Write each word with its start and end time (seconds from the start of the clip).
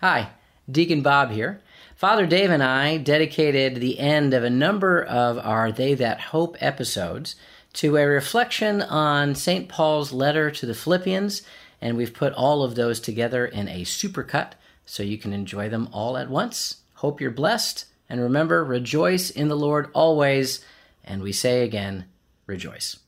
Hi, 0.00 0.30
Deacon 0.70 1.02
Bob 1.02 1.32
here. 1.32 1.60
Father 1.96 2.24
Dave 2.24 2.50
and 2.50 2.62
I 2.62 2.98
dedicated 2.98 3.80
the 3.80 3.98
end 3.98 4.32
of 4.32 4.44
a 4.44 4.48
number 4.48 5.02
of 5.02 5.38
our 5.38 5.72
They 5.72 5.94
That 5.94 6.20
Hope 6.20 6.56
episodes 6.60 7.34
to 7.72 7.96
a 7.96 8.06
reflection 8.06 8.80
on 8.80 9.34
St. 9.34 9.68
Paul's 9.68 10.12
letter 10.12 10.52
to 10.52 10.66
the 10.66 10.74
Philippians, 10.76 11.42
and 11.80 11.96
we've 11.96 12.14
put 12.14 12.32
all 12.34 12.62
of 12.62 12.76
those 12.76 13.00
together 13.00 13.44
in 13.44 13.66
a 13.66 13.82
supercut 13.82 14.52
so 14.86 15.02
you 15.02 15.18
can 15.18 15.32
enjoy 15.32 15.68
them 15.68 15.88
all 15.92 16.16
at 16.16 16.30
once. 16.30 16.76
Hope 16.94 17.20
you're 17.20 17.32
blessed, 17.32 17.86
and 18.08 18.20
remember, 18.20 18.64
rejoice 18.64 19.30
in 19.30 19.48
the 19.48 19.56
Lord 19.56 19.90
always, 19.94 20.64
and 21.02 21.22
we 21.22 21.32
say 21.32 21.64
again, 21.64 22.04
rejoice. 22.46 22.98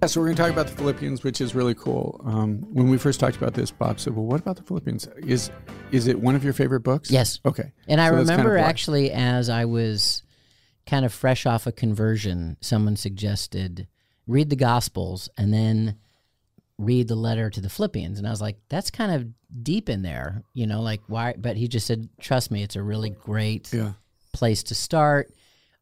Yeah, 0.00 0.06
so 0.06 0.20
we're 0.20 0.26
going 0.26 0.36
to 0.36 0.42
talk 0.44 0.52
about 0.52 0.68
the 0.68 0.76
Philippians, 0.76 1.24
which 1.24 1.40
is 1.40 1.56
really 1.56 1.74
cool. 1.74 2.20
Um, 2.24 2.58
when 2.72 2.88
we 2.88 2.98
first 2.98 3.18
talked 3.18 3.36
about 3.36 3.54
this, 3.54 3.72
Bob 3.72 3.98
said, 3.98 4.14
"Well, 4.14 4.26
what 4.26 4.38
about 4.40 4.56
the 4.56 4.62
Philippians? 4.62 5.08
Is 5.18 5.50
is 5.90 6.06
it 6.06 6.20
one 6.20 6.36
of 6.36 6.44
your 6.44 6.52
favorite 6.52 6.80
books?" 6.80 7.10
Yes. 7.10 7.40
Okay. 7.44 7.72
And 7.88 8.00
I 8.00 8.06
So 8.06 8.14
kind 8.14 8.28
remember 8.28 8.56
of 8.56 8.64
actually, 8.64 9.10
as 9.10 9.50
I 9.50 9.64
was 9.64 10.22
kind 10.86 11.04
of 11.04 11.12
fresh 11.12 11.46
off 11.46 11.66
a 11.66 11.72
conversion, 11.72 12.56
someone 12.60 12.94
suggested 12.94 13.88
read 14.28 14.50
the 14.50 14.56
Gospels 14.56 15.28
and 15.36 15.52
then 15.52 15.96
read 16.78 17.08
the 17.08 17.16
letter 17.16 17.50
to 17.50 17.60
the 17.60 17.68
Philippians. 17.68 18.18
And 18.18 18.26
I 18.26 18.30
was 18.30 18.40
like, 18.40 18.56
that's 18.68 18.90
kind 18.92 19.10
of 19.12 19.26
deep 19.64 19.88
in 19.88 20.02
there, 20.02 20.44
you 20.54 20.66
know, 20.68 20.80
like 20.80 21.00
why? 21.08 21.34
But 21.36 21.56
he 21.56 21.66
just 21.66 21.86
said, 21.88 22.08
trust 22.20 22.52
me, 22.52 22.62
it's 22.62 22.76
a 22.76 22.82
really 22.82 23.10
great 23.10 23.72
Yeah. 23.72 23.94
place 24.32 24.62
to 24.64 24.74
start. 24.76 25.32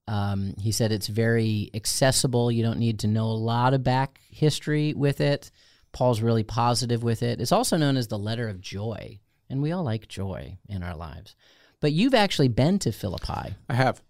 Um, 0.08 0.54
he 0.58 0.72
said 0.72 0.92
it's 0.92 1.08
very 1.08 1.70
accessible. 1.74 2.52
You 2.52 2.62
don't 2.62 2.78
need 2.78 3.00
to 3.00 3.08
know 3.08 3.26
a 3.26 3.32
lot 3.32 3.74
of 3.74 3.82
back 3.82 4.20
history 4.30 4.94
with 4.94 5.20
it. 5.20 5.50
Paul's 5.92 6.20
really 6.20 6.44
positive 6.44 7.02
with 7.02 7.22
it. 7.22 7.40
It's 7.40 7.52
also 7.52 7.76
known 7.76 7.96
as 7.96 8.08
the 8.08 8.18
letter 8.18 8.48
of 8.48 8.60
joy, 8.60 9.18
and 9.48 9.62
we 9.62 9.72
all 9.72 9.82
like 9.82 10.08
joy 10.08 10.58
in 10.68 10.82
our 10.82 10.94
lives. 10.94 11.34
But 11.80 11.92
you've 11.92 12.14
actually 12.14 12.48
been 12.48 12.78
to 12.80 12.92
Philippi. 12.92 13.54
I 13.68 13.74
have. 13.74 14.02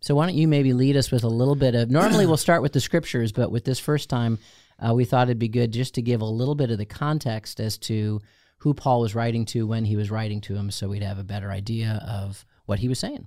So 0.00 0.14
why 0.14 0.26
don't 0.26 0.36
you 0.36 0.46
maybe 0.46 0.72
lead 0.72 0.96
us 0.96 1.10
with 1.10 1.24
a 1.24 1.28
little 1.28 1.54
bit 1.54 1.74
of? 1.74 1.90
Normally 1.90 2.26
we'll 2.26 2.36
start 2.36 2.62
with 2.62 2.72
the 2.72 2.80
scriptures, 2.80 3.32
but 3.32 3.50
with 3.50 3.64
this 3.64 3.78
first 3.78 4.08
time, 4.08 4.38
uh, 4.78 4.94
we 4.94 5.04
thought 5.04 5.28
it'd 5.28 5.38
be 5.38 5.48
good 5.48 5.72
just 5.72 5.94
to 5.94 6.02
give 6.02 6.20
a 6.20 6.26
little 6.26 6.54
bit 6.54 6.70
of 6.70 6.78
the 6.78 6.84
context 6.84 7.60
as 7.60 7.78
to 7.78 8.20
who 8.58 8.74
Paul 8.74 9.00
was 9.00 9.14
writing 9.14 9.44
to 9.46 9.66
when 9.66 9.84
he 9.84 9.96
was 9.96 10.10
writing 10.10 10.40
to 10.42 10.54
him, 10.54 10.70
so 10.70 10.88
we'd 10.88 11.02
have 11.02 11.18
a 11.18 11.24
better 11.24 11.50
idea 11.50 12.02
of 12.08 12.44
what 12.66 12.78
he 12.78 12.88
was 12.88 12.98
saying. 12.98 13.26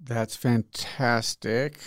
That's 0.00 0.36
fantastic. 0.36 1.78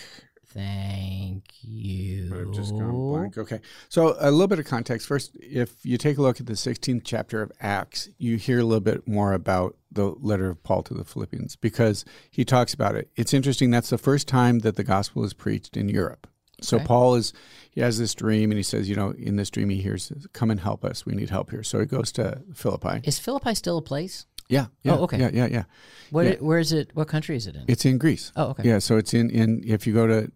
Thank 0.52 1.44
you. 1.62 2.34
I've 2.36 2.52
just 2.52 2.72
gone 2.72 2.90
blank. 2.90 3.38
Okay. 3.38 3.60
So, 3.88 4.16
a 4.18 4.32
little 4.32 4.48
bit 4.48 4.58
of 4.58 4.64
context. 4.64 5.06
First, 5.06 5.36
if 5.36 5.76
you 5.84 5.96
take 5.96 6.18
a 6.18 6.22
look 6.22 6.40
at 6.40 6.46
the 6.46 6.54
16th 6.54 7.02
chapter 7.04 7.40
of 7.40 7.52
Acts, 7.60 8.08
you 8.18 8.36
hear 8.36 8.58
a 8.58 8.64
little 8.64 8.80
bit 8.80 9.06
more 9.06 9.32
about 9.32 9.76
the 9.92 10.06
letter 10.20 10.50
of 10.50 10.62
Paul 10.64 10.82
to 10.84 10.94
the 10.94 11.04
Philippians 11.04 11.54
because 11.54 12.04
he 12.32 12.44
talks 12.44 12.74
about 12.74 12.96
it. 12.96 13.10
It's 13.14 13.32
interesting. 13.32 13.70
That's 13.70 13.90
the 13.90 13.98
first 13.98 14.26
time 14.26 14.60
that 14.60 14.74
the 14.74 14.84
gospel 14.84 15.22
is 15.24 15.34
preached 15.34 15.76
in 15.76 15.88
Europe. 15.88 16.26
So, 16.62 16.76
Okay. 16.78 16.86
Paul 16.86 17.14
is, 17.14 17.32
he 17.70 17.80
has 17.80 17.98
this 17.98 18.14
dream 18.14 18.50
and 18.50 18.58
he 18.58 18.62
says, 18.64 18.88
you 18.88 18.96
know, 18.96 19.12
in 19.16 19.36
this 19.36 19.50
dream, 19.50 19.70
he 19.70 19.80
hears, 19.80 20.12
come 20.32 20.50
and 20.50 20.60
help 20.60 20.84
us. 20.84 21.06
We 21.06 21.14
need 21.14 21.30
help 21.30 21.50
here. 21.50 21.62
So, 21.62 21.78
he 21.78 21.86
goes 21.86 22.10
to 22.12 22.42
Philippi. 22.54 23.00
Is 23.04 23.20
Philippi 23.20 23.54
still 23.54 23.78
a 23.78 23.82
place? 23.82 24.26
Yeah. 24.50 24.66
yeah 24.82 24.96
Oh, 24.96 25.04
okay. 25.04 25.18
Yeah. 25.18 25.30
Yeah. 25.32 25.46
Yeah. 25.46 25.64
What? 26.10 26.26
Yeah. 26.26 26.34
Where 26.40 26.58
is 26.58 26.72
it? 26.72 26.90
What 26.94 27.08
country 27.08 27.36
is 27.36 27.46
it 27.46 27.54
in? 27.56 27.64
It's 27.68 27.84
in 27.84 27.98
Greece. 27.98 28.32
oh, 28.36 28.50
okay. 28.50 28.64
Yeah, 28.68 28.80
so 28.80 28.96
it's 28.98 29.14
in 29.14 29.30
in 29.30 29.62
if 29.64 29.86
you 29.86 29.94
go 29.94 30.06
to 30.06 30.30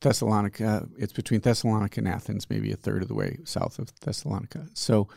Thessalonica, 0.00 0.88
it's 0.98 1.12
between 1.12 1.40
Thessalonica 1.40 2.00
and 2.00 2.08
Athens, 2.08 2.48
maybe 2.50 2.72
a 2.72 2.76
third 2.76 3.02
of 3.02 3.08
the 3.08 3.14
way 3.14 3.38
south 3.44 3.78
of 3.78 3.92
Thessalonica. 4.00 4.66
So, 4.74 5.08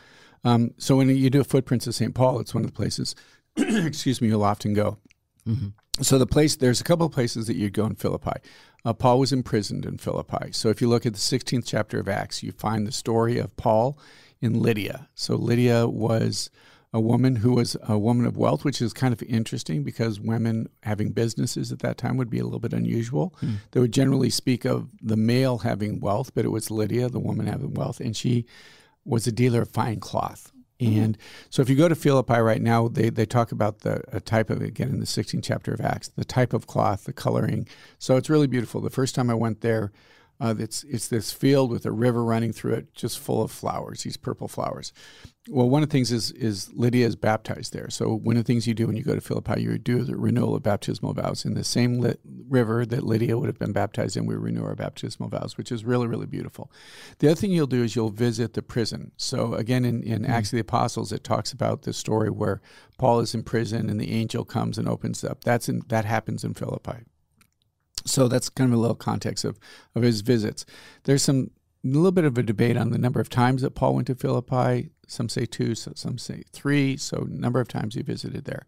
um, 0.44 0.72
so 0.78 0.96
when 0.96 1.08
you 1.08 1.30
do 1.30 1.42
footprints 1.44 1.86
of 1.86 1.94
St. 1.94 2.14
Paul, 2.14 2.40
it's 2.40 2.54
one 2.54 2.64
of 2.64 2.70
the 2.70 2.76
places, 2.76 3.14
excuse 3.56 4.20
me, 4.20 4.28
you'll 4.28 4.44
often 4.44 4.74
go. 4.74 4.98
hmm 5.46 5.68
So 6.02 6.18
the 6.18 6.26
place, 6.26 6.56
there's 6.56 6.80
a 6.80 6.84
couple 6.84 7.06
of 7.06 7.12
places 7.12 7.46
that 7.46 7.56
you'd 7.56 7.72
go 7.72 7.86
in 7.86 7.94
Philippi. 7.96 8.38
Uh, 8.84 8.92
Paul 8.92 9.18
was 9.18 9.32
imprisoned 9.32 9.84
in 9.84 9.98
Philippi. 9.98 10.52
So 10.52 10.68
if 10.68 10.80
you 10.80 10.88
look 10.88 11.04
at 11.06 11.12
the 11.14 11.18
16th 11.18 11.64
chapter 11.66 11.98
of 11.98 12.08
Acts, 12.08 12.42
you 12.42 12.52
find 12.52 12.86
the 12.86 12.92
story 12.92 13.38
of 13.38 13.56
Paul 13.56 13.98
in 14.40 14.60
Lydia. 14.60 15.08
So 15.14 15.34
Lydia 15.34 15.88
was 15.88 16.50
a 16.92 17.00
woman 17.00 17.36
who 17.36 17.52
was 17.52 17.76
a 17.86 17.98
woman 17.98 18.24
of 18.24 18.36
wealth, 18.36 18.64
which 18.64 18.80
is 18.80 18.92
kind 18.92 19.12
of 19.12 19.22
interesting 19.24 19.82
because 19.82 20.20
women 20.20 20.68
having 20.82 21.10
businesses 21.10 21.70
at 21.70 21.80
that 21.80 21.98
time 21.98 22.16
would 22.16 22.30
be 22.30 22.38
a 22.38 22.44
little 22.44 22.58
bit 22.58 22.72
unusual. 22.72 23.34
Hmm. 23.40 23.54
They 23.72 23.80
would 23.80 23.92
generally 23.92 24.30
speak 24.30 24.64
of 24.64 24.88
the 25.02 25.16
male 25.16 25.58
having 25.58 26.00
wealth, 26.00 26.34
but 26.34 26.44
it 26.44 26.48
was 26.48 26.70
Lydia, 26.70 27.08
the 27.08 27.18
woman 27.18 27.46
having 27.46 27.74
wealth, 27.74 28.00
and 28.00 28.16
she 28.16 28.46
was 29.04 29.26
a 29.26 29.32
dealer 29.32 29.62
of 29.62 29.70
fine 29.70 30.00
cloth. 30.00 30.50
Mm-hmm. 30.80 31.00
And 31.00 31.18
so 31.50 31.60
if 31.60 31.68
you 31.68 31.76
go 31.76 31.88
to 31.88 31.94
Philippi 31.94 32.38
right 32.38 32.62
now, 32.62 32.88
they, 32.88 33.10
they 33.10 33.26
talk 33.26 33.52
about 33.52 33.80
the 33.80 34.02
a 34.12 34.20
type 34.20 34.48
of, 34.48 34.62
again, 34.62 34.88
in 34.88 35.00
the 35.00 35.06
16th 35.06 35.42
chapter 35.42 35.72
of 35.72 35.80
Acts, 35.80 36.08
the 36.08 36.24
type 36.24 36.52
of 36.52 36.66
cloth, 36.66 37.04
the 37.04 37.12
coloring. 37.12 37.66
So 37.98 38.16
it's 38.16 38.30
really 38.30 38.46
beautiful. 38.46 38.80
The 38.80 38.90
first 38.90 39.14
time 39.14 39.28
I 39.28 39.34
went 39.34 39.60
there, 39.60 39.92
uh, 40.40 40.54
it's, 40.58 40.84
it's 40.84 41.08
this 41.08 41.32
field 41.32 41.70
with 41.70 41.84
a 41.84 41.92
river 41.92 42.24
running 42.24 42.52
through 42.52 42.74
it, 42.74 42.94
just 42.94 43.18
full 43.18 43.42
of 43.42 43.50
flowers, 43.50 44.04
these 44.04 44.16
purple 44.16 44.46
flowers. 44.46 44.92
Well, 45.50 45.68
one 45.68 45.82
of 45.82 45.88
the 45.88 45.92
things 45.92 46.12
is, 46.12 46.30
is 46.32 46.72
Lydia 46.74 47.06
is 47.06 47.16
baptized 47.16 47.72
there. 47.72 47.88
So 47.88 48.14
one 48.14 48.36
of 48.36 48.44
the 48.44 48.46
things 48.46 48.66
you 48.66 48.74
do 48.74 48.86
when 48.86 48.96
you 48.96 49.02
go 49.02 49.14
to 49.14 49.20
Philippi, 49.20 49.62
you 49.62 49.78
do 49.78 50.04
the 50.04 50.16
renewal 50.16 50.54
of 50.54 50.62
baptismal 50.62 51.14
vows 51.14 51.44
in 51.44 51.54
the 51.54 51.64
same 51.64 52.00
lit 52.00 52.20
river 52.48 52.84
that 52.84 53.02
Lydia 53.04 53.38
would 53.38 53.48
have 53.48 53.58
been 53.58 53.72
baptized 53.72 54.16
in. 54.16 54.26
We 54.26 54.34
renew 54.36 54.62
our 54.62 54.74
baptismal 54.74 55.30
vows, 55.30 55.56
which 55.56 55.72
is 55.72 55.84
really, 55.84 56.06
really 56.06 56.26
beautiful. 56.26 56.70
The 57.18 57.28
other 57.28 57.40
thing 57.40 57.50
you'll 57.50 57.66
do 57.66 57.82
is 57.82 57.96
you'll 57.96 58.10
visit 58.10 58.52
the 58.52 58.62
prison. 58.62 59.12
So 59.16 59.54
again, 59.54 59.84
in, 59.84 60.02
in 60.02 60.26
Acts 60.26 60.48
of 60.48 60.56
the 60.56 60.60
Apostles, 60.60 61.12
it 61.12 61.24
talks 61.24 61.50
about 61.50 61.82
the 61.82 61.92
story 61.94 62.30
where 62.30 62.60
Paul 62.98 63.20
is 63.20 63.34
in 63.34 63.42
prison 63.42 63.88
and 63.88 63.98
the 63.98 64.12
angel 64.12 64.44
comes 64.44 64.76
and 64.76 64.88
opens 64.88 65.24
up. 65.24 65.44
That's 65.44 65.68
in, 65.68 65.82
that 65.88 66.04
happens 66.04 66.44
in 66.44 66.54
Philippi. 66.54 67.06
So 68.08 68.28
that's 68.28 68.48
kind 68.48 68.72
of 68.72 68.78
a 68.78 68.80
little 68.80 68.96
context 68.96 69.44
of, 69.44 69.58
of 69.94 70.02
his 70.02 70.20
visits. 70.20 70.64
There's 71.04 71.22
some 71.22 71.50
a 71.84 71.88
little 71.88 72.12
bit 72.12 72.24
of 72.24 72.36
a 72.36 72.42
debate 72.42 72.76
on 72.76 72.90
the 72.90 72.98
number 72.98 73.20
of 73.20 73.28
times 73.28 73.62
that 73.62 73.74
Paul 73.74 73.94
went 73.94 74.08
to 74.08 74.14
Philippi. 74.14 74.90
Some 75.06 75.28
say 75.28 75.46
two, 75.46 75.74
so 75.74 75.92
some 75.94 76.18
say 76.18 76.42
three. 76.52 76.96
So 76.96 77.26
number 77.28 77.60
of 77.60 77.68
times 77.68 77.94
he 77.94 78.02
visited 78.02 78.44
there. 78.44 78.66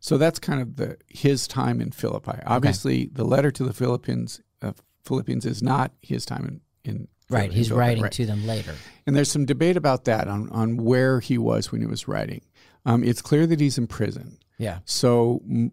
So 0.00 0.18
that's 0.18 0.38
kind 0.38 0.60
of 0.60 0.76
the 0.76 0.96
his 1.08 1.46
time 1.46 1.80
in 1.80 1.90
Philippi. 1.92 2.38
Obviously, 2.46 3.06
the 3.12 3.24
letter 3.24 3.50
to 3.50 3.64
the 3.64 3.72
Philippines 3.72 4.40
uh, 4.60 4.72
Philippians 5.04 5.44
is 5.44 5.62
not 5.62 5.92
his 6.00 6.24
time 6.24 6.60
in, 6.84 6.90
in 6.90 7.08
Right. 7.28 7.52
He's 7.52 7.68
Philippi, 7.68 7.80
writing 7.80 8.02
right. 8.02 8.12
to 8.12 8.26
them 8.26 8.46
later. 8.46 8.74
And 9.06 9.16
there's 9.16 9.30
some 9.30 9.46
debate 9.46 9.76
about 9.76 10.04
that 10.04 10.28
on 10.28 10.50
on 10.50 10.76
where 10.76 11.20
he 11.20 11.38
was 11.38 11.72
when 11.72 11.80
he 11.80 11.86
was 11.86 12.06
writing. 12.06 12.42
Um, 12.84 13.02
it's 13.04 13.22
clear 13.22 13.46
that 13.46 13.60
he's 13.60 13.78
in 13.78 13.86
prison. 13.86 14.38
Yeah. 14.58 14.80
So 14.84 15.40
m- 15.48 15.72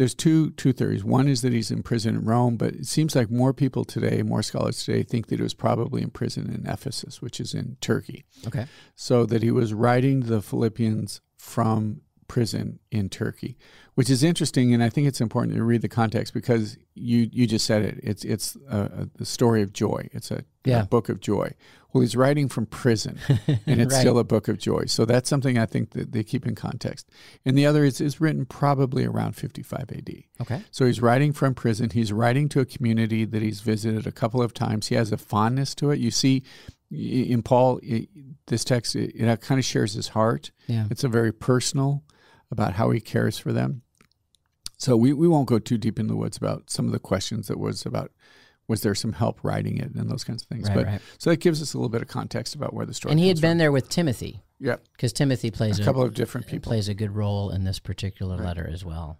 there's 0.00 0.14
two 0.14 0.52
two 0.52 0.72
theories. 0.72 1.04
One 1.04 1.28
is 1.28 1.42
that 1.42 1.52
he's 1.52 1.70
in 1.70 1.82
prison 1.82 2.16
in 2.16 2.24
Rome, 2.24 2.56
but 2.56 2.72
it 2.72 2.86
seems 2.86 3.14
like 3.14 3.30
more 3.30 3.52
people 3.52 3.84
today, 3.84 4.22
more 4.22 4.42
scholars 4.42 4.82
today, 4.82 5.02
think 5.02 5.26
that 5.26 5.36
he 5.36 5.42
was 5.42 5.52
probably 5.52 6.00
in 6.00 6.08
prison 6.08 6.50
in 6.50 6.66
Ephesus, 6.66 7.20
which 7.20 7.38
is 7.38 7.52
in 7.52 7.76
Turkey. 7.82 8.24
Okay. 8.46 8.64
So 8.94 9.26
that 9.26 9.42
he 9.42 9.50
was 9.50 9.74
writing 9.74 10.20
the 10.20 10.40
Philippians 10.40 11.20
from 11.36 12.00
prison 12.30 12.78
in 12.92 13.08
Turkey, 13.08 13.58
which 13.96 14.08
is 14.08 14.22
interesting, 14.22 14.72
and 14.72 14.84
I 14.84 14.88
think 14.88 15.08
it's 15.08 15.20
important 15.20 15.56
to 15.56 15.64
read 15.64 15.82
the 15.82 15.88
context 15.88 16.32
because 16.32 16.78
you 16.94 17.28
you 17.32 17.44
just 17.48 17.66
said 17.66 17.82
it. 17.82 17.98
It's 18.04 18.24
it's 18.24 18.56
a, 18.68 19.08
a, 19.18 19.24
story 19.24 19.62
of 19.62 19.72
joy. 19.72 20.08
It's 20.12 20.30
a, 20.30 20.44
Yeah. 20.64 20.82
a 20.82 20.86
book 20.86 21.08
of 21.08 21.18
joy. 21.18 21.50
Well, 21.92 22.02
he's 22.02 22.14
writing 22.14 22.48
from 22.48 22.66
prison, 22.66 23.18
and 23.66 23.80
it's 23.80 23.92
Right. 23.92 24.00
still 24.00 24.18
a 24.18 24.22
book 24.24 24.46
of 24.46 24.58
joy. 24.58 24.84
So 24.86 25.04
that's 25.04 25.28
something 25.28 25.58
I 25.58 25.66
think 25.66 25.90
that 25.90 26.12
they 26.12 26.22
keep 26.22 26.46
in 26.46 26.54
context. 26.54 27.08
And 27.44 27.58
the 27.58 27.66
other 27.66 27.82
is 27.84 28.00
is 28.00 28.20
written 28.20 28.46
probably 28.46 29.04
around 29.04 29.32
55 29.34 29.86
A.D. 29.90 30.28
Okay. 30.40 30.62
So 30.70 30.86
he's 30.86 31.02
writing 31.02 31.32
from 31.32 31.54
prison. 31.54 31.90
He's 31.90 32.12
writing 32.12 32.48
to 32.50 32.60
a 32.60 32.64
community 32.64 33.24
that 33.24 33.42
he's 33.42 33.60
visited 33.60 34.06
a 34.06 34.12
couple 34.12 34.40
of 34.40 34.54
times. 34.54 34.86
He 34.86 34.94
has 34.94 35.10
a 35.10 35.16
fondness 35.18 35.74
to 35.74 35.90
it. 35.90 35.98
You 35.98 36.12
see, 36.12 36.44
in 36.92 37.42
Paul, 37.42 37.80
this 38.46 38.62
text 38.64 38.94
it, 38.94 39.16
it 39.16 39.40
kind 39.40 39.58
of 39.58 39.64
shares 39.64 39.94
his 39.94 40.08
heart. 40.08 40.52
Yeah. 40.68 40.86
It's 40.92 41.02
a 41.02 41.08
very 41.08 41.32
personal 41.32 42.04
about 42.50 42.74
how 42.74 42.90
he 42.90 43.00
cares 43.00 43.38
for 43.38 43.52
them. 43.52 43.82
So 44.76 44.96
we, 44.96 45.12
we 45.12 45.28
won't 45.28 45.48
go 45.48 45.58
too 45.58 45.78
deep 45.78 45.98
in 45.98 46.06
the 46.06 46.16
woods 46.16 46.36
about 46.36 46.70
some 46.70 46.86
of 46.86 46.92
the 46.92 46.98
questions 46.98 47.48
that 47.48 47.58
was 47.58 47.84
about 47.84 48.12
was 48.66 48.82
there 48.82 48.94
some 48.94 49.12
help 49.12 49.40
writing 49.42 49.78
it 49.78 49.92
and 49.94 50.08
those 50.08 50.22
kinds 50.22 50.42
of 50.42 50.48
things. 50.48 50.68
Right, 50.68 50.76
but 50.76 50.86
right. 50.86 51.00
so 51.18 51.30
that 51.30 51.40
gives 51.40 51.60
us 51.60 51.74
a 51.74 51.76
little 51.76 51.88
bit 51.88 52.02
of 52.02 52.08
context 52.08 52.54
about 52.54 52.72
where 52.72 52.86
the 52.86 52.94
story. 52.94 53.10
And 53.10 53.20
he 53.20 53.26
had 53.26 53.40
been 53.40 53.52
from. 53.52 53.58
there 53.58 53.72
with 53.72 53.88
Timothy 53.88 54.42
Yeah, 54.60 54.76
because 54.92 55.12
Timothy 55.12 55.50
plays 55.50 55.80
a 55.80 55.82
a, 55.82 55.84
couple 55.84 56.02
of 56.02 56.14
different 56.14 56.46
uh, 56.46 56.50
people. 56.50 56.70
plays 56.70 56.88
a 56.88 56.94
good 56.94 57.10
role 57.10 57.50
in 57.50 57.64
this 57.64 57.80
particular 57.80 58.36
letter 58.36 58.68
as 58.72 58.84
well. 58.84 59.18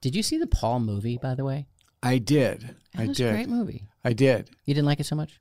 Did 0.00 0.16
you 0.16 0.22
see 0.22 0.36
the 0.36 0.48
Paul 0.48 0.80
movie, 0.80 1.16
by 1.16 1.36
the 1.36 1.44
way? 1.44 1.68
I 2.02 2.18
did. 2.18 2.74
That 2.94 3.02
I 3.02 3.06
was 3.06 3.16
did. 3.16 3.28
a 3.28 3.32
great 3.32 3.48
movie. 3.48 3.86
I 4.02 4.14
did. 4.14 4.50
You 4.64 4.74
didn't 4.74 4.86
like 4.86 4.98
it 4.98 5.06
so 5.06 5.14
much? 5.14 5.40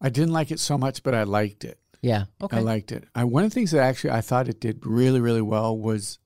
I 0.00 0.08
didn't 0.08 0.32
like 0.32 0.50
it 0.50 0.58
so 0.60 0.76
much, 0.76 1.02
but 1.02 1.14
I 1.14 1.22
liked 1.22 1.64
it. 1.64 1.78
Yeah. 2.02 2.24
Okay. 2.40 2.56
I 2.58 2.60
liked 2.60 2.92
it. 2.92 3.04
I, 3.14 3.24
one 3.24 3.44
of 3.44 3.50
the 3.50 3.54
things 3.54 3.70
that 3.72 3.80
actually 3.82 4.10
I 4.10 4.20
thought 4.20 4.48
it 4.48 4.60
did 4.60 4.84
really, 4.86 5.20
really 5.20 5.42
well 5.42 5.76
was 5.76 6.18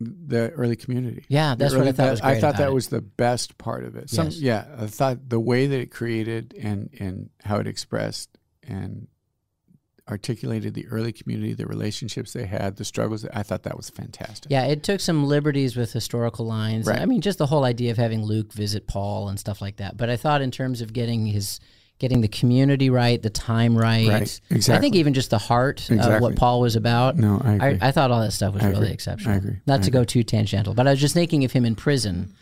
the 0.00 0.50
early 0.52 0.76
community. 0.76 1.24
Yeah, 1.28 1.54
that's 1.54 1.72
The 1.72 1.78
what 1.78 1.84
I 1.84 1.88
early- 1.90 1.96
thought 1.96 2.10
was 2.12 2.20
I 2.22 2.34
thought 2.34 2.38
about 2.54 2.56
that 2.58 2.68
it. 2.68 2.74
was 2.74 2.88
the 2.88 3.02
best 3.02 3.58
part 3.58 3.84
of 3.84 3.96
it. 3.96 4.08
Some, 4.10 4.26
Yes. 4.26 4.38
Yeah, 4.40 4.64
I 4.78 4.86
thought 4.86 5.28
the 5.28 5.38
way 5.40 5.66
that 5.66 5.78
it 5.80 5.90
created 5.90 6.54
and 6.60 6.88
and 6.98 7.30
how 7.44 7.58
it 7.58 7.66
expressed 7.66 8.30
and 8.62 9.08
articulated 10.08 10.74
the 10.74 10.86
early 10.88 11.12
community, 11.12 11.52
the 11.54 11.66
relationships 11.66 12.32
they 12.32 12.44
had, 12.46 12.76
the 12.76 12.84
struggles. 12.84 13.24
I 13.32 13.42
thought 13.44 13.62
that 13.62 13.76
was 13.76 13.90
fantastic. 13.90 14.50
Yeah, 14.50 14.64
it 14.64 14.82
took 14.82 14.98
some 15.00 15.24
liberties 15.26 15.76
with 15.76 15.92
historical 15.92 16.46
lines. 16.46 16.86
Right. 16.86 17.00
I 17.00 17.06
mean, 17.06 17.20
just 17.20 17.38
the 17.38 17.46
whole 17.46 17.64
idea 17.64 17.92
of 17.92 17.96
having 17.96 18.24
Luke 18.24 18.52
visit 18.52 18.88
Paul 18.88 19.28
and 19.28 19.38
stuff 19.38 19.60
like 19.60 19.76
that. 19.76 19.96
But 19.96 20.10
I 20.10 20.16
thought 20.16 20.42
in 20.42 20.50
terms 20.50 20.80
of 20.80 20.92
getting 20.92 21.26
his 21.26 21.60
getting 22.00 22.22
the 22.22 22.28
community 22.28 22.90
right, 22.90 23.22
the 23.22 23.30
time 23.30 23.76
right. 23.78 24.08
Right, 24.08 24.40
I 24.50 24.78
think 24.78 24.96
even 24.96 25.14
just 25.14 25.30
the 25.30 25.38
heart 25.38 25.88
of 25.90 26.20
what 26.20 26.34
Paul 26.34 26.60
was 26.60 26.74
about. 26.74 27.16
No, 27.16 27.40
I 27.44 27.50
I, 27.50 27.54
agree. 27.54 27.78
I 27.82 27.92
thought 27.92 28.10
all 28.10 28.22
that 28.22 28.32
stuff 28.32 28.54
was 28.54 28.62
I 28.64 28.70
really 28.70 28.86
agree. 28.86 28.94
exceptional. 28.94 29.34
I 29.34 29.36
agree. 29.36 29.60
Not 29.66 29.80
I 29.80 29.82
to 29.84 29.90
go 29.92 30.02
too 30.02 30.24
tangential, 30.24 30.74
but 30.74 30.88
I 30.88 30.90
was 30.90 31.00
just 31.00 31.14
thinking 31.14 31.44
of 31.44 31.52
him 31.52 31.64
in 31.64 31.76
prison, 31.76 32.34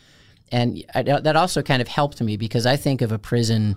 and 0.51 0.83
I, 0.95 1.03
that 1.03 1.35
also 1.35 1.61
kind 1.61 1.81
of 1.81 1.87
helped 1.87 2.19
me 2.21 2.37
because 2.37 2.65
I 2.65 2.77
think 2.77 3.01
of 3.01 3.11
a 3.11 3.19
prison, 3.19 3.75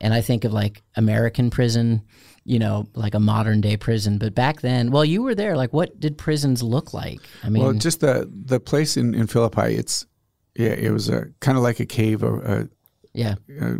and 0.00 0.14
I 0.14 0.22
think 0.22 0.44
of 0.44 0.52
like 0.52 0.82
American 0.94 1.50
prison, 1.50 2.02
you 2.44 2.60
know, 2.60 2.86
like 2.94 3.14
a 3.14 3.20
modern 3.20 3.60
day 3.60 3.76
prison. 3.76 4.18
But 4.18 4.34
back 4.34 4.60
then, 4.60 4.92
well, 4.92 5.04
you 5.04 5.22
were 5.22 5.34
there. 5.34 5.56
Like, 5.56 5.72
what 5.72 5.98
did 5.98 6.16
prisons 6.16 6.62
look 6.62 6.94
like? 6.94 7.20
I 7.42 7.50
mean, 7.50 7.64
well, 7.64 7.72
just 7.72 8.00
the 8.00 8.30
the 8.32 8.60
place 8.60 8.96
in, 8.96 9.12
in 9.12 9.26
Philippi. 9.26 9.74
It's 9.74 10.06
yeah, 10.54 10.70
it 10.70 10.92
was 10.92 11.08
a 11.08 11.26
kind 11.40 11.58
of 11.58 11.64
like 11.64 11.80
a 11.80 11.86
cave, 11.86 12.22
or 12.22 12.40
a, 12.42 12.68
yeah, 13.12 13.34
uh, 13.60 13.74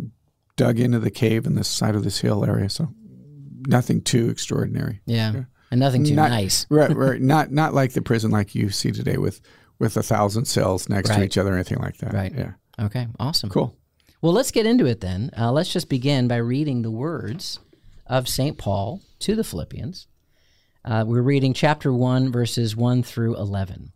dug 0.57 0.79
into 0.79 0.99
the 0.99 1.09
cave 1.11 1.45
in 1.45 1.55
the 1.55 1.63
side 1.63 1.95
of 1.95 2.03
this 2.03 2.19
hill 2.19 2.43
area. 2.43 2.69
So 2.69 2.89
nothing 3.67 4.01
too 4.01 4.29
extraordinary. 4.29 4.99
yeah, 5.05 5.43
and 5.71 5.79
nothing 5.79 6.03
too 6.03 6.15
Not- 6.15 6.31
nice. 6.31 6.65
right, 6.69 6.93
right. 6.93 7.21
Not 7.33 7.51
not 7.51 7.73
like 7.73 7.93
the 7.93 8.01
prison 8.01 8.31
like 8.31 8.53
you 8.53 8.69
see 8.69 8.91
today 8.91 9.17
with 9.17 9.39
with 9.79 9.95
a 9.95 10.03
thousand 10.03 10.45
cells 10.45 10.89
next 10.89 11.09
to 11.11 11.23
each 11.23 11.37
other 11.37 11.51
or 11.51 11.55
anything 11.55 11.79
like 11.79 11.97
that. 11.97 12.13
Right. 12.13 12.33
Yeah. 12.35 12.53
Okay, 12.79 13.07
awesome. 13.19 13.49
Cool. 13.49 13.75
Well, 14.21 14.33
let's 14.33 14.51
get 14.51 14.65
into 14.65 14.85
it 14.87 14.99
then. 15.01 15.29
Uh, 15.37 15.51
let's 15.51 15.71
just 15.71 15.87
begin 15.89 16.27
by 16.27 16.37
reading 16.37 16.81
the 16.81 16.91
words 16.91 17.59
of 18.07 18.27
St. 18.27 18.57
Paul 18.57 19.01
to 19.19 19.35
the 19.35 19.43
Philippians. 19.43 20.07
Uh, 20.83 21.03
we're 21.05 21.21
reading 21.21 21.53
chapter 21.53 21.93
1, 21.93 22.31
verses 22.31 22.75
1 22.75 23.03
through 23.03 23.35
11. 23.35 23.91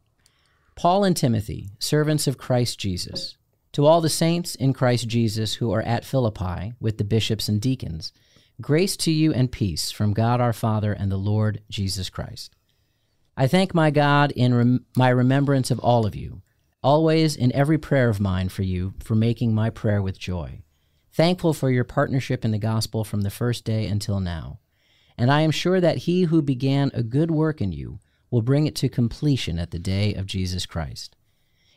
Paul 0.75 1.03
and 1.03 1.15
Timothy, 1.17 1.69
servants 1.79 2.27
of 2.27 2.37
Christ 2.37 2.79
Jesus, 2.79 3.37
to 3.73 3.85
all 3.85 4.01
the 4.01 4.09
saints 4.09 4.55
in 4.55 4.73
Christ 4.73 5.07
Jesus 5.07 5.55
who 5.55 5.71
are 5.71 5.81
at 5.81 6.05
Philippi 6.05 6.73
with 6.79 6.97
the 6.97 7.03
bishops 7.03 7.47
and 7.47 7.61
deacons, 7.61 8.11
grace 8.59 8.97
to 8.97 9.11
you 9.11 9.33
and 9.33 9.51
peace 9.51 9.91
from 9.91 10.13
God 10.13 10.41
our 10.41 10.53
Father 10.53 10.93
and 10.93 11.11
the 11.11 11.17
Lord 11.17 11.61
Jesus 11.69 12.09
Christ. 12.09 12.55
I 13.37 13.47
thank 13.47 13.73
my 13.73 13.91
God 13.91 14.31
in 14.31 14.53
rem- 14.53 14.85
my 14.95 15.09
remembrance 15.09 15.71
of 15.71 15.79
all 15.79 16.05
of 16.05 16.15
you, 16.15 16.41
always 16.83 17.35
in 17.35 17.51
every 17.53 17.77
prayer 17.77 18.09
of 18.09 18.19
mine 18.19 18.49
for 18.49 18.63
you, 18.63 18.93
for 18.99 19.15
making 19.15 19.53
my 19.53 19.69
prayer 19.69 20.01
with 20.01 20.19
joy. 20.19 20.61
Thankful 21.13 21.53
for 21.53 21.69
your 21.69 21.83
partnership 21.83 22.43
in 22.43 22.51
the 22.51 22.57
gospel 22.57 23.03
from 23.03 23.21
the 23.21 23.29
first 23.29 23.63
day 23.65 23.85
until 23.87 24.19
now. 24.19 24.59
And 25.17 25.31
I 25.31 25.41
am 25.41 25.51
sure 25.51 25.79
that 25.79 25.99
he 25.99 26.23
who 26.23 26.41
began 26.41 26.91
a 26.93 27.03
good 27.03 27.31
work 27.31 27.61
in 27.61 27.71
you 27.71 27.99
will 28.29 28.41
bring 28.41 28.65
it 28.65 28.75
to 28.75 28.89
completion 28.89 29.59
at 29.59 29.71
the 29.71 29.79
day 29.79 30.13
of 30.13 30.25
Jesus 30.25 30.65
Christ. 30.65 31.15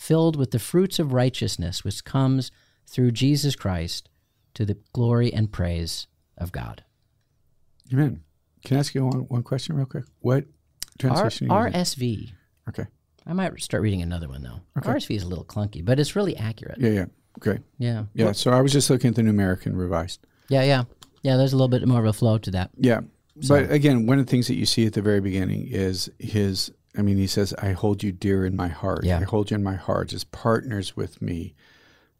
filled 0.00 0.34
with 0.34 0.50
the 0.50 0.58
fruits 0.58 0.98
of 0.98 1.12
righteousness 1.12 1.84
which 1.84 2.04
comes 2.06 2.50
through 2.86 3.10
Jesus 3.10 3.54
Christ 3.54 4.08
to 4.54 4.64
the 4.64 4.78
glory 4.94 5.30
and 5.30 5.52
praise 5.52 6.06
of 6.38 6.50
God. 6.52 6.82
Amen. 7.92 8.22
Can 8.64 8.78
I 8.78 8.80
ask 8.80 8.94
you 8.94 9.04
one, 9.04 9.20
one 9.28 9.42
question 9.42 9.76
real 9.76 9.84
quick? 9.84 10.04
What 10.20 10.44
R- 10.44 10.44
translation 10.98 11.48
you? 11.48 11.52
RSV. 11.52 12.32
Okay. 12.70 12.86
I 13.26 13.34
might 13.34 13.60
start 13.60 13.82
reading 13.82 14.00
another 14.00 14.26
one 14.26 14.42
though. 14.42 14.62
RSV 14.80 15.16
is 15.16 15.22
a 15.22 15.28
little 15.28 15.44
clunky, 15.44 15.84
but 15.84 16.00
it's 16.00 16.16
really 16.16 16.34
accurate. 16.34 16.78
Yeah, 16.80 16.90
yeah. 16.90 17.04
Great. 17.38 17.60
Yeah. 17.76 18.04
Yeah. 18.14 18.32
So 18.32 18.52
I 18.52 18.62
was 18.62 18.72
just 18.72 18.88
looking 18.88 19.10
at 19.10 19.16
the 19.16 19.22
New 19.22 19.30
American 19.30 19.76
Revised. 19.76 20.26
Yeah, 20.48 20.62
yeah. 20.62 20.84
Yeah, 21.22 21.36
there's 21.36 21.52
a 21.52 21.56
little 21.56 21.68
bit 21.68 21.86
more 21.86 22.00
of 22.00 22.06
a 22.06 22.14
flow 22.14 22.38
to 22.38 22.50
that. 22.52 22.70
Yeah. 22.78 23.00
But 23.46 23.70
again, 23.70 24.06
one 24.06 24.18
of 24.18 24.24
the 24.24 24.30
things 24.30 24.48
that 24.48 24.54
you 24.56 24.64
see 24.64 24.86
at 24.86 24.94
the 24.94 25.02
very 25.02 25.20
beginning 25.20 25.68
is 25.68 26.10
his, 26.18 26.72
I 26.96 27.02
mean, 27.02 27.18
he 27.18 27.26
says, 27.26 27.54
I 27.54 27.72
hold 27.72 28.02
you 28.02 28.12
dear 28.12 28.44
in 28.44 28.56
my 28.56 28.68
heart. 28.68 29.04
Yeah. 29.04 29.18
I 29.20 29.22
hold 29.24 29.50
you 29.50 29.54
in 29.54 29.62
my 29.62 29.76
heart 29.76 30.12
as 30.12 30.24
partners 30.24 30.96
with 30.96 31.22
me. 31.22 31.54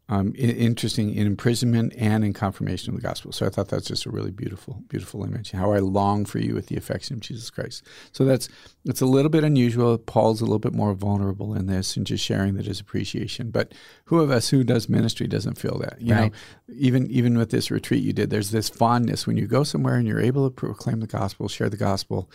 Um, 0.09 0.33
interesting 0.37 1.13
in 1.15 1.25
imprisonment 1.25 1.93
and 1.97 2.25
in 2.25 2.33
confirmation 2.33 2.93
of 2.93 2.97
the 2.99 3.07
gospel. 3.07 3.31
So 3.31 3.45
I 3.45 3.49
thought 3.49 3.69
that's 3.69 3.87
just 3.87 4.05
a 4.05 4.09
really 4.09 4.31
beautiful, 4.31 4.83
beautiful 4.89 5.23
image. 5.23 5.51
How 5.51 5.71
I 5.71 5.79
long 5.79 6.25
for 6.25 6.37
you 6.39 6.53
with 6.53 6.67
the 6.67 6.75
affection 6.75 7.13
of 7.15 7.21
Jesus 7.21 7.49
Christ. 7.49 7.83
So 8.11 8.25
that's 8.25 8.49
it's 8.83 8.99
a 8.99 9.05
little 9.05 9.29
bit 9.29 9.45
unusual. 9.45 9.97
Paul's 9.97 10.41
a 10.41 10.43
little 10.43 10.59
bit 10.59 10.73
more 10.73 10.93
vulnerable 10.95 11.53
in 11.55 11.67
this 11.67 11.95
and 11.95 12.05
just 12.05 12.25
sharing 12.25 12.55
that 12.55 12.65
his 12.65 12.81
appreciation. 12.81 13.51
But 13.51 13.73
who 14.05 14.19
of 14.19 14.31
us 14.31 14.49
who 14.49 14.65
does 14.65 14.89
ministry 14.89 15.27
doesn't 15.27 15.57
feel 15.57 15.77
that? 15.79 16.01
You 16.01 16.13
Right. 16.13 16.33
know, 16.33 16.37
even 16.75 17.09
even 17.09 17.37
with 17.37 17.51
this 17.51 17.71
retreat 17.71 18.03
you 18.03 18.11
did, 18.11 18.31
there's 18.31 18.51
this 18.51 18.67
fondness 18.67 19.25
when 19.25 19.37
you 19.37 19.47
go 19.47 19.63
somewhere 19.63 19.95
and 19.95 20.05
you're 20.05 20.19
able 20.19 20.45
to 20.49 20.53
proclaim 20.53 20.99
the 20.99 21.07
gospel, 21.07 21.47
share 21.47 21.69
the 21.69 21.77
gospel. 21.77 22.29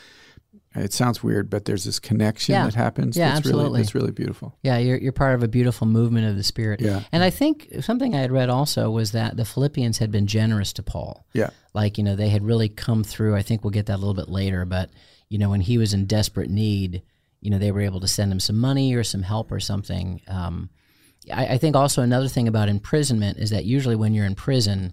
It 0.76 0.92
sounds 0.92 1.22
weird, 1.22 1.48
but 1.50 1.64
there's 1.64 1.84
this 1.84 1.98
connection 1.98 2.52
Yeah. 2.54 2.64
that 2.64 2.74
happens. 2.74 3.16
Yeah, 3.16 3.28
that's 3.28 3.38
absolutely. 3.38 3.64
really 3.64 3.80
that's 3.82 3.94
really 3.94 4.10
beautiful. 4.12 4.54
Yeah, 4.62 4.78
you're 4.78 4.98
you're 4.98 5.12
part 5.12 5.34
of 5.34 5.42
a 5.42 5.48
beautiful 5.48 5.86
movement 5.86 6.26
of 6.26 6.36
the 6.36 6.42
spirit. 6.42 6.80
Yeah. 6.80 7.02
And 7.12 7.22
I 7.24 7.30
think 7.30 7.68
something 7.80 8.14
I 8.14 8.20
had 8.20 8.30
read 8.32 8.48
also 8.50 8.90
was 8.90 9.12
that 9.12 9.36
the 9.36 9.44
Philippians 9.44 9.98
had 9.98 10.10
been 10.10 10.26
generous 10.26 10.72
to 10.74 10.82
Paul. 10.82 11.26
Yeah. 11.32 11.50
Like, 11.74 11.98
you 11.98 12.04
know, 12.04 12.16
they 12.16 12.28
had 12.28 12.44
really 12.44 12.68
come 12.68 13.02
through. 13.04 13.34
I 13.36 13.42
think 13.42 13.64
we'll 13.64 13.70
get 13.70 13.86
that 13.86 13.96
a 13.96 14.02
little 14.02 14.14
bit 14.14 14.28
later, 14.28 14.64
but 14.64 14.90
you 15.28 15.38
know, 15.38 15.50
when 15.50 15.60
he 15.60 15.76
was 15.78 15.92
in 15.92 16.06
desperate 16.06 16.50
need, 16.50 17.02
you 17.40 17.50
know, 17.50 17.58
they 17.58 17.72
were 17.72 17.80
able 17.80 18.00
to 18.00 18.08
send 18.08 18.30
him 18.32 18.40
some 18.40 18.56
money 18.58 18.94
or 18.94 19.02
some 19.04 19.22
help 19.22 19.50
or 19.52 19.60
something. 19.60 20.20
Um, 20.28 20.70
I, 21.32 21.46
I 21.54 21.58
think 21.58 21.74
also 21.76 22.02
another 22.02 22.28
thing 22.28 22.46
about 22.48 22.68
imprisonment 22.68 23.38
is 23.38 23.50
that 23.50 23.64
usually 23.64 23.96
when 23.96 24.14
you're 24.14 24.24
in 24.26 24.34
prison, 24.36 24.92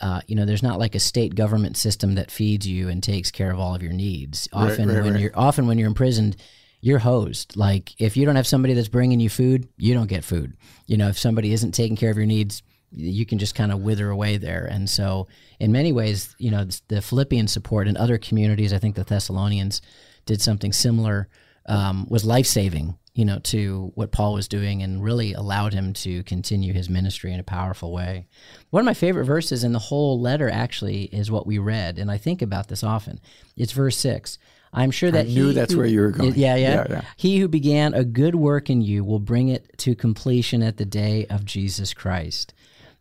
uh, 0.00 0.20
you 0.26 0.34
know, 0.34 0.46
there's 0.46 0.62
not 0.62 0.78
like 0.78 0.94
a 0.94 1.00
state 1.00 1.34
government 1.34 1.76
system 1.76 2.14
that 2.14 2.30
feeds 2.30 2.66
you 2.66 2.88
and 2.88 3.02
takes 3.02 3.30
care 3.30 3.50
of 3.50 3.58
all 3.58 3.74
of 3.74 3.82
your 3.82 3.92
needs. 3.92 4.48
Often 4.52 4.88
right, 4.88 5.02
when 5.02 5.12
right. 5.12 5.22
you're 5.22 5.38
often 5.38 5.66
when 5.66 5.78
you're 5.78 5.88
imprisoned, 5.88 6.36
you're 6.80 6.98
hosed. 6.98 7.56
Like 7.56 7.92
if 8.00 8.16
you 8.16 8.24
don't 8.24 8.36
have 8.36 8.46
somebody 8.46 8.74
that's 8.74 8.88
bringing 8.88 9.20
you 9.20 9.28
food, 9.28 9.68
you 9.76 9.92
don't 9.94 10.08
get 10.08 10.24
food. 10.24 10.56
You 10.86 10.96
know, 10.96 11.08
if 11.08 11.18
somebody 11.18 11.52
isn't 11.52 11.72
taking 11.72 11.96
care 11.96 12.10
of 12.10 12.16
your 12.16 12.26
needs, 12.26 12.62
you 12.92 13.24
can 13.26 13.38
just 13.38 13.54
kind 13.54 13.72
of 13.72 13.80
wither 13.80 14.10
away 14.10 14.36
there. 14.36 14.64
And 14.64 14.88
so, 14.88 15.28
in 15.58 15.72
many 15.72 15.92
ways, 15.92 16.34
you 16.38 16.50
know, 16.50 16.66
the 16.88 17.02
Philippian 17.02 17.46
support 17.46 17.86
and 17.86 17.96
other 17.96 18.18
communities, 18.18 18.72
I 18.72 18.78
think 18.78 18.96
the 18.96 19.04
Thessalonians 19.04 19.80
did 20.26 20.42
something 20.42 20.72
similar, 20.72 21.28
um, 21.66 22.06
was 22.08 22.24
life 22.24 22.46
saving. 22.46 22.96
You 23.12 23.24
know, 23.24 23.40
to 23.40 23.90
what 23.96 24.12
Paul 24.12 24.34
was 24.34 24.46
doing, 24.46 24.82
and 24.82 25.02
really 25.02 25.32
allowed 25.32 25.72
him 25.72 25.92
to 25.94 26.22
continue 26.22 26.72
his 26.72 26.88
ministry 26.88 27.32
in 27.32 27.40
a 27.40 27.44
powerful 27.44 27.92
way. 27.92 28.28
One 28.70 28.80
of 28.80 28.86
my 28.86 28.94
favorite 28.94 29.24
verses 29.24 29.64
in 29.64 29.72
the 29.72 29.80
whole 29.80 30.20
letter 30.20 30.48
actually 30.48 31.04
is 31.06 31.30
what 31.30 31.46
we 31.46 31.58
read, 31.58 31.98
and 31.98 32.10
I 32.10 32.18
think 32.18 32.40
about 32.40 32.68
this 32.68 32.84
often. 32.84 33.20
It's 33.56 33.72
verse 33.72 33.96
six. 33.96 34.38
I'm 34.72 34.92
sure 34.92 35.10
that 35.10 35.26
knew 35.26 35.48
he 35.48 35.54
that's 35.54 35.72
who- 35.72 35.78
where 35.78 35.88
you 35.88 36.00
were 36.00 36.12
going. 36.12 36.34
Yeah, 36.36 36.54
yeah, 36.54 36.74
Yeah, 36.74 36.86
yeah. 36.88 37.00
He 37.16 37.38
who 37.40 37.48
began 37.48 37.92
a 37.94 38.04
good 38.04 38.36
work 38.36 38.70
in 38.70 38.80
you 38.80 39.02
will 39.02 39.18
bring 39.18 39.48
it 39.48 39.76
to 39.78 39.96
completion 39.96 40.62
at 40.62 40.76
the 40.76 40.84
day 40.84 41.26
of 41.26 41.44
Jesus 41.44 41.92
Christ. 41.92 42.54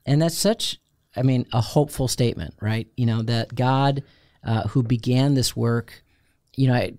And 0.07 0.19
that's 0.19 0.37
such, 0.37 0.79
I 1.15 1.21
mean, 1.21 1.45
a 1.53 1.61
hopeful 1.61 2.07
statement, 2.07 2.55
right? 2.59 2.87
You 2.97 3.05
know, 3.05 3.21
that 3.21 3.53
God 3.53 4.01
uh, 4.43 4.63
who 4.69 4.81
began 4.81 5.35
this 5.35 5.55
work, 5.55 6.03
you 6.55 6.67
know, 6.67 6.73
I, 6.73 6.93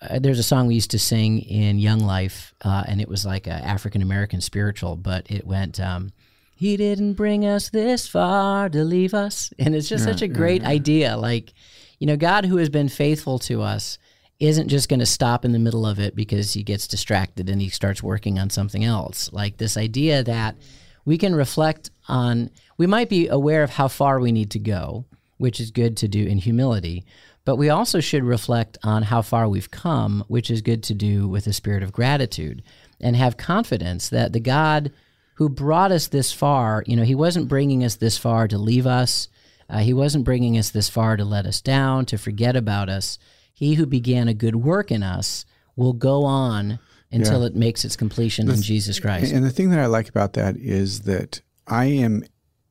uh, 0.00 0.18
there's 0.18 0.38
a 0.38 0.44
song 0.44 0.66
we 0.66 0.74
used 0.74 0.90
to 0.92 0.98
sing 0.98 1.40
in 1.40 1.78
Young 1.78 2.00
Life, 2.00 2.54
uh, 2.62 2.84
and 2.86 3.00
it 3.00 3.08
was 3.08 3.24
like 3.24 3.46
an 3.46 3.62
African 3.62 4.02
American 4.02 4.40
spiritual, 4.40 4.96
but 4.96 5.30
it 5.30 5.46
went, 5.46 5.80
um, 5.80 6.12
He 6.54 6.76
didn't 6.76 7.14
bring 7.14 7.44
us 7.44 7.70
this 7.70 8.06
far 8.06 8.68
to 8.68 8.84
leave 8.84 9.14
us. 9.14 9.52
And 9.58 9.74
it's 9.74 9.88
just 9.88 10.04
such 10.04 10.22
a 10.22 10.28
great 10.28 10.64
idea. 10.64 11.16
Like, 11.16 11.52
you 11.98 12.06
know, 12.06 12.16
God 12.16 12.44
who 12.44 12.56
has 12.58 12.68
been 12.68 12.88
faithful 12.88 13.38
to 13.40 13.62
us 13.62 13.98
isn't 14.40 14.68
just 14.68 14.88
going 14.88 15.00
to 15.00 15.06
stop 15.06 15.44
in 15.44 15.52
the 15.52 15.58
middle 15.58 15.86
of 15.86 15.98
it 15.98 16.14
because 16.14 16.52
he 16.52 16.62
gets 16.62 16.86
distracted 16.86 17.48
and 17.48 17.62
he 17.62 17.68
starts 17.68 18.02
working 18.02 18.38
on 18.38 18.50
something 18.50 18.84
else. 18.84 19.32
Like 19.32 19.56
this 19.56 19.76
idea 19.76 20.22
that 20.24 20.56
we 21.04 21.18
can 21.18 21.34
reflect 21.34 21.90
on, 22.08 22.50
we 22.76 22.86
might 22.86 23.08
be 23.08 23.28
aware 23.28 23.62
of 23.62 23.70
how 23.70 23.88
far 23.88 24.20
we 24.20 24.32
need 24.32 24.50
to 24.52 24.58
go, 24.58 25.04
which 25.38 25.60
is 25.60 25.70
good 25.70 25.96
to 25.98 26.08
do 26.08 26.26
in 26.26 26.38
humility, 26.38 27.04
but 27.44 27.56
we 27.56 27.68
also 27.68 28.00
should 28.00 28.24
reflect 28.24 28.78
on 28.82 29.04
how 29.04 29.22
far 29.22 29.48
we've 29.48 29.70
come, 29.70 30.24
which 30.28 30.50
is 30.50 30.62
good 30.62 30.82
to 30.84 30.94
do 30.94 31.28
with 31.28 31.46
a 31.46 31.52
spirit 31.52 31.82
of 31.82 31.92
gratitude. 31.92 32.62
and 33.00 33.16
have 33.16 33.36
confidence 33.36 34.08
that 34.08 34.32
the 34.32 34.40
God 34.40 34.90
who 35.34 35.48
brought 35.48 35.92
us 35.92 36.06
this 36.06 36.32
far, 36.32 36.84
you 36.86 36.96
know, 36.96 37.02
he 37.02 37.14
wasn't 37.14 37.48
bringing 37.48 37.84
us 37.84 37.96
this 37.96 38.16
far 38.16 38.48
to 38.48 38.56
leave 38.56 38.86
us. 38.86 39.28
Uh, 39.68 39.78
he 39.78 39.92
wasn't 39.92 40.24
bringing 40.24 40.56
us 40.56 40.70
this 40.70 40.88
far 40.88 41.16
to 41.16 41.24
let 41.24 41.44
us 41.44 41.60
down, 41.60 42.06
to 42.06 42.16
forget 42.16 42.56
about 42.56 42.88
us. 42.88 43.18
He 43.52 43.74
who 43.74 43.84
began 43.84 44.28
a 44.28 44.32
good 44.32 44.56
work 44.56 44.90
in 44.90 45.02
us 45.02 45.44
will 45.76 45.92
go 45.92 46.24
on 46.24 46.78
until 47.10 47.40
yeah. 47.40 47.48
it 47.48 47.56
makes 47.56 47.84
its 47.84 47.96
completion 47.96 48.46
the, 48.46 48.54
in 48.54 48.62
Jesus 48.62 48.98
Christ. 49.00 49.32
And 49.32 49.44
the 49.44 49.50
thing 49.50 49.70
that 49.70 49.80
I 49.80 49.86
like 49.86 50.08
about 50.08 50.32
that 50.34 50.56
is 50.56 51.02
that 51.02 51.42
I 51.66 51.86
am 51.86 52.24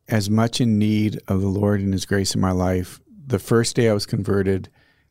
as 0.07 0.29
much 0.29 0.59
in 0.61 0.79
need 0.79 1.19
of 1.27 1.41
the 1.41 1.47
Lord 1.47 1.81
and 1.81 1.93
His 1.93 2.05
grace 2.05 2.33
in 2.33 2.41
my 2.41 2.51
life 2.51 2.99
the 3.25 3.39
first 3.39 3.75
day 3.75 3.89
I 3.89 3.93
was 3.93 4.05
converted 4.05 4.69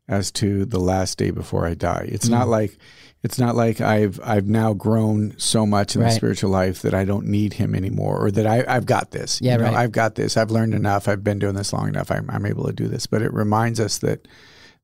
as 0.09 0.31
to 0.33 0.65
the 0.65 0.81
last 0.81 1.19
day 1.19 1.31
before 1.31 1.67
I 1.67 1.75
die. 1.75 2.09
It's 2.09 2.29
mm 2.29 2.33
not 2.33 2.49
like 2.49 2.77
it's 3.23 3.39
not 3.39 3.55
like 3.55 3.81
I've 3.81 4.21
I've 4.25 4.47
now 4.49 4.73
grown 4.75 5.35
so 5.39 5.65
much 5.65 5.95
in 5.95 6.03
right. 6.03 6.09
the 6.09 6.15
spiritual 6.15 6.51
life 6.51 6.83
that 6.83 6.93
I 6.93 7.05
don't 7.05 7.27
need 7.27 7.53
him 7.53 7.75
anymore, 7.75 8.19
or 8.19 8.31
that 8.33 8.47
I, 8.47 8.65
I've 8.67 8.87
got 8.87 9.13
this. 9.13 9.41
Yeah, 9.41 9.53
you 9.53 9.59
know, 9.59 9.65
right. 9.65 9.75
I've 9.75 9.93
got 9.93 10.17
this. 10.17 10.37
I've 10.37 10.51
learned 10.51 10.75
enough. 10.75 11.07
I've 11.07 11.23
been 11.23 11.39
doing 11.39 11.55
this 11.55 11.73
long 11.73 11.89
enough. 11.89 12.11
I'm, 12.11 12.29
I'm 12.31 12.47
able 12.47 12.67
to 12.67 12.73
do 12.73 12.89
this. 12.89 13.07
But 13.07 13.23
it 13.23 13.33
reminds 13.33 13.79
us 13.79 13.99
that 13.99 14.27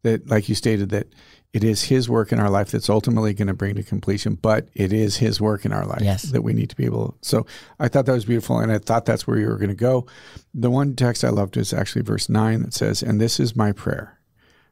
that, 0.02 0.28
like 0.28 0.49
you 0.49 0.54
stated, 0.54 0.90
that 0.90 1.08
it 1.52 1.64
is 1.64 1.85
His 1.85 2.09
work 2.09 2.33
in 2.33 2.38
our 2.38 2.50
life 2.50 2.71
that's 2.71 2.90
ultimately 2.90 3.33
going 3.35 3.49
to 3.49 3.55
bring 3.55 3.75
to 3.76 3.83
completion. 3.83 4.35
But 4.35 4.69
it 4.75 4.93
is 4.93 5.17
His 5.17 5.40
work 5.40 5.64
in 5.64 5.73
our 5.73 5.87
life 5.87 6.02
yes. 6.02 6.23
that 6.25 6.43
we 6.43 6.52
need 6.52 6.71
to 6.71 6.76
be 6.76 6.85
able. 6.85 7.17
So 7.23 7.47
I 7.78 7.88
thought 7.88 8.07
that 8.07 8.12
was 8.12 8.26
beautiful, 8.26 8.59
and 8.59 8.71
I 8.71 8.78
thought 8.78 9.07
that's 9.07 9.26
where 9.26 9.38
you 9.38 9.47
were 9.47 9.57
going 9.57 9.69
to 9.69 9.75
go. 9.75 10.07
The 10.55 10.71
one 10.71 10.95
text 10.95 11.25
I 11.25 11.31
loved 11.31 11.57
is 11.57 11.73
actually 11.73 12.02
verse 12.02 12.28
nine 12.28 12.62
that 12.62 12.75
says, 12.75 13.02
"And 13.02 13.21
this 13.21 13.40
is 13.40 13.57
my 13.57 13.73
prayer." 13.73 14.19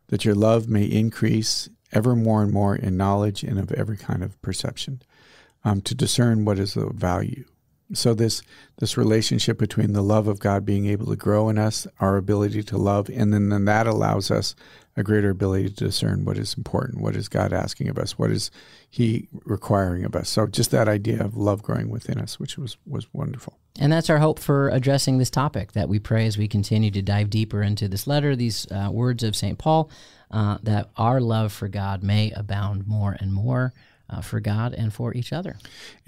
That 0.09 0.25
your 0.25 0.37
love 0.37 0.68
may 0.68 0.85
increase 0.85 1.68
ever 1.92 2.14
more 2.14 2.42
and 2.42 2.52
more 2.52 2.76
in 2.76 2.97
knowledge 2.97 3.42
and 3.42 3.59
of 3.59 3.73
every 3.73 3.97
kind 3.97 4.23
of 4.23 4.40
perception, 4.42 5.02
um, 5.64 5.80
to 5.80 5.95
discern 5.95 6.45
what 6.45 6.59
is 6.59 6.75
the 6.75 6.90
value. 6.90 7.45
So 7.92 8.14
this 8.14 8.42
this 8.78 8.97
relationship 8.97 9.59
between 9.59 9.92
the 9.92 10.02
love 10.02 10.26
of 10.26 10.40
God 10.40 10.64
being 10.64 10.87
able 10.87 11.06
to 11.06 11.16
grow 11.16 11.49
in 11.49 11.56
us, 11.56 11.87
our 12.00 12.16
ability 12.16 12.62
to 12.64 12.76
love, 12.76 13.09
and 13.09 13.33
then, 13.33 13.49
then 13.49 13.64
that 13.66 13.87
allows 13.87 14.30
us 14.30 14.54
a 14.96 15.02
greater 15.02 15.30
ability 15.30 15.68
to 15.68 15.74
discern 15.74 16.24
what 16.24 16.38
is 16.38 16.54
important, 16.54 17.00
what 17.00 17.14
is 17.14 17.28
God 17.28 17.52
asking 17.52 17.88
of 17.88 17.98
us, 17.98 18.18
what 18.18 18.30
is 18.30 18.50
He 18.88 19.28
requiring 19.44 20.04
of 20.04 20.16
us. 20.16 20.28
So 20.28 20.46
just 20.46 20.70
that 20.70 20.88
idea 20.88 21.22
of 21.22 21.36
love 21.36 21.62
growing 21.62 21.90
within 21.90 22.18
us, 22.18 22.40
which 22.40 22.56
was 22.56 22.76
was 22.86 23.06
wonderful. 23.12 23.58
And 23.78 23.92
that's 23.92 24.08
our 24.08 24.18
hope 24.18 24.38
for 24.38 24.70
addressing 24.70 25.18
this 25.18 25.30
topic 25.30 25.72
that 25.72 25.88
we 25.88 25.98
pray 25.98 26.26
as 26.26 26.38
we 26.38 26.48
continue 26.48 26.90
to 26.92 27.02
dive 27.02 27.28
deeper 27.28 27.62
into 27.62 27.88
this 27.88 28.06
letter, 28.06 28.34
these 28.34 28.66
uh, 28.72 28.88
words 28.90 29.22
of 29.22 29.36
St. 29.36 29.58
Paul, 29.58 29.90
uh, 30.30 30.58
that 30.62 30.90
our 30.96 31.20
love 31.20 31.52
for 31.52 31.68
God 31.68 32.02
may 32.02 32.30
abound 32.30 32.86
more 32.86 33.16
and 33.20 33.32
more 33.32 33.74
uh, 34.08 34.22
for 34.22 34.40
God 34.40 34.74
and 34.74 34.92
for 34.92 35.14
each 35.14 35.32
other. 35.32 35.58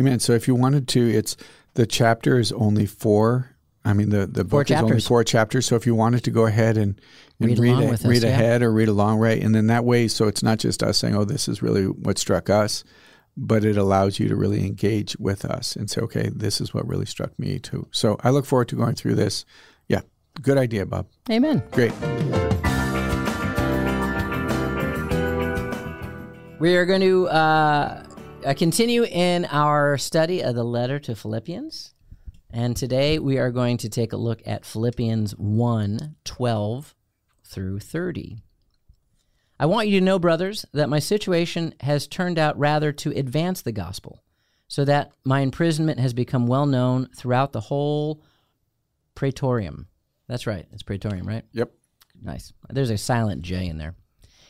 Amen. 0.00 0.18
So 0.20 0.32
if 0.32 0.48
you 0.48 0.54
wanted 0.54 0.88
to, 0.88 1.10
it's 1.10 1.36
the 1.74 1.86
chapter 1.86 2.38
is 2.38 2.52
only 2.52 2.86
four. 2.86 3.50
I 3.88 3.94
mean, 3.94 4.10
the, 4.10 4.26
the 4.26 4.44
book 4.44 4.70
is 4.70 4.78
only 4.82 5.00
four 5.00 5.24
chapters. 5.24 5.64
So 5.64 5.74
if 5.74 5.86
you 5.86 5.94
wanted 5.94 6.22
to 6.24 6.30
go 6.30 6.44
ahead 6.44 6.76
and, 6.76 7.00
and 7.40 7.58
read, 7.58 7.78
read, 7.78 8.04
a, 8.04 8.08
read 8.08 8.18
us, 8.18 8.24
ahead 8.24 8.60
or 8.62 8.70
read 8.70 8.88
along, 8.88 9.18
right? 9.18 9.42
And 9.42 9.54
then 9.54 9.68
that 9.68 9.82
way, 9.82 10.08
so 10.08 10.28
it's 10.28 10.42
not 10.42 10.58
just 10.58 10.82
us 10.82 10.98
saying, 10.98 11.16
oh, 11.16 11.24
this 11.24 11.48
is 11.48 11.62
really 11.62 11.84
what 11.86 12.18
struck 12.18 12.50
us, 12.50 12.84
but 13.34 13.64
it 13.64 13.78
allows 13.78 14.18
you 14.18 14.28
to 14.28 14.36
really 14.36 14.66
engage 14.66 15.16
with 15.16 15.42
us 15.46 15.74
and 15.74 15.88
say, 15.88 16.02
okay, 16.02 16.28
this 16.28 16.60
is 16.60 16.74
what 16.74 16.86
really 16.86 17.06
struck 17.06 17.38
me 17.38 17.58
too. 17.58 17.86
So 17.90 18.18
I 18.22 18.28
look 18.28 18.44
forward 18.44 18.68
to 18.68 18.76
going 18.76 18.94
through 18.94 19.14
this. 19.14 19.46
Yeah, 19.88 20.02
good 20.42 20.58
idea, 20.58 20.84
Bob. 20.84 21.06
Amen. 21.30 21.62
Great. 21.70 21.94
We 26.60 26.76
are 26.76 26.84
going 26.84 27.00
to 27.00 27.28
uh, 27.28 28.04
uh, 28.44 28.54
continue 28.54 29.04
in 29.04 29.46
our 29.46 29.96
study 29.96 30.42
of 30.42 30.54
the 30.54 30.64
letter 30.64 30.98
to 30.98 31.16
Philippians. 31.16 31.94
And 32.50 32.76
today 32.76 33.18
we 33.18 33.38
are 33.38 33.50
going 33.50 33.76
to 33.78 33.88
take 33.88 34.12
a 34.12 34.16
look 34.16 34.40
at 34.46 34.64
Philippians 34.64 35.32
1 35.32 36.16
12 36.24 36.94
through 37.44 37.80
30. 37.80 38.38
I 39.60 39.66
want 39.66 39.88
you 39.88 39.98
to 39.98 40.04
know, 40.04 40.18
brothers, 40.18 40.64
that 40.72 40.88
my 40.88 40.98
situation 40.98 41.74
has 41.80 42.06
turned 42.06 42.38
out 42.38 42.58
rather 42.58 42.92
to 42.92 43.10
advance 43.10 43.60
the 43.60 43.72
gospel, 43.72 44.22
so 44.66 44.84
that 44.84 45.10
my 45.24 45.40
imprisonment 45.40 45.98
has 45.98 46.14
become 46.14 46.46
well 46.46 46.66
known 46.66 47.08
throughout 47.14 47.52
the 47.52 47.60
whole 47.60 48.22
praetorium. 49.14 49.88
That's 50.28 50.46
right. 50.46 50.66
It's 50.72 50.82
praetorium, 50.82 51.26
right? 51.26 51.44
Yep. 51.52 51.72
Nice. 52.22 52.52
There's 52.70 52.90
a 52.90 52.98
silent 52.98 53.42
J 53.42 53.66
in 53.66 53.78
there 53.78 53.94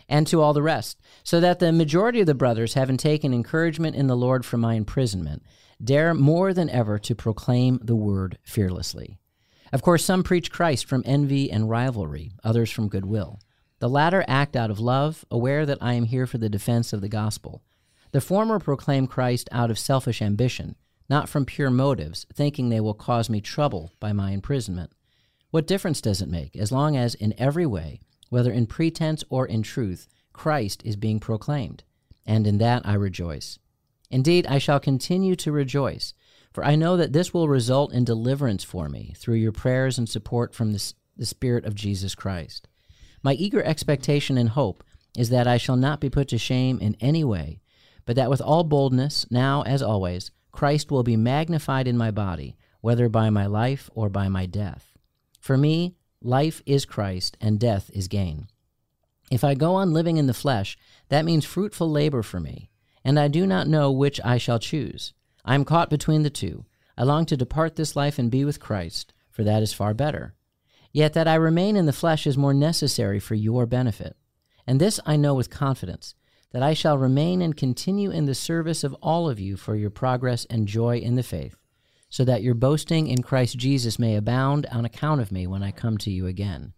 and 0.08 0.26
to 0.26 0.40
all 0.40 0.54
the 0.54 0.62
rest, 0.62 0.98
so 1.22 1.38
that 1.40 1.58
the 1.58 1.72
majority 1.72 2.20
of 2.20 2.26
the 2.26 2.34
brothers, 2.34 2.74
having 2.74 2.96
taken 2.96 3.34
encouragement 3.34 3.94
in 3.94 4.06
the 4.06 4.16
Lord 4.16 4.44
from 4.44 4.60
my 4.60 4.74
imprisonment, 4.74 5.42
dare 5.82 6.14
more 6.14 6.52
than 6.52 6.70
ever 6.70 6.98
to 6.98 7.14
proclaim 7.14 7.78
the 7.82 7.96
word 7.96 8.38
fearlessly. 8.42 9.18
Of 9.72 9.82
course, 9.82 10.04
some 10.04 10.22
preach 10.22 10.50
Christ 10.50 10.86
from 10.86 11.02
envy 11.04 11.50
and 11.50 11.68
rivalry, 11.68 12.32
others 12.42 12.70
from 12.70 12.88
goodwill. 12.88 13.40
The 13.80 13.88
latter 13.88 14.24
act 14.26 14.56
out 14.56 14.70
of 14.70 14.80
love, 14.80 15.24
aware 15.30 15.66
that 15.66 15.78
I 15.80 15.92
am 15.92 16.04
here 16.04 16.26
for 16.26 16.38
the 16.38 16.48
defense 16.48 16.92
of 16.92 17.00
the 17.00 17.08
gospel. 17.08 17.62
The 18.12 18.20
former 18.20 18.58
proclaim 18.58 19.06
Christ 19.06 19.48
out 19.52 19.70
of 19.70 19.78
selfish 19.78 20.22
ambition, 20.22 20.74
not 21.08 21.28
from 21.28 21.44
pure 21.44 21.70
motives, 21.70 22.26
thinking 22.32 22.68
they 22.68 22.80
will 22.80 22.94
cause 22.94 23.30
me 23.30 23.40
trouble 23.40 23.92
by 24.00 24.12
my 24.12 24.32
imprisonment. 24.32 24.90
What 25.50 25.66
difference 25.66 26.00
does 26.00 26.20
it 26.20 26.28
make, 26.28 26.56
as 26.56 26.72
long 26.72 26.96
as 26.96 27.14
in 27.14 27.34
every 27.38 27.66
way 27.66 28.00
whether 28.28 28.52
in 28.52 28.66
pretense 28.66 29.24
or 29.28 29.46
in 29.46 29.62
truth, 29.62 30.08
Christ 30.32 30.82
is 30.84 30.96
being 30.96 31.20
proclaimed, 31.20 31.84
and 32.26 32.46
in 32.46 32.58
that 32.58 32.86
I 32.86 32.94
rejoice. 32.94 33.58
Indeed, 34.10 34.46
I 34.46 34.58
shall 34.58 34.80
continue 34.80 35.36
to 35.36 35.52
rejoice, 35.52 36.14
for 36.52 36.64
I 36.64 36.76
know 36.76 36.96
that 36.96 37.12
this 37.12 37.34
will 37.34 37.48
result 37.48 37.92
in 37.92 38.04
deliverance 38.04 38.64
for 38.64 38.88
me 38.88 39.14
through 39.16 39.36
your 39.36 39.52
prayers 39.52 39.98
and 39.98 40.08
support 40.08 40.54
from 40.54 40.72
the, 40.72 40.92
the 41.16 41.26
Spirit 41.26 41.64
of 41.64 41.74
Jesus 41.74 42.14
Christ. 42.14 42.68
My 43.22 43.34
eager 43.34 43.62
expectation 43.62 44.38
and 44.38 44.50
hope 44.50 44.82
is 45.16 45.30
that 45.30 45.46
I 45.46 45.56
shall 45.56 45.76
not 45.76 46.00
be 46.00 46.10
put 46.10 46.28
to 46.28 46.38
shame 46.38 46.78
in 46.80 46.96
any 47.00 47.24
way, 47.24 47.60
but 48.06 48.16
that 48.16 48.30
with 48.30 48.40
all 48.40 48.64
boldness, 48.64 49.26
now 49.30 49.62
as 49.62 49.82
always, 49.82 50.30
Christ 50.52 50.90
will 50.90 51.02
be 51.02 51.16
magnified 51.16 51.86
in 51.86 51.98
my 51.98 52.10
body, 52.10 52.56
whether 52.80 53.08
by 53.08 53.28
my 53.28 53.46
life 53.46 53.90
or 53.94 54.08
by 54.08 54.28
my 54.28 54.46
death. 54.46 54.92
For 55.40 55.56
me, 55.56 55.96
Life 56.22 56.62
is 56.66 56.84
Christ, 56.84 57.36
and 57.40 57.60
death 57.60 57.90
is 57.94 58.08
gain. 58.08 58.48
If 59.30 59.44
I 59.44 59.54
go 59.54 59.76
on 59.76 59.92
living 59.92 60.16
in 60.16 60.26
the 60.26 60.34
flesh, 60.34 60.76
that 61.10 61.24
means 61.24 61.44
fruitful 61.44 61.88
labor 61.88 62.24
for 62.24 62.40
me, 62.40 62.67
and 63.08 63.18
I 63.18 63.26
do 63.26 63.46
not 63.46 63.66
know 63.66 63.90
which 63.90 64.20
I 64.22 64.36
shall 64.36 64.58
choose. 64.58 65.14
I 65.42 65.54
am 65.54 65.64
caught 65.64 65.88
between 65.88 66.24
the 66.24 66.28
two. 66.28 66.66
I 66.94 67.04
long 67.04 67.24
to 67.24 67.38
depart 67.38 67.76
this 67.76 67.96
life 67.96 68.18
and 68.18 68.30
be 68.30 68.44
with 68.44 68.60
Christ, 68.60 69.14
for 69.30 69.42
that 69.44 69.62
is 69.62 69.72
far 69.72 69.94
better. 69.94 70.34
Yet 70.92 71.14
that 71.14 71.26
I 71.26 71.36
remain 71.36 71.74
in 71.74 71.86
the 71.86 71.92
flesh 71.94 72.26
is 72.26 72.36
more 72.36 72.52
necessary 72.52 73.18
for 73.18 73.34
your 73.34 73.64
benefit. 73.64 74.14
And 74.66 74.78
this 74.78 75.00
I 75.06 75.16
know 75.16 75.32
with 75.32 75.48
confidence, 75.48 76.14
that 76.52 76.62
I 76.62 76.74
shall 76.74 76.98
remain 76.98 77.40
and 77.40 77.56
continue 77.56 78.10
in 78.10 78.26
the 78.26 78.34
service 78.34 78.84
of 78.84 78.92
all 79.00 79.30
of 79.30 79.40
you 79.40 79.56
for 79.56 79.74
your 79.74 79.88
progress 79.88 80.44
and 80.50 80.68
joy 80.68 80.98
in 80.98 81.14
the 81.14 81.22
faith 81.22 81.56
so 82.10 82.26
that 82.26 82.42
your 82.42 82.54
boasting 82.54 83.06
in 83.06 83.22
Christ 83.22 83.56
Jesus 83.56 83.98
may 83.98 84.16
abound 84.16 84.66
on 84.66 84.84
account 84.84 85.22
of 85.22 85.32
me 85.32 85.46
when 85.46 85.62
I 85.62 85.70
come 85.70 85.96
to 85.96 86.10
you 86.10 86.26
again. 86.26 86.74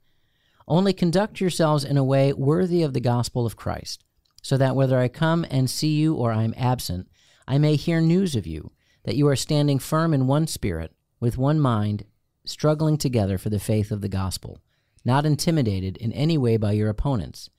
Only 0.68 0.92
conduct 0.92 1.40
yourselves 1.40 1.82
in 1.82 1.96
a 1.96 2.04
way 2.04 2.32
worthy 2.32 2.84
of 2.84 2.92
the 2.92 3.00
gospel 3.00 3.46
of 3.46 3.56
Christ, 3.56 4.04
so 4.42 4.56
that 4.56 4.76
whether 4.76 4.98
I 4.98 5.08
come 5.08 5.46
and 5.50 5.68
see 5.68 5.94
you 5.94 6.14
or 6.14 6.32
I 6.32 6.42
am 6.42 6.54
absent, 6.56 7.08
I 7.46 7.58
may 7.58 7.76
hear 7.76 8.00
news 8.00 8.36
of 8.36 8.46
you, 8.46 8.72
that 9.04 9.16
you 9.16 9.26
are 9.28 9.36
standing 9.36 9.78
firm 9.78 10.14
in 10.14 10.26
one 10.26 10.46
spirit, 10.46 10.92
with 11.18 11.38
one 11.38 11.60
mind, 11.60 12.04
struggling 12.44 12.96
together 12.96 13.38
for 13.38 13.50
the 13.50 13.58
faith 13.58 13.90
of 13.90 14.00
the 14.00 14.08
gospel, 14.08 14.60
not 15.04 15.26
intimidated 15.26 15.96
in 15.96 16.12
any 16.12 16.38
way 16.38 16.56
by 16.56 16.72
your 16.72 16.88
opponents. 16.88 17.50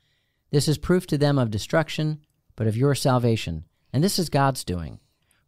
This 0.51 0.67
is 0.67 0.77
proof 0.77 1.07
to 1.07 1.17
them 1.17 1.37
of 1.37 1.51
destruction, 1.51 2.19
but 2.55 2.67
of 2.67 2.77
your 2.77 2.95
salvation, 2.95 3.65
and 3.93 4.03
this 4.03 4.19
is 4.19 4.29
God's 4.29 4.63
doing 4.63 4.99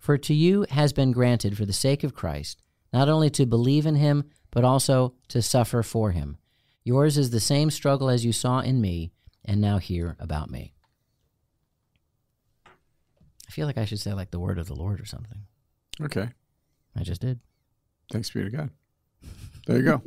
for 0.04 0.18
to 0.18 0.34
you 0.34 0.66
has 0.70 0.92
been 0.92 1.14
granted 1.14 1.56
for 1.56 1.66
the 1.66 1.72
sake 1.72 2.04
of 2.04 2.14
Christ, 2.14 2.62
not 2.92 3.08
only 3.08 3.30
to 3.30 3.46
believe 3.46 3.86
in 3.86 3.96
him, 3.96 4.26
but 4.52 4.66
also 4.66 5.14
to 5.30 5.42
suffer 5.42 5.82
for 5.82 6.12
him. 6.12 6.38
Yours 6.84 7.18
is 7.18 7.30
the 7.30 7.40
same 7.40 7.72
struggle 7.72 8.10
as 8.10 8.26
you 8.26 8.34
saw 8.34 8.60
in 8.60 8.82
me, 8.82 9.14
and 9.46 9.62
now 9.62 9.78
hear 9.78 10.18
about 10.20 10.52
me. 10.52 10.73
I 13.54 13.56
feel 13.56 13.68
like 13.68 13.78
I 13.78 13.86
should 13.86 14.00
say 14.00 14.14
like 14.14 14.32
the 14.32 14.40
word 14.40 14.58
of 14.58 14.66
the 14.66 14.74
Lord 14.74 15.00
or 15.00 15.06
something. 15.06 15.38
Okay. 16.02 16.28
I 16.96 17.04
just 17.04 17.22
did. 17.22 17.40
Thanks 18.12 18.32
be 18.32 18.44
to 18.44 18.50
God. 18.50 18.72
There 19.68 19.78
you 19.78 19.84
go. 19.84 20.02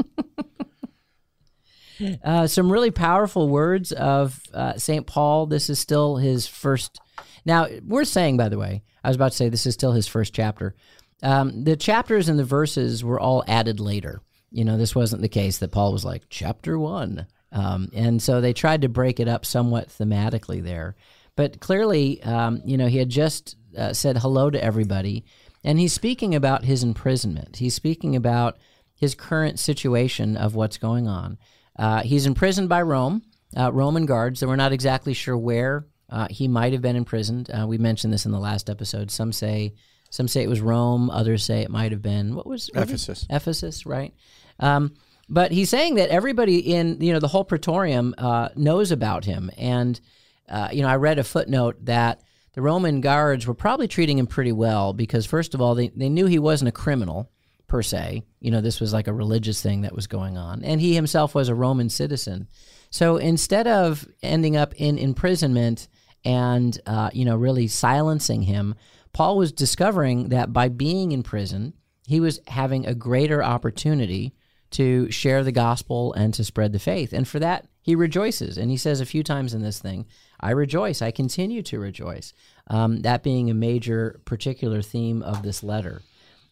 uh, 2.24 2.48
some 2.48 2.72
really 2.72 2.90
powerful 2.90 3.48
words 3.48 3.92
of 3.92 4.42
uh, 4.52 4.76
St. 4.78 5.06
Paul. 5.06 5.46
This 5.46 5.70
is 5.70 5.78
still 5.78 6.16
his 6.16 6.48
first. 6.48 6.98
Now, 7.44 7.68
we're 7.86 8.02
saying, 8.02 8.36
by 8.36 8.48
the 8.48 8.58
way, 8.58 8.82
I 9.04 9.08
was 9.10 9.14
about 9.14 9.30
to 9.30 9.36
say 9.36 9.48
this 9.48 9.64
is 9.64 9.74
still 9.74 9.92
his 9.92 10.08
first 10.08 10.34
chapter. 10.34 10.74
Um, 11.22 11.62
the 11.62 11.76
chapters 11.76 12.28
and 12.28 12.40
the 12.40 12.44
verses 12.44 13.04
were 13.04 13.20
all 13.20 13.44
added 13.46 13.78
later. 13.78 14.22
You 14.50 14.64
know, 14.64 14.76
this 14.76 14.96
wasn't 14.96 15.22
the 15.22 15.28
case 15.28 15.58
that 15.58 15.70
Paul 15.70 15.92
was 15.92 16.04
like, 16.04 16.24
chapter 16.30 16.76
one. 16.80 17.28
Um, 17.52 17.90
and 17.94 18.20
so 18.20 18.40
they 18.40 18.52
tried 18.52 18.82
to 18.82 18.88
break 18.88 19.20
it 19.20 19.28
up 19.28 19.46
somewhat 19.46 19.88
thematically 19.88 20.64
there. 20.64 20.96
But 21.36 21.60
clearly, 21.60 22.22
um, 22.22 22.62
you 22.64 22.76
know, 22.76 22.86
he 22.86 22.98
had 22.98 23.10
just 23.10 23.56
uh, 23.76 23.92
said 23.92 24.18
hello 24.18 24.50
to 24.50 24.62
everybody, 24.62 25.24
and 25.62 25.78
he's 25.78 25.92
speaking 25.92 26.34
about 26.34 26.64
his 26.64 26.82
imprisonment. 26.82 27.56
He's 27.56 27.74
speaking 27.74 28.16
about 28.16 28.58
his 28.94 29.14
current 29.14 29.58
situation 29.58 30.36
of 30.36 30.54
what's 30.54 30.78
going 30.78 31.06
on. 31.06 31.38
Uh, 31.78 32.02
he's 32.02 32.26
imprisoned 32.26 32.68
by 32.68 32.80
Rome, 32.82 33.22
uh, 33.56 33.70
Roman 33.72 34.06
guards. 34.06 34.40
That 34.40 34.48
we're 34.48 34.56
not 34.56 34.72
exactly 34.72 35.12
sure 35.12 35.36
where 35.36 35.86
uh, 36.08 36.28
he 36.30 36.48
might 36.48 36.72
have 36.72 36.82
been 36.82 36.96
imprisoned. 36.96 37.50
Uh, 37.50 37.66
we 37.66 37.78
mentioned 37.78 38.12
this 38.12 38.26
in 38.26 38.32
the 38.32 38.40
last 38.40 38.70
episode. 38.70 39.10
Some 39.10 39.32
say 39.32 39.74
some 40.10 40.28
say 40.28 40.42
it 40.42 40.48
was 40.48 40.60
Rome. 40.60 41.10
Others 41.10 41.44
say 41.44 41.60
it 41.60 41.70
might 41.70 41.92
have 41.92 42.02
been 42.02 42.34
what 42.34 42.46
was 42.46 42.70
Ephesus. 42.74 43.26
Ephesus, 43.28 43.84
right? 43.84 44.14
Um, 44.60 44.94
but 45.28 45.50
he's 45.50 45.68
saying 45.68 45.96
that 45.96 46.08
everybody 46.10 46.58
in 46.58 47.00
you 47.00 47.12
know 47.12 47.18
the 47.18 47.28
whole 47.28 47.44
praetorium 47.44 48.14
uh, 48.16 48.48
knows 48.56 48.92
about 48.92 49.24
him, 49.24 49.50
and 49.58 50.00
uh, 50.48 50.68
you 50.72 50.82
know 50.82 50.88
I 50.88 50.96
read 50.96 51.18
a 51.18 51.24
footnote 51.24 51.84
that 51.84 52.22
the 52.52 52.62
Roman 52.62 53.00
guards 53.00 53.46
were 53.46 53.54
probably 53.54 53.88
treating 53.88 54.18
him 54.18 54.26
pretty 54.26 54.52
well 54.52 54.92
because 54.92 55.26
first 55.26 55.54
of 55.54 55.60
all 55.60 55.74
they, 55.74 55.88
they 55.88 56.08
knew 56.08 56.26
he 56.26 56.38
wasn't 56.38 56.68
a 56.68 56.72
criminal 56.72 57.30
per 57.66 57.82
se. 57.82 58.24
You 58.40 58.50
know 58.50 58.60
this 58.60 58.80
was 58.80 58.92
like 58.92 59.08
a 59.08 59.12
religious 59.12 59.60
thing 59.60 59.82
that 59.82 59.94
was 59.94 60.06
going 60.06 60.36
on, 60.38 60.64
and 60.64 60.80
he 60.80 60.94
himself 60.94 61.34
was 61.34 61.48
a 61.48 61.54
Roman 61.54 61.88
citizen. 61.88 62.48
So 62.90 63.16
instead 63.16 63.66
of 63.66 64.06
ending 64.22 64.56
up 64.56 64.74
in 64.76 64.98
imprisonment 64.98 65.88
and 66.24 66.78
uh, 66.86 67.10
you 67.12 67.24
know 67.24 67.36
really 67.36 67.68
silencing 67.68 68.42
him, 68.42 68.74
Paul 69.12 69.36
was 69.36 69.52
discovering 69.52 70.28
that 70.28 70.52
by 70.52 70.68
being 70.68 71.12
in 71.12 71.22
prison, 71.22 71.74
he 72.06 72.20
was 72.20 72.40
having 72.46 72.86
a 72.86 72.94
greater 72.94 73.42
opportunity 73.42 74.34
to 74.70 75.10
share 75.10 75.44
the 75.44 75.52
gospel 75.52 76.12
and 76.14 76.34
to 76.34 76.44
spread 76.44 76.72
the 76.72 76.78
faith. 76.78 77.12
And 77.12 77.26
for 77.26 77.38
that, 77.38 77.66
he 77.80 77.94
rejoices. 77.94 78.58
And 78.58 78.70
he 78.70 78.76
says 78.76 79.00
a 79.00 79.06
few 79.06 79.22
times 79.22 79.54
in 79.54 79.62
this 79.62 79.78
thing, 79.78 80.06
I 80.40 80.50
rejoice. 80.50 81.02
I 81.02 81.10
continue 81.10 81.62
to 81.62 81.78
rejoice. 81.78 82.32
Um, 82.68 83.02
that 83.02 83.22
being 83.22 83.50
a 83.50 83.54
major 83.54 84.20
particular 84.24 84.82
theme 84.82 85.22
of 85.22 85.42
this 85.42 85.62
letter. 85.62 86.02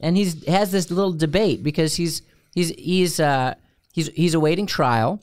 And 0.01 0.17
he's 0.17 0.47
has 0.47 0.71
this 0.73 0.91
little 0.91 1.13
debate 1.13 1.63
because 1.63 1.97
he's 1.97 2.23
he's 2.55 2.71
he's 2.71 3.21
uh, 3.21 3.55
he's 3.93 4.09
he's 4.09 4.35
awaiting 4.35 4.67
trial. 4.67 5.23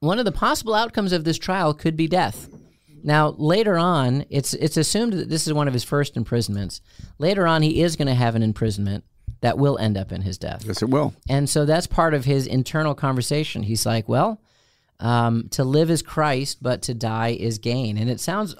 One 0.00 0.18
of 0.18 0.24
the 0.24 0.32
possible 0.32 0.74
outcomes 0.74 1.12
of 1.12 1.24
this 1.24 1.38
trial 1.38 1.74
could 1.74 1.96
be 1.96 2.08
death. 2.08 2.48
Now, 3.04 3.34
later 3.36 3.78
on, 3.78 4.24
it's 4.30 4.54
it's 4.54 4.76
assumed 4.76 5.12
that 5.14 5.28
this 5.28 5.46
is 5.46 5.52
one 5.52 5.68
of 5.68 5.74
his 5.74 5.84
first 5.84 6.16
imprisonments. 6.16 6.80
Later 7.18 7.46
on, 7.46 7.62
he 7.62 7.82
is 7.82 7.96
going 7.96 8.08
to 8.08 8.14
have 8.14 8.34
an 8.34 8.42
imprisonment 8.42 9.04
that 9.40 9.58
will 9.58 9.76
end 9.78 9.96
up 9.96 10.12
in 10.12 10.22
his 10.22 10.38
death. 10.38 10.64
Yes, 10.64 10.82
it 10.82 10.88
will. 10.88 11.14
And 11.28 11.48
so 11.50 11.64
that's 11.64 11.86
part 11.86 12.14
of 12.14 12.24
his 12.24 12.46
internal 12.46 12.94
conversation. 12.94 13.64
He's 13.64 13.84
like, 13.84 14.08
well, 14.08 14.40
um, 15.02 15.48
to 15.50 15.64
live 15.64 15.90
is 15.90 16.00
Christ, 16.00 16.62
but 16.62 16.82
to 16.82 16.94
die 16.94 17.36
is 17.38 17.58
gain. 17.58 17.98
And 17.98 18.08
it 18.08 18.20
sounds 18.20 18.54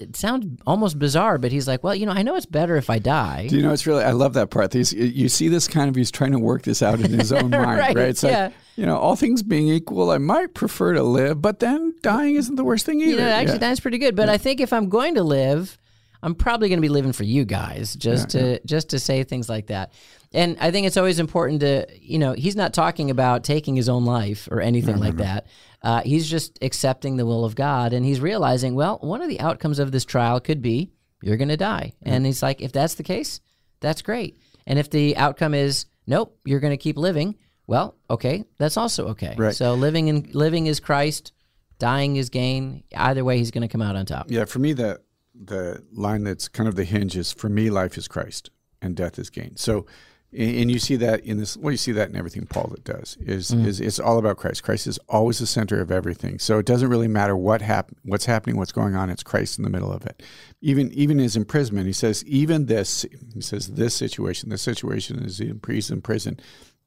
it 0.00 0.16
sounds 0.16 0.60
almost 0.66 0.98
bizarre, 0.98 1.38
but 1.38 1.52
he's 1.52 1.68
like, 1.68 1.84
well, 1.84 1.94
you 1.94 2.06
know, 2.06 2.12
I 2.12 2.22
know 2.22 2.34
it's 2.34 2.46
better 2.46 2.74
if 2.76 2.90
I 2.90 2.98
die. 2.98 3.46
Do 3.46 3.56
you 3.56 3.62
know 3.62 3.72
it's 3.72 3.86
really? 3.86 4.02
I 4.02 4.10
love 4.10 4.32
that 4.34 4.50
part. 4.50 4.72
These, 4.72 4.92
you 4.92 5.28
see 5.28 5.46
this 5.46 5.68
kind 5.68 5.88
of 5.88 5.94
he's 5.94 6.10
trying 6.10 6.32
to 6.32 6.40
work 6.40 6.62
this 6.62 6.82
out 6.82 6.98
in 7.00 7.12
his 7.16 7.30
own 7.38 7.50
mind, 7.50 7.78
Right, 7.78 7.94
right? 7.94 8.08
It's 8.08 8.24
yeah. 8.24 8.46
like 8.46 8.54
you 8.74 8.84
know, 8.86 8.96
all 8.96 9.14
things 9.14 9.44
being 9.44 9.68
equal, 9.68 10.10
I 10.10 10.18
might 10.18 10.54
prefer 10.54 10.94
to 10.94 11.02
live, 11.04 11.40
but 11.40 11.60
then 11.60 11.94
dying 12.02 12.34
isn't 12.34 12.56
the 12.56 12.64
worst 12.64 12.84
thing 12.86 13.00
either. 13.00 13.10
You 13.10 13.16
know, 13.18 13.28
actually, 13.28 13.52
Yeah. 13.54 13.58
that's 13.58 13.80
pretty 13.80 13.98
good. 13.98 14.16
But 14.16 14.28
I 14.28 14.38
think 14.38 14.60
if 14.60 14.72
I'm 14.72 14.88
going 14.88 15.14
to 15.16 15.22
live, 15.22 15.78
I'm 16.22 16.34
probably 16.34 16.68
going 16.68 16.78
to 16.78 16.82
be 16.82 16.88
living 16.88 17.12
for 17.12 17.24
you 17.24 17.44
guys, 17.44 17.94
just 17.94 18.30
to 18.30 18.60
just 18.64 18.88
to 18.90 18.98
say 18.98 19.22
things 19.24 19.48
like 19.48 19.66
that. 19.68 19.92
And 20.32 20.56
I 20.60 20.70
think 20.70 20.86
it's 20.86 20.96
always 20.96 21.18
important 21.20 21.60
to, 21.60 21.86
you 22.00 22.18
know, 22.18 22.32
he's 22.32 22.56
not 22.56 22.72
talking 22.72 23.10
about 23.10 23.44
taking 23.44 23.76
his 23.76 23.88
own 23.88 24.04
life 24.04 24.48
or 24.50 24.60
anything 24.62 24.98
like 24.98 25.16
that. 25.16 25.46
Uh, 25.82 26.02
he's 26.04 26.30
just 26.30 26.58
accepting 26.62 27.16
the 27.16 27.26
will 27.26 27.44
of 27.44 27.56
God, 27.56 27.92
and 27.92 28.06
he's 28.06 28.20
realizing, 28.20 28.74
well, 28.74 28.98
one 29.00 29.20
of 29.20 29.28
the 29.28 29.40
outcomes 29.40 29.78
of 29.78 29.90
this 29.90 30.04
trial 30.04 30.40
could 30.40 30.62
be 30.62 30.92
you're 31.22 31.36
going 31.36 31.48
to 31.48 31.56
die. 31.56 31.94
And 32.02 32.26
he's 32.26 32.42
like, 32.42 32.60
if 32.60 32.72
that's 32.72 32.94
the 32.94 33.02
case, 33.02 33.40
that's 33.80 34.02
great. 34.02 34.38
And 34.66 34.78
if 34.78 34.90
the 34.90 35.16
outcome 35.16 35.54
is 35.54 35.86
nope, 36.06 36.36
you're 36.44 36.60
going 36.60 36.72
to 36.72 36.76
keep 36.76 36.96
living, 36.96 37.36
well, 37.66 37.96
okay, 38.10 38.44
that's 38.58 38.76
also 38.76 39.08
okay. 39.08 39.34
Right. 39.38 39.54
So 39.54 39.74
living 39.74 40.08
in 40.08 40.28
living 40.32 40.66
is 40.66 40.80
Christ, 40.80 41.32
dying 41.78 42.16
is 42.16 42.28
gain. 42.28 42.84
Either 42.94 43.24
way, 43.24 43.38
he's 43.38 43.50
going 43.50 43.62
to 43.62 43.68
come 43.68 43.82
out 43.82 43.96
on 43.96 44.04
top. 44.04 44.26
Yeah, 44.30 44.44
for 44.44 44.58
me, 44.58 44.72
the 44.72 45.00
the 45.34 45.82
line 45.92 46.24
that's 46.24 46.48
kind 46.48 46.68
of 46.68 46.76
the 46.76 46.84
hinge 46.84 47.16
is 47.16 47.32
for 47.32 47.48
me, 47.48 47.70
life 47.70 47.96
is 47.96 48.06
Christ 48.08 48.50
and 48.82 48.94
death 48.96 49.18
is 49.18 49.30
gain. 49.30 49.56
So, 49.56 49.86
and 50.32 50.56
and 50.56 50.70
you 50.70 50.78
see 50.78 50.96
that 50.96 51.20
in 51.20 51.38
this. 51.38 51.56
Well, 51.56 51.70
you 51.70 51.76
see 51.76 51.92
that 51.92 52.08
in 52.08 52.16
everything 52.16 52.46
Paul 52.46 52.68
that 52.70 52.84
does 52.84 53.16
is 53.20 53.50
mm-hmm. 53.50 53.66
is 53.66 53.80
it's 53.80 54.00
all 54.00 54.18
about 54.18 54.36
Christ. 54.36 54.62
Christ 54.62 54.86
is 54.86 54.98
always 55.08 55.38
the 55.38 55.46
center 55.46 55.80
of 55.80 55.90
everything. 55.90 56.38
So 56.38 56.58
it 56.58 56.66
doesn't 56.66 56.88
really 56.88 57.08
matter 57.08 57.36
what 57.36 57.62
hap- 57.62 57.92
what's 58.04 58.26
happening, 58.26 58.56
what's 58.56 58.72
going 58.72 58.94
on. 58.94 59.10
It's 59.10 59.22
Christ 59.22 59.58
in 59.58 59.64
the 59.64 59.70
middle 59.70 59.92
of 59.92 60.06
it. 60.06 60.22
Even 60.60 60.92
even 60.92 61.18
his 61.18 61.36
imprisonment, 61.36 61.86
he 61.86 61.92
says, 61.92 62.24
even 62.24 62.66
this, 62.66 63.04
he 63.34 63.40
says, 63.40 63.68
this 63.68 63.94
situation, 63.94 64.48
this 64.48 64.62
situation 64.62 65.22
is 65.22 65.40
in 65.40 65.60
he's 65.66 65.90
in 65.90 66.00
prison. 66.00 66.40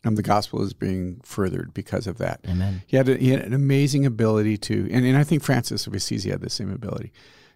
And 0.04 0.20
the 0.20 0.22
gospel 0.22 0.62
is 0.62 0.74
being 0.74 1.20
furthered 1.24 1.74
because 1.74 2.06
of 2.06 2.20
that. 2.20 2.40
Amen. 2.48 2.84
He 2.86 2.96
had, 2.96 3.10
a, 3.10 3.18
he 3.18 3.32
had 3.32 3.42
an 3.42 3.56
amazing 3.56 4.06
ability 4.06 4.56
to, 4.60 4.88
and, 4.92 5.04
and 5.04 5.18
I 5.18 5.24
think 5.24 5.42
Francis 5.42 5.88
of 5.88 5.96
Assisi 5.96 6.30
had 6.30 6.42
the 6.42 6.50
same 6.52 6.72
ability 6.72 7.12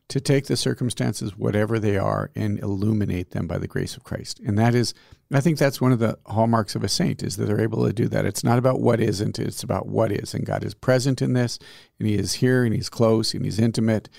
to 0.09 0.19
take 0.19 0.47
the 0.47 0.57
circumstances, 0.57 1.37
whatever 1.37 1.79
they 1.79 1.95
are, 1.97 2.31
and 2.35 2.59
illuminate 2.59 3.31
them 3.31 3.47
by 3.47 3.59
the 3.59 3.67
grace 3.67 3.95
of 3.95 4.03
Christ. 4.03 4.39
And 4.39 4.57
that 4.57 4.73
is, 4.73 4.95
I 5.31 5.39
think 5.39 5.59
that's 5.59 5.79
one 5.79 5.91
of 5.91 5.99
the 5.99 6.17
hallmarks 6.25 6.75
of 6.75 6.83
a 6.83 6.89
saint 6.89 7.21
is 7.21 7.37
that 7.37 7.45
they're 7.45 7.61
able 7.61 7.85
to 7.85 7.93
do 7.93 8.07
that. 8.09 8.25
It's 8.25 8.43
not 8.43 8.57
about 8.57 8.81
what 8.81 8.99
isn't, 8.99 9.37
it's 9.37 9.61
about 9.63 9.87
what 9.87 10.11
is. 10.11 10.33
And 10.33 10.45
God 10.45 10.63
is 10.63 10.73
present 10.73 11.21
in 11.21 11.33
this, 11.33 11.59
and 11.99 12.07
He 12.07 12.15
is 12.15 12.33
here, 12.33 12.65
and 12.65 12.73
He's 12.73 12.89
close, 12.89 13.35
and 13.35 13.45
He's 13.45 13.59
intimate, 13.59 14.09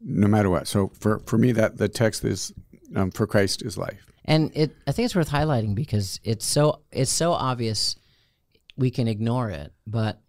no 0.00 0.26
matter 0.26 0.50
what. 0.50 0.66
So 0.66 0.88
for, 0.98 1.20
for 1.20 1.38
me, 1.38 1.52
that 1.52 1.78
the 1.78 1.88
text 1.88 2.24
is, 2.24 2.52
um, 2.96 3.12
for 3.12 3.26
Christ 3.26 3.62
is 3.62 3.78
life. 3.78 4.04
And 4.24 4.50
it, 4.54 4.74
I 4.88 4.92
think 4.92 5.06
it's 5.06 5.14
worth 5.14 5.30
highlighting 5.30 5.76
because 5.76 6.18
it's 6.24 6.44
so 6.44 6.80
it's 6.90 7.12
so 7.12 7.32
obvious 7.32 7.94
we 8.76 8.90
can 8.90 9.06
ignore 9.06 9.50
it, 9.50 9.72
but 9.86 10.20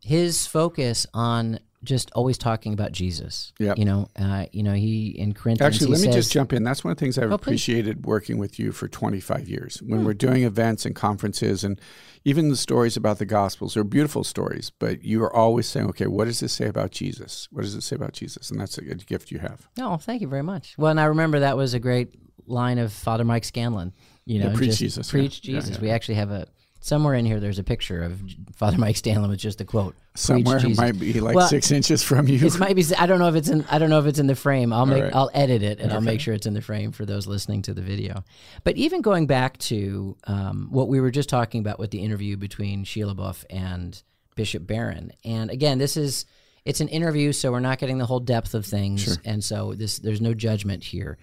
his 0.00 0.46
focus 0.46 1.06
on 1.12 1.60
just 1.84 2.10
always 2.12 2.38
talking 2.38 2.72
about 2.72 2.92
Jesus. 2.92 3.52
Yep. 3.58 3.76
You 3.78 3.84
know, 3.84 4.08
uh, 4.16 4.46
you 4.52 4.62
know, 4.62 4.72
he 4.72 5.08
in 5.08 5.34
Corinthians. 5.34 5.74
Actually, 5.74 5.92
let 5.92 6.00
me 6.00 6.06
says- 6.06 6.14
just 6.14 6.32
jump 6.32 6.52
in. 6.52 6.62
That's 6.62 6.84
one 6.84 6.92
of 6.92 6.96
the 6.96 7.00
things 7.04 7.18
I've 7.18 7.32
Oh, 7.32 7.36
please. 7.38 7.42
appreciated 7.52 8.06
working 8.06 8.38
with 8.38 8.58
you 8.58 8.70
for 8.72 8.86
25 8.88 9.48
years. 9.48 9.82
When 9.84 10.04
we're 10.04 10.14
doing 10.14 10.44
events 10.44 10.86
and 10.86 10.94
conferences, 10.94 11.64
and 11.64 11.80
even 12.24 12.48
the 12.50 12.56
stories 12.56 12.96
about 12.96 13.18
the 13.18 13.24
Gospels 13.26 13.76
are 13.76 13.82
beautiful 13.84 14.22
stories, 14.22 14.70
but 14.78 15.02
you 15.02 15.22
are 15.24 15.34
always 15.34 15.66
saying, 15.66 15.88
okay, 15.88 16.06
what 16.06 16.26
does 16.26 16.40
this 16.40 16.52
say 16.52 16.66
about 16.68 16.92
Jesus? 16.92 17.48
What 17.50 17.62
does 17.62 17.74
it 17.74 17.80
say 17.82 17.96
about 17.96 18.12
Jesus? 18.12 18.50
And 18.50 18.60
that's 18.60 18.78
a 18.78 18.82
good 18.82 19.04
gift 19.06 19.30
you 19.32 19.40
have. 19.40 19.68
No, 19.76 19.96
thank 19.96 20.22
you 20.22 20.28
very 20.28 20.42
much. 20.42 20.74
Well, 20.78 20.90
and 20.92 21.00
I 21.00 21.06
remember 21.06 21.40
that 21.40 21.56
was 21.56 21.74
a 21.74 21.80
great 21.80 22.14
line 22.46 22.78
of 22.78 22.92
Father 22.92 23.24
Mike 23.24 23.44
Scanlan. 23.44 23.92
You 24.24 24.38
know, 24.38 24.50
Yeah, 24.50 24.56
preach 24.56 24.76
Jesus. 24.78 25.10
Preach 25.10 25.40
Yeah, 25.42 25.54
Jesus. 25.58 25.76
yeah. 25.76 25.82
We 25.82 25.90
actually 25.90 26.14
have 26.14 26.30
a 26.30 26.46
somewhere 26.82 27.14
in 27.14 27.24
here. 27.24 27.40
There's 27.40 27.58
a 27.58 27.64
picture 27.64 28.02
of 28.02 28.20
Father 28.56 28.76
Mike 28.76 28.96
Scanlan 28.96 29.30
with 29.30 29.38
just 29.38 29.60
a 29.60 29.64
quote. 29.64 29.94
Somewhere 30.14 30.58
it 30.58 30.76
might 30.76 30.98
be 30.98 31.20
like 31.20 31.34
Well, 31.34 31.48
six 31.48 31.70
inches 31.70 32.02
from 32.02 32.28
you. 32.28 32.44
It 32.46 32.58
might 32.58 32.76
be. 32.76 32.84
I 32.98 33.06
don't 33.06 33.18
know 33.18 33.28
if 33.28 33.34
it's 33.34 33.48
in. 33.48 33.64
I 33.70 33.78
don't 33.78 33.88
know 33.88 33.98
if 34.00 34.04
it's 34.06 34.18
in 34.18 34.26
the 34.26 34.34
frame. 34.34 34.72
I'll 34.72 34.84
make. 34.84 35.04
right. 35.04 35.14
I'll 35.14 35.30
edit 35.32 35.62
it 35.62 35.80
and 35.80 35.90
I'll 35.92 36.02
make 36.02 36.20
sure 36.20 36.34
it's 36.34 36.46
in 36.46 36.52
the 36.52 36.60
frame 36.60 36.92
for 36.92 37.06
those 37.06 37.26
listening 37.26 37.62
to 37.62 37.72
the 37.74 37.80
video. 37.80 38.24
But 38.64 38.76
even 38.76 39.00
going 39.00 39.26
back 39.26 39.56
to 39.58 40.16
um, 40.24 40.68
what 40.70 40.88
we 40.88 41.00
were 41.00 41.10
just 41.10 41.30
talking 41.30 41.60
about 41.60 41.78
with 41.78 41.90
the 41.92 42.02
interview 42.02 42.36
between 42.36 42.84
Shia 42.84 43.14
LaBeouf 43.14 43.44
and 43.48 44.02
Bishop 44.34 44.66
Barron, 44.66 45.12
and 45.24 45.50
again, 45.50 45.78
this 45.78 45.96
is 45.96 46.26
it's 46.64 46.80
an 46.80 46.88
interview, 46.88 47.32
so 47.32 47.50
we're 47.52 47.60
not 47.60 47.78
getting 47.78 47.98
the 47.98 48.06
whole 48.06 48.20
depth 48.20 48.54
of 48.54 48.66
things, 48.66 49.18
and 49.24 49.42
so 49.42 49.72
this 49.74 49.98
there's 49.98 50.20
no 50.20 50.34
judgment 50.34 50.84
here. 50.84 51.16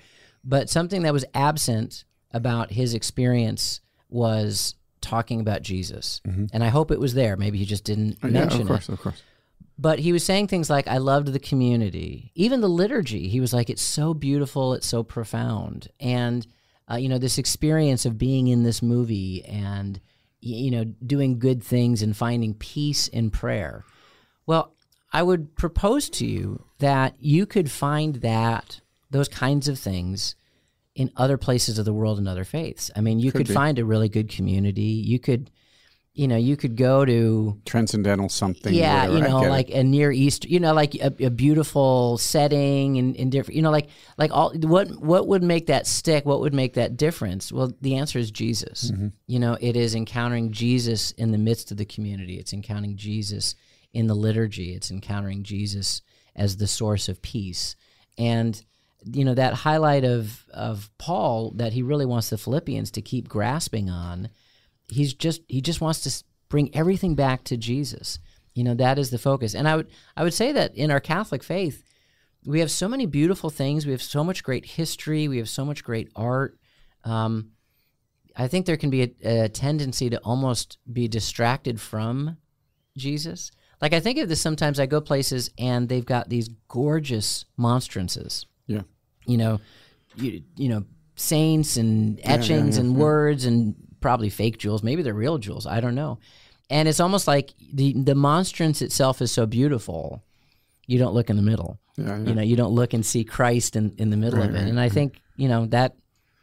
But 0.43 0.69
something 0.69 1.03
that 1.03 1.13
was 1.13 1.25
absent 1.33 2.05
about 2.31 2.71
his 2.71 2.93
experience 2.93 3.81
was 4.09 4.75
talking 5.01 5.39
about 5.39 5.61
Jesus, 5.61 6.21
and 6.25 6.63
I 6.63 6.67
hope 6.69 6.91
it 6.91 6.99
was 6.99 7.13
there. 7.13 7.35
Maybe 7.37 7.57
he 7.57 7.65
just 7.65 7.83
didn't 7.83 8.19
Mm-hmm. 8.19 8.25
Oh, 8.25 8.29
yeah, 8.29 8.39
mention 8.39 8.61
of 8.61 8.67
it 8.67 8.69
course, 8.69 8.89
of 8.89 9.01
course. 9.01 9.21
but 9.77 9.99
he 9.99 10.11
was 10.11 10.23
saying 10.23 10.47
things 10.47 10.69
like 10.69 10.87
i 10.87 10.97
loved 10.97 11.27
the 11.29 11.39
community 11.39 12.31
even 12.35 12.59
the 12.61 12.67
liturgy 12.67 13.27
he 13.29 13.39
was 13.39 13.53
like 13.53 13.69
it's 13.69 13.81
so 13.81 14.13
beautiful 14.13 14.73
it's 14.73 14.87
so 14.87 15.03
profound 15.03 15.87
and 15.99 16.45
uh, 16.91 16.95
you 16.95 17.07
know 17.07 17.17
this 17.17 17.37
experience 17.37 18.05
of 18.05 18.17
being 18.17 18.47
in 18.47 18.63
this 18.63 18.81
movie 18.81 19.43
and 19.45 19.99
you 20.41 20.71
know 20.71 20.83
doing 21.05 21.39
good 21.39 21.63
things 21.63 22.01
and 22.01 22.15
finding 22.17 22.53
peace 22.53 23.07
in 23.07 23.29
prayer 23.29 23.83
well 24.45 24.73
i 25.13 25.21
would 25.23 25.55
propose 25.55 26.09
to 26.09 26.25
you 26.25 26.63
that 26.79 27.15
you 27.19 27.45
could 27.45 27.69
find 27.71 28.15
that 28.15 28.81
those 29.11 29.27
kinds 29.29 29.67
of 29.67 29.77
things 29.79 30.35
in 30.99 31.11
other 31.15 31.37
places 31.37 31.79
of 31.79 31.85
the 31.85 31.93
world 31.93 32.17
and 32.17 32.27
other 32.27 32.43
faiths 32.43 32.91
i 32.95 33.01
mean 33.01 33.19
you 33.19 33.31
could, 33.31 33.47
be. 33.47 33.53
find 33.53 33.79
a 33.79 33.85
really 33.85 34.09
good 34.09 34.29
community 34.29 34.81
you 34.81 35.19
could 35.19 35.49
you 36.19 36.27
know 36.27 36.35
you 36.35 36.57
could 36.57 36.75
go 36.75 37.05
to 37.05 37.57
Transcendental 37.65 38.27
something. 38.27 38.73
yeah, 38.73 39.07
whatever, 39.07 39.17
you 39.17 39.23
know, 39.23 39.39
get 39.39 39.47
it. 39.47 39.51
like 39.51 39.69
a 39.69 39.83
near 39.83 40.11
east, 40.11 40.43
you 40.43 40.59
know, 40.59 40.73
like 40.73 40.93
a, 40.95 41.13
a 41.23 41.29
beautiful 41.29 42.17
setting 42.17 42.97
and, 42.97 43.15
and 43.15 43.31
different, 43.31 43.55
you 43.55 43.61
know, 43.61 43.71
like 43.71 43.87
like 44.17 44.29
all 44.33 44.51
what 44.53 44.89
what 44.99 45.27
would 45.27 45.43
make 45.43 45.67
that 45.67 45.87
stick? 45.87 46.25
What 46.25 46.41
would 46.41 46.53
make 46.53 46.73
that 46.73 46.97
difference? 46.97 47.53
Well, 47.53 47.71
the 47.79 47.95
answer 47.95 48.19
is 48.19 48.31
Jesus. 48.31 48.91
Mm-hmm. 48.91 49.07
You 49.27 49.39
know, 49.39 49.57
it 49.61 49.77
is 49.77 49.95
encountering 49.95 50.51
Jesus 50.51 51.11
in 51.11 51.31
the 51.31 51.37
midst 51.37 51.71
of 51.71 51.77
the 51.77 51.85
community. 51.85 52.37
It's 52.37 52.51
encountering 52.51 52.97
Jesus 52.97 53.55
in 53.93 54.07
the 54.07 54.15
liturgy. 54.15 54.73
It's 54.73 54.91
encountering 54.91 55.43
Jesus 55.43 56.01
as 56.35 56.57
the 56.57 56.67
source 56.67 57.07
of 57.07 57.21
peace. 57.21 57.77
And 58.17 58.61
you 59.03 59.23
know 59.23 59.33
that 59.33 59.53
highlight 59.53 60.03
of 60.03 60.45
of 60.53 60.89
Paul 60.97 61.51
that 61.55 61.73
he 61.73 61.81
really 61.81 62.05
wants 62.05 62.29
the 62.29 62.37
Philippians 62.37 62.91
to 62.91 63.01
keep 63.01 63.27
grasping 63.27 63.89
on. 63.89 64.29
He's 64.89 65.13
just 65.13 65.41
he 65.47 65.61
just 65.61 65.81
wants 65.81 66.01
to 66.01 66.23
bring 66.49 66.73
everything 66.75 67.15
back 67.15 67.43
to 67.45 67.57
Jesus. 67.57 68.19
You 68.53 68.63
know 68.63 68.73
that 68.75 68.99
is 68.99 69.09
the 69.09 69.17
focus. 69.17 69.55
And 69.55 69.67
I 69.67 69.75
would 69.77 69.87
I 70.17 70.23
would 70.23 70.33
say 70.33 70.51
that 70.51 70.75
in 70.75 70.91
our 70.91 70.99
Catholic 70.99 71.43
faith, 71.43 71.83
we 72.45 72.59
have 72.59 72.71
so 72.71 72.87
many 72.87 73.05
beautiful 73.05 73.49
things. 73.49 73.85
We 73.85 73.91
have 73.91 74.01
so 74.01 74.23
much 74.23 74.43
great 74.43 74.65
history. 74.65 75.27
We 75.27 75.37
have 75.37 75.49
so 75.49 75.65
much 75.65 75.83
great 75.83 76.09
art. 76.15 76.57
Um, 77.03 77.51
I 78.35 78.47
think 78.47 78.65
there 78.65 78.77
can 78.77 78.89
be 78.89 79.15
a, 79.23 79.43
a, 79.43 79.49
tendency 79.49 80.09
to 80.09 80.17
almost 80.19 80.77
be 80.91 81.07
distracted 81.07 81.79
from 81.79 82.37
Jesus. 82.97 83.51
Like 83.81 83.93
I 83.93 83.99
think 83.99 84.17
of 84.19 84.29
this 84.29 84.41
sometimes. 84.41 84.79
I 84.79 84.85
go 84.85 85.01
places 85.01 85.49
and 85.57 85.87
they've 85.87 86.05
got 86.05 86.29
these 86.29 86.49
gorgeous 86.67 87.45
monstrances. 87.57 88.45
Yeah. 88.69 88.83
You 89.25 89.37
know, 89.37 89.59
you, 90.15 90.43
you 90.55 90.69
know, 90.69 90.85
saints 91.15 91.75
and 91.75 92.19
etchings 92.23 92.49
yeah, 92.49 92.55
yeah, 92.55 92.73
yeah, 92.73 92.79
and 92.79 92.95
words 92.95 93.45
and 93.45 93.75
probably 93.99 94.29
fake 94.29 94.57
jewels. 94.57 94.83
Maybe 94.83 95.01
they're 95.01 95.13
real 95.13 95.37
jewels. 95.37 95.65
I 95.65 95.81
don't 95.81 95.95
know. 95.95 96.19
And 96.69 96.87
it's 96.87 96.99
almost 96.99 97.27
like 97.27 97.53
the 97.73 97.93
the 97.93 98.15
monstrance 98.15 98.81
itself 98.81 99.21
is 99.21 99.31
so 99.31 99.47
beautiful, 99.47 100.23
you 100.85 100.99
don't 100.99 101.15
look 101.15 101.29
in 101.29 101.35
the 101.35 101.41
middle. 101.41 101.79
You 101.97 102.33
know, 102.33 102.41
you 102.41 102.55
don't 102.55 102.71
look 102.71 102.93
and 102.93 103.05
see 103.05 103.25
Christ 103.25 103.75
in, 103.75 103.93
in 103.97 104.09
the 104.09 104.15
middle 104.15 104.39
right, 104.39 104.49
of 104.49 104.55
it. 104.55 104.59
Right, 104.59 104.67
and 104.69 104.79
I 104.79 104.83
right. 104.83 104.91
think 104.91 105.19
you 105.35 105.49
know 105.49 105.65
that 105.67 105.95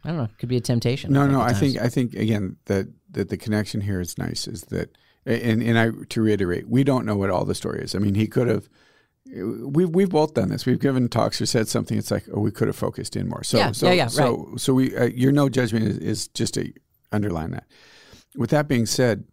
I 0.03 0.09
don't 0.09 0.17
know 0.17 0.29
could 0.37 0.49
be 0.49 0.57
a 0.57 0.61
temptation. 0.61 1.13
No, 1.13 1.23
I 1.23 1.27
no, 1.27 1.41
I 1.41 1.53
think 1.53 1.77
I 1.77 1.87
think 1.87 2.13
again 2.13 2.57
that 2.65 2.87
that 3.11 3.29
the 3.29 3.37
connection 3.37 3.81
here 3.81 3.99
is 3.99 4.17
nice. 4.17 4.47
Is 4.47 4.63
that 4.63 4.95
and 5.25 5.63
and 5.63 5.79
I 5.79 5.89
to 6.09 6.21
reiterate, 6.21 6.67
we 6.67 6.83
don't 6.83 7.05
know 7.05 7.15
what 7.15 7.29
all 7.29 7.45
the 7.45 7.55
story 7.55 7.81
is. 7.81 7.95
I 7.95 7.99
mean, 7.99 8.15
he 8.15 8.27
could 8.27 8.47
have. 8.47 8.69
We've 9.33 9.89
we've 9.89 10.09
both 10.09 10.33
done 10.33 10.49
this. 10.49 10.65
We've 10.65 10.79
given 10.79 11.09
talks 11.09 11.41
or 11.41 11.45
said 11.45 11.67
something. 11.67 11.97
It's 11.97 12.11
like, 12.11 12.25
oh, 12.33 12.39
we 12.39 12.51
could 12.51 12.67
have 12.67 12.75
focused 12.75 13.15
in 13.15 13.27
more. 13.27 13.43
So 13.43 13.57
yeah, 13.57 13.71
so 13.71 13.87
yeah, 13.87 13.93
yeah, 13.93 14.07
so 14.07 14.37
right. 14.37 14.59
so 14.59 14.73
we 14.73 14.95
uh, 14.95 15.05
your 15.05 15.31
no 15.31 15.49
judgment 15.49 15.85
is, 15.85 15.97
is 15.97 16.27
just 16.29 16.53
to 16.55 16.71
underline 17.11 17.51
that. 17.51 17.65
With 18.35 18.49
that 18.51 18.67
being 18.67 18.85
said, 18.85 19.25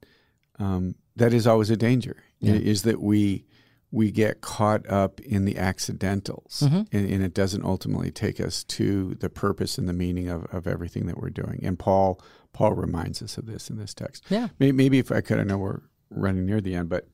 um, 0.59 0.96
that 1.16 1.33
is 1.33 1.46
always 1.46 1.70
a 1.70 1.76
danger. 1.76 2.16
Yeah. 2.40 2.54
Is 2.54 2.83
that 2.83 3.00
we 3.00 3.44
we 3.90 4.11
get 4.11 4.40
caught 4.40 4.88
up 4.90 5.20
in 5.20 5.44
the 5.44 5.57
accidentals 5.57 6.64
mm-hmm. 6.64 6.83
and, 6.90 7.09
and, 7.09 7.22
it 7.22 7.33
doesn't 7.33 7.64
ultimately 7.64 8.11
take 8.11 8.40
us 8.40 8.64
to 8.64 9.14
the 9.20 9.30
purpose 9.30 9.78
and 9.78 9.88
the 9.88 9.92
meaning 9.92 10.28
of, 10.28 10.44
of 10.46 10.66
everything 10.66 11.07
that 11.07 11.16
we're 11.16 11.30
doing. 11.30 11.61
And 11.62 11.78
Paul 11.78 12.20
Paul 12.52 12.72
reminds 12.72 13.22
us 13.22 13.38
of 13.38 13.46
this 13.46 13.70
in 13.70 13.76
this 13.76 13.94
text. 13.94 14.24
Yeah. 14.30 14.48
Maybe, 14.59 14.72
maybe 14.72 14.98
if 14.98 15.12
I 15.12 15.20
could, 15.20 15.38
I 15.38 15.44
know 15.44 15.59
we're 15.59 15.83
running 16.11 16.44
near 16.44 16.61
the 16.61 16.74
end, 16.74 16.88
but 16.88 17.07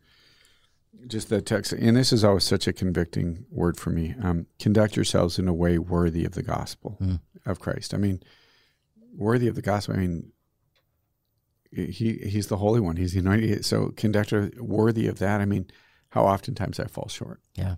just 1.07 1.29
the 1.29 1.41
text, 1.41 1.73
and 1.73 1.97
this 1.97 2.13
is 2.13 2.25
always 2.25 2.45
such 2.45 2.67
a 2.67 2.73
convicting 2.73 3.45
word 3.51 3.77
for 3.77 3.91
me. 3.91 4.15
Um, 4.23 4.47
conduct 4.59 4.97
yourselves 4.97 5.39
in 5.39 5.49
a 5.49 5.55
way 5.55 5.79
worthy 5.79 6.25
of 6.25 6.33
the 6.33 6.43
gospel 6.43 6.99
mm. 7.01 7.21
of 7.47 7.61
Christ. 7.61 7.95
I 7.95 7.97
mean, 7.97 8.23
worthy 9.15 9.49
of 9.49 9.55
the 9.55 9.63
gospel. 9.63 9.95
I 9.95 9.99
mean, 9.99 10.33
he 11.73 12.21
he's 12.25 12.49
the 12.49 12.57
Holy 12.57 12.81
One. 12.81 12.97
He's 12.97 13.13
the 13.13 13.21
anointed. 13.21 13.65
So 13.65 13.93
conduct 13.97 14.33
worthy 14.59 15.07
of 15.07 15.19
that. 15.19 15.41
I 15.41 15.47
mean, 15.47 15.71
how 16.11 16.25
oftentimes 16.25 16.81
I 16.81 16.87
fall 16.87 17.09
short. 17.09 17.41
Yeah. 17.55 17.77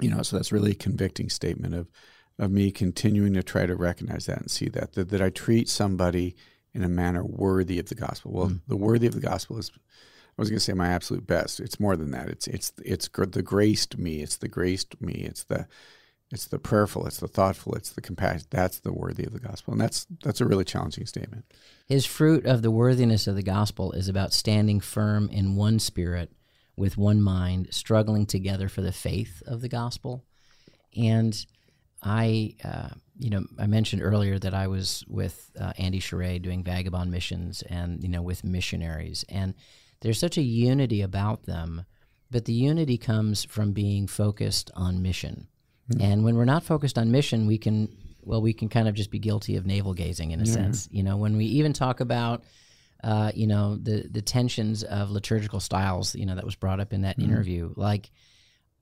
You 0.00 0.10
know, 0.10 0.22
so 0.22 0.36
that's 0.36 0.52
really 0.52 0.72
a 0.72 0.76
convicting 0.76 1.28
statement 1.28 1.74
of 1.74 1.90
of 2.38 2.50
me 2.50 2.72
continuing 2.72 3.34
to 3.34 3.42
try 3.42 3.64
to 3.64 3.76
recognize 3.76 4.26
that 4.26 4.38
and 4.38 4.50
see 4.50 4.68
that 4.70 4.94
that, 4.94 5.10
that 5.10 5.22
I 5.22 5.30
treat 5.30 5.68
somebody 5.68 6.34
in 6.72 6.82
a 6.82 6.88
manner 6.88 7.24
worthy 7.24 7.78
of 7.78 7.88
the 7.88 7.94
gospel. 7.94 8.32
Well, 8.32 8.48
mm. 8.48 8.60
the 8.66 8.76
worthy 8.76 9.06
of 9.06 9.14
the 9.14 9.20
gospel 9.20 9.58
is 9.58 9.70
I 10.36 10.42
was 10.42 10.50
going 10.50 10.58
to 10.58 10.64
say 10.64 10.72
my 10.72 10.88
absolute 10.88 11.26
best. 11.26 11.60
It's 11.60 11.78
more 11.78 11.96
than 11.96 12.10
that. 12.10 12.28
It's 12.28 12.46
it's 12.46 12.72
it's 12.84 13.08
the 13.08 13.42
graced 13.42 13.98
me. 13.98 14.20
It's 14.20 14.36
the 14.36 14.48
graced 14.48 15.00
me. 15.00 15.12
It's 15.12 15.44
the 15.44 15.66
it's 16.30 16.46
the 16.46 16.58
prayerful. 16.58 17.06
It's 17.06 17.18
the 17.18 17.28
thoughtful. 17.28 17.74
It's 17.74 17.90
the 17.90 18.00
compassion. 18.00 18.46
That's 18.50 18.80
the 18.80 18.92
worthy 18.92 19.24
of 19.24 19.32
the 19.32 19.38
gospel, 19.38 19.72
and 19.72 19.80
that's 19.80 20.06
that's 20.22 20.40
a 20.40 20.46
really 20.46 20.64
challenging 20.64 21.06
statement. 21.06 21.44
His 21.86 22.06
fruit 22.06 22.46
of 22.46 22.62
the 22.62 22.70
worthiness 22.70 23.26
of 23.26 23.36
the 23.36 23.42
gospel 23.42 23.92
is 23.92 24.08
about 24.08 24.32
standing 24.32 24.80
firm 24.80 25.28
in 25.28 25.54
one 25.54 25.78
spirit 25.78 26.32
with 26.76 26.96
one 26.96 27.22
mind, 27.22 27.68
struggling 27.70 28.26
together 28.26 28.68
for 28.68 28.82
the 28.82 28.92
faith 28.92 29.42
of 29.46 29.60
the 29.60 29.68
gospel. 29.68 30.24
And 30.96 31.34
I, 32.02 32.54
uh, 32.64 32.90
you 33.18 33.30
know, 33.30 33.44
I 33.58 33.66
mentioned 33.66 34.02
earlier 34.02 34.38
that 34.38 34.54
I 34.54 34.66
was 34.66 35.04
with 35.08 35.50
uh, 35.58 35.72
Andy 35.78 36.00
Sherray 36.00 36.40
doing 36.42 36.64
vagabond 36.64 37.10
missions 37.10 37.62
and, 37.62 38.02
you 38.02 38.08
know, 38.08 38.22
with 38.22 38.44
missionaries. 38.44 39.24
And 39.28 39.54
there's 40.04 40.18
such 40.18 40.36
a 40.36 40.42
unity 40.42 41.00
about 41.00 41.46
them, 41.46 41.86
but 42.30 42.44
the 42.44 42.52
unity 42.52 42.98
comes 42.98 43.42
from 43.42 43.72
being 43.72 44.06
focused 44.06 44.70
on 44.74 45.00
mission. 45.00 45.48
Mm-hmm. 45.90 46.02
And 46.02 46.24
when 46.24 46.36
we're 46.36 46.44
not 46.44 46.62
focused 46.62 46.98
on 46.98 47.10
mission, 47.10 47.46
we 47.46 47.56
can, 47.56 47.88
well, 48.22 48.42
we 48.42 48.52
can 48.52 48.68
kind 48.68 48.86
of 48.86 48.94
just 48.94 49.10
be 49.10 49.18
guilty 49.18 49.56
of 49.56 49.64
navel 49.64 49.94
gazing 49.94 50.32
in 50.32 50.40
a 50.40 50.44
yeah. 50.44 50.52
sense. 50.52 50.88
You 50.92 51.02
know, 51.02 51.16
when 51.16 51.38
we 51.38 51.46
even 51.46 51.72
talk 51.72 52.00
about, 52.00 52.44
uh, 53.02 53.32
you 53.34 53.46
know, 53.46 53.76
the 53.76 54.06
the 54.10 54.20
tensions 54.20 54.82
of 54.82 55.10
liturgical 55.10 55.58
styles, 55.58 56.14
you 56.14 56.26
know, 56.26 56.34
that 56.34 56.44
was 56.44 56.54
brought 56.54 56.80
up 56.80 56.92
in 56.92 57.00
that 57.02 57.18
mm-hmm. 57.18 57.30
interview. 57.30 57.72
Like, 57.74 58.10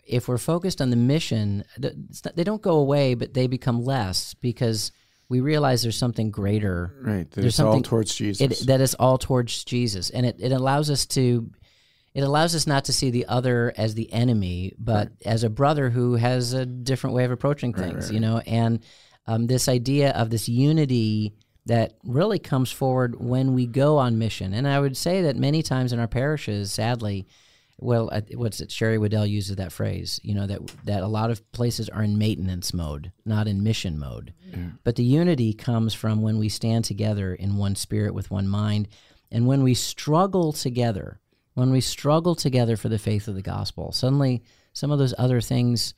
if 0.04 0.26
we're 0.26 0.38
focused 0.38 0.80
on 0.80 0.90
the 0.90 0.96
mission, 0.96 1.62
not, 1.78 2.34
they 2.34 2.44
don't 2.44 2.62
go 2.62 2.78
away, 2.78 3.14
but 3.14 3.32
they 3.32 3.46
become 3.46 3.84
less 3.84 4.34
because 4.34 4.90
we 5.28 5.40
realize 5.40 5.82
there's 5.82 5.96
something 5.98 6.30
greater. 6.30 6.94
Right. 7.00 7.30
That 7.30 7.40
there's 7.40 7.54
something 7.54 7.76
all 7.76 7.82
towards 7.82 8.14
Jesus. 8.14 8.62
It, 8.62 8.66
that 8.66 8.80
is 8.80 8.94
all 8.94 9.18
towards 9.18 9.64
Jesus, 9.64 10.10
and 10.10 10.26
it, 10.26 10.36
it 10.38 10.52
allows 10.52 10.90
us 10.90 11.06
to. 11.06 11.50
It 12.14 12.20
allows 12.20 12.54
us 12.54 12.66
not 12.66 12.84
to 12.84 12.92
see 12.92 13.10
the 13.10 13.24
other 13.24 13.72
as 13.74 13.94
the 13.94 14.12
enemy, 14.12 14.74
but 14.78 15.08
right. 15.08 15.16
as 15.24 15.44
a 15.44 15.48
brother 15.48 15.88
who 15.88 16.16
has 16.16 16.52
a 16.52 16.66
different 16.66 17.16
way 17.16 17.24
of 17.24 17.30
approaching 17.30 17.72
things, 17.72 17.94
right, 17.94 18.02
right, 18.02 18.12
you 18.12 18.20
know. 18.20 18.42
And 18.46 18.84
um, 19.26 19.46
this 19.46 19.66
idea 19.66 20.10
of 20.10 20.28
this 20.28 20.46
unity 20.46 21.32
that 21.66 21.94
really 22.04 22.38
comes 22.38 22.70
forward 22.70 23.18
when 23.18 23.54
we 23.54 23.66
go 23.66 23.98
on 23.98 24.18
mission. 24.18 24.52
And 24.52 24.66
I 24.66 24.80
would 24.80 24.96
say 24.96 25.22
that 25.22 25.36
many 25.36 25.62
times 25.62 25.92
in 25.92 26.00
our 26.00 26.08
parishes, 26.08 26.72
sadly, 26.72 27.26
well, 27.78 28.10
what's 28.34 28.60
it? 28.60 28.70
Sherry 28.70 28.98
Weddell 28.98 29.26
uses 29.26 29.56
that 29.56 29.72
phrase. 29.72 30.20
You 30.22 30.34
know 30.34 30.46
that 30.46 30.60
that 30.84 31.02
a 31.02 31.08
lot 31.08 31.30
of 31.30 31.50
places 31.52 31.88
are 31.88 32.02
in 32.02 32.18
maintenance 32.18 32.72
mode, 32.72 33.12
not 33.24 33.48
in 33.48 33.62
mission 33.62 33.98
mode. 33.98 34.34
Yeah. 34.50 34.70
But 34.84 34.96
the 34.96 35.04
unity 35.04 35.52
comes 35.52 35.94
from 35.94 36.22
when 36.22 36.38
we 36.38 36.48
stand 36.48 36.84
together 36.84 37.34
in 37.34 37.56
one 37.56 37.74
spirit 37.74 38.14
with 38.14 38.30
one 38.30 38.48
mind, 38.48 38.88
and 39.30 39.46
when 39.46 39.62
we 39.62 39.74
struggle 39.74 40.52
together. 40.52 41.18
When 41.54 41.70
we 41.70 41.82
struggle 41.82 42.34
together 42.34 42.78
for 42.78 42.88
the 42.88 42.98
faith 42.98 43.28
of 43.28 43.34
the 43.34 43.42
gospel, 43.42 43.92
suddenly 43.92 44.42
some 44.72 44.90
of 44.90 44.98
those 44.98 45.12
other 45.18 45.42
things, 45.42 45.92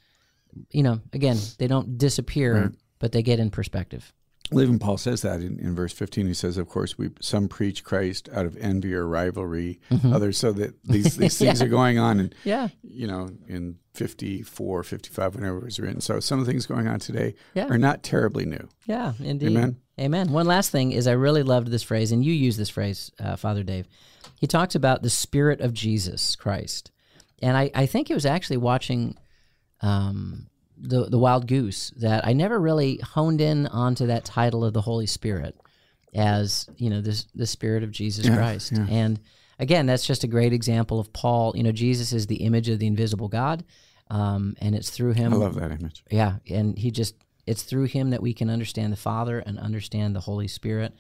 you 0.72 0.82
know, 0.82 1.00
again, 1.12 1.37
they 1.58 1.68
don't 1.68 1.96
disappear, 1.96 2.54
right. 2.60 2.70
but 2.98 3.12
they 3.12 3.22
get 3.22 3.38
in 3.38 3.50
perspective. 3.50 4.12
Even 4.52 4.78
Paul 4.78 4.98
says 4.98 5.22
that 5.22 5.40
in, 5.40 5.59
in 5.59 5.74
verse 5.74 5.92
15. 5.92 6.26
He 6.26 6.35
says, 6.35 6.59
of 6.59 6.68
course, 6.68 6.98
we 6.98 7.11
some 7.20 7.48
preach 7.48 7.83
Christ 7.83 8.28
out 8.33 8.44
of 8.44 8.57
envy 8.59 8.94
or 8.94 9.07
rivalry, 9.07 9.80
mm-hmm. 9.90 10.12
others 10.12 10.37
so 10.38 10.52
that 10.52 10.83
these, 10.85 11.16
these 11.16 11.38
things 11.38 11.61
yeah. 11.61 11.66
are 11.66 11.70
going 11.70 11.98
on. 11.98 12.20
And, 12.20 12.35
yeah. 12.44 12.68
you 12.83 13.07
know, 13.07 13.30
in 13.48 13.78
54, 13.94 14.83
55, 14.83 15.35
whenever 15.35 15.59
it 15.59 15.64
was 15.64 15.80
written. 15.80 16.00
So 16.00 16.20
some 16.20 16.40
of 16.40 16.46
the 16.46 16.52
things 16.52 16.66
going 16.66 16.87
on 16.87 17.00
today 17.00 17.35
yeah. 17.54 17.68
are 17.68 17.78
not 17.78 18.02
terribly 18.02 18.44
new. 18.44 18.68
Yeah, 18.87 19.14
indeed. 19.18 19.50
Amen. 19.50 19.80
Amen. 19.98 20.33
One 20.33 20.46
last 20.46 20.70
thing 20.70 20.92
is 20.92 21.07
I 21.07 21.12
really 21.12 21.42
loved 21.42 21.68
this 21.68 21.83
phrase, 21.83 22.12
and 22.12 22.24
you 22.24 22.33
use 22.33 22.57
this 22.57 22.70
phrase, 22.70 23.12
uh, 23.18 23.37
Father 23.37 23.62
Dave. 23.62 23.87
He 24.40 24.46
talks 24.46 24.74
about 24.74 25.02
the 25.02 25.11
Spirit 25.11 25.61
of 25.61 25.72
Jesus 25.72 26.37
Christ. 26.37 26.90
And 27.40 27.57
I, 27.57 27.70
I 27.74 27.87
think 27.87 28.11
it 28.11 28.14
was 28.14 28.26
actually 28.26 28.57
watching 28.57 29.16
um, 29.80 30.48
the 30.76 31.04
the 31.04 31.18
wild 31.18 31.46
goose 31.46 31.90
that 31.96 32.26
I 32.26 32.32
never 32.32 32.60
really 32.60 32.98
honed 32.98 33.40
in 33.40 33.66
onto 33.68 34.06
that 34.06 34.24
title 34.24 34.64
of 34.64 34.72
the 34.72 34.80
Holy 34.80 35.06
Spirit 35.06 35.56
as 36.14 36.68
you 36.76 36.90
know 36.90 37.00
this 37.00 37.26
the 37.34 37.46
Spirit 37.46 37.82
of 37.82 37.90
Jesus 37.90 38.26
yeah, 38.26 38.37
Christ. 38.37 38.72
yeah. 38.72 38.87
and 38.88 39.20
again 39.58 39.87
that's 39.87 40.06
just 40.06 40.24
a 40.24 40.28
great 40.28 40.52
example 40.52 41.00
of 41.00 41.12
Paul 41.12 41.52
you 41.56 41.62
know 41.62 41.72
Jesus 41.72 42.12
is 42.12 42.26
the 42.26 42.37
image 42.37 42.68
of 42.68 42.78
the 42.78 42.87
invisible 42.87 43.28
God 43.28 43.64
um, 44.10 44.56
and 44.60 44.74
it's 44.74 44.90
through 44.90 45.12
him 45.12 45.32
I 45.32 45.37
love 45.37 45.54
that 45.56 45.70
image. 45.70 46.04
Yeah 46.10 46.37
and 46.48 46.78
he 46.78 46.90
just 46.90 47.14
it's 47.46 47.62
through 47.62 47.84
him 47.84 48.10
that 48.10 48.22
we 48.22 48.34
can 48.34 48.50
understand 48.50 48.92
the 48.92 48.96
Father 48.96 49.38
and 49.38 49.58
understand 49.58 50.16
the 50.16 50.20
Holy 50.20 50.48
Spirit. 50.48 50.94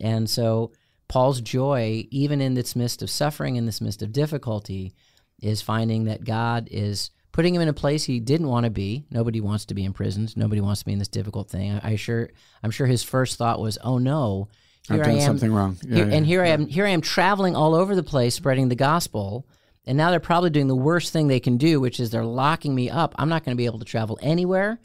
And 0.00 0.28
so 0.28 0.72
Paul's 1.08 1.40
joy 1.40 2.06
even 2.10 2.40
in 2.40 2.54
this 2.54 2.76
midst 2.76 3.02
of 3.02 3.10
suffering 3.10 3.56
in 3.56 3.66
this 3.66 3.80
midst 3.80 4.02
of 4.02 4.12
difficulty 4.12 4.94
is 5.40 5.62
finding 5.62 6.04
that 6.04 6.24
God 6.24 6.68
is 6.70 7.10
putting 7.36 7.54
him 7.54 7.60
in 7.60 7.68
a 7.68 7.74
place 7.74 8.02
he 8.02 8.18
didn't 8.18 8.48
want 8.48 8.64
to 8.64 8.70
be. 8.70 9.04
Nobody 9.10 9.42
wants 9.42 9.66
to 9.66 9.74
be 9.74 9.84
imprisoned. 9.84 10.34
Nobody 10.38 10.62
wants 10.62 10.80
to 10.80 10.86
be 10.86 10.94
in 10.94 10.98
this 10.98 11.06
difficult 11.06 11.50
thing. 11.50 11.78
I, 11.82 11.92
I 11.92 11.96
sure, 11.96 12.30
I'm 12.62 12.70
sure 12.70 12.86
his 12.86 13.02
first 13.02 13.36
thought 13.36 13.60
was, 13.60 13.76
"Oh 13.84 13.98
no, 13.98 14.48
here 14.88 14.96
I've 14.96 15.04
done 15.04 15.16
I 15.16 15.18
am, 15.18 15.26
something 15.26 15.52
wrong." 15.52 15.76
Yeah, 15.82 15.96
here, 15.96 16.08
yeah, 16.08 16.14
and 16.14 16.26
here 16.26 16.44
yeah. 16.44 16.50
I 16.50 16.54
am, 16.54 16.66
here 16.66 16.86
I 16.86 16.90
am 16.90 17.02
traveling 17.02 17.54
all 17.54 17.74
over 17.74 17.94
the 17.94 18.02
place 18.02 18.34
spreading 18.34 18.70
the 18.70 18.74
gospel. 18.74 19.46
And 19.88 19.96
now 19.96 20.10
they're 20.10 20.18
probably 20.18 20.50
doing 20.50 20.66
the 20.66 20.74
worst 20.74 21.12
thing 21.12 21.28
they 21.28 21.38
can 21.38 21.58
do, 21.58 21.78
which 21.78 22.00
is 22.00 22.10
they're 22.10 22.24
locking 22.24 22.74
me 22.74 22.90
up. 22.90 23.14
I'm 23.18 23.28
not 23.28 23.44
going 23.44 23.54
to 23.54 23.56
be 23.56 23.66
able 23.66 23.78
to 23.78 23.84
travel 23.84 24.18
anywhere. 24.20 24.80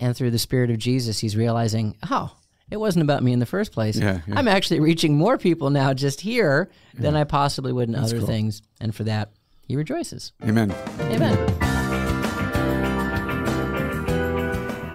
And 0.00 0.14
through 0.14 0.32
the 0.32 0.38
Spirit 0.38 0.70
of 0.70 0.76
Jesus, 0.76 1.18
he's 1.18 1.34
realizing, 1.34 1.96
oh, 2.10 2.36
it 2.70 2.76
wasn't 2.76 3.04
about 3.04 3.22
me 3.22 3.32
in 3.32 3.38
the 3.38 3.46
first 3.46 3.72
place. 3.72 3.96
Yeah, 3.96 4.20
yeah. 4.26 4.34
I'm 4.36 4.48
actually 4.48 4.80
reaching 4.80 5.16
more 5.16 5.38
people 5.38 5.70
now 5.70 5.94
just 5.94 6.20
here 6.20 6.70
yeah. 6.92 7.00
than 7.00 7.16
I 7.16 7.24
possibly 7.24 7.72
would 7.72 7.88
in 7.88 7.94
That's 7.94 8.10
other 8.10 8.18
cool. 8.18 8.26
things. 8.26 8.60
And 8.82 8.94
for 8.94 9.04
that, 9.04 9.32
he 9.66 9.76
rejoices. 9.76 10.32
Amen. 10.42 10.74
Amen. 11.00 11.83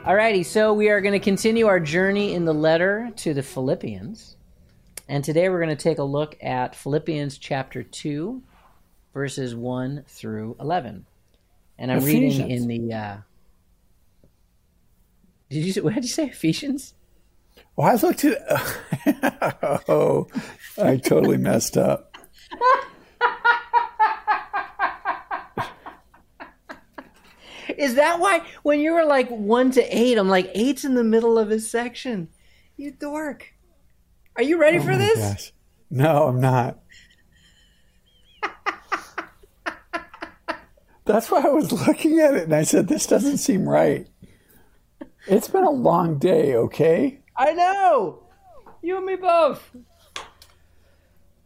Alrighty, 0.09 0.43
so 0.43 0.73
we 0.73 0.89
are 0.89 1.01
going 1.01 1.13
to 1.13 1.19
continue 1.19 1.67
our 1.67 1.79
journey 1.79 2.33
in 2.33 2.43
the 2.43 2.53
letter 2.53 3.11
to 3.17 3.31
the 3.35 3.43
Philippians. 3.43 4.37
And 5.07 5.23
today 5.23 5.49
we're 5.49 5.63
going 5.63 5.69
to 5.69 5.75
take 5.75 5.99
a 5.99 6.03
look 6.03 6.35
at 6.41 6.75
Philippians 6.75 7.37
chapter 7.37 7.83
2, 7.83 8.41
verses 9.13 9.53
1 9.53 10.05
through 10.07 10.55
11. 10.59 11.05
And 11.77 11.91
I'm 11.91 11.99
Ephesians. 11.99 12.39
reading 12.39 12.49
in 12.49 12.87
the. 12.87 12.95
Uh, 12.95 13.17
did 15.51 15.75
you, 15.75 15.83
what 15.83 15.93
did 15.93 16.05
you 16.05 16.09
say? 16.09 16.25
Ephesians? 16.25 16.95
Well, 17.75 17.89
I 17.89 17.93
looked 17.93 18.25
at. 18.25 19.83
oh, 19.87 20.27
I 20.81 20.97
totally 20.97 21.37
messed 21.37 21.77
up. 21.77 22.17
Is 27.79 27.95
that 27.95 28.19
why 28.19 28.41
when 28.63 28.81
you 28.81 28.93
were 28.93 29.05
like 29.05 29.29
1 29.29 29.71
to 29.71 29.97
8, 29.97 30.17
I'm 30.17 30.27
like, 30.27 30.51
eight's 30.53 30.83
in 30.83 30.95
the 30.95 31.03
middle 31.03 31.39
of 31.39 31.49
his 31.49 31.71
section? 31.71 32.27
You 32.75 32.91
dork. 32.91 33.53
Are 34.35 34.43
you 34.43 34.57
ready 34.59 34.77
Oh 34.79 34.83
for 34.83 34.97
this? 34.97 35.17
gosh. 35.17 35.53
No, 35.89 36.27
I'm 36.27 36.41
not. 36.41 36.79
That's 41.05 41.31
why 41.31 41.39
I 41.41 41.49
was 41.49 41.71
looking 41.87 42.19
at 42.19 42.35
it 42.35 42.43
and 42.43 42.53
I 42.53 42.63
said, 42.63 42.87
this 42.87 43.07
doesn't 43.07 43.37
seem 43.37 43.67
right. 43.67 44.07
It's 45.27 45.47
been 45.47 45.63
a 45.63 45.71
long 45.71 46.19
day, 46.19 46.55
okay? 46.55 47.19
I 47.35 47.53
know. 47.53 48.23
You 48.81 48.97
and 48.97 49.05
me 49.05 49.15
both. 49.15 49.71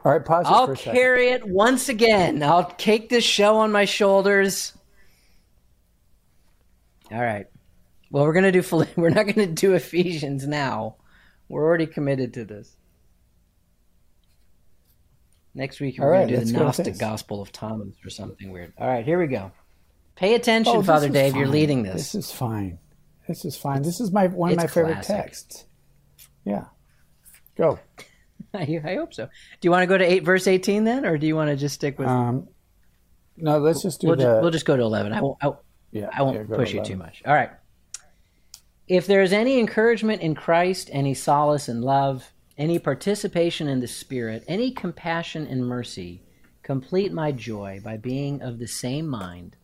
All 0.03 0.11
right, 0.11 0.23
pause 0.25 0.45
I'll 0.47 0.65
for 0.65 0.73
a 0.73 0.77
second. 0.77 0.93
carry 0.95 1.29
it 1.29 1.47
once 1.47 1.87
again. 1.89 2.43
I'll 2.43 2.65
take 2.71 3.09
this 3.09 3.23
show 3.23 3.55
on 3.57 3.71
my 3.71 3.85
shoulders. 3.85 4.73
All 7.13 7.21
right. 7.21 7.45
Well, 8.09 8.23
we're 8.23 8.33
gonna 8.33 8.51
do. 8.51 8.63
We're 8.95 9.09
not 9.09 9.27
gonna 9.27 9.47
do 9.47 9.73
Ephesians 9.73 10.47
now. 10.47 10.95
We're 11.47 11.63
already 11.63 11.85
committed 11.85 12.33
to 12.35 12.45
this. 12.45 12.75
Next 15.55 15.79
week 15.79 15.99
we're 15.99 16.09
right, 16.09 16.27
gonna 16.27 16.39
do 16.45 16.51
the 16.51 16.57
Gnostic. 16.59 16.97
Gospel 16.97 17.41
of 17.41 17.51
Thomas 17.51 17.93
or 18.03 18.09
something 18.09 18.51
weird. 18.51 18.73
All 18.77 18.87
right, 18.87 19.05
here 19.05 19.19
we 19.19 19.27
go. 19.27 19.51
Pay 20.15 20.33
attention, 20.35 20.75
Oh, 20.75 20.81
Father 20.81 21.09
Dave. 21.09 21.35
You're 21.35 21.47
leading 21.47 21.83
this. 21.83 22.13
This 22.13 22.15
is 22.15 22.31
fine. 22.31 22.79
This 23.27 23.45
is 23.45 23.55
fine. 23.55 23.83
This 23.83 23.99
is 23.99 24.11
my 24.11 24.27
one 24.27 24.51
of 24.51 24.55
it's 24.55 24.63
my 24.63 24.67
favorite 24.67 24.93
classic. 24.93 25.15
texts. 25.15 25.65
Yeah. 26.43 26.65
Go. 27.55 27.79
I, 28.53 28.81
I 28.83 28.95
hope 28.95 29.13
so. 29.13 29.25
Do 29.25 29.65
you 29.67 29.71
want 29.71 29.83
to 29.83 29.87
go 29.87 29.97
to 29.97 30.03
eight, 30.05 30.23
verse 30.23 30.47
eighteen 30.47 30.83
then, 30.83 31.05
or 31.05 31.17
do 31.17 31.27
you 31.27 31.35
want 31.35 31.49
to 31.49 31.55
just 31.55 31.75
stick 31.75 31.99
with? 31.99 32.07
Um, 32.07 32.47
no, 33.37 33.59
let's 33.59 33.81
just 33.81 34.01
do 34.01 34.07
we'll, 34.07 34.15
the. 34.15 34.23
ju- 34.23 34.39
we'll 34.41 34.51
just 34.51 34.65
go 34.65 34.75
to 34.75 34.83
eleven. 34.83 35.13
I 35.13 35.21
won't. 35.21 35.37
I, 35.41 35.51
yeah, 35.93 36.09
I 36.11 36.21
won't 36.21 36.49
yeah, 36.49 36.55
push 36.55 36.73
you 36.73 36.83
too 36.83 36.97
much. 36.97 37.21
All 37.25 37.33
right. 37.33 37.51
If 38.87 39.07
there 39.07 39.21
is 39.21 39.31
any 39.31 39.59
encouragement 39.59 40.21
in 40.21 40.35
Christ, 40.35 40.89
any 40.91 41.13
solace 41.13 41.69
in 41.69 41.81
love, 41.81 42.33
any 42.57 42.79
participation 42.79 43.67
in 43.67 43.79
the 43.79 43.87
Spirit, 43.87 44.43
any 44.47 44.71
compassion 44.71 45.47
and 45.47 45.65
mercy, 45.65 46.21
complete 46.63 47.13
my 47.13 47.31
joy 47.31 47.79
by 47.83 47.97
being 47.97 48.41
of 48.41 48.59
the 48.59 48.67
same 48.67 49.07
mind, 49.07 49.55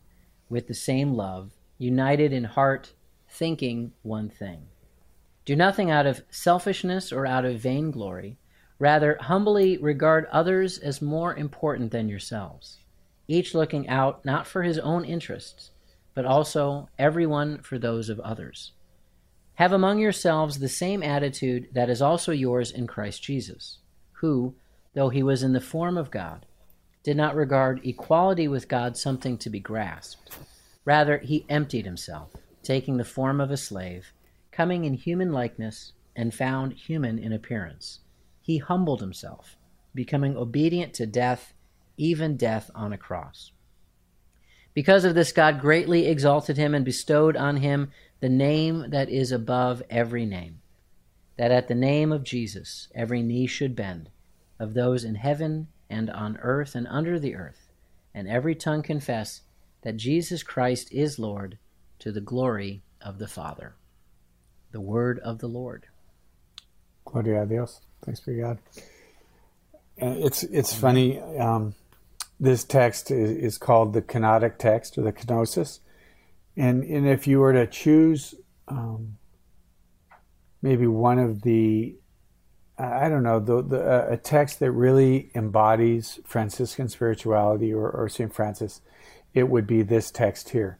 with 0.48 0.68
the 0.68 0.74
same 0.74 1.14
love, 1.14 1.52
united 1.78 2.32
in 2.32 2.44
heart, 2.44 2.94
thinking 3.28 3.92
one 4.02 4.28
thing. 4.28 4.66
Do 5.44 5.56
nothing 5.56 5.90
out 5.90 6.06
of 6.06 6.22
selfishness 6.30 7.12
or 7.12 7.26
out 7.26 7.44
of 7.44 7.60
vainglory. 7.60 8.38
Rather, 8.78 9.18
humbly 9.20 9.76
regard 9.78 10.26
others 10.26 10.78
as 10.78 11.02
more 11.02 11.34
important 11.34 11.92
than 11.92 12.08
yourselves, 12.08 12.78
each 13.28 13.54
looking 13.54 13.88
out 13.88 14.24
not 14.24 14.46
for 14.46 14.62
his 14.62 14.78
own 14.78 15.04
interests, 15.04 15.70
but 16.14 16.24
also 16.24 16.88
everyone 16.98 17.62
for 17.62 17.78
those 17.78 18.08
of 18.08 18.20
others. 18.20 18.72
Have 19.54 19.72
among 19.72 19.98
yourselves 19.98 20.58
the 20.58 20.68
same 20.68 21.02
attitude 21.02 21.68
that 21.72 21.90
is 21.90 22.00
also 22.00 22.32
yours 22.32 22.70
in 22.70 22.86
Christ 22.86 23.22
Jesus, 23.22 23.78
who, 24.20 24.54
though 24.94 25.10
he 25.10 25.22
was 25.22 25.42
in 25.42 25.52
the 25.52 25.60
form 25.60 25.98
of 25.98 26.10
God, 26.10 26.46
did 27.02 27.16
not 27.16 27.34
regard 27.34 27.84
equality 27.84 28.48
with 28.48 28.68
God 28.68 28.96
something 28.96 29.38
to 29.38 29.50
be 29.50 29.60
grasped. 29.60 30.36
Rather, 30.84 31.18
he 31.18 31.46
emptied 31.48 31.84
himself, 31.84 32.30
taking 32.62 32.96
the 32.96 33.04
form 33.04 33.40
of 33.40 33.50
a 33.50 33.56
slave, 33.56 34.12
coming 34.50 34.84
in 34.84 34.94
human 34.94 35.32
likeness, 35.32 35.92
and 36.16 36.34
found 36.34 36.72
human 36.72 37.18
in 37.18 37.32
appearance. 37.32 38.00
He 38.40 38.58
humbled 38.58 39.00
himself, 39.00 39.56
becoming 39.94 40.36
obedient 40.36 40.94
to 40.94 41.06
death, 41.06 41.54
even 41.96 42.36
death 42.36 42.70
on 42.74 42.92
a 42.92 42.98
cross. 42.98 43.52
Because 44.74 45.04
of 45.04 45.14
this, 45.14 45.32
God 45.32 45.60
greatly 45.60 46.06
exalted 46.06 46.56
him 46.56 46.74
and 46.74 46.84
bestowed 46.84 47.36
on 47.36 47.56
him 47.56 47.90
the 48.20 48.28
name 48.28 48.90
that 48.90 49.08
is 49.08 49.32
above 49.32 49.82
every 49.90 50.26
name, 50.26 50.60
that 51.36 51.50
at 51.50 51.68
the 51.68 51.74
name 51.74 52.12
of 52.12 52.22
Jesus 52.22 52.88
every 52.94 53.22
knee 53.22 53.46
should 53.46 53.74
bend, 53.74 54.10
of 54.58 54.74
those 54.74 55.04
in 55.04 55.16
heaven 55.16 55.68
and 55.88 56.10
on 56.10 56.38
earth 56.42 56.74
and 56.74 56.86
under 56.86 57.18
the 57.18 57.34
earth, 57.34 57.70
and 58.14 58.28
every 58.28 58.54
tongue 58.54 58.82
confess 58.82 59.40
that 59.82 59.96
Jesus 59.96 60.42
Christ 60.42 60.92
is 60.92 61.18
Lord 61.18 61.58
to 61.98 62.12
the 62.12 62.20
glory 62.20 62.82
of 63.00 63.18
the 63.18 63.28
Father. 63.28 63.74
The 64.72 64.80
word 64.80 65.18
of 65.20 65.38
the 65.38 65.48
Lord. 65.48 65.86
Gloria 67.04 67.42
a 67.42 67.46
Dios. 67.46 67.80
Thanks 68.04 68.20
be 68.20 68.36
God. 68.36 68.58
It's 69.96 70.44
it's 70.44 70.72
funny. 70.72 71.20
Um, 71.20 71.74
this 72.40 72.64
text 72.64 73.10
is, 73.10 73.30
is 73.36 73.58
called 73.58 73.92
the 73.92 74.02
kenotic 74.02 74.58
text 74.58 74.96
or 74.98 75.02
the 75.02 75.12
kenosis, 75.12 75.80
and 76.56 76.82
and 76.82 77.06
if 77.06 77.26
you 77.26 77.38
were 77.38 77.52
to 77.52 77.66
choose 77.66 78.34
um, 78.66 79.18
maybe 80.62 80.86
one 80.86 81.18
of 81.18 81.42
the 81.42 81.96
I 82.78 83.08
don't 83.10 83.22
know 83.22 83.40
the, 83.40 83.62
the 83.62 83.80
uh, 83.80 84.06
a 84.10 84.16
text 84.16 84.58
that 84.60 84.72
really 84.72 85.30
embodies 85.34 86.18
Franciscan 86.24 86.88
spirituality 86.88 87.72
or, 87.72 87.90
or 87.90 88.08
Saint 88.08 88.34
Francis, 88.34 88.80
it 89.34 89.48
would 89.48 89.66
be 89.66 89.82
this 89.82 90.10
text 90.10 90.50
here. 90.50 90.78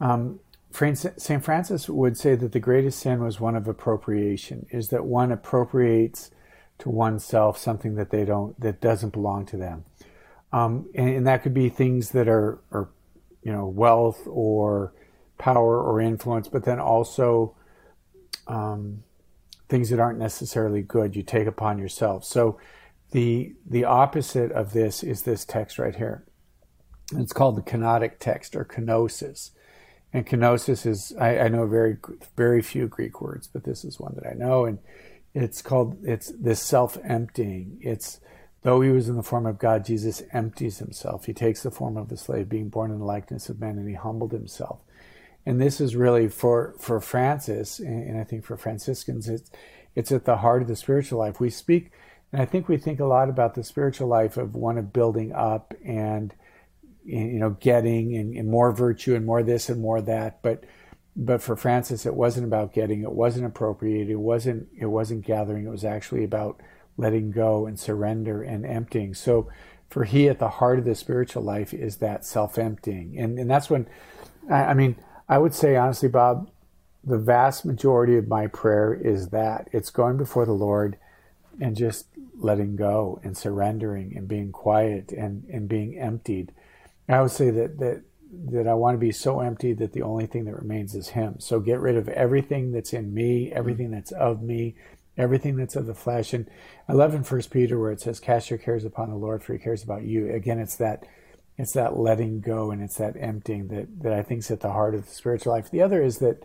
Um, 0.00 0.40
St. 0.72 1.42
Francis 1.42 1.88
would 1.88 2.18
say 2.18 2.34
that 2.34 2.52
the 2.52 2.60
greatest 2.60 2.98
sin 2.98 3.22
was 3.22 3.40
one 3.40 3.56
of 3.56 3.66
appropriation, 3.66 4.66
is 4.70 4.88
that 4.88 5.06
one 5.06 5.32
appropriates 5.32 6.30
to 6.78 6.90
oneself 6.90 7.56
something 7.56 7.94
that 7.94 8.10
they 8.10 8.26
don't, 8.26 8.60
that 8.60 8.80
doesn't 8.80 9.14
belong 9.14 9.46
to 9.46 9.56
them. 9.56 9.84
Um, 10.52 10.88
and, 10.94 11.08
and 11.08 11.26
that 11.26 11.42
could 11.42 11.54
be 11.54 11.68
things 11.68 12.10
that 12.10 12.28
are, 12.28 12.58
are, 12.70 12.88
you 13.42 13.52
know, 13.52 13.66
wealth 13.66 14.26
or 14.26 14.92
power 15.38 15.82
or 15.82 16.00
influence, 16.00 16.48
but 16.48 16.64
then 16.64 16.78
also 16.78 17.54
um, 18.46 19.02
things 19.68 19.90
that 19.90 20.00
aren't 20.00 20.18
necessarily 20.18 20.82
good 20.82 21.16
you 21.16 21.22
take 21.22 21.46
upon 21.46 21.78
yourself. 21.78 22.24
So 22.24 22.58
the 23.10 23.54
the 23.64 23.84
opposite 23.84 24.52
of 24.52 24.72
this 24.72 25.02
is 25.02 25.22
this 25.22 25.44
text 25.44 25.78
right 25.78 25.94
here. 25.94 26.24
It's 27.12 27.32
called 27.32 27.56
the 27.56 27.62
kenotic 27.62 28.18
text 28.18 28.56
or 28.56 28.64
kenosis. 28.64 29.50
And 30.12 30.26
kenosis 30.26 30.86
is, 30.86 31.12
I, 31.20 31.40
I 31.40 31.48
know 31.48 31.66
very, 31.66 31.98
very 32.36 32.62
few 32.62 32.88
Greek 32.88 33.20
words, 33.20 33.46
but 33.46 33.64
this 33.64 33.84
is 33.84 34.00
one 34.00 34.14
that 34.16 34.26
I 34.26 34.34
know. 34.34 34.64
And 34.64 34.78
it's 35.34 35.62
called, 35.62 35.98
it's 36.04 36.32
this 36.38 36.62
self 36.62 36.96
emptying. 37.04 37.78
It's, 37.80 38.20
though 38.66 38.80
he 38.80 38.90
was 38.90 39.08
in 39.08 39.14
the 39.14 39.22
form 39.22 39.46
of 39.46 39.60
God, 39.60 39.84
Jesus 39.84 40.24
empties 40.32 40.78
himself. 40.78 41.26
He 41.26 41.32
takes 41.32 41.62
the 41.62 41.70
form 41.70 41.96
of 41.96 42.10
a 42.10 42.16
slave, 42.16 42.48
being 42.48 42.68
born 42.68 42.90
in 42.90 42.98
the 42.98 43.04
likeness 43.04 43.48
of 43.48 43.60
men, 43.60 43.78
and 43.78 43.88
he 43.88 43.94
humbled 43.94 44.32
himself. 44.32 44.80
And 45.46 45.60
this 45.60 45.80
is 45.80 45.94
really 45.94 46.26
for, 46.26 46.74
for 46.76 46.98
Francis, 46.98 47.78
and, 47.78 48.18
I 48.18 48.24
think 48.24 48.44
for 48.44 48.56
Franciscans, 48.56 49.28
it's, 49.28 49.52
it's 49.94 50.10
at 50.10 50.24
the 50.24 50.38
heart 50.38 50.62
of 50.62 50.68
the 50.68 50.74
spiritual 50.74 51.20
life. 51.20 51.38
We 51.38 51.48
speak, 51.48 51.92
and 52.32 52.42
I 52.42 52.44
think 52.44 52.68
we 52.68 52.76
think 52.76 52.98
a 52.98 53.04
lot 53.04 53.28
about 53.28 53.54
the 53.54 53.62
spiritual 53.62 54.08
life 54.08 54.36
of 54.36 54.56
one 54.56 54.78
of 54.78 54.92
building 54.92 55.32
up 55.32 55.72
and, 55.84 56.34
you 57.04 57.38
know 57.38 57.50
getting 57.50 58.16
and, 58.16 58.34
and, 58.34 58.50
more 58.50 58.72
virtue 58.72 59.14
and 59.14 59.24
more 59.24 59.44
this 59.44 59.68
and 59.68 59.80
more 59.80 60.00
that 60.00 60.42
but 60.42 60.64
but 61.14 61.40
for 61.40 61.54
francis 61.54 62.04
it 62.04 62.16
wasn't 62.16 62.44
about 62.44 62.74
getting 62.74 63.02
it 63.02 63.12
wasn't 63.12 63.46
appropriating 63.46 64.10
it 64.10 64.18
wasn't 64.18 64.66
it 64.76 64.86
wasn't 64.86 65.24
gathering 65.24 65.66
it 65.66 65.70
was 65.70 65.84
actually 65.84 66.24
about 66.24 66.60
letting 66.96 67.30
go 67.30 67.66
and 67.66 67.78
surrender 67.78 68.42
and 68.42 68.64
emptying. 68.64 69.14
So 69.14 69.48
for 69.88 70.04
he 70.04 70.28
at 70.28 70.38
the 70.38 70.48
heart 70.48 70.78
of 70.78 70.84
the 70.84 70.94
spiritual 70.94 71.42
life 71.42 71.72
is 71.72 71.96
that 71.98 72.24
self-emptying. 72.24 73.18
And 73.18 73.38
and 73.38 73.50
that's 73.50 73.70
when 73.70 73.86
I, 74.50 74.64
I 74.64 74.74
mean 74.74 74.96
i 75.28 75.38
would 75.38 75.54
say 75.54 75.76
honestly 75.76 76.08
bob 76.08 76.48
the 77.06 77.18
vast 77.18 77.64
majority 77.64 78.16
of 78.16 78.26
my 78.26 78.48
prayer 78.48 78.92
is 78.92 79.28
that. 79.28 79.68
It's 79.72 79.90
going 79.90 80.16
before 80.16 80.44
the 80.44 80.52
lord 80.52 80.98
and 81.60 81.76
just 81.76 82.06
letting 82.38 82.76
go 82.76 83.20
and 83.22 83.36
surrendering 83.36 84.14
and 84.16 84.28
being 84.28 84.52
quiet 84.52 85.12
and 85.12 85.44
and 85.48 85.68
being 85.68 85.98
emptied. 85.98 86.52
I 87.08 87.22
would 87.22 87.30
say 87.30 87.50
that 87.50 87.78
that 87.78 88.02
that 88.50 88.66
I 88.66 88.74
want 88.74 88.94
to 88.94 88.98
be 88.98 89.12
so 89.12 89.40
empty 89.40 89.72
that 89.74 89.92
the 89.92 90.02
only 90.02 90.26
thing 90.26 90.44
that 90.46 90.56
remains 90.56 90.94
is 90.94 91.10
Him. 91.10 91.36
So 91.38 91.60
get 91.60 91.80
rid 91.80 91.96
of 91.96 92.08
everything 92.08 92.72
that's 92.72 92.92
in 92.92 93.14
me, 93.14 93.52
everything 93.52 93.92
that's 93.92 94.10
of 94.10 94.42
me, 94.42 94.74
everything 95.16 95.56
that's 95.56 95.76
of 95.76 95.86
the 95.86 95.94
flesh. 95.94 96.32
And 96.32 96.48
I 96.88 96.92
love 96.92 97.14
in 97.14 97.24
First 97.24 97.50
Peter 97.50 97.78
where 97.78 97.92
it 97.92 98.00
says, 98.00 98.20
"Cast 98.20 98.50
your 98.50 98.58
cares 98.58 98.84
upon 98.84 99.10
the 99.10 99.16
Lord, 99.16 99.42
for 99.42 99.52
He 99.52 99.58
cares 99.58 99.82
about 99.82 100.04
you." 100.04 100.32
Again, 100.32 100.58
it's 100.58 100.76
that 100.76 101.06
it's 101.58 101.72
that 101.72 101.96
letting 101.96 102.40
go 102.40 102.70
and 102.70 102.82
it's 102.82 102.98
that 102.98 103.16
emptying 103.18 103.68
that 103.68 104.02
that 104.02 104.12
I 104.12 104.22
think 104.22 104.40
is 104.40 104.50
at 104.50 104.60
the 104.60 104.72
heart 104.72 104.94
of 104.94 105.06
the 105.06 105.14
spiritual 105.14 105.52
life. 105.52 105.70
The 105.70 105.82
other 105.82 106.02
is 106.02 106.18
that 106.18 106.42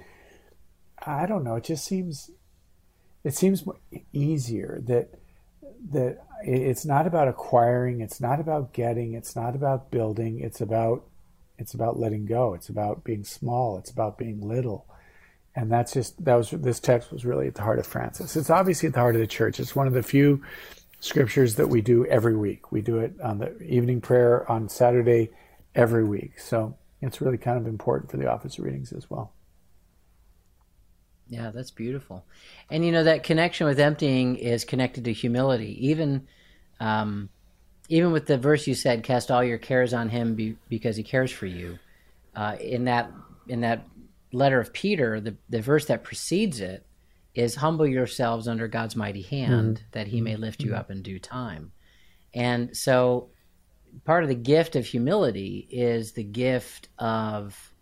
I 1.05 1.25
don't 1.25 1.43
know. 1.43 1.55
It 1.55 1.63
just 1.65 1.85
seems 1.85 2.31
it 3.23 3.35
seems 3.35 3.63
easier 4.13 4.81
that 4.85 5.15
that 5.91 6.23
it's 6.43 6.85
not 6.85 7.07
about 7.07 7.27
acquiring, 7.27 8.01
it's 8.01 8.21
not 8.21 8.39
about 8.39 8.73
getting, 8.73 9.13
it's 9.13 9.35
not 9.35 9.55
about 9.55 9.91
building, 9.91 10.39
it's 10.39 10.61
about 10.61 11.03
it's 11.57 11.75
about 11.75 11.99
letting 11.99 12.25
go. 12.25 12.55
It's 12.55 12.69
about 12.69 13.03
being 13.03 13.23
small. 13.23 13.77
It's 13.77 13.91
about 13.91 14.17
being 14.17 14.41
little. 14.41 14.87
And 15.55 15.71
that's 15.71 15.93
just 15.93 16.23
that 16.23 16.35
was 16.35 16.51
this 16.51 16.79
text 16.79 17.11
was 17.11 17.25
really 17.25 17.47
at 17.47 17.55
the 17.55 17.61
heart 17.61 17.79
of 17.79 17.85
Francis. 17.85 18.35
It's 18.35 18.49
obviously 18.49 18.87
at 18.87 18.93
the 18.93 19.01
heart 19.01 19.15
of 19.15 19.21
the 19.21 19.27
church. 19.27 19.59
It's 19.59 19.75
one 19.75 19.87
of 19.87 19.93
the 19.93 20.03
few 20.03 20.41
scriptures 21.01 21.55
that 21.55 21.67
we 21.67 21.81
do 21.81 22.05
every 22.05 22.35
week. 22.35 22.71
We 22.71 22.81
do 22.81 22.99
it 22.99 23.19
on 23.21 23.39
the 23.39 23.61
evening 23.61 23.99
prayer 23.99 24.49
on 24.49 24.69
Saturday 24.69 25.29
every 25.75 26.03
week. 26.03 26.39
So 26.39 26.77
it's 27.01 27.19
really 27.19 27.37
kind 27.37 27.57
of 27.57 27.67
important 27.67 28.11
for 28.11 28.17
the 28.17 28.31
office 28.31 28.57
of 28.57 28.63
readings 28.63 28.93
as 28.93 29.09
well. 29.09 29.33
Yeah, 31.27 31.51
that's 31.51 31.71
beautiful. 31.71 32.25
And 32.69 32.85
you 32.85 32.91
know 32.91 33.03
that 33.05 33.23
connection 33.23 33.65
with 33.65 33.79
emptying 33.79 34.35
is 34.35 34.65
connected 34.65 35.05
to 35.05 35.13
humility. 35.13 35.87
Even 35.87 36.27
um, 36.79 37.29
even 37.89 38.11
with 38.11 38.25
the 38.25 38.37
verse 38.37 38.67
you 38.67 38.75
said, 38.75 39.03
"Cast 39.03 39.31
all 39.31 39.43
your 39.43 39.57
cares 39.57 39.93
on 39.93 40.09
Him 40.09 40.35
be, 40.35 40.57
because 40.67 40.97
He 40.97 41.03
cares 41.03 41.31
for 41.31 41.45
you." 41.45 41.79
Uh, 42.35 42.57
in 42.59 42.83
that 42.85 43.11
in 43.47 43.61
that 43.61 43.85
letter 44.31 44.59
of 44.59 44.73
Peter, 44.73 45.19
the 45.19 45.37
the 45.49 45.61
verse 45.61 45.85
that 45.85 46.03
precedes 46.03 46.59
it 46.59 46.85
is, 47.33 47.55
"Humble 47.55 47.87
yourselves 47.87 48.47
under 48.47 48.67
God's 48.67 48.95
mighty 48.95 49.21
hand, 49.21 49.77
mm-hmm. 49.77 49.85
that 49.91 50.07
He 50.07 50.21
may 50.21 50.35
lift 50.35 50.61
you 50.61 50.71
mm-hmm. 50.71 50.79
up 50.79 50.91
in 50.91 51.01
due 51.01 51.19
time." 51.19 51.71
And 52.33 52.75
so, 52.75 53.29
part 54.05 54.23
of 54.23 54.29
the 54.29 54.35
gift 54.35 54.75
of 54.75 54.85
humility 54.85 55.67
is 55.69 56.13
the 56.13 56.23
gift 56.23 56.89
of 56.97 57.73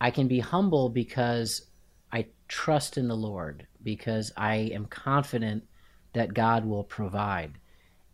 I 0.00 0.10
can 0.10 0.28
be 0.28 0.40
humble 0.40 0.88
because 0.88 1.66
I 2.12 2.26
trust 2.48 2.98
in 2.98 3.08
the 3.08 3.16
Lord 3.16 3.66
because 3.82 4.32
I 4.36 4.56
am 4.56 4.86
confident 4.86 5.64
that 6.12 6.34
God 6.34 6.64
will 6.64 6.84
provide. 6.84 7.58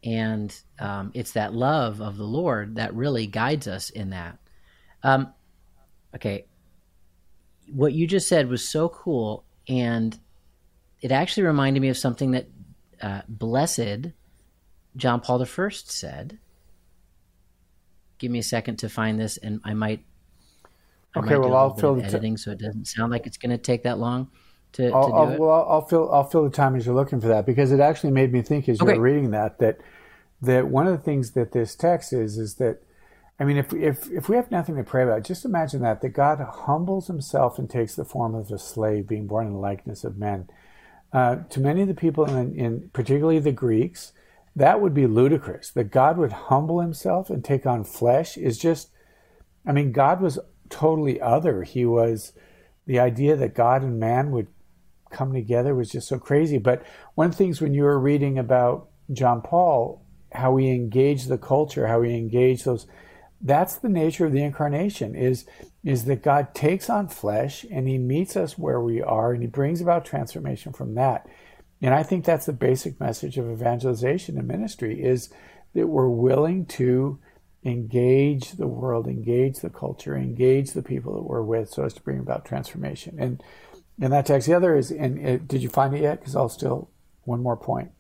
And 0.05 0.55
um, 0.79 1.12
it's 1.14 1.33
that 1.33 1.55
love 1.55 2.01
of 2.01 2.16
the 2.16 2.25
Lord 2.25 2.77
that 2.77 2.94
really 2.94 3.27
guides 3.27 3.68
us 3.68 3.90
in 3.90 4.11
that. 4.11 4.38
Um, 5.03 5.33
okay. 6.14 6.46
What 7.70 7.92
you 7.92 8.07
just 8.07 8.29
said 8.29 8.48
was 8.48 8.66
so 8.68 8.88
cool. 8.88 9.44
And 9.68 10.18
it 11.01 11.12
actually 11.12 11.44
reminded 11.44 11.81
me 11.81 11.88
of 11.88 11.96
something 11.96 12.33
that 12.33 12.46
uh, 13.01 13.22
Blessed 13.29 14.12
John 14.96 15.20
Paul 15.20 15.42
I 15.42 15.68
said. 15.70 16.38
Give 18.18 18.31
me 18.31 18.38
a 18.38 18.44
second 18.44 18.77
to 18.77 18.88
find 18.88 19.18
this, 19.18 19.37
and 19.37 19.61
I 19.64 19.75
might 19.75 20.05
okay, 21.16 21.37
well, 21.37 21.57
I'll 21.57 21.75
fill 21.75 21.96
the 21.96 22.05
editing, 22.05 22.37
t- 22.37 22.42
so 22.42 22.53
it 22.53 22.59
doesn't 22.59 22.87
sound 22.87 23.11
like 23.11 23.27
it's 23.27 23.37
going 23.37 23.51
to 23.51 23.59
take 23.59 23.83
that 23.83 23.98
long 23.98 24.31
to, 24.75 24.90
I'll, 24.90 25.05
to 25.05 25.11
do 25.11 25.16
I'll, 25.16 25.31
it. 25.31 25.40
Well, 25.40 25.66
I'll 25.68 25.87
fill 25.87 26.12
I'll 26.12 26.25
fill 26.25 26.44
the 26.44 26.51
time 26.51 26.77
as 26.77 26.87
you're 26.87 26.94
looking 26.94 27.20
for 27.20 27.29
that 27.29 27.46
because 27.46 27.72
it 27.72 27.81
actually 27.81 28.12
made 28.12 28.33
me 28.33 28.42
think 28.42 28.68
as 28.68 28.81
you 28.81 28.87
okay. 28.87 28.96
were 28.96 29.03
reading 29.03 29.31
that 29.33 29.59
that 29.59 29.79
that 30.40 30.68
one 30.68 30.87
of 30.87 30.92
the 30.92 31.03
things 31.03 31.33
that 31.33 31.53
this 31.53 31.75
text 31.75 32.12
is 32.12 32.38
is 32.38 32.55
that 32.55 32.83
I 33.38 33.45
mean, 33.45 33.57
if 33.57 33.73
if 33.73 34.11
if 34.11 34.29
we 34.29 34.37
have 34.37 34.51
nothing 34.51 34.77
to 34.77 34.85
pray 34.85 35.03
about, 35.03 35.25
just 35.25 35.45
imagine 35.45 35.83
that 35.83 36.01
that 36.03 36.11
God 36.11 36.38
humbles 36.40 37.07
Himself 37.07 37.59
and 37.59 37.68
takes 37.68 37.95
the 37.95 38.05
form 38.05 38.35
of 38.35 38.51
a 38.51 38.59
slave, 38.59 39.09
being 39.09 39.27
born 39.27 39.47
in 39.47 39.53
the 39.53 39.59
likeness 39.59 40.05
of 40.05 40.18
men. 40.18 40.49
Uh, 41.12 41.37
to 41.51 41.61
many 41.61 41.83
of 41.83 41.88
the 41.88 41.95
people, 41.95 42.25
in, 42.25 42.55
in 42.55 42.90
particularly 42.92 43.38
the 43.38 43.53
Greeks, 43.53 44.12
that 44.55 44.81
would 44.81 44.95
be 44.95 45.07
ludicrous. 45.07 45.71
That 45.71 45.90
God 45.90 46.18
would 46.18 46.33
humble 46.33 46.81
Himself 46.81 47.31
and 47.31 47.45
take 47.45 47.66
on 47.66 47.85
flesh 47.85 48.37
is 48.37 48.59
just. 48.59 48.90
I 49.64 49.73
mean, 49.73 49.92
God 49.92 50.21
was 50.21 50.40
totally 50.71 51.21
other. 51.21 51.62
He 51.62 51.87
was 51.87 52.33
the 52.87 52.99
idea 52.99 53.37
that 53.37 53.55
God 53.55 53.83
and 53.83 54.01
man 54.01 54.33
would 54.33 54.49
come 55.12 55.33
together 55.33 55.75
was 55.75 55.90
just 55.90 56.09
so 56.09 56.18
crazy. 56.18 56.59
But 56.59 56.83
one 57.14 57.27
of 57.27 57.33
the 57.33 57.38
things 57.38 57.61
when 57.61 57.75
you 57.75 57.85
were 57.85 57.99
reading 57.99 58.38
about 58.38 58.88
John 59.12 59.42
Paul, 59.42 60.05
how 60.33 60.57
he 60.57 60.71
engaged 60.71 61.29
the 61.29 61.38
culture, 61.38 61.87
how 61.87 62.03
he 62.03 62.16
engaged 62.16 62.64
those 62.64 62.87
that's 63.43 63.77
the 63.77 63.89
nature 63.89 64.25
of 64.25 64.33
the 64.33 64.43
incarnation 64.43 65.15
is 65.15 65.45
is 65.85 66.05
that 66.05 66.23
God 66.23 66.55
takes 66.55 66.89
on 66.89 67.09
flesh 67.09 67.67
and 67.71 67.89
he 67.89 67.99
meets 67.99 68.37
us 68.37 68.57
where 68.57 68.81
we 68.81 69.03
are 69.03 69.33
and 69.33 69.43
he 69.43 69.49
brings 69.49 69.81
about 69.81 70.05
transformation 70.05 70.73
from 70.73 70.95
that. 70.95 71.29
And 71.81 71.93
I 71.93 72.05
think 72.05 72.25
that's 72.25 72.47
the 72.47 72.53
basic 72.53 73.01
message 73.01 73.37
of 73.37 73.51
evangelization 73.51 74.39
and 74.39 74.47
ministry 74.47 75.03
is 75.03 75.29
that 75.75 75.89
we're 75.89 76.09
willing 76.09 76.67
to 76.67 77.19
engage 77.65 78.53
the 78.53 78.69
world, 78.69 79.09
engage 79.09 79.59
the 79.59 79.71
culture, 79.71 80.17
engage 80.17 80.73
the 80.73 80.83
people 80.83 81.15
that 81.15 81.25
we're 81.25 81.43
with 81.43 81.71
so 81.71 81.85
as 81.85 81.95
to 81.95 82.03
bring 82.03 82.21
about 82.21 82.45
transformation. 82.45 83.17
And 83.19 83.43
and 84.01 84.13
that 84.13 84.27
text, 84.27 84.49
the 84.49 84.55
other 84.55 84.77
is, 84.77 84.91
and 84.91 85.19
it, 85.19 85.49
did 85.49 85.63
you 85.63 85.69
find 85.69 85.95
it 85.95 86.01
yet? 86.01 86.21
Because 86.21 86.35
I'll 86.35 86.49
still, 86.49 86.91
one 87.25 87.43
more 87.43 87.57
point. 87.57 87.91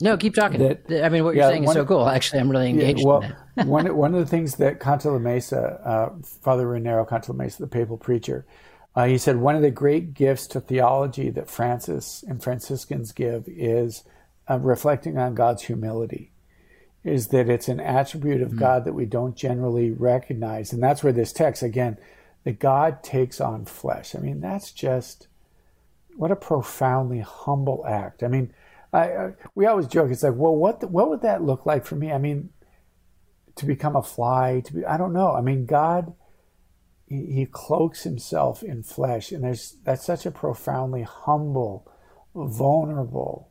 No, 0.00 0.16
keep 0.16 0.34
talking. 0.34 0.60
That, 0.60 1.04
I 1.04 1.08
mean, 1.08 1.24
what 1.24 1.34
you're 1.34 1.44
yeah, 1.44 1.50
saying 1.50 1.64
is 1.64 1.72
so 1.72 1.84
cool. 1.84 2.08
Actually, 2.08 2.40
I'm 2.40 2.50
really 2.50 2.70
engaged. 2.70 3.00
Yeah, 3.00 3.06
well, 3.06 3.32
one 3.64 3.96
one 3.96 4.14
of 4.14 4.20
the 4.20 4.26
things 4.26 4.56
that 4.56 4.78
Cantalamessa, 4.78 5.86
uh, 5.86 6.10
Father 6.22 6.66
Raniero 6.66 7.08
Cantalamessa, 7.08 7.58
the 7.58 7.66
papal 7.66 7.96
preacher, 7.96 8.46
uh, 8.94 9.06
he 9.06 9.18
said 9.18 9.36
one 9.38 9.56
of 9.56 9.62
the 9.62 9.70
great 9.70 10.14
gifts 10.14 10.46
to 10.48 10.60
theology 10.60 11.30
that 11.30 11.50
Francis 11.50 12.24
and 12.28 12.42
Franciscans 12.42 13.12
give 13.12 13.44
is 13.48 14.04
uh, 14.48 14.58
reflecting 14.58 15.18
on 15.18 15.34
God's 15.34 15.64
humility 15.64 16.30
is 17.04 17.28
that 17.28 17.48
it's 17.48 17.68
an 17.68 17.80
attribute 17.80 18.42
of 18.42 18.52
mm 18.52 18.58
God 18.58 18.84
that 18.84 18.92
we 18.92 19.06
don't 19.06 19.36
generally 19.36 19.90
recognize. 19.90 20.72
And 20.72 20.82
that's 20.82 21.02
where 21.02 21.12
this 21.12 21.32
text, 21.32 21.62
again, 21.62 21.96
that 22.44 22.58
God 22.58 23.02
takes 23.02 23.40
on 23.40 23.64
flesh. 23.64 24.14
I 24.14 24.18
mean, 24.18 24.40
that's 24.40 24.72
just 24.72 25.28
what 26.16 26.32
a 26.32 26.36
profoundly 26.36 27.20
humble 27.20 27.84
act. 27.86 28.22
I 28.22 28.28
mean, 28.28 28.52
I, 28.92 29.30
we 29.54 29.66
always 29.66 29.86
joke. 29.86 30.10
It's 30.10 30.22
like, 30.22 30.34
well, 30.34 30.56
what 30.56 30.88
what 30.90 31.10
would 31.10 31.22
that 31.22 31.42
look 31.42 31.66
like 31.66 31.84
for 31.84 31.94
me? 31.94 32.10
I 32.10 32.18
mean, 32.18 32.50
to 33.56 33.66
become 33.66 33.96
a 33.96 34.02
fly, 34.02 34.62
to 34.64 34.72
be 34.72 34.84
I 34.84 34.96
don't 34.96 35.12
know. 35.12 35.32
I 35.32 35.40
mean, 35.40 35.66
God, 35.66 36.14
he, 37.06 37.26
he 37.26 37.46
cloaks 37.46 38.04
himself 38.04 38.62
in 38.62 38.82
flesh, 38.82 39.30
and 39.32 39.44
there's 39.44 39.76
that's 39.84 40.06
such 40.06 40.24
a 40.24 40.30
profoundly 40.30 41.02
humble, 41.02 41.90
vulnerable, 42.34 43.50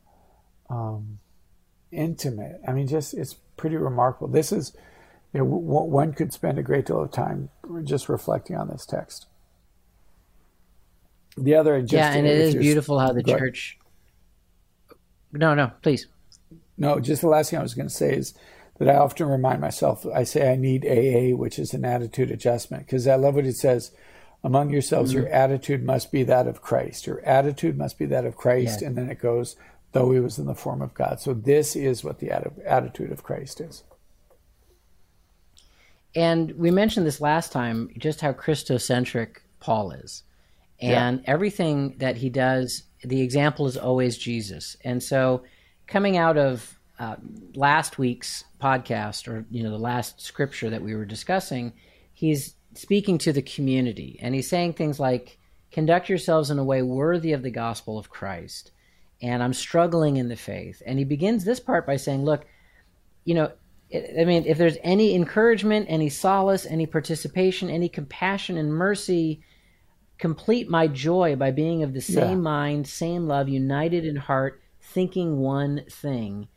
um, 0.69 1.19
intimate. 1.91 2.61
I 2.67 2.71
mean, 2.71 2.87
just 2.87 3.13
it's 3.13 3.35
pretty 3.57 3.75
remarkable. 3.75 4.27
This 4.27 4.51
is, 4.51 4.75
you 5.33 5.39
know, 5.39 5.45
one 5.45 6.13
could 6.13 6.33
spend 6.33 6.57
a 6.57 6.63
great 6.63 6.87
deal 6.87 7.01
of 7.01 7.11
time 7.11 7.49
just 7.83 8.09
reflecting 8.09 8.55
on 8.55 8.69
this 8.69 8.85
text. 8.85 9.27
The 11.37 11.53
other, 11.53 11.79
just, 11.81 11.93
yeah, 11.93 12.13
and 12.13 12.25
it 12.25 12.39
is 12.39 12.55
beautiful 12.55 12.97
how 12.97 13.13
the 13.13 13.21
church. 13.21 13.77
No, 15.31 15.53
no, 15.53 15.71
please. 15.81 16.07
No, 16.77 16.99
just 16.99 17.21
the 17.21 17.27
last 17.27 17.49
thing 17.49 17.59
I 17.59 17.63
was 17.63 17.73
going 17.73 17.87
to 17.87 17.93
say 17.93 18.13
is 18.13 18.33
that 18.79 18.89
I 18.89 18.95
often 18.95 19.27
remind 19.27 19.61
myself. 19.61 20.05
I 20.13 20.23
say 20.23 20.51
I 20.51 20.55
need 20.55 20.85
AA, 20.85 21.35
which 21.35 21.57
is 21.57 21.73
an 21.73 21.85
attitude 21.85 22.31
adjustment, 22.31 22.85
because 22.85 23.07
I 23.07 23.15
love 23.15 23.35
what 23.35 23.45
it 23.45 23.55
says. 23.55 23.91
Among 24.43 24.69
yourselves, 24.69 25.11
mm-hmm. 25.11 25.21
your 25.21 25.29
attitude 25.29 25.83
must 25.83 26.11
be 26.11 26.23
that 26.23 26.47
of 26.47 26.61
Christ. 26.61 27.07
Your 27.07 27.21
attitude 27.21 27.77
must 27.77 27.97
be 27.97 28.05
that 28.05 28.25
of 28.25 28.37
Christ, 28.37 28.83
and 28.83 28.95
then 28.95 29.09
it 29.09 29.19
goes 29.19 29.55
though 29.93 30.11
he 30.11 30.19
was 30.19 30.37
in 30.37 30.45
the 30.45 30.53
form 30.53 30.81
of 30.81 30.93
God. 30.93 31.19
So 31.19 31.33
this 31.33 31.75
is 31.75 32.03
what 32.03 32.19
the 32.19 32.31
attitude 32.65 33.11
of 33.11 33.23
Christ 33.23 33.59
is. 33.59 33.83
And 36.15 36.51
we 36.51 36.71
mentioned 36.71 37.05
this 37.05 37.21
last 37.21 37.51
time, 37.51 37.89
just 37.97 38.21
how 38.21 38.33
Christocentric 38.33 39.37
Paul 39.59 39.91
is. 39.91 40.23
And 40.79 41.19
yeah. 41.19 41.31
everything 41.31 41.95
that 41.97 42.17
he 42.17 42.29
does, 42.29 42.83
the 43.03 43.21
example 43.21 43.67
is 43.67 43.77
always 43.77 44.17
Jesus. 44.17 44.77
And 44.83 45.01
so 45.01 45.43
coming 45.87 46.17
out 46.17 46.37
of 46.37 46.79
uh, 46.99 47.15
last 47.55 47.97
week's 47.97 48.43
podcast 48.61 49.27
or 49.27 49.45
you 49.51 49.63
know 49.63 49.69
the 49.69 49.77
last 49.77 50.21
scripture 50.21 50.69
that 50.69 50.81
we 50.81 50.95
were 50.95 51.05
discussing, 51.05 51.73
he's 52.13 52.55
speaking 52.73 53.17
to 53.19 53.33
the 53.33 53.41
community 53.41 54.19
and 54.21 54.35
he's 54.35 54.49
saying 54.49 54.73
things 54.73 54.99
like 54.99 55.37
conduct 55.71 56.09
yourselves 56.09 56.49
in 56.51 56.59
a 56.59 56.63
way 56.63 56.81
worthy 56.81 57.33
of 57.33 57.43
the 57.43 57.51
gospel 57.51 57.97
of 57.97 58.09
Christ 58.09 58.71
and 59.21 59.41
I'm 59.41 59.53
struggling 59.53 60.17
in 60.17 60.29
the 60.29 60.35
faith. 60.35 60.81
And 60.85 60.99
he 60.99 61.05
begins 61.05 61.43
this 61.43 61.59
part 61.59 61.85
by 61.85 61.95
saying, 61.95 62.23
Look, 62.23 62.45
you 63.25 63.33
know, 63.33 63.51
I 63.93 64.25
mean, 64.25 64.45
if 64.45 64.57
there's 64.57 64.77
any 64.83 65.15
encouragement, 65.15 65.87
any 65.89 66.09
solace, 66.09 66.65
any 66.65 66.85
participation, 66.85 67.69
any 67.69 67.89
compassion 67.89 68.57
and 68.57 68.73
mercy, 68.73 69.41
complete 70.17 70.69
my 70.69 70.87
joy 70.87 71.35
by 71.35 71.51
being 71.51 71.83
of 71.83 71.93
the 71.93 72.01
same 72.01 72.29
yeah. 72.29 72.35
mind, 72.35 72.87
same 72.87 73.27
love, 73.27 73.49
united 73.49 74.05
in 74.05 74.15
heart, 74.15 74.61
thinking 74.81 75.37
one 75.37 75.83
thing. 75.89 76.47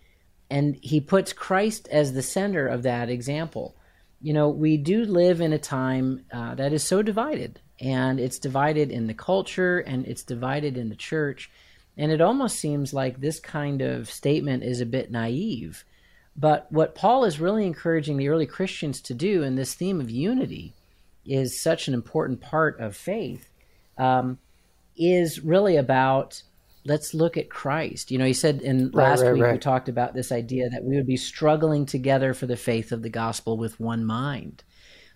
And 0.48 0.78
he 0.82 1.00
puts 1.00 1.32
Christ 1.32 1.88
as 1.90 2.12
the 2.12 2.22
center 2.22 2.66
of 2.66 2.82
that 2.82 3.08
example. 3.08 3.76
You 4.20 4.32
know, 4.32 4.48
we 4.48 4.76
do 4.76 5.04
live 5.04 5.40
in 5.40 5.52
a 5.52 5.58
time 5.58 6.24
uh, 6.32 6.54
that 6.56 6.72
is 6.72 6.82
so 6.82 7.02
divided, 7.02 7.60
and 7.80 8.18
it's 8.18 8.38
divided 8.38 8.90
in 8.90 9.06
the 9.06 9.14
culture 9.14 9.78
and 9.78 10.06
it's 10.06 10.22
divided 10.22 10.76
in 10.76 10.88
the 10.88 10.96
church. 10.96 11.50
And 11.96 12.10
it 12.10 12.20
almost 12.20 12.58
seems 12.58 12.92
like 12.94 13.20
this 13.20 13.40
kind 13.40 13.82
of 13.82 14.10
statement 14.10 14.62
is 14.62 14.80
a 14.80 14.86
bit 14.86 15.10
naive. 15.10 15.84
But 16.36 16.66
what 16.70 16.94
Paul 16.94 17.24
is 17.24 17.40
really 17.40 17.66
encouraging 17.66 18.16
the 18.16 18.28
early 18.28 18.46
Christians 18.46 19.00
to 19.02 19.14
do 19.14 19.42
in 19.42 19.56
this 19.56 19.74
theme 19.74 20.00
of 20.00 20.10
unity 20.10 20.74
is 21.24 21.60
such 21.60 21.88
an 21.88 21.94
important 21.94 22.40
part 22.40 22.80
of 22.80 22.96
faith. 22.96 23.49
Um, 24.00 24.38
is 24.96 25.40
really 25.40 25.76
about 25.76 26.42
let's 26.84 27.14
look 27.14 27.36
at 27.36 27.50
Christ. 27.50 28.10
You 28.10 28.18
know, 28.18 28.24
he 28.24 28.32
said 28.32 28.62
in 28.62 28.90
Right, 28.90 29.04
last 29.04 29.22
right, 29.22 29.32
week 29.34 29.44
we 29.52 29.58
talked 29.58 29.88
about 29.88 30.14
this 30.14 30.32
idea 30.32 30.68
that 30.70 30.84
we 30.84 30.96
would 30.96 31.06
be 31.06 31.16
struggling 31.16 31.86
together 31.86 32.34
for 32.34 32.46
the 32.46 32.56
faith 32.56 32.92
of 32.92 33.02
the 33.02 33.10
gospel 33.10 33.56
with 33.56 33.78
one 33.80 34.04
mind. 34.04 34.62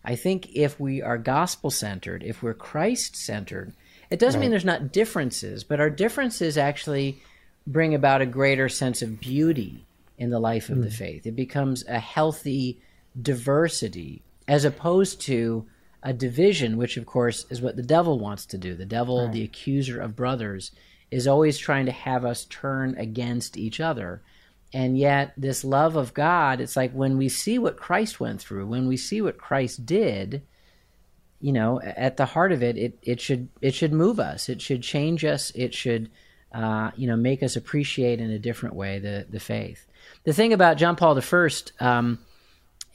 I 0.04 0.16
think 0.16 0.54
if 0.54 0.78
we 0.78 1.00
are 1.00 1.16
gospel 1.16 1.70
centered, 1.70 2.22
if 2.22 2.42
we're 2.42 2.54
Christ 2.54 3.16
centered, 3.16 3.72
it 4.10 4.18
doesn't 4.18 4.40
mean 4.40 4.50
there's 4.50 4.64
not 4.64 4.92
differences, 4.92 5.64
but 5.64 5.80
our 5.80 5.88
differences 5.88 6.58
actually 6.58 7.18
bring 7.66 7.94
about 7.94 8.20
a 8.20 8.26
greater 8.26 8.68
sense 8.68 9.00
of 9.00 9.18
beauty 9.18 9.86
in 10.18 10.28
the 10.30 10.38
life 10.38 10.68
of 10.68 10.82
the 10.82 10.90
faith. 10.90 11.26
It 11.26 11.34
becomes 11.34 11.84
a 11.86 11.98
healthy 11.98 12.78
diversity 13.20 14.22
as 14.46 14.66
opposed 14.66 15.22
to 15.22 15.66
a 16.04 16.12
division, 16.12 16.76
which 16.76 16.98
of 16.98 17.06
course 17.06 17.46
is 17.48 17.62
what 17.62 17.76
the 17.76 17.82
devil 17.82 18.18
wants 18.18 18.44
to 18.46 18.58
do. 18.58 18.74
The 18.74 18.84
devil, 18.84 19.28
the 19.28 19.42
accuser 19.42 20.00
of 20.00 20.14
brothers, 20.14 20.70
is 21.10 21.26
always 21.26 21.56
trying 21.56 21.86
to 21.86 21.92
have 21.92 22.24
us 22.26 22.44
turn 22.44 22.94
against 22.98 23.56
each 23.56 23.80
other. 23.80 24.22
And 24.72 24.98
yet, 24.98 25.32
this 25.36 25.64
love 25.64 25.96
of 25.96 26.12
God, 26.12 26.60
it's 26.60 26.76
like 26.76 26.92
when 26.92 27.16
we 27.16 27.28
see 27.28 27.58
what 27.58 27.78
Christ 27.78 28.20
went 28.20 28.42
through, 28.42 28.66
when 28.66 28.86
we 28.86 28.96
see 28.96 29.22
what 29.22 29.38
Christ 29.38 29.86
did, 29.86 30.42
you 31.40 31.52
know, 31.52 31.80
at 31.80 32.16
the 32.16 32.26
heart 32.26 32.52
of 32.52 32.62
it, 32.62 32.76
it, 32.76 32.98
it 33.02 33.20
should 33.20 33.48
it 33.62 33.74
should 33.74 33.92
move 33.92 34.20
us. 34.20 34.48
It 34.48 34.60
should 34.60 34.82
change 34.82 35.24
us. 35.24 35.52
It 35.54 35.72
should, 35.72 36.10
uh, 36.52 36.90
you 36.96 37.06
know, 37.06 37.16
make 37.16 37.42
us 37.42 37.56
appreciate 37.56 38.20
in 38.20 38.30
a 38.30 38.38
different 38.38 38.74
way 38.74 38.98
the 38.98 39.26
the 39.30 39.40
faith. 39.40 39.86
The 40.24 40.32
thing 40.32 40.52
about 40.52 40.76
John 40.76 40.96
Paul 40.96 41.18
I, 41.18 41.50
um, 41.80 42.18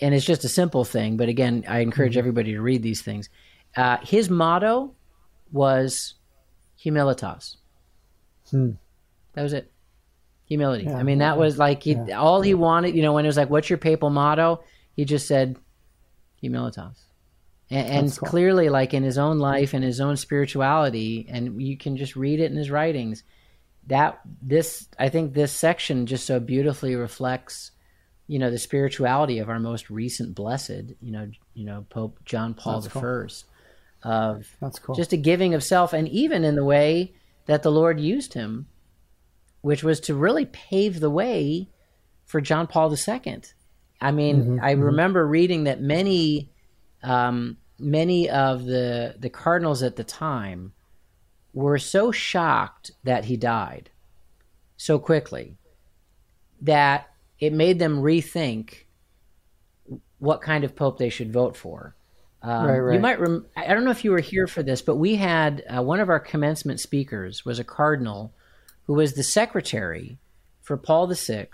and 0.01 0.13
it's 0.13 0.25
just 0.25 0.43
a 0.43 0.49
simple 0.49 0.85
thing, 0.85 1.17
but 1.17 1.29
again, 1.29 1.65
I 1.67 1.79
encourage 1.79 2.17
everybody 2.17 2.53
to 2.53 2.61
read 2.61 2.83
these 2.83 3.01
things. 3.01 3.29
Uh, 3.75 3.97
his 4.01 4.29
motto 4.29 4.93
was 5.51 6.15
humilitas. 6.83 7.57
That 9.33 9.43
was 9.43 9.53
it. 9.53 9.71
Humility. 10.45 10.85
Yeah, 10.85 10.97
I 10.97 11.03
mean, 11.03 11.19
that 11.19 11.37
was 11.37 11.59
like 11.59 11.83
he, 11.83 11.95
all 12.11 12.41
he 12.41 12.55
wanted. 12.55 12.95
You 12.95 13.03
know, 13.03 13.13
when 13.13 13.25
it 13.25 13.27
was 13.27 13.37
like, 13.37 13.51
"What's 13.51 13.69
your 13.69 13.77
papal 13.77 14.09
motto?" 14.09 14.63
He 14.95 15.05
just 15.05 15.27
said, 15.27 15.57
"Humilitas." 16.41 16.97
And, 17.69 17.87
and 17.87 18.17
cool. 18.17 18.29
clearly, 18.29 18.69
like 18.69 18.95
in 18.95 19.03
his 19.03 19.19
own 19.19 19.37
life 19.37 19.75
and 19.75 19.83
his 19.83 20.01
own 20.01 20.17
spirituality, 20.17 21.27
and 21.29 21.61
you 21.61 21.77
can 21.77 21.97
just 21.97 22.15
read 22.15 22.39
it 22.39 22.51
in 22.51 22.57
his 22.57 22.71
writings. 22.71 23.23
That 23.85 24.19
this, 24.41 24.87
I 24.97 25.09
think, 25.09 25.33
this 25.33 25.51
section 25.51 26.07
just 26.07 26.25
so 26.25 26.39
beautifully 26.39 26.95
reflects, 26.95 27.71
you 28.29 28.37
know, 28.37 28.51
the 28.51 28.59
spirituality 28.59 29.39
of 29.39 29.49
our 29.49 29.59
most 29.59 29.89
recent 29.89 30.35
blessed. 30.35 30.93
You 31.01 31.11
know, 31.11 31.31
you 31.55 31.65
know, 31.65 31.87
Pope 31.89 32.19
John 32.25 32.53
Paul 32.53 32.81
the 32.81 32.89
cool. 32.89 33.01
First, 33.01 33.45
of 34.03 34.45
That's 34.61 34.77
cool. 34.77 34.93
just 34.93 35.13
a 35.13 35.17
giving 35.17 35.55
of 35.55 35.63
self, 35.63 35.93
and 35.93 36.07
even 36.07 36.43
in 36.43 36.55
the 36.55 36.63
way 36.63 37.15
that 37.47 37.63
the 37.63 37.71
Lord 37.71 37.99
used 37.99 38.35
him, 38.35 38.67
which 39.61 39.83
was 39.83 39.99
to 40.01 40.13
really 40.13 40.45
pave 40.45 40.99
the 40.99 41.09
way 41.09 41.69
for 42.25 42.39
John 42.39 42.67
Paul 42.67 42.95
II. 42.95 43.41
I 43.99 44.11
mean, 44.11 44.59
I 44.61 44.71
remember 44.71 45.27
reading 45.27 45.63
that 45.63 45.81
many, 45.81 46.51
um, 47.01 47.57
many 47.79 48.29
of 48.29 48.63
the 48.65 49.15
the 49.17 49.31
cardinals 49.31 49.81
at 49.81 49.95
the 49.95 50.03
time 50.03 50.73
were 51.51 51.79
so 51.79 52.11
shocked 52.11 52.91
that 53.03 53.25
he 53.25 53.37
died 53.37 53.89
so 54.77 54.99
quickly 54.99 55.57
that 56.61 57.09
it 57.39 57.53
made 57.53 57.79
them 57.79 58.01
rethink 58.01 58.85
what 60.19 60.41
kind 60.41 60.63
of 60.63 60.75
pope 60.75 60.97
they 60.97 61.09
should 61.09 61.31
vote 61.31 61.55
for. 61.55 61.95
Um, 62.41 62.65
Right, 62.65 62.79
right. 62.79 62.93
You 62.95 62.99
might. 62.99 63.19
Rem- 63.19 63.45
I 63.55 63.73
don't 63.73 63.83
know 63.83 63.91
if 63.91 64.03
you 64.03 64.11
were 64.11 64.19
here 64.19 64.47
for 64.47 64.63
this, 64.63 64.81
but 64.81 64.95
we 64.95 65.15
had 65.15 65.63
uh, 65.67 65.81
one 65.81 65.99
of 65.99 66.09
our 66.09 66.19
commencement 66.19 66.79
speakers 66.79 67.43
was 67.43 67.59
a 67.59 67.63
cardinal 67.63 68.33
who 68.85 68.93
was 68.93 69.13
the 69.13 69.23
secretary 69.23 70.17
for 70.61 70.77
Paul 70.77 71.07
VI, 71.07 71.47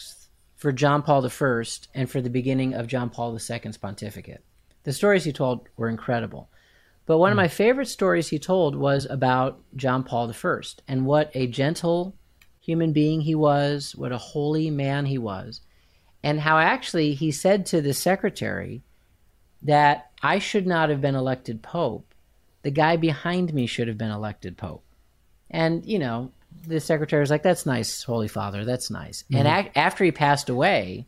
for 0.56 0.72
John 0.72 1.02
Paul 1.02 1.26
I, 1.26 1.64
and 1.94 2.10
for 2.10 2.22
the 2.22 2.30
beginning 2.30 2.74
of 2.74 2.88
John 2.88 3.10
Paul 3.10 3.34
II's 3.34 3.78
pontificate. 3.78 4.44
The 4.84 4.94
stories 4.94 5.24
he 5.24 5.34
told 5.34 5.68
were 5.76 5.90
incredible. 5.90 6.50
But 7.06 7.18
one 7.18 7.32
of 7.32 7.36
my 7.36 7.48
favorite 7.48 7.88
stories 7.88 8.30
he 8.30 8.40
told 8.40 8.76
was 8.76 9.06
about 9.06 9.60
John 9.76 10.04
Paul 10.04 10.32
I 10.32 10.62
and 10.88 11.06
what 11.06 11.32
a 11.34 11.48
gentle 11.48 12.16
human 12.60 12.94
being 12.94 13.22
he 13.22 13.36
was, 13.36 13.96
what 13.96 14.12
a 14.12 14.18
holy 14.18 14.72
man 14.72 15.06
he 15.06 15.18
was, 15.18 15.62
and 16.26 16.39
how 16.41 16.57
actually 16.57 17.13
he 17.13 17.32
said 17.32 17.67
to 17.67 17.82
the 17.82 17.93
secretary 17.93 18.82
that 19.61 20.09
I 20.23 20.39
should 20.39 20.65
not 20.65 20.89
have 20.89 20.99
been 20.99 21.13
elected 21.13 21.61
pope. 21.61 22.13
The 22.63 22.71
guy 22.71 22.97
behind 22.97 23.53
me 23.53 23.67
should 23.67 23.88
have 23.88 23.97
been 23.99 24.09
elected 24.09 24.57
pope. 24.57 24.84
And, 25.51 25.86
you 25.86 25.99
know, 25.99 26.32
the 26.67 26.80
secretary 26.80 27.19
was 27.21 27.30
like, 27.30 27.43
that's 27.43 27.67
nice, 27.67 28.01
Holy 28.03 28.28
Father, 28.28 28.65
that's 28.65 28.89
nice. 28.89 29.23
And 29.32 29.47
mm-hmm. 29.47 29.67
ac- 29.67 29.71
after 29.76 30.03
he 30.03 30.11
passed 30.11 30.49
away, 30.49 31.05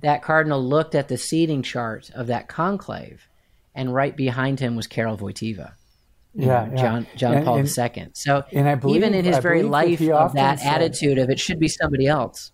that 0.00 0.22
cardinal 0.22 0.62
looked 0.62 0.94
at 0.94 1.08
the 1.08 1.16
seating 1.16 1.62
chart 1.62 2.10
of 2.14 2.26
that 2.26 2.48
conclave, 2.48 3.26
and 3.74 3.94
right 3.94 4.14
behind 4.14 4.60
him 4.60 4.76
was 4.76 4.86
Karol 4.86 5.16
Wojtyla. 5.16 5.72
yeah, 6.34 6.46
know, 6.46 6.70
yeah. 6.72 6.76
John 6.76 7.06
John 7.16 7.34
And- 7.36 7.44
Paul 7.46 7.58
and- 7.58 7.78
II. 7.96 8.08
So 8.12 8.44
and 8.52 8.68
I 8.68 8.74
believe- 8.74 8.96
even 8.96 9.14
in 9.14 9.24
his 9.24 9.36
I 9.36 9.40
very 9.40 9.62
life 9.62 10.00
of 10.02 10.34
that 10.34 10.60
said- 10.60 10.74
attitude 10.74 11.16
of 11.18 11.30
it 11.30 11.40
should 11.40 11.58
be 11.58 11.68
somebody 11.68 12.06
else. 12.06 12.52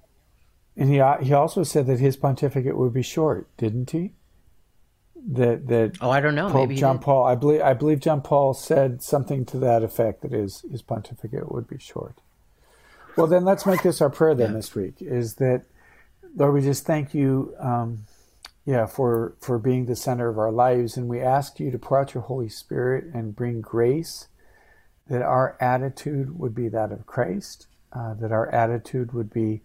And 0.78 0.88
he 0.88 1.02
he 1.26 1.32
also 1.32 1.64
said 1.64 1.86
that 1.88 1.98
his 1.98 2.16
pontificate 2.16 2.76
would 2.78 2.94
be 2.94 3.02
short, 3.02 3.48
didn't 3.56 3.90
he? 3.90 4.12
That 5.16 5.66
that 5.66 5.98
Oh, 6.00 6.10
I 6.10 6.20
don't 6.20 6.36
know. 6.36 6.48
Pope 6.48 6.68
Maybe 6.68 6.76
John 6.76 6.98
did. 6.98 7.04
Paul, 7.04 7.26
I 7.26 7.34
believe 7.34 7.60
I 7.60 7.74
believe 7.74 7.98
John 7.98 8.22
Paul 8.22 8.54
said 8.54 9.02
something 9.02 9.44
to 9.46 9.58
that 9.58 9.82
effect 9.82 10.22
that 10.22 10.30
his 10.30 10.64
his 10.70 10.80
pontificate 10.82 11.50
would 11.52 11.66
be 11.66 11.78
short. 11.78 12.20
Well, 13.16 13.26
then 13.26 13.44
let's 13.44 13.66
make 13.66 13.82
this 13.82 14.00
our 14.00 14.08
prayer 14.08 14.36
then 14.36 14.54
this 14.54 14.76
week. 14.76 14.94
Is 15.00 15.34
that 15.34 15.64
Lord, 16.36 16.54
we 16.54 16.60
just 16.60 16.86
thank 16.86 17.12
you, 17.12 17.52
um, 17.58 18.04
yeah, 18.64 18.86
for 18.86 19.34
for 19.40 19.58
being 19.58 19.86
the 19.86 19.96
center 19.96 20.28
of 20.28 20.38
our 20.38 20.52
lives, 20.52 20.96
and 20.96 21.08
we 21.08 21.20
ask 21.20 21.58
you 21.58 21.72
to 21.72 21.78
pour 21.78 22.00
out 22.00 22.14
your 22.14 22.22
Holy 22.22 22.48
Spirit 22.48 23.06
and 23.12 23.34
bring 23.34 23.60
grace. 23.60 24.28
That 25.08 25.22
our 25.22 25.56
attitude 25.60 26.38
would 26.38 26.54
be 26.54 26.68
that 26.68 26.92
of 26.92 27.06
Christ. 27.06 27.66
Uh, 27.92 28.14
that 28.14 28.30
our 28.30 28.48
attitude 28.50 29.12
would 29.12 29.32
be 29.32 29.62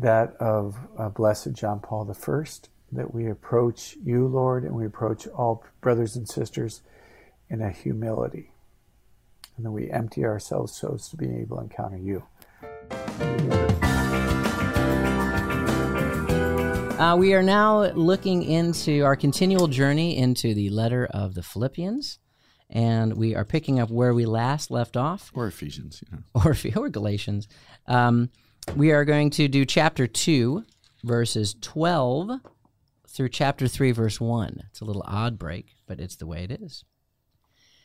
that 0.00 0.36
of 0.40 0.76
uh, 0.98 1.08
Blessed 1.08 1.52
John 1.52 1.80
Paul 1.80 2.10
I, 2.10 2.44
that 2.92 3.14
we 3.14 3.28
approach 3.28 3.96
you, 4.02 4.26
Lord, 4.26 4.64
and 4.64 4.74
we 4.74 4.86
approach 4.86 5.26
all 5.28 5.64
brothers 5.80 6.16
and 6.16 6.28
sisters 6.28 6.82
in 7.48 7.62
a 7.62 7.70
humility, 7.70 8.52
and 9.56 9.64
that 9.64 9.70
we 9.70 9.90
empty 9.90 10.24
ourselves 10.24 10.76
so 10.76 10.94
as 10.94 11.08
to 11.08 11.16
be 11.16 11.26
able 11.26 11.56
to 11.56 11.62
encounter 11.62 11.96
you. 11.96 12.22
Uh, 16.98 17.14
we 17.14 17.34
are 17.34 17.42
now 17.42 17.84
looking 17.92 18.42
into 18.42 19.02
our 19.02 19.16
continual 19.16 19.68
journey 19.68 20.16
into 20.16 20.54
the 20.54 20.70
letter 20.70 21.06
of 21.06 21.34
the 21.34 21.42
Philippians, 21.42 22.18
and 22.70 23.14
we 23.16 23.34
are 23.34 23.44
picking 23.44 23.78
up 23.78 23.90
where 23.90 24.14
we 24.14 24.26
last 24.26 24.70
left 24.70 24.96
off, 24.96 25.30
Or 25.34 25.46
Ephesians, 25.46 26.02
you 26.02 26.18
know. 26.18 26.22
or, 26.44 26.54
or 26.84 26.88
Galatians. 26.88 27.48
Um, 27.86 28.30
we 28.74 28.90
are 28.90 29.04
going 29.04 29.30
to 29.30 29.48
do 29.48 29.64
chapter 29.64 30.06
2, 30.06 30.64
verses 31.04 31.54
12 31.60 32.40
through 33.08 33.28
chapter 33.28 33.68
3, 33.68 33.92
verse 33.92 34.20
1. 34.20 34.62
It's 34.68 34.80
a 34.80 34.84
little 34.84 35.04
odd 35.06 35.38
break, 35.38 35.76
but 35.86 36.00
it's 36.00 36.16
the 36.16 36.26
way 36.26 36.44
it 36.44 36.50
is. 36.50 36.84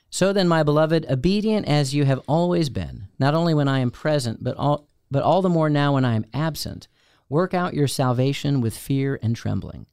So 0.10 0.34
then, 0.34 0.48
my 0.48 0.64
beloved, 0.64 1.06
obedient 1.10 1.68
as 1.68 1.94
you 1.94 2.04
have 2.04 2.20
always 2.28 2.70
been, 2.70 3.08
not 3.18 3.34
only 3.34 3.54
when 3.54 3.70
I 3.70 3.80
am 3.80 3.92
present, 3.92 4.44
but 4.44 4.58
all, 4.58 4.90
but 5.10 5.24
all 5.24 5.42
the 5.42 5.50
more 5.50 5.70
now 5.70 5.94
when 5.94 6.04
I 6.04 6.16
am 6.16 6.26
absent, 6.34 6.88
work 7.30 7.54
out 7.54 7.74
your 7.74 7.88
salvation 7.88 8.60
with 8.60 8.76
fear 8.76 9.18
and 9.22 9.36
trembling. 9.36 9.86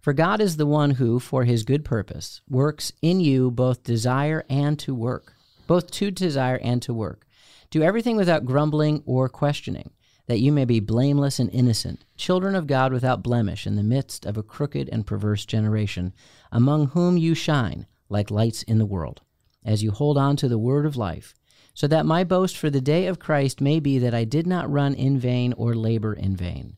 For 0.00 0.12
God 0.12 0.40
is 0.40 0.58
the 0.58 0.66
one 0.66 0.92
who, 0.92 1.18
for 1.18 1.44
his 1.44 1.64
good 1.64 1.84
purpose, 1.84 2.40
works 2.48 2.92
in 3.02 3.20
you 3.20 3.50
both 3.50 3.82
desire 3.82 4.44
and 4.48 4.78
to 4.80 4.94
work, 4.94 5.34
both 5.66 5.90
to 5.92 6.10
desire 6.10 6.60
and 6.62 6.80
to 6.82 6.94
work. 6.94 7.26
Do 7.70 7.82
everything 7.82 8.16
without 8.16 8.44
grumbling 8.44 9.02
or 9.06 9.28
questioning, 9.28 9.90
that 10.26 10.40
you 10.40 10.50
may 10.50 10.64
be 10.64 10.80
blameless 10.80 11.38
and 11.38 11.50
innocent, 11.50 12.04
children 12.16 12.54
of 12.54 12.66
God 12.66 12.92
without 12.92 13.22
blemish 13.22 13.66
in 13.66 13.76
the 13.76 13.82
midst 13.82 14.24
of 14.24 14.36
a 14.36 14.42
crooked 14.42 14.88
and 14.90 15.06
perverse 15.06 15.44
generation, 15.44 16.14
among 16.50 16.88
whom 16.88 17.16
you 17.16 17.34
shine 17.34 17.86
like 18.08 18.30
lights 18.30 18.62
in 18.62 18.78
the 18.78 18.86
world, 18.86 19.20
as 19.64 19.82
you 19.82 19.90
hold 19.90 20.16
on 20.16 20.36
to 20.36 20.48
the 20.48 20.58
word 20.58 20.86
of 20.86 20.96
life, 20.96 21.34
so 21.74 21.86
that 21.86 22.06
my 22.06 22.24
boast 22.24 22.56
for 22.56 22.70
the 22.70 22.80
day 22.80 23.06
of 23.06 23.18
Christ 23.18 23.60
may 23.60 23.80
be 23.80 23.98
that 23.98 24.14
I 24.14 24.24
did 24.24 24.46
not 24.46 24.70
run 24.70 24.94
in 24.94 25.18
vain 25.18 25.52
or 25.54 25.74
labor 25.74 26.14
in 26.14 26.36
vain. 26.36 26.76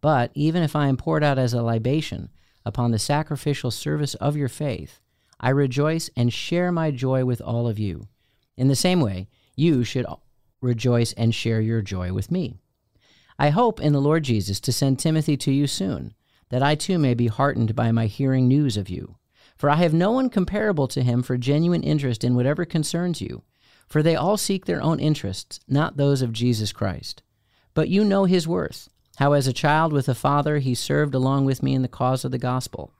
But 0.00 0.30
even 0.34 0.62
if 0.62 0.76
I 0.76 0.88
am 0.88 0.96
poured 0.96 1.24
out 1.24 1.38
as 1.38 1.52
a 1.52 1.62
libation 1.62 2.30
upon 2.64 2.92
the 2.92 2.98
sacrificial 2.98 3.70
service 3.70 4.14
of 4.14 4.36
your 4.36 4.48
faith, 4.48 5.00
I 5.38 5.50
rejoice 5.50 6.08
and 6.16 6.32
share 6.32 6.72
my 6.72 6.90
joy 6.90 7.24
with 7.24 7.40
all 7.40 7.66
of 7.66 7.78
you. 7.78 8.08
In 8.56 8.68
the 8.68 8.76
same 8.76 9.00
way, 9.00 9.28
you 9.54 9.84
should 9.84 10.06
rejoice 10.60 11.12
and 11.14 11.34
share 11.34 11.60
your 11.60 11.82
joy 11.82 12.12
with 12.12 12.30
me. 12.30 12.60
I 13.38 13.50
hope 13.50 13.80
in 13.80 13.92
the 13.92 14.00
Lord 14.00 14.24
Jesus 14.24 14.60
to 14.60 14.72
send 14.72 14.98
Timothy 14.98 15.36
to 15.38 15.52
you 15.52 15.66
soon, 15.66 16.14
that 16.48 16.62
I 16.62 16.74
too 16.74 16.98
may 16.98 17.14
be 17.14 17.26
heartened 17.26 17.74
by 17.74 17.92
my 17.92 18.06
hearing 18.06 18.48
news 18.48 18.76
of 18.76 18.88
you. 18.88 19.16
For 19.56 19.70
I 19.70 19.76
have 19.76 19.94
no 19.94 20.10
one 20.10 20.28
comparable 20.30 20.86
to 20.88 21.02
him 21.02 21.22
for 21.22 21.36
genuine 21.36 21.82
interest 21.82 22.24
in 22.24 22.34
whatever 22.34 22.64
concerns 22.64 23.20
you. 23.20 23.42
for 23.86 24.02
they 24.02 24.16
all 24.16 24.36
seek 24.36 24.66
their 24.66 24.82
own 24.82 24.98
interests, 25.00 25.60
not 25.68 25.96
those 25.96 26.22
of 26.22 26.32
Jesus 26.32 26.72
Christ. 26.72 27.22
But 27.74 27.88
you 27.88 28.04
know 28.04 28.24
his 28.24 28.48
worth, 28.48 28.88
how 29.16 29.32
as 29.32 29.46
a 29.46 29.52
child 29.52 29.92
with 29.92 30.08
a 30.08 30.14
father 30.14 30.58
he 30.58 30.74
served 30.74 31.14
along 31.14 31.44
with 31.44 31.62
me 31.62 31.74
in 31.74 31.82
the 31.82 31.88
cause 31.88 32.24
of 32.24 32.32
the 32.32 32.38
gospel. 32.38 32.92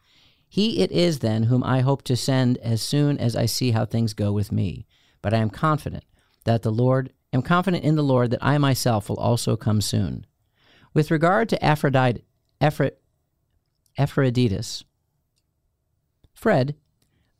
He 0.49 0.81
it 0.81 0.93
is 0.93 1.19
then 1.19 1.45
whom 1.45 1.65
I 1.65 1.81
hope 1.81 2.03
to 2.03 2.17
send 2.17 2.59
as 2.59 2.81
soon 2.81 3.19
as 3.19 3.35
I 3.35 3.47
see 3.47 3.73
how 3.73 3.85
things 3.85 4.15
go 4.15 4.33
with 4.33 4.53
me. 4.53 4.87
But 5.23 5.35
I 5.35 5.39
am 5.39 5.51
confident 5.51 6.05
that 6.45 6.63
the 6.63 6.71
Lord 6.71 7.13
am 7.37 7.43
confident 7.43 7.85
in 7.85 7.95
the 7.95 8.03
Lord 8.03 8.33
that 8.33 8.45
I 8.45 8.59
myself 8.59 9.09
will 9.09 9.17
also 9.17 9.57
come 9.57 9.81
soon. 9.81 10.27
With 10.93 11.13
regard 11.13 11.49
to 11.51 11.65
Aphrodite, 11.65 12.25
Epaphroditus, 12.61 14.83
Fred, 16.35 16.75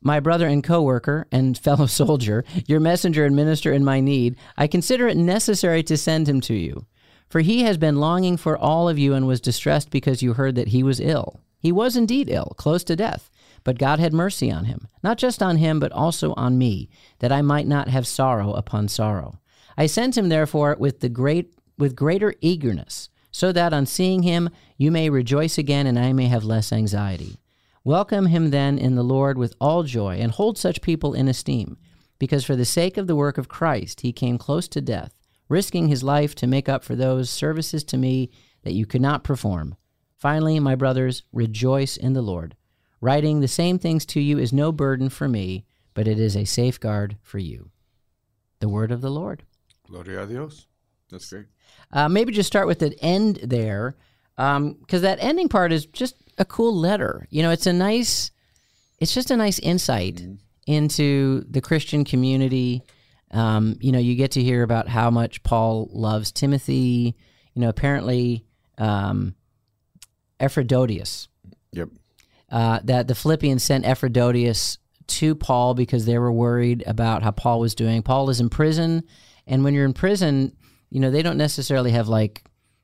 my 0.01 0.19
brother 0.19 0.47
and 0.47 0.63
co 0.63 0.81
worker 0.81 1.27
and 1.31 1.57
fellow 1.67 1.87
soldier, 1.87 2.45
your 2.65 2.79
messenger 2.79 3.25
and 3.25 3.35
minister 3.35 3.73
in 3.73 3.83
my 3.83 3.99
need, 3.99 4.37
I 4.55 4.67
consider 4.67 5.07
it 5.07 5.17
necessary 5.17 5.83
to 5.83 5.97
send 5.97 6.29
him 6.29 6.39
to 6.41 6.53
you. 6.53 6.85
For 7.29 7.41
he 7.41 7.63
has 7.63 7.77
been 7.77 7.97
longing 7.97 8.37
for 8.37 8.57
all 8.57 8.87
of 8.87 8.97
you 8.97 9.13
and 9.13 9.27
was 9.27 9.41
distressed 9.41 9.89
because 9.89 10.21
you 10.21 10.33
heard 10.33 10.55
that 10.55 10.69
he 10.69 10.81
was 10.81 11.01
ill. 11.01 11.41
He 11.59 11.71
was 11.71 11.97
indeed 11.97 12.29
ill, 12.29 12.53
close 12.57 12.83
to 12.85 12.95
death, 12.95 13.29
but 13.63 13.79
God 13.79 13.99
had 13.99 14.13
mercy 14.13 14.49
on 14.49 14.65
him, 14.65 14.87
not 15.03 15.17
just 15.17 15.43
on 15.43 15.57
him, 15.57 15.79
but 15.79 15.91
also 15.91 16.33
on 16.35 16.57
me, 16.57 16.89
that 17.19 17.31
I 17.31 17.41
might 17.41 17.67
not 17.67 17.89
have 17.89 18.07
sorrow 18.07 18.53
upon 18.53 18.87
sorrow. 18.87 19.39
I 19.77 19.85
sent 19.85 20.17
him 20.17 20.29
therefore 20.29 20.75
with 20.79 21.01
the 21.01 21.09
great 21.09 21.53
with 21.77 21.95
greater 21.95 22.33
eagerness, 22.41 23.09
so 23.31 23.51
that 23.51 23.71
on 23.73 23.85
seeing 23.85 24.23
him 24.23 24.49
you 24.77 24.89
may 24.89 25.09
rejoice 25.11 25.59
again 25.59 25.85
and 25.85 25.99
I 25.99 26.11
may 26.13 26.25
have 26.25 26.43
less 26.43 26.73
anxiety. 26.73 27.37
Welcome 27.83 28.25
him 28.25 28.49
then 28.49 28.79
in 28.79 28.95
the 28.95 29.03
Lord 29.03 29.37
with 29.37 29.53
all 29.61 29.83
joy, 29.83 30.15
and 30.15 30.31
hold 30.31 30.57
such 30.57 30.81
people 30.81 31.13
in 31.13 31.27
esteem, 31.27 31.77
because 32.19 32.43
for 32.43 32.55
the 32.55 32.65
sake 32.65 32.97
of 32.97 33.07
the 33.07 33.15
work 33.15 33.37
of 33.37 33.47
Christ 33.47 34.01
he 34.01 34.11
came 34.11 34.37
close 34.37 34.67
to 34.69 34.81
death, 34.81 35.13
risking 35.47 35.87
his 35.87 36.03
life 36.03 36.33
to 36.35 36.47
make 36.47 36.67
up 36.67 36.83
for 36.83 36.95
those 36.95 37.29
services 37.29 37.83
to 37.85 37.97
me 37.97 38.31
that 38.63 38.73
you 38.73 38.85
could 38.85 39.01
not 39.01 39.23
perform. 39.23 39.75
Finally, 40.17 40.59
my 40.59 40.75
brothers, 40.75 41.23
rejoice 41.31 41.95
in 41.95 42.13
the 42.13 42.21
Lord. 42.21 42.55
Writing 42.99 43.39
the 43.39 43.47
same 43.47 43.77
things 43.77 44.05
to 44.07 44.19
you 44.19 44.39
is 44.39 44.51
no 44.51 44.71
burden 44.71 45.09
for 45.09 45.27
me, 45.27 45.63
but 45.93 46.07
it 46.07 46.19
is 46.19 46.35
a 46.35 46.43
safeguard 46.43 47.17
for 47.21 47.37
you. 47.37 47.69
The 48.59 48.67
word 48.67 48.91
of 48.91 49.01
the 49.01 49.11
Lord. 49.11 49.43
Gloria 49.89 50.23
a 50.23 50.27
Dios. 50.27 50.67
That's 51.09 51.29
great. 51.29 51.45
Uh, 51.91 52.09
maybe 52.09 52.31
just 52.31 52.47
start 52.47 52.67
with 52.67 52.79
the 52.79 52.95
end 53.01 53.39
there, 53.43 53.95
because 54.35 54.57
um, 54.57 54.77
that 54.89 55.17
ending 55.19 55.49
part 55.49 55.71
is 55.71 55.85
just 55.85 56.15
a 56.37 56.45
cool 56.45 56.75
letter. 56.75 57.27
You 57.29 57.43
know, 57.43 57.51
it's 57.51 57.67
a 57.67 57.73
nice, 57.73 58.31
it's 58.99 59.13
just 59.13 59.31
a 59.31 59.37
nice 59.37 59.59
insight 59.59 60.15
mm-hmm. 60.15 60.33
into 60.65 61.45
the 61.49 61.61
Christian 61.61 62.03
community. 62.03 62.83
Um, 63.31 63.77
you 63.81 63.91
know, 63.91 63.99
you 63.99 64.15
get 64.15 64.31
to 64.31 64.43
hear 64.43 64.63
about 64.63 64.87
how 64.87 65.09
much 65.09 65.43
Paul 65.43 65.89
loves 65.91 66.31
Timothy. 66.31 67.15
You 67.53 67.61
know, 67.61 67.69
apparently, 67.69 68.45
um. 68.77 69.35
Yep. 71.71 71.89
Uh, 72.51 72.79
that 72.83 73.07
the 73.07 73.15
Philippians 73.15 73.63
sent 73.63 73.85
Epaphroditus 73.85 74.77
to 75.07 75.33
Paul 75.33 75.73
because 75.73 76.05
they 76.05 76.19
were 76.19 76.31
worried 76.31 76.83
about 76.85 77.23
how 77.23 77.31
Paul 77.31 77.59
was 77.59 77.73
doing. 77.73 78.03
Paul 78.03 78.29
is 78.29 78.39
in 78.39 78.49
prison, 78.49 79.03
and 79.47 79.63
when 79.63 79.73
you're 79.73 79.85
in 79.85 79.93
prison, 79.93 80.55
you 80.89 80.99
know 80.99 81.11
they 81.11 81.21
don't 81.21 81.37
necessarily 81.37 81.91
have 81.91 82.07
like 82.07 82.43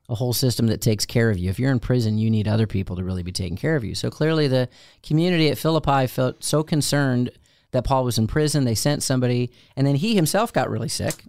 a 0.09 0.16
whole 0.16 0.34
system 0.34 0.68
that 0.68 0.82
takes 0.82 1.05
care 1.05 1.30
of 1.30 1.38
you. 1.38 1.49
If 1.49 1.59
you're 1.59 1.72
in 1.72 1.80
prison, 1.80 2.18
you 2.18 2.30
need 2.30 2.47
other 2.47 2.68
people 2.68 2.95
to 2.97 3.03
really 3.03 3.24
be 3.24 3.32
taking 3.32 3.55
care 3.55 3.76
of 3.76 3.84
you. 3.84 3.95
So 3.95 4.09
clearly, 4.09 4.47
the 4.47 4.70
community 5.01 5.49
at 5.49 5.57
Philippi 5.57 6.07
felt 6.07 6.43
so 6.43 6.64
concerned 6.64 7.32
that 7.72 7.84
Paul 7.84 8.03
was 8.03 8.18
in 8.18 8.28
prison. 8.28 8.66
They 8.66 8.76
sent 8.76 9.03
somebody, 9.03 9.51
and 9.76 9.88
then 9.88 9.95
he 9.95 10.16
himself 10.16 10.51
got 10.51 10.70
really 10.70 10.89
sick, 10.89 11.26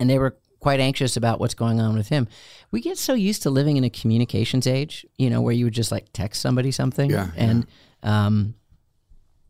and 0.00 0.10
they 0.10 0.18
were 0.18 0.36
quite 0.60 0.80
anxious 0.80 1.16
about 1.16 1.38
what's 1.38 1.54
going 1.54 1.80
on 1.80 1.96
with 1.96 2.08
him. 2.08 2.26
We 2.70 2.80
get 2.80 2.98
so 2.98 3.14
used 3.14 3.42
to 3.42 3.50
living 3.50 3.76
in 3.76 3.84
a 3.84 3.90
communications 3.90 4.66
age, 4.66 5.06
you 5.16 5.30
know, 5.30 5.40
where 5.40 5.54
you 5.54 5.64
would 5.64 5.74
just 5.74 5.92
like 5.92 6.06
text 6.12 6.42
somebody 6.42 6.72
something, 6.72 7.10
yeah, 7.10 7.30
and 7.36 7.66
yeah. 8.02 8.26
Um, 8.26 8.54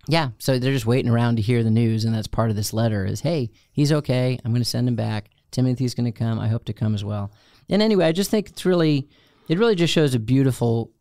yeah, 0.08 0.30
so 0.38 0.58
they're 0.58 0.72
just 0.72 0.86
waiting 0.86 1.10
around 1.10 1.36
to 1.36 1.42
hear 1.42 1.64
the 1.64 1.70
news, 1.70 2.04
and 2.04 2.14
that's 2.14 2.26
part 2.26 2.50
of 2.50 2.56
this 2.56 2.72
letter. 2.72 3.04
Is 3.04 3.20
hey, 3.20 3.50
he's 3.72 3.92
okay. 3.92 4.38
I'm 4.44 4.52
going 4.52 4.62
to 4.62 4.68
send 4.68 4.88
him 4.88 4.96
back. 4.96 5.30
Timothy's 5.50 5.94
going 5.94 6.10
to 6.10 6.16
come. 6.16 6.38
I 6.38 6.48
hope 6.48 6.64
to 6.66 6.72
come 6.72 6.94
as 6.94 7.04
well. 7.04 7.32
And 7.68 7.82
anyway, 7.82 8.06
I 8.06 8.12
just 8.12 8.30
think 8.30 8.50
it's 8.50 8.64
really, 8.64 9.08
it 9.48 9.58
really 9.58 9.74
just 9.74 9.92
shows 9.92 10.14
a 10.14 10.18
beautiful. 10.18 10.92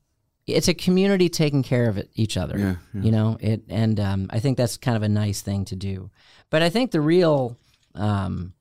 It's 0.48 0.68
a 0.68 0.76
community 0.76 1.28
taking 1.28 1.64
care 1.64 1.90
of 1.90 1.98
it, 1.98 2.12
each 2.14 2.38
other. 2.38 2.58
Yeah, 2.58 2.76
yeah. 2.94 3.02
You 3.02 3.12
know 3.12 3.38
it, 3.40 3.64
and 3.70 4.00
um, 4.00 4.28
I 4.30 4.40
think 4.40 4.58
that's 4.58 4.78
kind 4.78 4.98
of 4.98 5.04
a 5.04 5.10
nice 5.10 5.42
thing 5.42 5.66
to 5.66 5.76
do. 5.76 6.12
But 6.50 6.62
I 6.62 6.70
think 6.70 6.92
the 6.92 7.02
real, 7.02 7.58
um, 7.96 8.54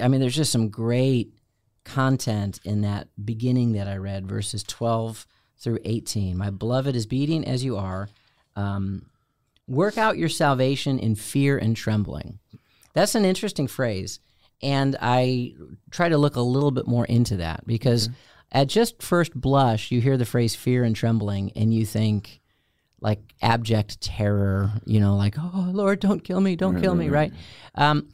I 0.00 0.08
mean, 0.08 0.20
there's 0.20 0.36
just 0.36 0.52
some 0.52 0.68
great 0.68 1.34
content 1.84 2.60
in 2.64 2.82
that 2.82 3.08
beginning 3.24 3.72
that 3.72 3.88
I 3.88 3.96
read, 3.96 4.26
verses 4.26 4.62
12 4.62 5.26
through 5.58 5.78
18. 5.84 6.36
My 6.36 6.50
beloved 6.50 6.94
is 6.94 7.06
beating 7.06 7.44
as 7.44 7.64
you 7.64 7.76
are. 7.76 8.08
Um, 8.54 9.06
work 9.66 9.98
out 9.98 10.18
your 10.18 10.28
salvation 10.28 10.98
in 10.98 11.14
fear 11.14 11.58
and 11.58 11.76
trembling. 11.76 12.38
That's 12.94 13.14
an 13.14 13.24
interesting 13.24 13.66
phrase. 13.66 14.20
And 14.62 14.96
I 15.00 15.54
try 15.90 16.08
to 16.08 16.18
look 16.18 16.36
a 16.36 16.40
little 16.40 16.70
bit 16.70 16.86
more 16.86 17.04
into 17.06 17.38
that 17.38 17.66
because 17.66 18.08
mm-hmm. 18.08 18.16
at 18.52 18.68
just 18.68 19.02
first 19.02 19.34
blush, 19.34 19.90
you 19.90 20.00
hear 20.00 20.16
the 20.16 20.24
phrase 20.24 20.54
fear 20.54 20.84
and 20.84 20.94
trembling 20.94 21.52
and 21.56 21.74
you 21.74 21.84
think 21.84 22.40
like 23.00 23.20
abject 23.42 24.00
terror, 24.00 24.70
you 24.84 25.00
know, 25.00 25.16
like, 25.16 25.34
oh, 25.38 25.70
Lord, 25.72 25.98
don't 25.98 26.22
kill 26.22 26.40
me, 26.40 26.54
don't 26.54 26.74
right, 26.74 26.82
kill 26.82 26.94
me, 26.94 27.08
right? 27.08 27.32
right? 27.76 27.88
Um, 27.88 28.08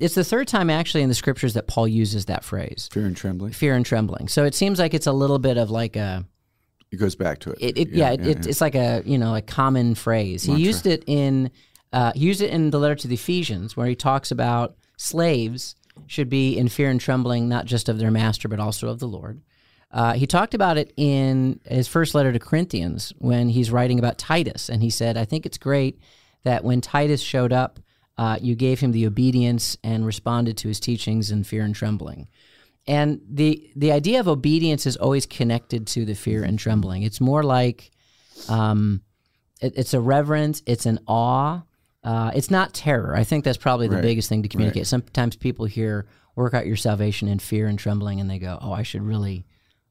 it's 0.00 0.16
the 0.16 0.24
third 0.24 0.48
time 0.48 0.68
actually 0.68 1.02
in 1.02 1.08
the 1.08 1.14
scriptures 1.14 1.54
that 1.54 1.68
Paul 1.68 1.86
uses 1.86 2.24
that 2.24 2.44
phrase 2.44 2.88
fear 2.92 3.06
and 3.06 3.16
trembling. 3.16 3.52
Fear 3.52 3.76
and 3.76 3.86
trembling. 3.86 4.26
So 4.28 4.44
it 4.44 4.54
seems 4.54 4.80
like 4.80 4.94
it's 4.94 5.06
a 5.06 5.12
little 5.12 5.38
bit 5.38 5.56
of 5.56 5.70
like 5.70 5.96
a. 5.96 6.26
It 6.92 6.96
goes 6.96 7.16
back 7.16 7.38
to 7.40 7.50
it. 7.52 7.58
it, 7.60 7.78
it 7.78 7.88
yeah, 7.88 8.08
yeah, 8.08 8.12
it, 8.12 8.20
yeah, 8.20 8.48
it's 8.50 8.60
like 8.60 8.74
a 8.74 9.02
you 9.04 9.18
know 9.18 9.34
a 9.34 9.42
common 9.42 9.94
phrase. 9.94 10.46
Mantra. 10.46 10.58
He 10.58 10.66
used 10.66 10.86
it 10.86 11.04
in 11.06 11.50
uh, 11.92 12.12
he 12.14 12.26
used 12.26 12.40
it 12.40 12.50
in 12.50 12.70
the 12.70 12.78
letter 12.78 12.94
to 12.94 13.08
the 13.08 13.14
Ephesians 13.14 13.76
where 13.76 13.86
he 13.86 13.94
talks 13.94 14.30
about 14.30 14.76
slaves 14.96 15.74
should 16.06 16.28
be 16.28 16.56
in 16.56 16.68
fear 16.68 16.90
and 16.90 17.00
trembling, 17.00 17.48
not 17.48 17.66
just 17.66 17.88
of 17.88 17.98
their 17.98 18.10
master, 18.10 18.48
but 18.48 18.60
also 18.60 18.88
of 18.88 18.98
the 18.98 19.08
Lord. 19.08 19.40
Uh, 19.90 20.14
he 20.14 20.26
talked 20.26 20.54
about 20.54 20.78
it 20.78 20.92
in 20.96 21.60
his 21.66 21.86
first 21.86 22.14
letter 22.14 22.32
to 22.32 22.38
Corinthians 22.38 23.12
when 23.18 23.50
he's 23.50 23.70
writing 23.70 23.98
about 23.98 24.16
Titus. 24.16 24.70
And 24.70 24.82
he 24.82 24.88
said, 24.88 25.18
I 25.18 25.26
think 25.26 25.44
it's 25.44 25.58
great 25.58 26.00
that 26.44 26.64
when 26.64 26.80
Titus 26.80 27.20
showed 27.20 27.52
up, 27.52 27.78
uh, 28.16 28.38
you 28.40 28.54
gave 28.54 28.80
him 28.80 28.92
the 28.92 29.06
obedience 29.06 29.76
and 29.84 30.06
responded 30.06 30.56
to 30.58 30.68
his 30.68 30.80
teachings 30.80 31.30
in 31.30 31.44
fear 31.44 31.62
and 31.62 31.74
trembling. 31.74 32.28
And 32.86 33.20
the, 33.28 33.70
the 33.76 33.92
idea 33.92 34.20
of 34.20 34.26
obedience 34.26 34.86
is 34.86 34.96
always 34.96 35.26
connected 35.26 35.86
to 35.88 36.04
the 36.04 36.14
fear 36.14 36.42
and 36.42 36.58
trembling. 36.58 37.02
It's 37.02 37.20
more 37.20 37.42
like 37.42 37.92
um, 38.48 39.02
it, 39.60 39.74
it's 39.76 39.94
a 39.94 40.00
reverence, 40.00 40.62
it's 40.66 40.86
an 40.86 40.98
awe, 41.06 41.62
uh, 42.04 42.32
it's 42.34 42.50
not 42.50 42.74
terror. 42.74 43.14
I 43.14 43.24
think 43.24 43.44
that's 43.44 43.58
probably 43.58 43.88
the 43.88 43.96
right. 43.96 44.02
biggest 44.02 44.28
thing 44.28 44.42
to 44.42 44.48
communicate. 44.48 44.80
Right. 44.80 44.86
Sometimes 44.86 45.36
people 45.36 45.66
hear 45.66 46.06
"work 46.34 46.52
out 46.52 46.66
your 46.66 46.76
salvation 46.76 47.28
in 47.28 47.38
fear 47.38 47.68
and 47.68 47.78
trembling," 47.78 48.20
and 48.20 48.28
they 48.28 48.38
go, 48.38 48.58
"Oh, 48.60 48.72
I 48.72 48.82
should 48.82 49.02
really 49.02 49.46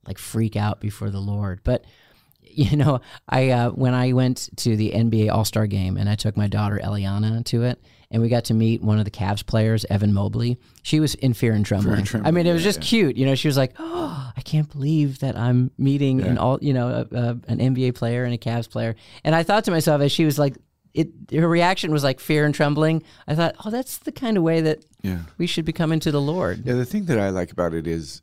like 0.06 0.18
freak 0.18 0.58
out 0.58 0.82
before 0.82 1.10
the 1.10 1.22
Lord." 1.22 1.62
But 1.64 1.86
you 2.42 2.76
know, 2.76 3.00
I 3.30 3.50
uh, 3.52 3.70
when 3.70 3.94
I 3.94 4.12
went 4.12 4.50
to 4.58 4.76
the 4.76 4.92
NBA 4.92 5.32
All 5.32 5.46
Star 5.46 5.68
game 5.68 5.96
and 5.96 6.10
I 6.10 6.16
took 6.16 6.36
my 6.36 6.48
daughter 6.48 6.82
Eliana 6.84 7.46
to 7.46 7.64
it, 7.64 7.82
and 8.12 8.22
we 8.22 8.30
got 8.30 8.46
to 8.46 8.54
meet 8.54 8.82
one 8.82 9.00
of 9.00 9.06
the 9.06 9.12
Cavs 9.12 9.46
players, 9.46 9.86
Evan 9.86 10.14
Mobley. 10.14 10.60
She 10.84 11.00
was 11.00 11.16
in 11.16 11.34
fear 11.34 11.54
and 11.54 11.66
trembling. 11.66 11.94
Fear 11.94 12.00
and 12.00 12.08
trembling. 12.08 12.28
I 12.28 12.36
mean, 12.36 12.46
it 12.46 12.54
was 12.54 12.64
just 12.64 12.80
yeah. 12.80 12.90
cute. 12.90 13.18
You 13.18 13.26
know, 13.26 13.36
she 13.36 13.48
was 13.48 13.58
like, 13.58 13.74
"Oh, 13.80 14.32
I 14.38 14.42
can't 14.42 14.70
believe 14.70 15.20
that 15.20 15.38
I'm 15.38 15.72
meeting 15.78 16.20
yeah. 16.20 16.28
an 16.28 16.38
all, 16.38 16.60
you 16.62 16.74
know, 16.74 16.90
a, 16.90 17.16
a, 17.16 17.30
an 17.48 17.60
NBA 17.60 17.96
player 17.96 18.24
and 18.24 18.34
a 18.34 18.38
Cavs 18.38 18.70
player." 18.70 18.96
And 19.24 19.34
I 19.34 19.44
thought 19.44 19.64
to 19.66 19.72
myself 19.72 20.02
as 20.02 20.12
she 20.12 20.26
was 20.26 20.38
like 20.38 20.56
it 20.94 21.10
her 21.32 21.48
reaction 21.48 21.92
was 21.92 22.04
like 22.04 22.20
fear 22.20 22.46
and 22.46 22.54
trembling. 22.54 23.04
I 23.28 23.36
thought, 23.36 23.56
oh, 23.66 23.70
that's 23.70 24.00
the 24.00 24.12
kind 24.12 24.38
of 24.38 24.44
way 24.44 24.62
that 24.62 24.86
yeah. 25.02 25.20
we 25.38 25.48
should 25.48 25.66
be 25.66 25.74
coming 25.74 26.00
to 26.02 26.12
the 26.12 26.22
Lord. 26.22 26.66
Yeah, 26.66 26.74
the 26.74 26.86
thing 26.86 27.06
that 27.06 27.20
I 27.20 27.30
like 27.30 27.52
about 27.52 27.74
it 27.74 27.88
is, 27.88 28.22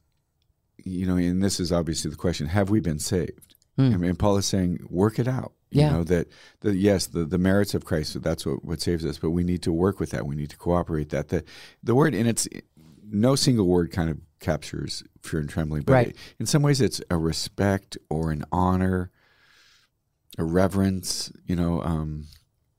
you 0.76 1.06
know, 1.06 1.16
and 1.16 1.42
this 1.42 1.60
is 1.60 1.72
obviously 1.72 2.10
the 2.10 2.16
question: 2.16 2.46
Have 2.46 2.70
we 2.70 2.80
been 2.80 2.98
saved? 2.98 3.48
Mm. 3.78 3.94
I 3.94 3.96
mean, 3.96 4.16
Paul 4.16 4.36
is 4.36 4.46
saying, 4.46 4.86
work 4.90 5.18
it 5.18 5.28
out. 5.28 5.52
You 5.70 5.82
yeah. 5.82 5.90
know 5.90 6.04
that 6.04 6.28
the 6.60 6.74
yes, 6.74 7.06
the, 7.06 7.24
the 7.24 7.38
merits 7.38 7.74
of 7.74 7.84
Christ 7.84 8.20
that's 8.22 8.46
what, 8.46 8.64
what 8.64 8.80
saves 8.80 9.04
us, 9.04 9.18
but 9.18 9.30
we 9.30 9.44
need 9.44 9.62
to 9.62 9.72
work 9.72 10.00
with 10.00 10.10
that. 10.10 10.26
We 10.26 10.34
need 10.34 10.50
to 10.50 10.56
cooperate 10.56 11.10
that. 11.10 11.28
The 11.28 11.44
the 11.82 11.94
word 11.94 12.14
and 12.14 12.28
it's 12.28 12.48
no 13.10 13.36
single 13.36 13.66
word 13.66 13.92
kind 13.92 14.10
of 14.10 14.18
captures 14.40 15.02
fear 15.22 15.40
and 15.40 15.48
trembling, 15.48 15.82
but 15.82 15.92
right. 15.92 16.08
it, 16.08 16.16
in 16.38 16.46
some 16.46 16.62
ways 16.62 16.80
it's 16.80 17.02
a 17.10 17.18
respect 17.18 17.98
or 18.08 18.30
an 18.30 18.44
honor, 18.50 19.10
a 20.38 20.44
reverence. 20.44 21.30
You 21.44 21.56
know, 21.56 21.82
um, 21.82 22.26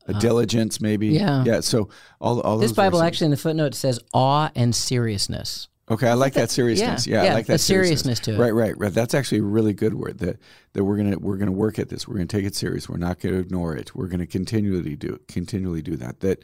a 0.08 0.16
uh, 0.16 0.20
diligence 0.20 0.82
maybe. 0.82 1.10
Yeah. 1.10 1.44
Yeah. 1.46 1.60
So 1.60 1.90
all 2.20 2.42
all 2.42 2.58
this 2.58 2.72
Bible 2.72 3.02
actually 3.02 3.26
in 3.26 3.32
the 3.32 3.38
footnote 3.38 3.76
says 3.76 4.00
awe 4.14 4.50
and 4.56 4.76
seriousness. 4.76 5.68
Okay, 5.92 6.08
I 6.08 6.14
like 6.14 6.34
that 6.34 6.52
seriousness. 6.52 7.08
Yeah, 7.08 7.24
yeah, 7.24 7.32
I 7.32 7.34
like 7.34 7.48
that 7.48 7.60
seriousness. 7.60 8.20
to 8.22 8.36
it. 8.36 8.38
Right, 8.38 8.54
right, 8.54 8.78
right. 8.78 8.94
That's 8.94 9.16
actually 9.16 9.40
a 9.40 9.44
really 9.44 9.74
good 9.74 9.96
word. 9.96 10.20
That 10.20 10.38
that 10.74 10.84
we're 10.84 10.98
gonna 10.98 11.18
we're 11.18 11.38
gonna 11.38 11.52
work 11.52 11.80
at 11.80 11.90
this. 11.90 12.08
We're 12.08 12.16
gonna 12.16 12.28
take 12.28 12.46
it 12.46 12.56
serious. 12.56 12.88
We're 12.88 12.98
not 12.98 13.20
gonna 13.20 13.38
ignore 13.38 13.76
it. 13.76 13.96
We're 13.96 14.08
gonna 14.08 14.28
continually 14.28 14.96
do 14.96 15.20
continually 15.28 15.82
do 15.82 15.96
that. 15.98 16.20
That 16.20 16.44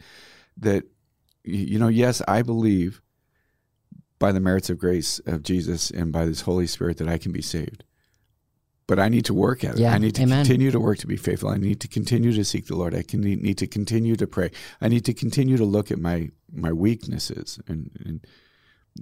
that 0.57 0.85
you 1.43 1.77
know, 1.77 1.89
yes, 1.89 2.21
I 2.27 2.41
believe 2.41 3.01
by 4.17 4.31
the 4.31 4.39
merits 4.39 4.69
of 4.69 4.79
grace 4.79 5.19
of 5.27 5.43
Jesus 5.43 5.91
and 5.91 6.11
by 6.11 6.25
this 6.25 6.41
Holy 6.41 6.65
Spirit 6.65 6.97
that 6.97 7.07
I 7.07 7.17
can 7.17 7.31
be 7.31 7.41
saved. 7.41 7.83
But 8.87 8.99
I 8.99 9.09
need 9.09 9.25
to 9.25 9.33
work 9.33 9.63
at 9.63 9.75
it. 9.75 9.79
Yeah, 9.79 9.93
I 9.93 9.97
need 9.97 10.15
to 10.15 10.23
amen. 10.23 10.45
continue 10.45 10.71
to 10.71 10.79
work 10.79 10.99
to 10.99 11.07
be 11.07 11.17
faithful. 11.17 11.49
I 11.49 11.57
need 11.57 11.79
to 11.81 11.87
continue 11.87 12.31
to 12.33 12.45
seek 12.45 12.67
the 12.67 12.75
Lord. 12.75 12.93
I 12.93 13.01
can 13.01 13.21
need, 13.21 13.41
need 13.41 13.57
to 13.57 13.67
continue 13.67 14.15
to 14.15 14.27
pray. 14.27 14.51
I 14.79 14.89
need 14.89 15.05
to 15.05 15.13
continue 15.13 15.57
to 15.57 15.65
look 15.65 15.91
at 15.91 15.99
my 15.99 16.29
my 16.51 16.71
weaknesses 16.71 17.59
and, 17.67 17.91
and 18.05 18.25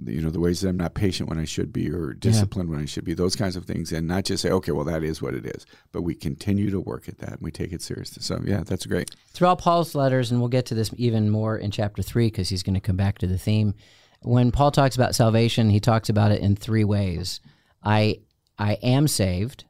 you 0.02 0.20
know 0.20 0.30
the 0.30 0.40
ways 0.40 0.60
that 0.60 0.68
I'm 0.70 0.76
not 0.76 0.94
patient 0.94 1.28
when 1.28 1.38
I 1.38 1.44
should 1.44 1.72
be 1.72 1.90
or 1.90 2.14
disciplined 2.14 2.68
when 2.68 2.80
I 2.80 2.84
should 2.84 3.04
be. 3.04 3.14
Those 3.14 3.36
kinds 3.36 3.54
of 3.56 3.64
things, 3.64 3.92
and 3.92 4.08
not 4.08 4.24
just 4.24 4.42
say, 4.42 4.50
okay, 4.50 4.72
well 4.72 4.84
that 4.84 5.02
is 5.04 5.22
what 5.22 5.34
it 5.34 5.46
is, 5.46 5.66
but 5.92 6.02
we 6.02 6.14
continue 6.14 6.70
to 6.70 6.80
work 6.80 7.08
at 7.08 7.18
that 7.18 7.32
and 7.32 7.40
we 7.42 7.50
take 7.50 7.72
it 7.72 7.80
seriously. 7.82 8.22
So 8.22 8.40
yeah, 8.44 8.62
that's 8.64 8.86
great. 8.86 9.14
throughout 9.32 9.58
Paul's 9.60 9.94
letters, 9.94 10.30
and 10.30 10.40
we'll 10.40 10.48
get 10.48 10.66
to 10.66 10.74
this 10.74 10.90
even 10.96 11.30
more 11.30 11.56
in 11.56 11.70
chapter 11.70 12.02
three 12.02 12.26
because 12.26 12.48
he's 12.48 12.62
going 12.62 12.74
to 12.74 12.80
come 12.80 12.96
back 12.96 13.18
to 13.18 13.26
the 13.26 13.38
theme. 13.38 13.74
When 14.22 14.50
Paul 14.52 14.70
talks 14.70 14.96
about 14.96 15.14
salvation, 15.14 15.70
he 15.70 15.80
talks 15.80 16.08
about 16.08 16.32
it 16.32 16.40
in 16.40 16.56
three 16.56 16.84
ways. 16.84 17.40
I 17.82 18.20
I 18.58 18.74
am 18.82 19.06
saved, 19.06 19.64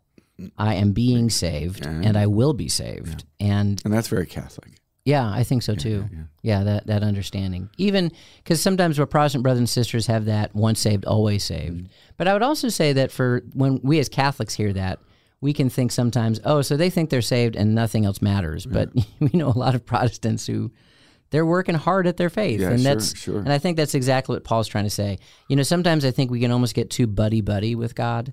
I 0.57 0.75
am 0.75 0.93
being 0.93 1.29
saved, 1.31 1.85
and 1.87 2.17
I 2.17 2.27
will 2.29 2.55
be 2.55 2.69
saved. 2.69 3.25
And 3.41 3.81
And 3.85 3.93
that's 3.93 4.09
very 4.09 4.27
Catholic. 4.27 4.81
Yeah, 5.05 5.31
I 5.31 5.45
think 5.45 5.63
so 5.63 5.75
too. 5.75 6.07
Yeah, 6.43 6.65
that 6.65 6.87
that 6.87 7.03
understanding. 7.03 7.69
Even 7.77 8.11
because 8.39 8.61
sometimes 8.61 8.99
our 8.99 9.07
Protestant 9.07 9.43
brothers 9.43 9.59
and 9.59 9.69
sisters 9.69 10.07
have 10.07 10.25
that 10.27 10.55
once 10.55 10.81
saved, 10.81 11.05
always 11.05 11.45
saved. 11.45 11.77
Mm-hmm. 11.77 11.87
But 12.17 12.29
I 12.29 12.33
would 12.33 12.43
also 12.43 12.69
say 12.69 12.93
that 12.95 13.13
for 13.13 13.43
when 13.53 13.81
we 13.83 13.99
as 13.99 14.09
Catholics 14.09 14.55
hear 14.55 14.73
that, 14.73 15.01
we 15.41 15.53
can 15.53 15.69
think 15.69 15.93
sometimes, 15.93 16.41
oh, 16.45 16.63
so 16.63 16.77
they 16.77 16.89
think 16.89 17.11
they're 17.11 17.21
saved 17.21 17.55
and 17.55 17.75
nothing 17.75 18.07
else 18.07 18.23
matters. 18.23 18.65
But 18.65 18.91
we 19.21 19.31
know 19.35 19.49
a 19.49 19.59
lot 19.59 19.75
of 19.75 19.85
Protestants 19.85 20.47
who 20.47 20.73
they're 21.31 21.45
working 21.45 21.75
hard 21.75 22.07
at 22.07 22.17
their 22.17 22.31
faith, 22.31 22.61
Yeah, 22.61 22.71
and 22.71 22.81
sure, 22.81 22.95
that's 22.95 23.19
sure. 23.19 23.39
and 23.41 23.53
I 23.53 23.59
think 23.59 23.77
that's 23.77 23.95
exactly 23.95 24.37
what 24.37 24.45
Paul's 24.45 24.69
trying 24.69 24.85
to 24.85 24.91
say. 24.91 25.19
You 25.49 25.57
know, 25.57 25.63
sometimes 25.65 26.05
I 26.05 26.13
think 26.13 26.31
we 26.31 26.41
can 26.41 26.51
almost 26.51 26.75
get 26.75 26.91
too 26.91 27.07
buddy 27.07 27.41
buddy 27.43 27.75
with 27.75 27.95
God, 27.95 28.33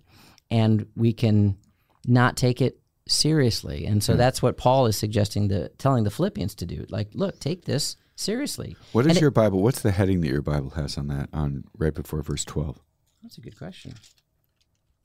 and 0.49 0.85
we 0.95 1.11
can 1.11 1.57
not 2.05 2.37
take 2.37 2.61
it 2.61 2.79
seriously. 3.07 3.85
And 3.85 3.95
Hmm. 3.95 3.99
so 4.01 4.15
that's 4.15 4.41
what 4.41 4.57
Paul 4.57 4.85
is 4.85 4.95
suggesting 4.97 5.49
to 5.49 5.69
telling 5.77 6.03
the 6.03 6.11
Philippians 6.11 6.55
to 6.55 6.65
do. 6.65 6.85
Like, 6.89 7.09
look, 7.13 7.39
take 7.39 7.65
this 7.65 7.95
seriously. 8.15 8.75
What 8.91 9.05
is 9.05 9.09
And 9.11 9.17
it- 9.17 9.21
your 9.21 9.31
Bible? 9.31 9.61
What's 9.61 9.81
the 9.81 9.91
heading 9.91 10.21
that 10.21 10.29
your 10.29 10.41
Bible 10.41 10.71
has 10.71 10.97
on 10.97 11.07
that? 11.07 11.29
On 11.33 11.63
right 11.77 11.93
before 11.93 12.21
verse 12.21 12.45
twelve. 12.45 12.79
That's 13.23 13.37
a 13.37 13.41
good 13.41 13.57
question. 13.57 13.93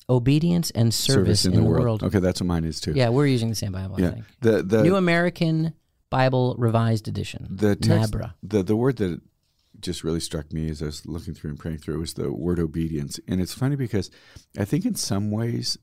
Obedience 0.08 0.70
and 0.70 0.94
service, 0.94 1.44
in, 1.44 1.54
the, 1.54 1.62
world. 1.64 2.04
Okay, 2.04 2.20
that's 2.20 2.40
what 2.40 2.46
mine 2.46 2.64
is 2.64 2.80
too. 2.80 2.92
Yeah, 2.94 3.08
we're 3.08 3.26
using 3.26 3.48
the 3.48 3.56
same 3.56 3.72
Bible. 3.72 3.96
I 3.98 4.02
Yeah. 4.02 4.10
think. 4.12 4.24
The 4.40 4.62
the 4.62 4.82
New 4.84 4.94
American 4.94 5.72
Bible 6.10 6.54
Revised 6.58 7.08
Edition. 7.08 7.48
the 7.50 7.74
text, 7.74 8.12
NABRE. 8.12 8.32
the 8.42 8.62
the 8.62 8.76
word 8.76 8.96
that 8.98 9.20
just 9.80 10.04
really 10.04 10.20
struck 10.20 10.52
me 10.52 10.70
as 10.70 10.80
I 10.80 10.86
was 10.86 11.04
looking 11.06 11.34
through 11.34 11.50
and 11.50 11.58
praying 11.58 11.78
through 11.78 11.98
was 11.98 12.14
the 12.14 12.32
word 12.32 12.60
obedience, 12.60 13.18
and 13.26 13.40
it's 13.40 13.52
funny 13.52 13.74
because 13.74 14.10
I 14.56 14.64
think 14.64 14.84
in 14.86 14.94
some 14.94 15.30
ways 15.32 15.76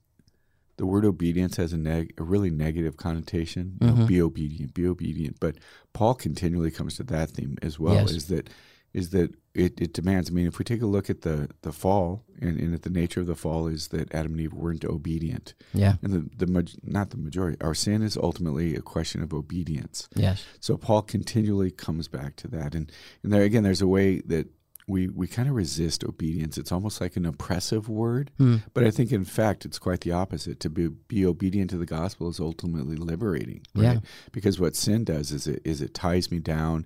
the 0.78 0.86
word 0.86 1.06
obedience 1.06 1.58
has 1.58 1.74
a 1.74 1.78
neg 1.78 2.14
a 2.18 2.24
really 2.24 2.50
negative 2.50 2.98
connotation. 2.98 3.78
You 3.82 3.88
Mm-hmm. 3.88 4.00
know, 4.00 4.06
be 4.08 4.22
obedient, 4.22 4.74
be 4.74 4.88
obedient. 4.88 5.40
But 5.40 5.56
Paul 5.94 6.16
continually 6.16 6.72
comes 6.72 6.98
to 6.98 7.04
that 7.04 7.32
theme 7.32 7.58
as 7.62 7.80
well. 7.80 7.96
Yes. 7.96 8.12
Is 8.12 8.26
that 8.28 8.50
is 8.94 9.10
that 9.10 9.34
it, 9.56 9.82
it 9.82 9.92
demands? 9.94 10.30
I 10.30 10.34
mean, 10.34 10.46
if 10.46 10.60
we 10.60 10.66
take 10.66 10.82
a 10.84 10.86
look 10.88 11.10
at 11.10 11.22
the 11.22 11.50
the 11.64 11.72
fall 11.72 12.24
and, 12.42 12.60
and 12.60 12.74
at 12.76 12.84
the 12.84 12.90
nature 12.92 13.22
of 13.22 13.28
the 13.28 13.36
fall 13.36 13.68
is 13.68 13.88
that 13.90 14.14
Adam 14.14 14.34
and 14.34 14.42
Eve 14.42 14.54
weren't 14.54 14.86
obedient. 14.86 15.54
Yeah. 15.74 15.96
And 16.04 16.14
the, 16.40 16.46
the 16.46 16.78
not 16.84 17.10
the 17.10 17.18
majority. 17.18 17.58
Our 17.62 17.74
sin 17.76 18.02
is 18.04 18.18
ultimately 18.18 18.76
a 18.76 18.82
question 18.82 19.24
of 19.24 19.34
obedience. 19.34 20.08
Yes. 20.16 20.44
So 20.60 20.78
Paul 20.78 21.02
continually 21.02 21.72
comes 21.72 22.08
back 22.08 22.36
to 22.38 22.48
that, 22.50 22.76
and 22.76 22.92
and 23.24 23.32
there 23.34 23.42
again, 23.44 23.64
there's 23.64 23.82
a 23.82 23.88
way 23.88 24.22
that 24.28 24.48
we 24.88 25.08
we 25.08 25.28
kind 25.28 25.48
of 25.48 25.56
resist 25.56 26.04
obedience. 26.04 26.58
It's 26.58 26.72
almost 26.72 27.00
like 27.00 27.16
an 27.16 27.26
oppressive 27.26 27.88
word, 27.88 28.32
hmm. 28.38 28.58
but 28.74 28.84
I 28.84 28.92
think 28.92 29.12
in 29.12 29.24
fact 29.24 29.66
it's 29.66 29.80
quite 29.80 30.02
the 30.02 30.12
opposite. 30.12 30.60
To 30.62 30.70
be 30.70 30.88
be 30.88 31.26
obedient 31.26 31.70
to 31.72 31.78
the 31.78 31.86
gospel 31.86 32.30
is 32.30 32.40
ultimately 32.40 32.96
liberating, 32.96 33.62
right? 33.76 33.84
Yeah. 33.84 34.00
Because 34.32 34.60
what 34.60 34.76
sin 34.76 35.04
does 35.04 35.32
is 35.32 35.48
it 35.48 35.62
is 35.64 35.82
it 35.82 35.94
ties 35.94 36.32
me 36.32 36.40
down, 36.40 36.86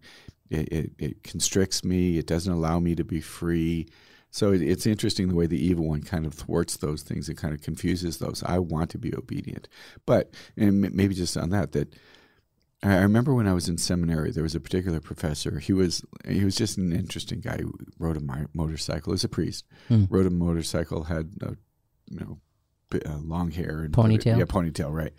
it 0.50 0.72
it, 0.72 0.92
it 1.00 1.24
constricts 1.24 1.84
me, 1.84 2.18
it 2.18 2.28
doesn't 2.28 2.54
allow 2.54 2.80
me 2.80 2.96
to 2.96 3.04
be 3.04 3.22
free. 3.22 3.88
So 4.30 4.52
it, 4.52 4.62
it's 4.62 4.86
interesting 4.86 5.30
the 5.30 5.36
way 5.36 5.48
the 5.48 5.64
evil 5.64 5.88
one 5.88 6.04
kind 6.04 6.26
of 6.26 6.34
thwarts 6.34 6.78
those 6.78 7.02
things. 7.02 7.30
It 7.30 7.38
kind 7.38 7.54
of 7.54 7.62
confuses 7.62 8.18
those. 8.18 8.44
I 8.46 8.60
want 8.60 8.92
to 8.92 8.98
be 9.00 9.16
obedient, 9.16 9.68
but 10.06 10.34
and 10.56 10.82
maybe 10.94 11.16
just 11.16 11.38
on 11.38 11.50
that 11.50 11.72
that 11.72 11.96
I 12.84 12.98
remember 12.98 13.34
when 13.34 13.48
I 13.48 13.54
was 13.54 13.68
in 13.68 13.78
seminary, 13.78 14.32
there 14.32 14.44
was 14.44 14.56
a 14.56 14.60
particular 14.60 15.00
professor. 15.00 15.60
He 15.60 15.74
was 15.74 16.06
he 16.28 16.46
was 16.46 16.56
just 16.56 16.78
an 16.78 16.94
interesting 16.94 17.42
guy. 17.42 17.58
He 17.58 17.66
rode 17.98 18.18
a 18.18 18.48
motorcycle. 18.54 19.12
He 19.12 19.16
was 19.16 19.24
a 19.24 19.30
priest. 19.30 19.66
Hmm. 19.88 20.06
Rode 20.10 20.28
a 20.28 20.32
motorcycle. 20.32 21.04
Had 21.04 21.32
a, 21.42 21.56
you 22.10 22.20
know 22.20 22.40
b- 22.90 23.02
uh, 23.06 23.18
long 23.18 23.52
hair 23.52 23.82
and 23.82 23.94
Ponytail? 23.94 24.38
Yeah, 24.38 24.46
ponytail. 24.46 24.94
Right. 24.94 25.14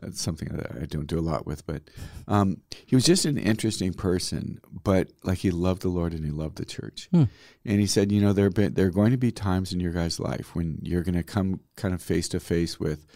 That's 0.00 0.20
something 0.20 0.48
that 0.48 0.72
I 0.82 0.86
don't 0.86 1.06
do 1.06 1.18
a 1.18 1.20
lot 1.20 1.46
with, 1.46 1.66
but 1.66 1.82
um, 2.26 2.56
he 2.84 2.96
was 2.96 3.04
just 3.04 3.26
an 3.26 3.38
interesting 3.38 3.92
person. 3.92 4.60
But 4.82 5.12
like 5.22 5.38
he 5.38 5.52
loved 5.52 5.82
the 5.82 5.88
Lord 5.88 6.12
and 6.12 6.24
he 6.24 6.32
loved 6.32 6.58
the 6.58 6.64
church. 6.64 7.08
Hmm. 7.12 7.24
And 7.64 7.80
he 7.80 7.86
said, 7.86 8.10
you 8.10 8.20
know, 8.20 8.32
there 8.32 8.50
been, 8.50 8.74
there 8.74 8.86
are 8.86 8.90
going 8.90 9.12
to 9.12 9.16
be 9.16 9.30
times 9.30 9.72
in 9.72 9.78
your 9.78 9.92
guys' 9.92 10.18
life 10.18 10.54
when 10.56 10.78
you're 10.82 11.04
going 11.04 11.14
to 11.14 11.22
come 11.22 11.60
kind 11.76 11.94
of 11.94 12.02
face 12.02 12.28
to 12.30 12.40
face 12.40 12.80
with 12.80 13.06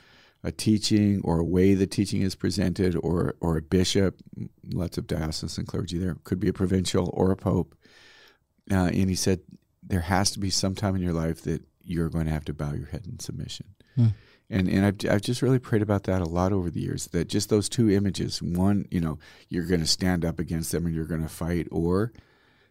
a 0.45 0.53
teaching 0.53 1.21
or 1.25 1.39
a 1.41 1.45
way 1.45 1.75
the 1.75 1.87
teaching 1.87 2.23
is 2.23 2.35
presented 2.35 2.97
or 2.97 3.35
or 3.41 3.57
a 3.57 3.63
bishop, 3.63 4.17
lots 4.73 4.99
of 4.99 5.07
diocesan 5.07 5.67
clergy 5.67 5.99
there, 5.99 6.17
could 6.25 6.41
be 6.41 6.49
a 6.49 6.53
provincial 6.53 7.11
or 7.13 7.31
a 7.31 7.37
pope. 7.37 7.75
Uh, 8.71 8.91
and 8.93 9.09
he 9.09 9.15
said 9.15 9.41
there 9.83 10.01
has 10.01 10.31
to 10.31 10.39
be 10.39 10.51
some 10.51 10.75
time 10.75 10.95
in 10.95 11.03
your 11.03 11.13
life 11.13 11.43
that 11.43 11.63
you're 11.83 12.11
going 12.11 12.27
to 12.27 12.33
have 12.33 12.45
to 12.45 12.53
bow 12.53 12.73
your 12.73 12.87
head 12.87 13.07
in 13.07 13.19
submission. 13.19 13.67
And 14.51 14.69
and 14.69 14.87
I've, 14.87 15.11
I've 15.11 15.23
just 15.23 15.43
really 15.43 15.59
prayed 15.59 15.83
about 15.83 16.05
that 16.05 16.23
a 16.23 16.29
lot 16.29 16.53
over 16.53 16.71
the 16.71 16.81
years. 16.81 17.07
That 17.09 17.29
just 17.29 17.49
those 17.51 17.69
two 17.69 17.91
images, 17.91 18.41
one, 18.41 18.87
you 18.91 19.01
know, 19.01 19.19
you're 19.49 19.67
going 19.67 19.81
to 19.81 19.87
stand 19.87 20.25
up 20.25 20.39
against 20.39 20.73
them 20.73 20.87
and 20.87 20.95
you're 20.95 21.05
going 21.05 21.23
to 21.23 21.29
fight, 21.29 21.67
or 21.71 22.13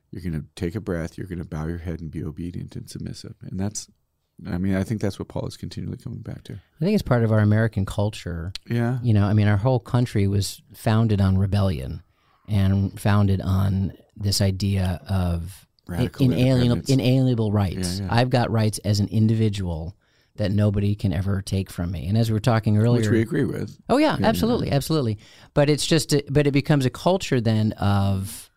you're 0.10 0.24
going 0.24 0.42
to 0.42 0.46
take 0.56 0.76
a 0.76 0.82
breath, 0.82 1.18
you're 1.18 1.28
going 1.28 1.38
to 1.38 1.46
bow 1.46 1.68
your 1.68 1.80
head 1.80 2.00
and 2.00 2.10
be 2.10 2.24
obedient 2.24 2.76
and 2.76 2.90
submissive. 2.90 3.36
And 3.42 3.60
that's, 3.60 3.90
I 4.46 4.58
mean, 4.58 4.76
I 4.76 4.84
think 4.84 5.02
that's 5.02 5.18
what 5.18 5.28
Paul 5.28 5.48
is 5.48 5.58
continually 5.58 5.98
coming 5.98 6.20
back 6.20 6.44
to. 6.44 6.54
I 6.54 6.86
think 6.86 6.94
it's 6.94 7.02
part 7.02 7.24
of 7.24 7.32
our 7.32 7.40
American 7.40 7.86
culture. 7.86 8.54
Yeah. 8.70 9.00
You 9.02 9.14
know, 9.14 9.26
I 9.26 9.34
mean, 9.34 9.48
our 9.48 9.58
whole 9.58 9.80
country 9.80 10.28
was 10.28 10.62
founded 10.74 11.22
on 11.22 11.38
rebellion 11.38 12.04
and 12.48 13.00
founded 13.00 13.42
on 13.42 13.94
this 14.16 14.40
idea 14.42 15.02
of 15.10 15.66
Radical 15.88 16.26
inalienable, 16.26 16.84
inalienable 16.88 17.52
rights. 17.52 18.00
Yeah, 18.00 18.06
yeah. 18.06 18.14
I've 18.14 18.30
got 18.30 18.52
rights 18.52 18.78
as 18.80 19.00
an 19.00 19.08
individual 19.08 19.96
that 20.36 20.52
nobody 20.52 20.94
can 20.94 21.14
ever 21.14 21.42
take 21.42 21.72
from 21.72 21.92
me. 21.92 22.08
And 22.08 22.18
as 22.18 22.30
we 22.30 22.34
were 22.34 22.40
talking 22.40 22.78
earlier, 22.78 23.02
Which 23.02 23.10
we 23.10 23.22
agree 23.22 23.46
with. 23.46 23.76
Oh 23.90 23.98
yeah, 23.98 24.18
absolutely, 24.22 24.72
absolutely. 24.72 25.18
But 25.56 25.68
it's 25.70 25.88
just, 25.88 26.14
but 26.30 26.46
it 26.46 26.52
becomes 26.52 26.86
a 26.86 26.92
culture 26.92 27.42
then 27.42 27.72
of 27.74 28.52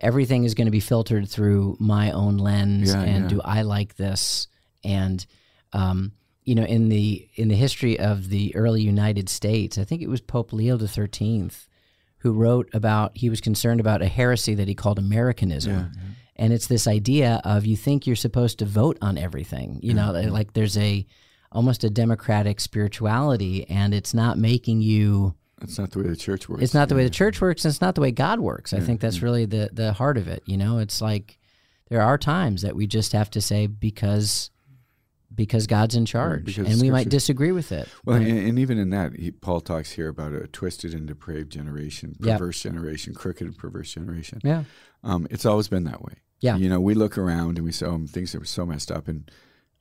everything 0.00 0.44
is 0.44 0.54
going 0.54 0.66
to 0.66 0.70
be 0.70 0.80
filtered 0.80 1.28
through 1.28 1.78
my 1.80 2.10
own 2.10 2.36
lens, 2.36 2.92
and 2.92 3.28
do 3.28 3.40
I 3.42 3.62
like 3.62 3.96
this? 3.96 4.48
And 4.84 5.24
um, 5.72 6.12
you 6.44 6.54
know, 6.54 6.64
in 6.64 6.88
the 6.90 7.28
in 7.34 7.48
the 7.48 7.56
history 7.56 7.98
of 7.98 8.28
the 8.28 8.54
early 8.54 8.82
United 8.82 9.28
States, 9.28 9.78
I 9.78 9.84
think 9.84 10.02
it 10.02 10.08
was 10.08 10.20
Pope 10.20 10.52
Leo 10.52 10.76
the 10.76 10.88
Thirteenth 10.88 11.68
who 12.18 12.32
wrote 12.32 12.70
about 12.72 13.16
he 13.16 13.28
was 13.28 13.40
concerned 13.40 13.80
about 13.80 14.00
a 14.00 14.06
heresy 14.08 14.54
that 14.54 14.66
he 14.68 14.74
called 14.74 14.98
Americanism. 14.98 15.92
And 16.36 16.52
it's 16.52 16.66
this 16.66 16.86
idea 16.86 17.40
of 17.44 17.64
you 17.66 17.76
think 17.76 18.06
you're 18.06 18.16
supposed 18.16 18.58
to 18.60 18.64
vote 18.64 18.98
on 19.02 19.16
everything. 19.18 19.78
You 19.82 19.94
know, 19.94 20.10
like 20.12 20.52
there's 20.54 20.76
a 20.78 21.06
almost 21.52 21.84
a 21.84 21.90
democratic 21.90 22.60
spirituality 22.60 23.68
and 23.70 23.94
it's 23.94 24.12
not 24.14 24.36
making 24.38 24.80
you 24.82 25.34
That's 25.60 25.78
not 25.78 25.92
the 25.92 26.00
way 26.00 26.08
the 26.08 26.16
church 26.16 26.48
works. 26.48 26.62
it's 26.62 26.74
not 26.74 26.88
the 26.88 26.96
way 26.96 27.04
the 27.04 27.10
church 27.10 27.40
works 27.40 27.64
and 27.64 27.70
it's 27.70 27.80
not 27.80 27.94
the 27.94 28.00
way 28.00 28.10
God 28.10 28.40
works. 28.40 28.72
I 28.72 28.80
think 28.80 29.00
that's 29.00 29.22
really 29.22 29.44
the 29.46 29.70
the 29.72 29.92
heart 29.92 30.18
of 30.18 30.26
it, 30.28 30.42
you 30.46 30.56
know? 30.56 30.78
It's 30.78 31.00
like 31.00 31.38
there 31.90 32.02
are 32.02 32.18
times 32.18 32.62
that 32.62 32.74
we 32.74 32.86
just 32.86 33.12
have 33.12 33.30
to 33.30 33.40
say 33.40 33.66
because 33.68 34.50
because 35.34 35.66
God's 35.66 35.94
in 35.94 36.06
charge 36.06 36.58
and 36.58 36.80
we 36.80 36.90
might 36.90 37.08
disagree 37.08 37.52
with 37.52 37.72
it. 37.72 37.88
Well, 38.04 38.16
and, 38.16 38.26
and 38.26 38.58
even 38.58 38.78
in 38.78 38.90
that, 38.90 39.14
he, 39.16 39.30
Paul 39.30 39.60
talks 39.60 39.92
here 39.92 40.08
about 40.08 40.32
a 40.32 40.46
twisted 40.46 40.94
and 40.94 41.06
depraved 41.06 41.50
generation, 41.50 42.16
perverse 42.20 42.60
generation, 42.62 43.14
crooked 43.14 43.46
and 43.46 43.56
perverse 43.56 43.92
generation. 43.92 44.40
Yeah. 44.44 44.64
Um, 45.02 45.26
it's 45.30 45.44
always 45.46 45.68
been 45.68 45.84
that 45.84 46.02
way. 46.02 46.14
Yeah. 46.40 46.56
You 46.56 46.68
know, 46.68 46.80
we 46.80 46.94
look 46.94 47.16
around 47.18 47.56
and 47.58 47.64
we 47.64 47.72
say, 47.72 47.86
oh, 47.86 48.04
things 48.06 48.34
are 48.34 48.44
so 48.44 48.66
messed 48.66 48.90
up. 48.90 49.08
And 49.08 49.30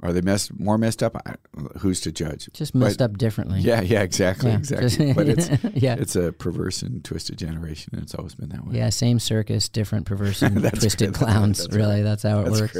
are 0.01 0.11
they 0.11 0.21
messed 0.21 0.57
more 0.59 0.77
messed 0.77 1.01
up? 1.03 1.15
I, 1.25 1.35
who's 1.79 2.01
to 2.01 2.11
judge? 2.11 2.49
Just 2.53 2.75
messed 2.75 2.99
But- 2.99 3.05
up 3.11 3.17
differently. 3.17 3.61
Yeah, 3.61 3.81
yeah, 3.81 4.01
exactly, 4.01 4.49
Yeah, 4.51 4.57
exactly. 4.57 5.13
but 5.15 5.27
it's 5.29 5.49
yeah. 5.75 5.95
it's 5.97 6.15
a 6.15 6.31
perverse 6.33 6.81
and 6.81 7.03
twisted 7.03 7.37
generation, 7.37 7.91
and 7.93 8.03
it's 8.03 8.13
always 8.15 8.35
been 8.35 8.49
that 8.49 8.65
way. 8.65 8.75
Yeah, 8.75 8.89
same 8.89 9.19
circus, 9.19 9.69
different 9.69 10.05
perverse 10.05 10.41
and 10.41 10.61
twisted 10.79 11.13
great. 11.13 11.13
Clowns. 11.13 11.59
right. 11.59 11.67
That's 11.69 11.75
really, 11.75 12.01
that's 12.01 12.23
how 12.23 12.39
it 12.41 12.49
That's 12.49 12.59
works. 12.61 12.77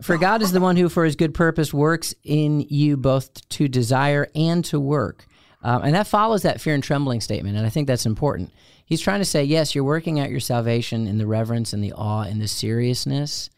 For 0.00 0.16
God 0.18 0.42
is 0.42 0.52
the 0.52 0.60
one 0.60 0.76
who, 0.76 0.88
for 0.88 1.04
his 1.04 1.16
good 1.16 1.34
purpose, 1.34 1.72
works 1.74 2.14
in 2.24 2.60
you 2.68 2.96
both 2.96 3.46
to 3.50 3.68
desire 3.68 4.28
and 4.34 4.64
to 4.66 4.80
work 4.80 5.26
Um, 5.64 5.82
and 5.84 5.94
that 5.94 6.08
follows 6.08 6.42
that 6.42 6.60
fear 6.60 6.74
and 6.74 6.82
trembling 6.82 7.20
statement. 7.20 7.56
And 7.56 7.64
I 7.64 7.68
think 7.68 7.86
that's 7.86 8.04
important. 8.06 8.50
He's 8.84 9.00
trying 9.00 9.20
to 9.20 9.24
say, 9.24 9.44
yes, 9.44 9.74
you're 9.76 9.84
working 9.84 10.18
out 10.18 10.28
your 10.30 10.40
salvation 10.40 11.06
in 11.06 11.18
the 11.18 11.26
reverence 11.26 11.72
and 11.72 11.84
the 11.84 11.92
awe 11.92 12.22
and 12.22 12.40
the 12.40 12.48
seriousness. 12.48 13.48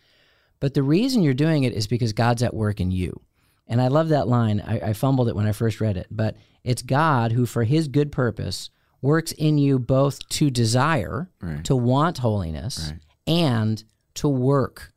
But 0.61 0.74
the 0.74 0.82
reason 0.82 1.22
you're 1.22 1.32
doing 1.35 1.64
it 1.64 1.72
is 1.72 1.87
because 1.87 2.12
God's 2.12 2.43
at 2.43 2.53
work 2.55 2.78
in 2.80 2.91
you. 2.91 3.20
And 3.66 3.80
I 3.80 3.89
love 3.89 4.11
that 4.11 4.28
line. 4.28 4.61
I, 4.61 4.91
I 4.91 4.93
fumbled 4.93 5.28
it 5.28 5.35
when 5.37 5.47
I 5.47 5.53
first 5.53 5.80
read 5.80 5.97
it. 5.97 6.07
But 6.11 6.37
it's 6.62 6.82
God 6.82 7.32
who, 7.32 7.47
for 7.47 7.64
his 7.64 7.89
good 7.89 8.12
purpose, 8.12 8.68
works 9.01 9.32
in 9.32 9.57
you 9.57 9.78
both 9.78 10.18
to 10.30 10.51
desire, 10.51 11.30
Right. 11.41 11.64
to 11.64 11.74
want 11.74 12.18
holiness, 12.18 12.91
Right. 12.91 13.01
and 13.26 13.82
to 14.14 14.28
work 14.28 14.93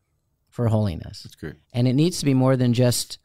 for 0.58 0.68
holiness. 0.70 1.22
That's 1.22 1.36
good. 1.36 1.56
And 1.72 1.88
it 1.88 1.94
needs 1.94 2.18
to 2.18 2.26
be 2.26 2.34
more 2.34 2.58
than 2.58 2.74
just, 2.74 3.20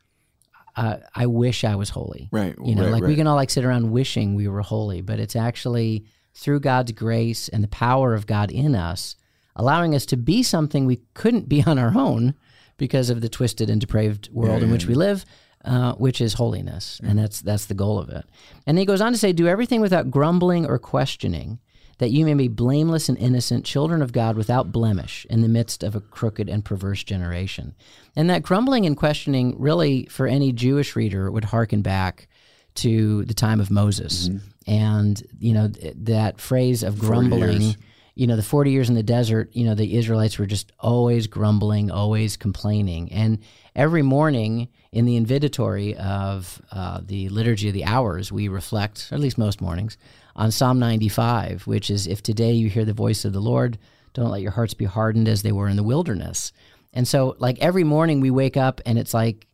uh, 0.77 0.99
I 1.15 1.25
wish 1.25 1.65
I 1.65 1.77
was 1.77 1.89
holy. 1.89 2.29
Right. 2.31 2.55
You 2.63 2.75
know, 2.75 2.83
right, 2.83 2.93
like 2.93 3.05
we 3.05 3.17
can 3.17 3.27
all 3.27 3.37
like 3.37 3.49
sit 3.49 3.65
around 3.65 3.91
wishing 3.91 4.35
we 4.35 4.49
were 4.49 4.61
holy, 4.61 5.01
but 5.01 5.19
it's 5.19 5.35
actually 5.35 6.05
through 6.35 6.61
God's 6.61 6.93
grace 6.93 7.49
and 7.49 7.65
the 7.65 7.69
power 7.69 8.13
of 8.13 8.27
God 8.27 8.51
in 8.51 8.75
us, 8.75 9.17
allowing 9.57 9.95
us 9.95 10.05
to 10.07 10.17
be 10.19 10.43
something 10.43 10.85
we 10.85 11.01
couldn't 11.15 11.49
be 11.49 11.63
on 11.65 11.79
our 11.79 11.97
own 11.97 12.35
because 12.77 13.09
of 13.09 13.23
the 13.23 13.31
twisted 13.31 13.71
and 13.71 13.81
depraved 13.81 14.29
world 14.31 14.63
in 14.63 14.71
which 14.71 14.85
we 14.85 14.93
live, 14.95 15.25
uh, 15.65 15.95
which 15.95 16.21
is 16.21 16.35
holiness, 16.35 17.01
and 17.03 17.19
that's 17.19 17.41
that's 17.41 17.65
the 17.65 17.75
goal 17.75 17.99
of 17.99 18.11
it. 18.11 18.27
And 18.67 18.77
he 18.77 18.85
goes 18.85 19.01
on 19.01 19.13
to 19.13 19.19
say, 19.19 19.33
"Do 19.33 19.47
everything 19.49 19.81
without 19.81 20.11
grumbling 20.11 20.67
or 20.67 20.79
questioning." 20.79 21.61
That 22.03 22.11
you 22.11 22.25
may 22.25 22.35
be 22.35 22.49
blameless 22.49 23.09
and 23.09 23.17
innocent, 23.17 23.65
children 23.65 24.03
of 24.03 24.11
God 24.11 24.37
without 24.37 24.73
blemish 24.73 25.25
in 25.31 25.41
the 25.41 25.49
midst 25.49 25.85
of 25.85 25.95
a 25.95 26.01
crooked 26.01 26.49
and 26.49 26.65
perverse 26.65 27.05
generation. 27.05 27.77
And 28.17 28.29
that 28.29 28.43
grumbling 28.43 28.87
and 28.87 28.97
questioning, 28.97 29.55
really, 29.57 30.07
for 30.07 30.27
any 30.27 30.51
Jewish 30.51 30.97
reader, 30.97 31.31
would 31.31 31.45
harken 31.45 31.81
back 31.81 32.27
to 32.75 33.25
the 33.27 33.35
time 33.35 33.61
of 33.61 33.71
Moses. 33.71 34.29
And, 34.67 35.23
you 35.39 35.53
know, 35.53 35.69
th- 35.69 35.95
that 35.99 36.41
phrase 36.41 36.83
of 36.83 36.99
grumbling 36.99 37.77
you 38.15 38.27
know, 38.27 38.37
the 38.37 38.43
40 38.43 38.71
years 38.71 38.89
in 38.89 38.95
the 38.95 39.03
desert, 39.03 39.51
you 39.53 39.65
know, 39.65 39.75
the 39.75 39.97
Israelites 39.97 40.39
were 40.39 40.47
just 40.47 40.73
always 40.79 41.27
grumbling, 41.27 41.91
always 41.91 42.37
complaining. 42.37 43.11
And 43.13 43.39
every 43.75 44.03
morning 44.03 44.69
in 44.91 45.07
the 45.07 45.19
invitatory 45.19 45.95
of 45.97 46.61
uh, 46.71 47.01
the 47.03 47.31
Liturgy 47.31 47.69
of 47.69 47.75
the 47.75 47.85
Hours, 47.85 48.31
we 48.31 48.49
reflect, 48.49 49.09
or 49.11 49.15
at 49.15 49.21
least 49.21 49.39
most 49.39 49.63
mornings, 49.63 49.97
on 50.37 50.51
Psalm 50.51 50.79
95, 50.79 51.67
which 51.67 51.91
is, 51.91 52.07
If 52.07 52.23
today 52.23 52.53
you 52.53 52.69
hear 52.69 52.85
the 52.85 52.93
voice 52.93 53.25
of 53.25 53.33
the 53.33 53.41
Lord, 53.41 53.79
don't 54.15 54.31
let 54.31 54.43
your 54.43 54.53
hearts 54.53 54.75
be 54.75 54.85
hardened 54.85 55.29
as 55.29 55.43
they 55.43 55.53
were 55.53 55.69
in 55.69 55.77
the 55.77 55.83
wilderness. 55.83 56.53
And 56.93 57.09
so, 57.09 57.37
like, 57.39 57.59
every 57.61 57.85
morning 57.85 58.21
we 58.21 58.31
wake 58.31 58.57
up 58.57 58.81
and 58.85 58.99
it's 58.99 59.15
like, 59.15 59.47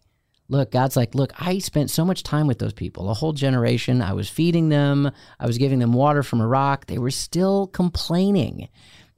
look, 0.48 0.70
God's 0.72 0.96
like, 0.96 1.14
look, 1.14 1.32
I 1.38 1.58
spent 1.58 1.90
so 1.90 2.04
much 2.04 2.22
time 2.22 2.46
with 2.46 2.58
those 2.58 2.72
people, 2.72 3.10
a 3.10 3.14
whole 3.14 3.32
generation. 3.32 4.02
I 4.02 4.14
was 4.14 4.28
feeding 4.28 4.68
them, 4.68 5.10
I 5.38 5.46
was 5.46 5.58
giving 5.58 5.78
them 5.78 5.92
water 5.92 6.22
from 6.22 6.40
a 6.40 6.46
rock. 6.46 6.86
They 6.86 6.98
were 6.98 7.10
still 7.10 7.68
complaining 7.68 8.68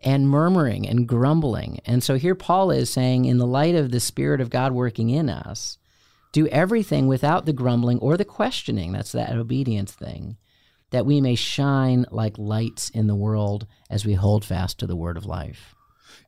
and 0.03 0.29
murmuring 0.29 0.89
and 0.89 1.07
grumbling. 1.07 1.81
And 1.85 2.03
so 2.03 2.17
here 2.17 2.35
Paul 2.35 2.71
is 2.71 2.91
saying, 2.91 3.27
in 3.27 3.39
the 3.39 3.47
light 3.47 3.75
of 3.75 3.91
the 3.91 4.01
Spirit 4.01 4.41
of 4.41 4.51
God 4.51 4.73
working 4.73 5.11
in 5.11 5.29
us, 5.29 5.79
do 6.33 6.47
everything 6.49 7.07
without 7.07 7.45
the 7.45 7.53
grumbling 7.53 7.99
or 7.99 8.17
the 8.17 8.25
questioning. 8.25 8.93
That's 8.93 9.13
that 9.13 9.37
obedience 9.37 9.93
thing. 9.93 10.37
That 10.91 11.07
we 11.07 11.21
may 11.21 11.35
shine 11.37 12.05
like 12.11 12.37
lights 12.39 12.91
in 12.91 13.07
the 13.07 13.15
world 13.15 13.67
as 13.89 14.05
we 14.05 14.15
hold 14.15 14.45
fast 14.45 14.79
to 14.79 14.87
the 14.87 14.97
word 14.97 15.17
of 15.17 15.25
life. 15.25 15.75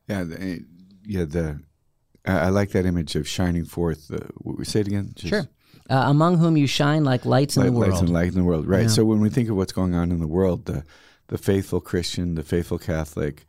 Yeah. 0.07 0.23
The, 0.23 0.65
yeah. 1.05 1.25
The 1.25 1.59
I 2.25 2.49
like 2.49 2.69
that 2.71 2.85
image 2.85 3.15
of 3.15 3.27
shining 3.27 3.65
forth. 3.65 4.07
The, 4.07 4.25
what 4.37 4.57
we 4.57 4.65
say 4.65 4.79
it 4.79 4.87
again. 4.87 5.11
Just 5.15 5.29
Sure. 5.29 5.49
Uh, 5.89 6.05
among 6.07 6.37
whom 6.37 6.55
you 6.55 6.65
shine 6.65 7.03
like 7.03 7.25
lights 7.25 7.57
in 7.57 7.65
the 7.65 7.71
world. 7.71 7.89
lights 7.89 8.01
and 8.01 8.09
light 8.09 8.29
in 8.29 8.35
the 8.35 8.43
world. 8.43 8.65
Right. 8.65 8.83
Yeah. 8.83 8.87
So 8.87 9.03
when 9.03 9.19
we 9.19 9.29
think 9.29 9.49
of 9.49 9.57
what's 9.57 9.73
going 9.73 9.93
on 9.95 10.11
in 10.11 10.19
the 10.19 10.27
world, 10.27 10.65
the 10.65 10.85
the 11.27 11.37
faithful 11.37 11.81
Christian, 11.81 12.35
the 12.35 12.43
faithful 12.43 12.77
Catholic, 12.77 13.45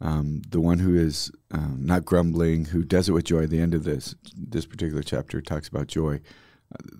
um, 0.00 0.42
the 0.48 0.60
one 0.60 0.78
who 0.78 0.94
is 0.94 1.30
um, 1.50 1.78
not 1.80 2.04
grumbling, 2.04 2.66
who 2.66 2.84
does 2.84 3.08
it 3.08 3.12
with 3.12 3.24
joy. 3.24 3.46
The 3.46 3.60
end 3.60 3.74
of 3.74 3.84
this 3.84 4.14
this 4.34 4.64
particular 4.64 5.02
chapter 5.02 5.42
talks 5.42 5.68
about 5.68 5.88
joy. 5.88 6.20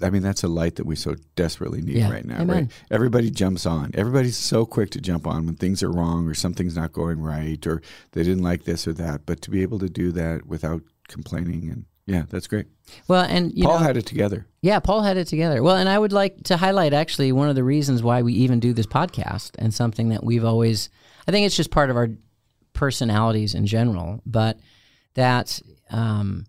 I 0.02 0.10
mean, 0.10 0.22
that's 0.22 0.42
a 0.42 0.48
light 0.48 0.76
that 0.76 0.86
we 0.86 0.96
so 0.96 1.14
desperately 1.36 1.80
need 1.80 1.96
Yeah. 1.96 2.10
right 2.10 2.24
now. 2.24 2.40
Amen. 2.40 2.56
Right? 2.56 2.70
Everybody 2.90 3.30
jumps 3.30 3.66
on. 3.66 3.90
Everybody's 3.94 4.36
so 4.36 4.64
quick 4.66 4.90
to 4.90 5.00
jump 5.00 5.26
on 5.26 5.46
when 5.46 5.56
things 5.56 5.82
are 5.82 5.90
wrong 5.90 6.26
or 6.28 6.34
something's 6.34 6.76
not 6.76 6.92
going 6.92 7.20
right 7.20 7.64
or 7.66 7.82
they 8.12 8.22
didn't 8.22 8.42
like 8.42 8.64
this 8.64 8.86
or 8.86 8.92
that. 8.94 9.26
But 9.26 9.40
to 9.42 9.50
be 9.50 9.62
able 9.62 9.78
to 9.80 9.88
do 9.88 10.12
that 10.12 10.46
without 10.46 10.82
complaining 11.08 11.70
and 11.70 11.84
yeah, 12.06 12.24
that's 12.28 12.46
great. 12.46 12.66
Well, 13.08 13.24
and 13.24 13.50
you 13.56 13.64
Paul 13.64 13.78
know, 13.78 13.84
had 13.86 13.96
it 13.96 14.04
together. 14.04 14.46
Yeah, 14.60 14.78
Paul 14.78 15.00
had 15.02 15.16
it 15.16 15.26
together. 15.26 15.62
Well, 15.62 15.76
and 15.76 15.88
I 15.88 15.98
would 15.98 16.12
like 16.12 16.42
to 16.44 16.58
highlight 16.58 16.92
actually 16.92 17.32
one 17.32 17.48
of 17.48 17.54
the 17.54 17.64
reasons 17.64 18.02
why 18.02 18.20
we 18.20 18.34
even 18.34 18.60
do 18.60 18.74
this 18.74 18.86
podcast 18.86 19.52
and 19.58 19.72
something 19.72 20.10
that 20.10 20.22
we've 20.22 20.44
always, 20.44 20.90
I 21.26 21.30
think 21.30 21.46
it's 21.46 21.56
just 21.56 21.70
part 21.70 21.88
of 21.88 21.96
our 21.96 22.10
personalities 22.74 23.54
in 23.54 23.66
general, 23.66 24.20
but 24.26 24.58
that, 25.14 25.60
um, 25.90 26.44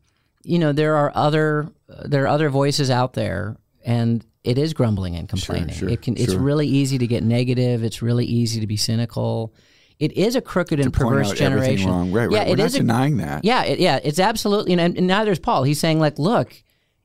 you 0.45 0.59
know, 0.59 0.71
there 0.71 0.95
are 0.95 1.11
other, 1.15 1.69
there 2.05 2.23
are 2.23 2.27
other 2.27 2.49
voices 2.49 2.89
out 2.89 3.13
there 3.13 3.57
and 3.83 4.25
it 4.43 4.57
is 4.57 4.73
grumbling 4.73 5.15
and 5.15 5.27
complaining. 5.27 5.73
sure, 5.75 5.89
it 5.89 6.01
can, 6.01 6.15
it's 6.17 6.33
really 6.33 6.67
easy 6.67 6.97
to 6.99 7.07
get 7.07 7.23
negative. 7.23 7.83
It's 7.83 8.01
really 8.01 8.25
easy 8.25 8.59
to 8.59 8.67
be 8.67 8.77
cynical. 8.77 9.53
It 9.97 10.11
is 10.13 10.35
a 10.35 10.41
crooked 10.41 10.79
and 10.79 10.93
perverse 10.93 11.33
generation. 11.33 11.89
wrong. 11.89 12.11
Right, 12.11 12.29
Yeah, 12.29 12.39
right. 12.39 12.47
We're 12.49 12.53
it 12.53 12.59
is 12.59 12.75
a- 12.75 12.79
denying 12.79 13.17
that. 13.17 13.43
yeah, 13.45 13.63
it, 13.63 13.79
yeah, 13.79 13.99
it's 14.03 14.19
absolutely, 14.19 14.73
and, 14.73 14.97
and 14.97 15.07
neither 15.07 15.31
is 15.31 15.39
Paul. 15.39 15.63
He's 15.63 15.79
saying 15.79 15.99
like, 15.99 16.19
look, 16.19 16.53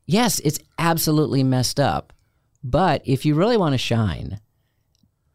yes, 0.07 0.41
it's 0.41 0.59
absolutely 0.79 1.43
messed 1.45 1.79
up, 1.81 2.13
but 2.65 3.01
if 3.05 3.25
you 3.25 3.35
really 3.35 3.57
want 3.57 3.73
to 3.75 3.79
shine, 3.79 4.41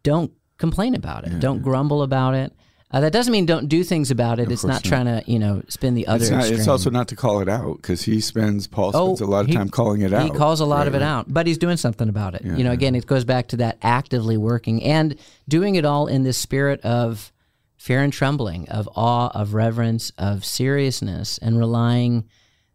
don't 0.03 0.31
complain 0.57 0.95
about 0.95 1.25
it. 1.27 1.39
don't 1.39 1.61
grumble 1.61 2.01
about 2.03 2.33
it. 2.35 2.53
Uh, 2.91 2.99
that 3.01 3.11
doesn't 3.11 3.31
mean 3.31 3.45
don't 3.45 3.67
do 3.67 3.83
things 3.83 4.11
about 4.11 4.39
it. 4.39 4.49
it's 4.49 4.61
course 4.61 4.71
not 4.71 4.83
trying 4.83 5.05
to, 5.05 5.23
you 5.29 5.39
know, 5.39 5.61
spin 5.67 5.95
the 5.95 6.05
other 6.07 6.23
It's, 6.23 6.31
not, 6.31 6.45
it's 6.49 6.67
also 6.67 6.89
not 6.89 7.07
to 7.09 7.15
call 7.15 7.41
it 7.41 7.49
out 7.49 7.77
because 7.77 8.03
he 8.03 8.21
spends 8.21 8.67
Paul 8.67 8.93
spends 8.93 9.21
a 9.21 9.25
lot 9.25 9.39
of 9.41 9.45
Oh, 9.47 9.49
he- 9.49 9.53
time 9.55 9.69
calling 9.69 10.01
it 10.01 10.13
out. 10.13 10.23
He 10.23 10.29
calls 10.29 10.59
a 10.59 10.65
lot 10.65 10.79
Right, 10.79 10.87
of 10.89 10.95
it 10.95 11.01
out, 11.01 11.25
but 11.33 11.47
he's 11.47 11.57
doing 11.57 11.77
something 11.77 12.07
about 12.09 12.35
it. 12.35 12.45
you 12.45 12.63
know, 12.63 12.71
again, 12.71 12.95
it 12.95 13.05
goes 13.07 13.25
back 13.25 13.47
to 13.49 13.57
that 13.57 13.77
actively 13.81 14.37
working 14.37 14.83
and 14.83 15.15
doing 15.47 15.75
it 15.75 15.83
all 15.83 16.07
in 16.07 16.23
this 16.23 16.37
spirit 16.37 16.79
of 16.81 17.31
fear 17.75 18.01
and 18.01 18.13
trembling, 18.13 18.69
of 18.69 18.87
awe, 18.95 19.29
of 19.33 19.53
reverence, 19.53 20.11
of 20.17 20.45
seriousness, 20.45 21.37
and 21.39 21.57
relying 21.57 22.25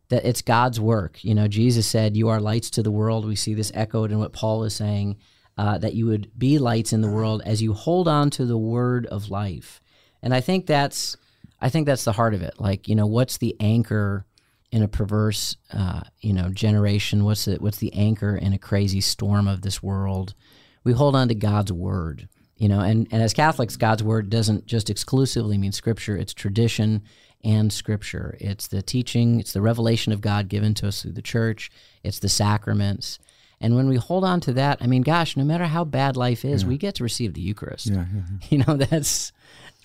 that 0.09 0.25
it's 0.25 0.43
God's 0.43 0.81
work. 0.81 1.23
You 1.25 1.35
know, 1.37 1.47
Jesus 1.49 1.87
said, 1.87 2.17
"You 2.17 2.29
are 2.29 2.41
lights 2.41 2.69
to 2.71 2.83
the 2.83 2.91
world." 2.91 3.25
We 3.27 3.37
see 3.37 3.55
this 3.55 3.71
echoed 3.75 4.11
in 4.11 4.19
what 4.19 4.33
Paul 4.33 4.65
is 4.65 4.75
saying. 4.75 5.17
Uh, 5.59 5.77
that 5.77 5.93
you 5.95 6.07
would 6.07 6.31
be 6.39 6.59
lights 6.59 6.91
in 6.91 7.03
the 7.03 7.11
world 7.11 7.43
as 7.45 7.61
you 7.61 7.75
hold 7.75 8.09
on 8.09 8.31
to 8.31 8.47
the 8.47 8.57
word 8.57 9.05
of 9.07 9.29
life, 9.29 9.79
and 10.23 10.35
I 10.35 10.41
think 10.41 10.67
that's, 10.67 11.17
I 11.61 11.69
think 11.69 11.87
that's 11.87 12.05
the 12.05 12.13
heart 12.13 12.35
of 12.35 12.43
it. 12.43 12.55
Like, 12.59 12.89
you 12.89 12.95
know, 12.95 13.07
what's 13.07 13.39
the 13.39 13.57
anchor 13.61 14.27
in 14.73 14.83
a 14.83 14.89
perverse, 14.89 15.57
uh, 15.73 16.03
you 16.21 16.33
know, 16.33 16.49
generation? 16.51 17.25
What's 17.25 17.45
the 17.45 17.57
what's 17.57 17.79
the 17.79 17.93
anchor 17.93 18.37
in 18.37 18.53
a 18.53 18.59
crazy 18.59 19.01
storm 19.01 19.49
of 19.49 19.63
this 19.63 19.83
world? 19.83 20.35
We 20.85 20.93
hold 20.93 21.17
on 21.17 21.29
to 21.29 21.35
God's 21.35 21.73
word, 21.73 22.29
you 22.57 22.69
know, 22.69 22.81
and 22.81 23.09
and 23.11 23.23
as 23.23 23.35
Catholics, 23.35 23.77
God's 23.77 24.03
word 24.03 24.31
doesn't 24.31 24.67
just 24.67 24.91
exclusively 24.91 25.59
mean 25.59 25.73
Scripture; 25.73 26.17
it's 26.17 26.33
tradition 26.33 27.03
and 27.43 27.73
Scripture. 27.73 28.37
It's 28.41 28.69
the 28.69 28.83
teaching, 28.83 29.41
it's 29.41 29.53
the 29.53 29.63
revelation 29.63 30.13
of 30.13 30.21
God 30.21 30.49
given 30.49 30.75
to 30.75 30.89
us 30.89 31.03
through 31.03 31.13
the 31.13 31.23
Church. 31.23 31.71
It's 32.03 32.19
the 32.19 32.29
sacraments. 32.29 33.19
And 33.63 33.77
when 33.77 33.89
we 33.89 33.97
hold 33.97 34.25
on 34.25 34.41
to 34.41 34.55
that, 34.55 34.79
I 34.81 34.87
mean, 34.87 35.03
gosh, 35.03 35.37
no 35.37 35.45
matter 35.45 35.67
how 35.67 35.85
bad 35.85 36.17
life 36.17 36.47
is, 36.47 36.65
we 36.65 36.79
get 36.79 36.95
to 36.95 37.03
receive 37.03 37.35
the 37.35 37.43
Eucharist. 37.43 37.87
Yeah, 37.87 38.07
yeah, 38.15 38.23
You 38.49 38.65
know, 38.67 38.77
that's, 38.77 39.33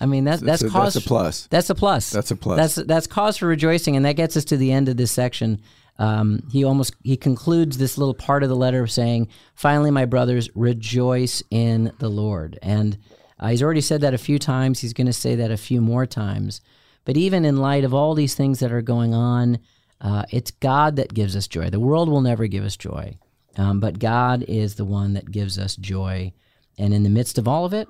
I 0.00 0.06
mean, 0.06 0.24
that, 0.24 0.40
that's 0.40 0.62
a- 0.62 0.68
cause. 0.68 0.94
that's 0.94 1.04
a 1.04 1.08
plus. 1.08 1.46
That's 1.46 1.70
a 1.70 1.74
plus. 1.74 2.10
That's 2.10 2.30
a 2.30 2.36
plus. 2.36 2.56
That's 2.58 2.86
that's 2.86 3.06
cause 3.06 3.36
for 3.38 3.46
rejoicing, 3.46 3.96
and 3.96 4.04
that 4.04 4.16
gets 4.16 4.36
us 4.36 4.44
to 4.46 4.56
the 4.56 4.72
end 4.72 4.88
of 4.88 4.96
this 4.96 5.10
section. 5.10 5.60
Um, 5.98 6.42
he 6.50 6.64
almost 6.64 6.94
he 7.02 7.16
concludes 7.16 7.78
this 7.78 7.96
little 7.96 8.14
part 8.14 8.42
of 8.42 8.48
the 8.48 8.56
letter 8.56 8.86
saying, 8.86 9.28
"Finally, 9.54 9.90
my 9.90 10.04
brothers, 10.04 10.50
rejoice 10.54 11.42
in 11.50 11.92
the 11.98 12.10
Lord." 12.10 12.58
And 12.60 12.98
uh, 13.40 13.48
he's 13.48 13.62
already 13.62 13.80
said 13.80 14.02
that 14.02 14.14
a 14.14 14.18
few 14.18 14.38
times. 14.38 14.80
He's 14.80 14.92
going 14.92 15.06
to 15.06 15.12
say 15.12 15.34
that 15.36 15.50
a 15.50 15.56
few 15.56 15.80
more 15.80 16.04
times. 16.06 16.60
But 17.06 17.16
even 17.16 17.44
in 17.44 17.56
light 17.56 17.84
of 17.84 17.94
all 17.94 18.14
these 18.14 18.34
things 18.34 18.58
that 18.60 18.72
are 18.72 18.82
going 18.82 19.14
on, 19.14 19.60
uh, 20.00 20.24
it's 20.30 20.50
God 20.50 20.96
that 20.96 21.14
gives 21.14 21.36
us 21.36 21.46
joy. 21.46 21.70
The 21.70 21.80
world 21.80 22.08
will 22.08 22.20
never 22.20 22.46
give 22.46 22.64
us 22.64 22.76
joy, 22.76 23.16
um, 23.56 23.80
but 23.80 23.98
God 23.98 24.44
is 24.46 24.74
the 24.74 24.84
one 24.84 25.14
that 25.14 25.30
gives 25.30 25.58
us 25.58 25.76
joy. 25.76 26.32
And 26.76 26.92
in 26.92 27.04
the 27.04 27.08
midst 27.08 27.38
of 27.38 27.48
all 27.48 27.64
of 27.64 27.72
it, 27.72 27.88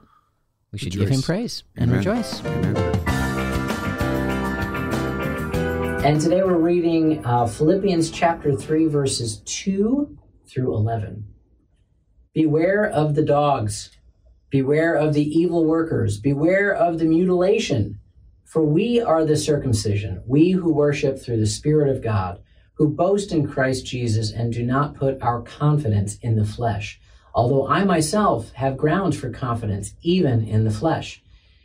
we 0.77 0.81
should 0.81 0.93
give 0.93 1.09
Him 1.09 1.22
praise 1.22 1.64
and 1.74 1.91
Amen. 1.91 1.99
rejoice. 1.99 2.45
Amen. 2.45 2.77
And 6.05 6.20
today 6.20 6.43
we're 6.43 6.59
reading 6.59 7.24
uh, 7.24 7.47
Philippians 7.47 8.11
chapter 8.11 8.55
3, 8.55 8.87
verses 8.87 9.39
2 9.47 10.18
through 10.47 10.74
11. 10.74 11.24
Beware 12.35 12.85
of 12.91 13.14
the 13.14 13.22
dogs, 13.22 13.91
beware 14.51 14.95
of 14.95 15.14
the 15.14 15.24
evil 15.24 15.64
workers, 15.64 16.20
beware 16.20 16.74
of 16.74 16.99
the 16.99 17.07
mutilation. 17.07 17.99
For 18.45 18.62
we 18.62 19.01
are 19.01 19.24
the 19.24 19.37
circumcision, 19.37 20.22
we 20.27 20.51
who 20.51 20.74
worship 20.74 21.18
through 21.18 21.41
the 21.41 21.47
Spirit 21.47 21.89
of 21.89 22.03
God, 22.03 22.43
who 22.74 22.91
boast 22.91 23.33
in 23.33 23.49
Christ 23.49 23.87
Jesus 23.87 24.31
and 24.31 24.53
do 24.53 24.62
not 24.62 24.95
put 24.95 25.22
our 25.22 25.41
confidence 25.41 26.18
in 26.20 26.37
the 26.37 26.45
flesh. 26.45 27.01
Although 27.37 27.68
I 27.68 27.84
myself 27.84 28.51
have 28.53 28.78
grounds 28.78 29.14
for 29.14 29.28
confidence 29.28 29.93
even 30.01 30.49
in 30.49 30.64
the 30.64 30.70
flesh. 30.70 31.22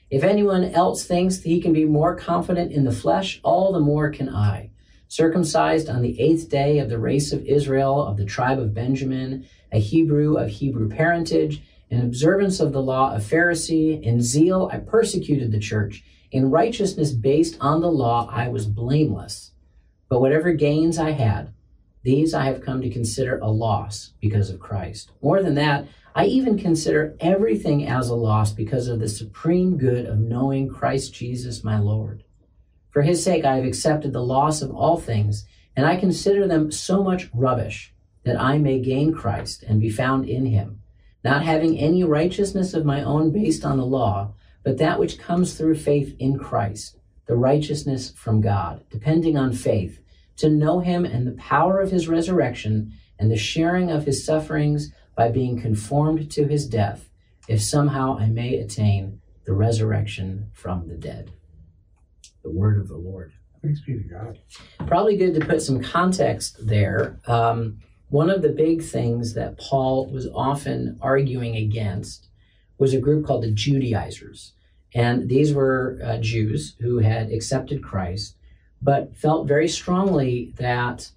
If 0.09 0.21
anyone 0.21 0.65
else 0.65 1.05
thinks 1.05 1.41
he 1.41 1.61
can 1.61 1.71
be 1.71 1.85
more 1.85 2.13
confident 2.13 2.73
in 2.73 2.83
the 2.83 2.91
flesh, 2.91 3.39
all 3.41 3.71
the 3.71 3.79
more 3.79 4.09
can 4.09 4.27
I. 4.27 4.71
Circumcised 5.07 5.87
on 5.89 6.01
the 6.01 6.19
eighth 6.19 6.49
day 6.49 6.79
of 6.79 6.89
the 6.89 6.99
race 6.99 7.31
of 7.31 7.45
Israel, 7.45 8.05
of 8.05 8.17
the 8.17 8.25
tribe 8.25 8.59
of 8.59 8.73
Benjamin, 8.73 9.47
a 9.71 9.79
Hebrew 9.79 10.35
of 10.35 10.49
Hebrew 10.49 10.89
parentage, 10.89 11.61
in 11.89 12.01
observance 12.01 12.59
of 12.59 12.73
the 12.73 12.81
law 12.81 13.15
of 13.15 13.23
Pharisee, 13.23 14.01
in 14.03 14.21
zeal 14.21 14.69
I 14.73 14.79
persecuted 14.79 15.53
the 15.53 15.59
church. 15.59 16.03
In 16.31 16.51
righteousness 16.51 17.13
based 17.13 17.57
on 17.61 17.79
the 17.79 17.91
law, 17.91 18.29
I 18.29 18.49
was 18.49 18.65
blameless. 18.65 19.51
But 20.09 20.19
whatever 20.19 20.51
gains 20.51 20.97
I 20.97 21.11
had, 21.11 21.53
these 22.03 22.33
I 22.33 22.45
have 22.45 22.61
come 22.61 22.81
to 22.81 22.89
consider 22.89 23.37
a 23.39 23.49
loss 23.49 24.13
because 24.19 24.49
of 24.49 24.59
Christ. 24.59 25.11
More 25.21 25.41
than 25.41 25.55
that, 25.55 25.87
I 26.15 26.25
even 26.25 26.57
consider 26.57 27.15
everything 27.19 27.87
as 27.87 28.09
a 28.09 28.15
loss 28.15 28.51
because 28.51 28.87
of 28.87 28.99
the 28.99 29.07
supreme 29.07 29.77
good 29.77 30.05
of 30.05 30.19
knowing 30.19 30.67
Christ 30.67 31.13
Jesus 31.13 31.63
my 31.63 31.79
Lord. 31.79 32.23
For 32.89 33.01
his 33.01 33.23
sake, 33.23 33.45
I 33.45 33.55
have 33.55 33.65
accepted 33.65 34.11
the 34.11 34.23
loss 34.23 34.61
of 34.61 34.71
all 34.71 34.97
things, 34.97 35.45
and 35.75 35.85
I 35.85 35.95
consider 35.95 36.47
them 36.47 36.71
so 36.71 37.03
much 37.03 37.29
rubbish 37.33 37.93
that 38.23 38.39
I 38.39 38.57
may 38.57 38.79
gain 38.79 39.13
Christ 39.13 39.63
and 39.63 39.79
be 39.79 39.89
found 39.89 40.27
in 40.27 40.45
him, 40.45 40.81
not 41.23 41.43
having 41.43 41.77
any 41.77 42.03
righteousness 42.03 42.73
of 42.73 42.85
my 42.85 43.03
own 43.03 43.31
based 43.31 43.63
on 43.63 43.77
the 43.77 43.85
law 43.85 44.33
but 44.63 44.77
that 44.77 44.99
which 44.99 45.19
comes 45.19 45.55
through 45.55 45.75
faith 45.75 46.15
in 46.19 46.37
Christ, 46.37 46.97
the 47.25 47.35
righteousness 47.35 48.11
from 48.11 48.41
God, 48.41 48.83
depending 48.89 49.37
on 49.37 49.53
faith, 49.53 49.99
to 50.37 50.49
know 50.49 50.79
him 50.79 51.05
and 51.05 51.27
the 51.27 51.33
power 51.33 51.79
of 51.79 51.91
his 51.91 52.07
resurrection 52.07 52.93
and 53.19 53.29
the 53.29 53.37
sharing 53.37 53.91
of 53.91 54.05
his 54.05 54.25
sufferings 54.25 54.91
by 55.15 55.29
being 55.29 55.61
conformed 55.61 56.31
to 56.31 56.47
his 56.47 56.67
death, 56.67 57.09
if 57.47 57.61
somehow 57.61 58.17
I 58.17 58.27
may 58.27 58.57
attain 58.57 59.21
the 59.45 59.53
resurrection 59.53 60.49
from 60.53 60.87
the 60.87 60.95
dead. 60.95 61.31
The 62.43 62.51
word 62.51 62.79
of 62.79 62.87
the 62.87 62.97
Lord. 62.97 63.33
Thanks 63.61 63.81
be 63.81 63.93
to 63.93 64.03
God. 64.03 64.39
Probably 64.87 65.17
good 65.17 65.35
to 65.35 65.45
put 65.45 65.61
some 65.61 65.83
context 65.83 66.65
there. 66.65 67.19
Um, 67.27 67.79
one 68.09 68.29
of 68.29 68.41
the 68.41 68.49
big 68.49 68.81
things 68.83 69.35
that 69.35 69.57
Paul 69.57 70.09
was 70.11 70.27
often 70.33 70.97
arguing 71.01 71.55
against 71.55 72.27
was 72.77 72.93
a 72.93 72.99
group 72.99 73.25
called 73.25 73.43
the 73.43 73.51
Judaizers. 73.51 74.53
And 74.93 75.29
these 75.29 75.53
were 75.53 75.99
uh, 76.03 76.17
Jews 76.17 76.75
who 76.81 76.97
had 76.97 77.31
accepted 77.31 77.83
Christ, 77.83 78.35
but 78.81 79.15
felt 79.15 79.47
very 79.47 79.67
strongly 79.67 80.53
that 80.57 81.09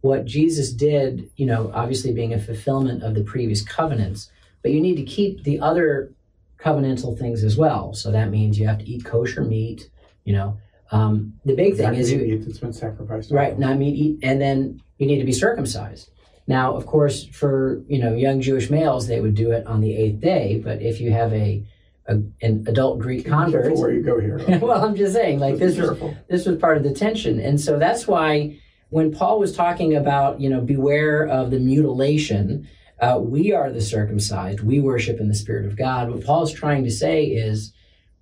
what 0.00 0.24
Jesus 0.24 0.72
did, 0.72 1.30
you 1.36 1.46
know, 1.46 1.70
obviously 1.74 2.12
being 2.12 2.32
a 2.32 2.38
fulfillment 2.38 3.02
of 3.02 3.14
the 3.14 3.22
previous 3.22 3.62
covenants, 3.62 4.30
but 4.62 4.72
you 4.72 4.80
need 4.80 4.96
to 4.96 5.04
keep 5.04 5.44
the 5.44 5.60
other 5.60 6.12
covenantal 6.58 7.18
things 7.18 7.44
as 7.44 7.56
well. 7.56 7.92
So 7.94 8.10
that 8.12 8.30
means 8.30 8.58
you 8.58 8.66
have 8.66 8.78
to 8.78 8.88
eat 8.88 9.04
kosher 9.04 9.44
meat, 9.44 9.90
you 10.24 10.32
know. 10.32 10.58
Um, 10.92 11.34
the 11.44 11.54
big 11.54 11.76
thing 11.76 11.94
is 11.94 12.10
you 12.10 12.18
meat 12.18 12.44
that's 12.44 12.58
been 12.58 12.72
sacrificed. 12.72 13.30
Right, 13.30 13.58
not 13.58 13.78
meat 13.78 13.94
eat, 13.94 14.18
and 14.22 14.40
then 14.40 14.82
you 14.98 15.06
need 15.06 15.18
to 15.18 15.24
be 15.24 15.32
circumcised. 15.32 16.10
Now, 16.46 16.74
of 16.74 16.84
course, 16.86 17.24
for 17.26 17.80
you 17.86 18.00
know 18.00 18.14
young 18.14 18.40
Jewish 18.40 18.70
males, 18.70 19.06
they 19.06 19.20
would 19.20 19.34
do 19.34 19.52
it 19.52 19.66
on 19.66 19.80
the 19.80 19.94
eighth 19.96 20.20
day. 20.20 20.60
But 20.62 20.82
if 20.82 21.00
you 21.00 21.12
have 21.12 21.32
a, 21.32 21.62
a 22.10 22.46
an 22.46 22.64
adult 22.66 22.98
Greek 22.98 23.26
convert, 23.26 23.74
where 23.76 23.92
you 23.92 24.02
go 24.02 24.20
here. 24.20 24.40
well, 24.62 24.84
I'm 24.84 24.96
just 24.96 25.14
saying, 25.14 25.38
like 25.38 25.56
this 25.56 25.78
was 25.78 25.98
this 26.28 26.46
was 26.46 26.58
part 26.58 26.76
of 26.76 26.82
the 26.82 26.92
tension, 26.92 27.40
and 27.40 27.60
so 27.60 27.78
that's 27.78 28.06
why 28.06 28.58
when 28.90 29.12
Paul 29.12 29.38
was 29.38 29.54
talking 29.54 29.96
about 29.96 30.40
you 30.40 30.50
know 30.50 30.60
beware 30.60 31.26
of 31.26 31.50
the 31.50 31.58
mutilation, 31.58 32.68
uh, 33.00 33.18
we 33.20 33.52
are 33.52 33.70
the 33.70 33.80
circumcised, 33.80 34.60
we 34.60 34.80
worship 34.80 35.20
in 35.20 35.28
the 35.28 35.34
Spirit 35.34 35.66
of 35.66 35.76
God. 35.76 36.10
What 36.10 36.24
Paul 36.24 36.42
is 36.42 36.52
trying 36.52 36.84
to 36.84 36.90
say 36.90 37.24
is, 37.24 37.72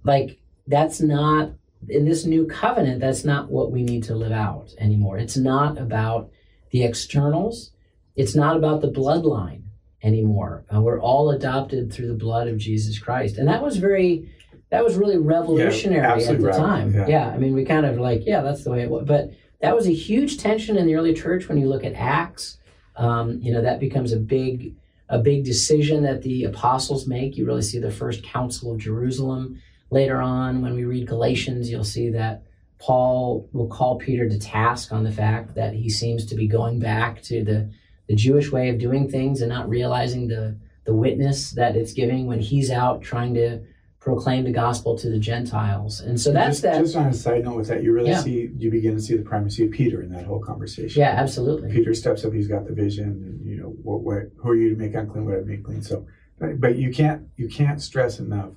like 0.05 0.39
that's 0.66 1.01
not 1.01 1.53
in 1.89 2.05
this 2.05 2.24
new 2.24 2.47
covenant. 2.47 3.01
That's 3.01 3.24
not 3.24 3.51
what 3.51 3.72
we 3.72 3.82
need 3.82 4.05
to 4.05 4.14
live 4.14 4.32
out 4.32 4.74
anymore. 4.78 5.18
It's 5.18 5.36
not 5.36 5.78
about 5.78 6.30
the 6.70 6.84
externals 6.84 7.72
it's 8.18 8.34
not 8.34 8.57
about 8.57 8.80
the 8.80 8.91
bloodline 8.91 9.62
anymore. 10.03 10.65
Uh, 10.73 10.81
we're 10.81 11.01
all 11.01 11.31
adopted 11.31 11.93
through 11.93 12.09
the 12.09 12.15
blood 12.15 12.49
of 12.49 12.59
Jesus 12.59 12.99
Christ. 12.99 13.37
And 13.37 13.49
that 13.49 13.63
was 13.63 13.77
very, 13.77 14.31
that 14.71 14.85
was 14.85 14.97
really 14.97 15.19
revolutionary 15.19 16.23
yeah, 16.23 16.31
at 16.31 16.41
the 16.41 16.51
time. 16.53 16.95
Yeah. 16.95 17.07
yeah. 17.09 17.29
I 17.29 17.39
mean, 17.39 17.55
we 17.55 17.65
kind 17.65 17.87
of 17.87 17.99
like, 17.99 18.23
yeah, 18.25 18.43
that's 18.43 18.65
the 18.65 18.71
way 18.71 18.83
it 18.83 18.91
was. 18.91 19.05
But 19.07 19.33
that 19.61 19.75
was 19.75 19.87
a 19.87 19.95
huge 19.95 20.39
tension 20.39 20.77
in 20.77 20.87
the 20.87 20.95
early 20.95 21.15
church 21.15 21.49
when 21.49 21.59
you 21.59 21.69
look 21.69 21.85
at 21.85 21.95
Acts. 21.95 22.59
Um, 22.97 23.41
you 23.41 23.53
know, 23.53 23.63
that 23.63 23.81
becomes 23.81 24.13
a 24.13 24.19
big, 24.19 24.75
a 25.09 25.19
big 25.19 25.45
decision 25.45 26.03
that 26.03 26.23
the 26.23 26.45
apostles 26.45 27.07
make. 27.07 27.37
You 27.37 27.47
really 27.47 27.63
see 27.63 27.79
the 27.79 27.91
first 27.91 28.23
council 28.23 28.73
of 28.73 28.79
Jerusalem. 28.79 29.61
Later 29.91 30.21
on, 30.21 30.63
when 30.63 30.75
we 30.75 30.85
read 30.85 31.09
Galatians, 31.09 31.71
you'll 31.71 31.85
see 31.85 32.11
that 32.11 32.43
Paul 32.79 33.49
will 33.53 33.69
call 33.69 33.99
Peter 33.99 34.29
to 34.29 34.39
task 34.39 34.93
on 34.93 35.03
the 35.03 35.11
fact 35.11 35.55
that 35.55 35.75
he 35.75 35.89
seems 35.89 36.27
to 36.27 36.35
be 36.35 36.47
going 36.47 36.79
back 36.79 37.23
to 37.23 37.43
the 37.43 37.71
the 38.09 38.15
Jewish 38.15 38.51
way 38.51 38.69
of 38.71 38.79
doing 38.79 39.11
things 39.11 39.41
and 39.41 39.51
not 39.51 39.69
realizing 39.69 40.29
the 40.29 40.57
the 40.85 40.95
witness 40.95 41.53
that 41.53 41.77
it's 41.77 41.93
giving 41.93 42.27
when 42.27 42.41
he's 42.41 42.71
out 42.71 43.03
trying 43.03 43.35
to 43.35 43.61
proclaim 44.01 44.45
the 44.45 44.53
gospel 44.53 44.97
to 44.97 45.11
the 45.11 45.19
Gentiles. 45.19 46.01
And 46.01 46.19
so 46.19 46.33
that's 46.33 46.61
just, 46.61 46.63
that. 46.63 46.81
Just 46.81 46.97
on 46.97 47.09
a 47.09 47.13
side 47.13 47.45
note 47.45 47.57
with 47.57 47.69
that, 47.69 47.83
you 47.83 47.93
really 47.93 48.09
yeah. 48.09 48.23
see, 48.23 48.49
you 48.57 48.71
begin 48.71 48.95
to 48.95 49.01
see 49.03 49.15
the 49.15 49.23
primacy 49.23 49.67
of 49.67 49.71
Peter 49.71 50.03
in 50.03 50.11
that 50.13 50.25
whole 50.25 50.41
conversation. 50.41 50.99
Yeah, 50.99 51.11
absolutely. 51.11 51.71
Peter 51.71 51.93
steps 51.93 52.25
up, 52.25 52.33
he's 52.33 52.49
got 52.49 52.67
the 52.67 52.73
vision, 52.73 53.05
and 53.05 53.45
you 53.45 53.61
know, 53.61 53.69
what, 53.83 54.01
what, 54.01 54.31
who 54.39 54.51
are 54.51 54.57
you 54.57 54.71
to 54.71 54.77
make 54.77 54.95
unclean 54.95 55.27
what 55.27 55.35
I 55.35 55.41
make 55.41 55.63
clean? 55.63 55.83
So, 55.83 56.07
but 56.39 56.77
you 56.77 56.91
can't, 56.91 57.27
you 57.37 57.49
can't 57.49 57.83
stress 57.83 58.19
enough 58.19 58.53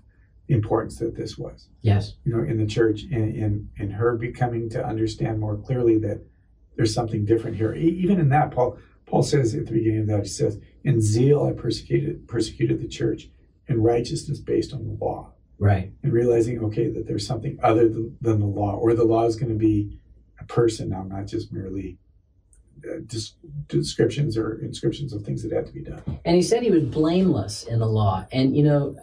the 0.47 0.53
importance 0.53 0.99
that 0.99 1.17
this 1.17 1.37
was. 1.37 1.67
Yes. 1.81 2.13
You 2.23 2.33
know, 2.33 2.43
in 2.43 2.57
the 2.57 2.67
church, 2.67 3.03
in, 3.03 3.35
in, 3.35 3.69
in 3.77 3.91
her 3.91 4.15
becoming 4.15 4.69
to 4.69 4.85
understand 4.85 5.39
more 5.39 5.57
clearly 5.57 5.97
that 5.97 6.21
there's 6.77 6.93
something 6.93 7.25
different 7.25 7.57
here. 7.57 7.73
Even 7.73 8.21
in 8.21 8.29
that, 8.29 8.51
Paul, 8.51 8.77
Paul 9.11 9.23
says 9.23 9.53
at 9.53 9.65
the 9.65 9.73
beginning 9.73 10.01
of 10.01 10.07
that, 10.07 10.23
he 10.23 10.29
says, 10.29 10.57
In 10.85 11.01
zeal 11.01 11.45
I 11.45 11.51
persecuted 11.51 12.29
persecuted 12.29 12.81
the 12.81 12.87
church, 12.87 13.29
in 13.67 13.83
righteousness 13.83 14.39
based 14.39 14.73
on 14.73 14.85
the 14.85 14.93
law. 14.93 15.33
Right. 15.59 15.91
And 16.01 16.13
realizing, 16.13 16.63
okay, 16.65 16.89
that 16.89 17.07
there's 17.07 17.27
something 17.27 17.59
other 17.61 17.87
than, 17.87 18.17
than 18.21 18.39
the 18.39 18.45
law, 18.45 18.75
or 18.75 18.93
the 18.93 19.03
law 19.03 19.25
is 19.25 19.35
going 19.35 19.51
to 19.51 19.57
be 19.57 19.99
a 20.39 20.45
person 20.45 20.89
now, 20.89 21.03
not 21.03 21.27
just 21.27 21.51
merely 21.51 21.99
uh, 22.89 23.01
descriptions 23.67 24.37
or 24.37 24.59
inscriptions 24.61 25.13
of 25.13 25.23
things 25.23 25.43
that 25.43 25.51
had 25.51 25.67
to 25.67 25.73
be 25.73 25.83
done. 25.83 26.01
And 26.25 26.35
he 26.35 26.41
said 26.41 26.63
he 26.63 26.71
was 26.71 26.83
blameless 26.85 27.63
in 27.65 27.79
the 27.79 27.85
law. 27.85 28.25
And, 28.31 28.57
you 28.57 28.63
know, 28.63 28.95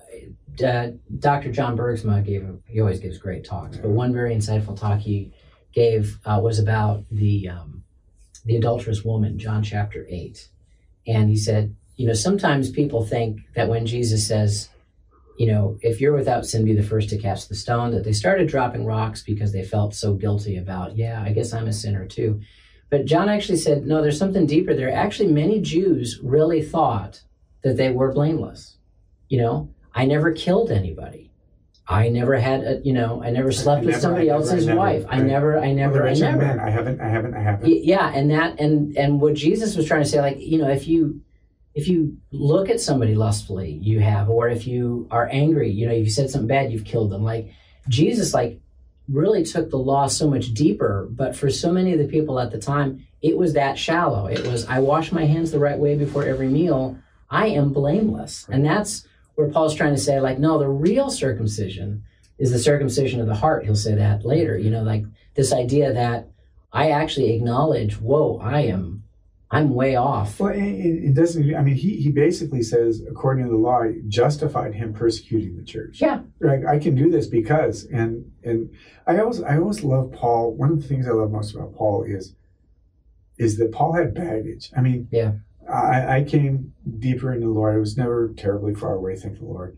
uh, 0.66 0.88
Dr. 1.18 1.52
John 1.52 1.76
Bergsma 1.76 2.24
gave, 2.24 2.42
a, 2.42 2.56
he 2.66 2.80
always 2.80 2.98
gives 2.98 3.18
great 3.18 3.44
talks, 3.44 3.76
but 3.76 3.90
one 3.90 4.12
very 4.12 4.34
insightful 4.34 4.76
talk 4.76 4.98
he 4.98 5.32
gave 5.72 6.18
uh, 6.24 6.40
was 6.42 6.59
about 6.59 7.04
the, 7.12 7.50
um, 7.50 7.77
the 8.45 8.57
adulterous 8.57 9.05
woman, 9.05 9.39
John 9.39 9.62
chapter 9.62 10.07
8. 10.09 10.49
And 11.07 11.28
he 11.28 11.36
said, 11.36 11.74
you 11.97 12.07
know, 12.07 12.14
sometimes 12.14 12.70
people 12.70 13.05
think 13.05 13.41
that 13.55 13.68
when 13.68 13.86
Jesus 13.86 14.26
says, 14.26 14.68
you 15.39 15.47
know, 15.47 15.78
if 15.82 16.01
you're 16.01 16.14
without 16.14 16.47
sin, 16.47 16.64
be 16.64 16.74
the 16.74 16.82
first 16.82 17.09
to 17.11 17.18
cast 17.18 17.49
the 17.49 17.55
stone, 17.55 17.93
that 17.93 18.05
they 18.05 18.12
started 18.12 18.49
dropping 18.49 18.84
rocks 18.84 19.22
because 19.22 19.53
they 19.53 19.64
felt 19.64 19.95
so 19.95 20.14
guilty 20.14 20.57
about, 20.57 20.97
yeah, 20.97 21.22
I 21.22 21.32
guess 21.32 21.53
I'm 21.53 21.68
a 21.68 21.72
sinner 21.72 22.07
too. 22.07 22.41
But 22.91 23.05
John 23.05 23.28
actually 23.28 23.59
said, 23.59 23.86
no, 23.86 24.03
there's 24.03 24.18
something 24.18 24.47
deeper 24.47 24.74
there. 24.74 24.93
Actually, 24.93 25.32
many 25.32 25.61
Jews 25.61 26.18
really 26.22 26.62
thought 26.62 27.22
that 27.62 27.76
they 27.76 27.91
were 27.91 28.12
blameless. 28.12 28.76
You 29.28 29.39
know, 29.43 29.68
I 29.95 30.07
never 30.07 30.32
killed 30.32 30.70
anybody. 30.70 31.27
I 31.91 32.11
never 32.11 32.39
had 32.39 32.61
a, 32.64 32.80
you 32.84 32.93
know, 32.93 33.22
I 33.22 33.30
never 33.30 33.51
slept 33.51 33.82
I 33.82 33.86
with 33.86 33.91
never, 33.93 34.01
somebody 34.01 34.28
else's 34.28 34.66
never, 34.66 34.78
wife. 34.78 35.07
I, 35.09 35.20
never, 35.20 35.59
I 35.59 35.72
never, 35.72 36.07
I 36.07 36.12
never. 36.12 36.36
Man, 36.36 36.61
I 36.61 36.68
haven't, 36.68 37.01
I 37.01 37.09
haven't, 37.09 37.34
I 37.34 37.41
haven't. 37.41 37.84
Yeah, 37.84 38.12
and 38.14 38.30
that, 38.30 38.61
and 38.61 38.95
and 38.99 39.20
what 39.22 39.34
Jesus 39.34 39.74
was 39.74 39.86
trying 39.86 40.03
to 40.03 40.09
say, 40.09 40.20
like, 40.20 40.39
you 40.39 40.59
know, 40.59 40.68
if 40.68 40.86
you, 40.86 41.22
if 41.74 41.89
you 41.89 42.18
look 42.30 42.68
at 42.68 42.80
somebody 42.80 43.14
lustfully, 43.14 43.78
you 43.80 44.01
have, 44.01 44.28
or 44.28 44.49
if 44.49 44.66
you 44.66 45.09
are 45.11 45.28
angry, 45.32 45.70
you 45.70 45.86
know, 45.86 45.95
you 45.95 46.11
said 46.11 46.28
something 46.28 46.47
bad, 46.47 46.70
you've 46.70 46.84
killed 46.84 47.11
them. 47.11 47.24
Like 47.24 47.53
Jesus, 47.89 48.34
like, 48.34 48.61
really 49.09 49.43
took 49.43 49.70
the 49.70 49.78
law 49.78 50.09
so 50.09 50.28
much 50.28 50.53
deeper. 50.53 51.09
But 51.11 51.34
for 51.34 51.49
so 51.49 51.72
many 51.72 51.95
of 51.95 51.99
the 51.99 52.09
people 52.09 52.39
at 52.39 52.51
the 52.51 52.59
time, 52.59 53.07
it 53.22 53.39
was 53.39 53.55
that 53.55 53.78
shallow. 53.78 54.26
It 54.26 54.47
was, 54.47 54.66
I 54.66 54.80
wash 54.80 55.11
my 55.11 55.24
hands 55.24 55.51
the 55.53 55.59
right 55.59 55.78
way 55.78 55.97
before 55.97 56.24
every 56.24 56.49
meal. 56.49 56.99
I 57.30 57.47
am 57.49 57.72
blameless, 57.72 58.47
and 58.51 58.64
that's 58.64 59.07
where 59.39 59.49
Paul's 59.49 59.76
trying 59.76 59.95
to 59.95 60.01
say, 60.01 60.18
like, 60.18 60.41
no, 60.41 60.59
the 60.59 60.68
real 60.68 61.11
circumcision 61.11 62.03
is 62.41 62.51
the 62.51 62.59
circumcision 62.59 63.20
of 63.20 63.28
the 63.28 63.36
heart. 63.36 63.64
He'll 63.64 63.76
say 63.76 63.95
that 63.95 64.26
later, 64.26 64.59
you 64.59 64.68
know, 64.68 64.82
like 64.82 65.05
this 65.36 65.53
idea 65.53 65.93
that 65.93 66.28
I 66.72 66.91
actually 66.91 67.36
acknowledge, 67.36 68.01
whoa, 68.01 68.41
I 68.43 68.62
am, 68.62 69.05
I'm 69.49 69.76
way 69.76 69.95
off. 69.95 70.41
Well, 70.41 70.53
it, 70.53 70.59
it 70.61 71.14
doesn't, 71.14 71.55
I 71.55 71.62
mean, 71.62 71.76
he, 71.76 72.03
he 72.03 72.11
basically 72.11 72.64
says, 72.64 73.01
according 73.09 73.45
to 73.45 73.51
the 73.53 73.57
law, 73.57 73.84
justified 74.09 74.74
him 74.74 74.93
persecuting 74.93 75.57
the 75.57 75.62
church. 75.62 76.01
Yeah. 76.01 76.22
Like, 76.41 76.66
I 76.66 76.80
can 76.80 76.97
do 76.97 77.09
this 77.09 77.28
because, 77.28 77.84
and, 77.84 78.32
and 78.43 78.68
I 79.07 79.20
always, 79.20 79.41
I 79.41 79.59
always 79.59 79.84
love 79.84 80.11
Paul. 80.11 80.53
One 80.57 80.72
of 80.72 80.82
the 80.82 80.89
things 80.89 81.07
I 81.07 81.12
love 81.12 81.30
most 81.30 81.55
about 81.55 81.76
Paul 81.76 82.03
is, 82.03 82.34
is 83.39 83.57
that 83.59 83.70
Paul 83.70 83.93
had 83.93 84.14
baggage. 84.14 84.72
I 84.76 84.80
mean, 84.80 85.07
yeah 85.12 85.34
I, 85.68 86.18
I 86.18 86.24
came 86.24 86.72
deeper 86.98 87.32
into 87.32 87.46
the 87.46 87.52
Lord. 87.52 87.74
I 87.74 87.78
was 87.78 87.96
never 87.96 88.32
terribly 88.36 88.74
far 88.74 88.94
away, 88.94 89.16
thank 89.16 89.38
the 89.38 89.44
Lord. 89.44 89.76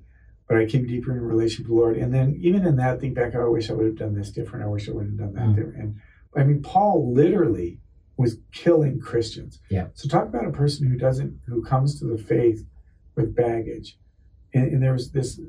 But 0.49 0.59
I 0.59 0.67
came 0.67 0.87
deeper 0.87 1.13
in 1.13 1.21
relationship 1.21 1.67
with 1.67 1.77
the 1.77 1.81
Lord. 1.81 1.97
And 1.97 2.13
then 2.13 2.37
even 2.41 2.67
in 2.67 2.77
that, 2.77 3.01
think 3.01 3.15
back, 3.15 3.35
I 3.35 3.45
wish 3.47 3.71
I 3.71 3.75
would 3.75 3.87
have 3.87 3.97
done 3.99 4.15
this 4.15 4.31
different. 4.31 4.65
I 4.65 4.69
wish 4.69 4.89
I 4.89 4.93
would 4.93 5.07
have 5.07 5.17
done 5.19 5.35
that 5.35 5.49
Mm. 5.49 5.57
different. 5.57 5.79
And 5.79 5.95
I 6.37 6.45
mean, 6.45 6.63
Paul 6.63 7.13
literally 7.13 7.81
was 8.17 8.39
killing 8.53 9.01
Christians. 9.01 9.61
Yeah. 9.71 9.89
So 9.95 10.09
talk 10.09 10.27
about 10.29 10.47
a 10.47 10.51
person 10.53 10.87
who 10.89 10.97
doesn't, 10.97 11.41
who 11.47 11.63
comes 11.63 11.99
to 12.01 12.05
the 12.05 12.19
faith 12.19 12.67
with 13.17 13.35
baggage. 13.35 13.99
And, 14.53 14.73
and 14.73 14.83
there 14.83 14.93
was 14.93 15.13
this 15.13 15.41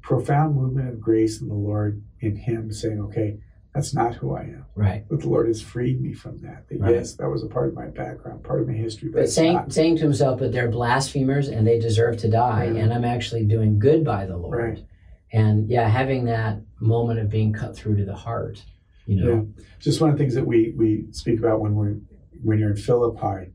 profound 0.00 0.54
movement 0.56 0.88
of 0.88 1.00
grace 1.00 1.40
in 1.40 1.48
the 1.48 1.54
Lord 1.54 2.02
in 2.20 2.36
him 2.36 2.72
saying, 2.72 3.00
okay, 3.00 3.38
that's 3.76 3.94
not 3.94 4.14
who 4.14 4.34
I 4.34 4.40
am. 4.40 4.64
Right. 4.74 5.04
But 5.08 5.20
the 5.20 5.28
Lord 5.28 5.48
has 5.48 5.60
freed 5.60 6.00
me 6.00 6.14
from 6.14 6.38
that. 6.38 6.66
That 6.68 6.80
Right. 6.80 6.94
yes, 6.94 7.14
that 7.16 7.28
was 7.28 7.42
a 7.44 7.46
part 7.46 7.68
of 7.68 7.74
my 7.74 7.86
background, 7.88 8.42
part 8.42 8.62
of 8.62 8.66
my 8.66 8.72
history, 8.72 9.10
but, 9.10 9.20
But 9.20 9.28
saying 9.28 9.52
not. 9.52 9.72
saying 9.72 9.96
to 9.96 10.02
himself, 10.02 10.38
but 10.38 10.50
they're 10.50 10.70
blasphemers 10.70 11.48
and 11.48 11.66
they 11.66 11.78
deserve 11.78 12.16
to 12.18 12.28
die, 12.30 12.64
Yeah. 12.70 12.80
and 12.84 12.92
I'm 12.94 13.04
actually 13.04 13.44
doing 13.44 13.78
good 13.78 14.02
by 14.02 14.24
the 14.24 14.36
Lord. 14.38 14.58
Right. 14.58 14.84
And 15.32 15.68
yeah, 15.68 15.86
having 15.88 16.24
that 16.24 16.62
moment 16.80 17.20
of 17.20 17.28
being 17.28 17.52
cut 17.52 17.76
through 17.76 17.96
to 17.96 18.04
the 18.06 18.14
heart, 18.14 18.64
you 19.06 19.16
know. 19.22 19.46
Just 19.78 20.00
one 20.00 20.08
of 20.10 20.16
the 20.16 20.22
things 20.22 20.34
that 20.34 20.46
we 20.46 20.72
we 20.76 21.06
speak 21.12 21.38
about 21.38 21.60
when 21.60 21.74
we're 21.74 21.96
when 22.42 22.58
you're 22.58 22.70
in 22.70 22.76
Philippi, 22.76 23.52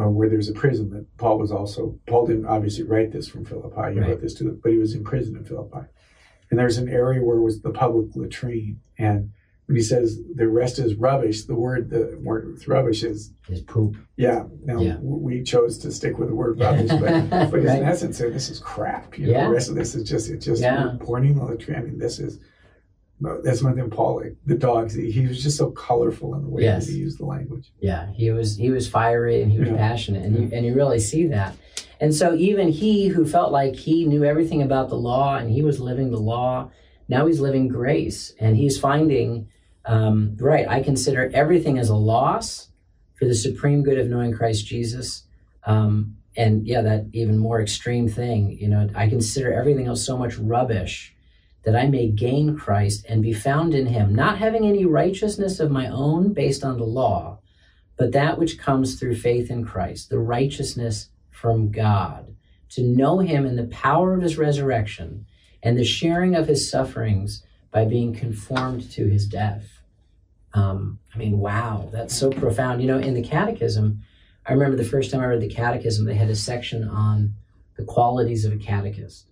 uh, 0.00 0.08
where 0.08 0.28
there's 0.28 0.48
a 0.48 0.52
prison 0.54 0.90
that 0.90 1.04
Paul 1.16 1.38
was 1.38 1.50
also 1.50 1.98
Paul 2.06 2.26
didn't 2.26 2.46
obviously 2.46 2.84
write 2.84 3.10
this 3.10 3.26
from 3.28 3.44
Philippi. 3.44 3.94
He 3.94 3.98
Right. 4.00 4.10
wrote 4.10 4.20
this 4.20 4.34
to, 4.34 4.44
the, 4.44 4.50
but 4.62 4.70
he 4.70 4.78
was 4.78 4.94
in 4.94 5.02
prison 5.02 5.36
in 5.36 5.44
Philippi, 5.44 5.86
and 6.52 6.58
there's 6.60 6.76
an 6.76 6.88
area 6.88 7.22
where 7.24 7.40
was 7.40 7.62
the 7.62 7.70
public 7.70 8.14
latrine, 8.14 8.78
and 8.98 9.30
when 9.66 9.76
he 9.76 9.82
says 9.82 10.20
the 10.34 10.46
rest 10.46 10.78
is 10.78 10.94
rubbish, 10.96 11.46
the 11.46 11.54
word 11.54 11.88
the 11.88 12.16
word 12.22 12.60
rubbish 12.68 13.02
is 13.02 13.32
His 13.48 13.62
poop. 13.62 13.96
yeah. 14.16 14.44
Now 14.64 14.78
Yeah. 14.80 14.98
we 15.00 15.42
chose 15.42 15.78
to 15.78 15.90
stick 15.90 16.18
with 16.18 16.28
the 16.28 16.34
word 16.34 16.60
rubbish, 16.60 16.90
but 16.90 17.30
but 17.50 17.52
Right. 17.54 17.78
in 17.80 17.84
essence, 17.84 18.18
this 18.18 18.50
is 18.50 18.58
crap. 18.60 19.18
You 19.18 19.28
know, 19.28 19.32
Yeah. 19.32 19.44
the 19.46 19.50
rest 19.50 19.70
of 19.70 19.74
this 19.76 19.94
is 19.94 20.06
just 20.08 20.28
it's 20.28 20.44
just 20.44 20.60
Yeah. 20.60 20.94
pointing 21.00 21.36
the 21.36 21.44
latrine. 21.44 21.78
I 21.78 21.82
mean, 21.84 21.98
this 21.98 22.18
is. 22.20 22.38
That's 23.44 23.62
one 23.62 23.76
thing. 23.76 23.88
Paul, 23.88 24.16
like 24.16 24.36
the 24.46 24.56
dogs, 24.56 24.94
he, 24.94 25.10
he 25.12 25.26
was 25.28 25.40
just 25.40 25.56
so 25.56 25.70
colorful 25.70 26.34
in 26.34 26.42
the 26.42 26.48
way 26.48 26.62
Yes. 26.64 26.86
that 26.86 26.92
he 26.92 26.98
used 26.98 27.20
the 27.20 27.24
language. 27.24 27.72
Yeah, 27.80 28.10
he 28.12 28.30
was 28.32 28.56
he 28.56 28.70
was 28.70 28.88
fiery 28.88 29.42
and 29.42 29.52
he 29.52 29.60
was 29.60 29.68
Yeah. 29.68 29.76
passionate, 29.76 30.24
and 30.24 30.36
you 30.36 30.50
and 30.52 30.66
you 30.66 30.74
really 30.74 30.98
see 30.98 31.26
that. 31.28 31.54
And 32.02 32.12
so 32.12 32.34
even 32.34 32.68
he 32.68 33.06
who 33.06 33.24
felt 33.24 33.52
like 33.52 33.76
he 33.76 34.04
knew 34.04 34.24
everything 34.24 34.60
about 34.60 34.88
the 34.88 34.96
law 34.96 35.36
and 35.36 35.48
he 35.48 35.62
was 35.62 35.78
living 35.78 36.10
the 36.10 36.18
law, 36.18 36.68
now 37.06 37.26
he's 37.26 37.38
living 37.38 37.68
grace, 37.68 38.34
and 38.40 38.56
he's 38.56 38.76
finding 38.76 39.46
um, 39.84 40.36
right. 40.40 40.66
I 40.68 40.82
consider 40.82 41.30
everything 41.32 41.78
as 41.78 41.90
a 41.90 41.94
loss 41.94 42.70
for 43.14 43.26
the 43.26 43.36
supreme 43.36 43.84
good 43.84 43.98
of 43.98 44.08
knowing 44.08 44.32
Christ 44.32 44.66
Jesus. 44.66 45.22
Um, 45.64 46.16
and 46.36 46.66
yeah, 46.66 46.80
that 46.80 47.06
even 47.12 47.38
more 47.38 47.62
extreme 47.62 48.08
thing, 48.08 48.58
you 48.60 48.66
know, 48.66 48.90
I 48.96 49.08
consider 49.08 49.52
everything 49.52 49.86
else 49.86 50.04
so 50.04 50.18
much 50.18 50.36
rubbish 50.38 51.14
that 51.64 51.76
I 51.76 51.86
may 51.86 52.08
gain 52.08 52.56
Christ 52.56 53.06
and 53.08 53.22
be 53.22 53.32
found 53.32 53.74
in 53.74 53.86
him, 53.86 54.12
not 54.12 54.38
having 54.38 54.66
any 54.66 54.86
righteousness 54.86 55.60
of 55.60 55.70
my 55.70 55.86
own 55.86 56.32
based 56.32 56.64
on 56.64 56.78
the 56.78 56.84
law, 56.84 57.38
but 57.96 58.10
that 58.10 58.38
which 58.38 58.58
comes 58.58 58.98
through 58.98 59.14
faith 59.14 59.52
in 59.52 59.64
Christ, 59.64 60.10
the 60.10 60.18
righteousness 60.18 61.10
from 61.42 61.72
God, 61.72 62.36
to 62.70 62.84
know 62.84 63.18
him 63.18 63.44
in 63.44 63.56
the 63.56 63.64
power 63.64 64.14
of 64.14 64.22
his 64.22 64.38
resurrection 64.38 65.26
and 65.60 65.76
the 65.76 65.84
sharing 65.84 66.36
of 66.36 66.46
his 66.46 66.70
sufferings 66.70 67.42
by 67.72 67.84
being 67.84 68.14
conformed 68.14 68.88
to 68.92 69.08
his 69.08 69.26
death. 69.26 69.82
Um, 70.54 71.00
I 71.12 71.18
mean, 71.18 71.40
wow, 71.40 71.88
that's 71.92 72.14
so 72.14 72.30
profound. 72.30 72.80
You 72.80 72.86
know, 72.86 72.98
in 72.98 73.14
the 73.14 73.24
catechism, 73.24 74.04
I 74.46 74.52
remember 74.52 74.76
the 74.76 74.84
first 74.84 75.10
time 75.10 75.20
I 75.20 75.26
read 75.26 75.40
the 75.40 75.48
catechism, 75.48 76.06
they 76.06 76.14
had 76.14 76.30
a 76.30 76.36
section 76.36 76.86
on 76.86 77.34
the 77.76 77.84
qualities 77.84 78.44
of 78.44 78.52
a 78.52 78.56
catechist. 78.56 79.26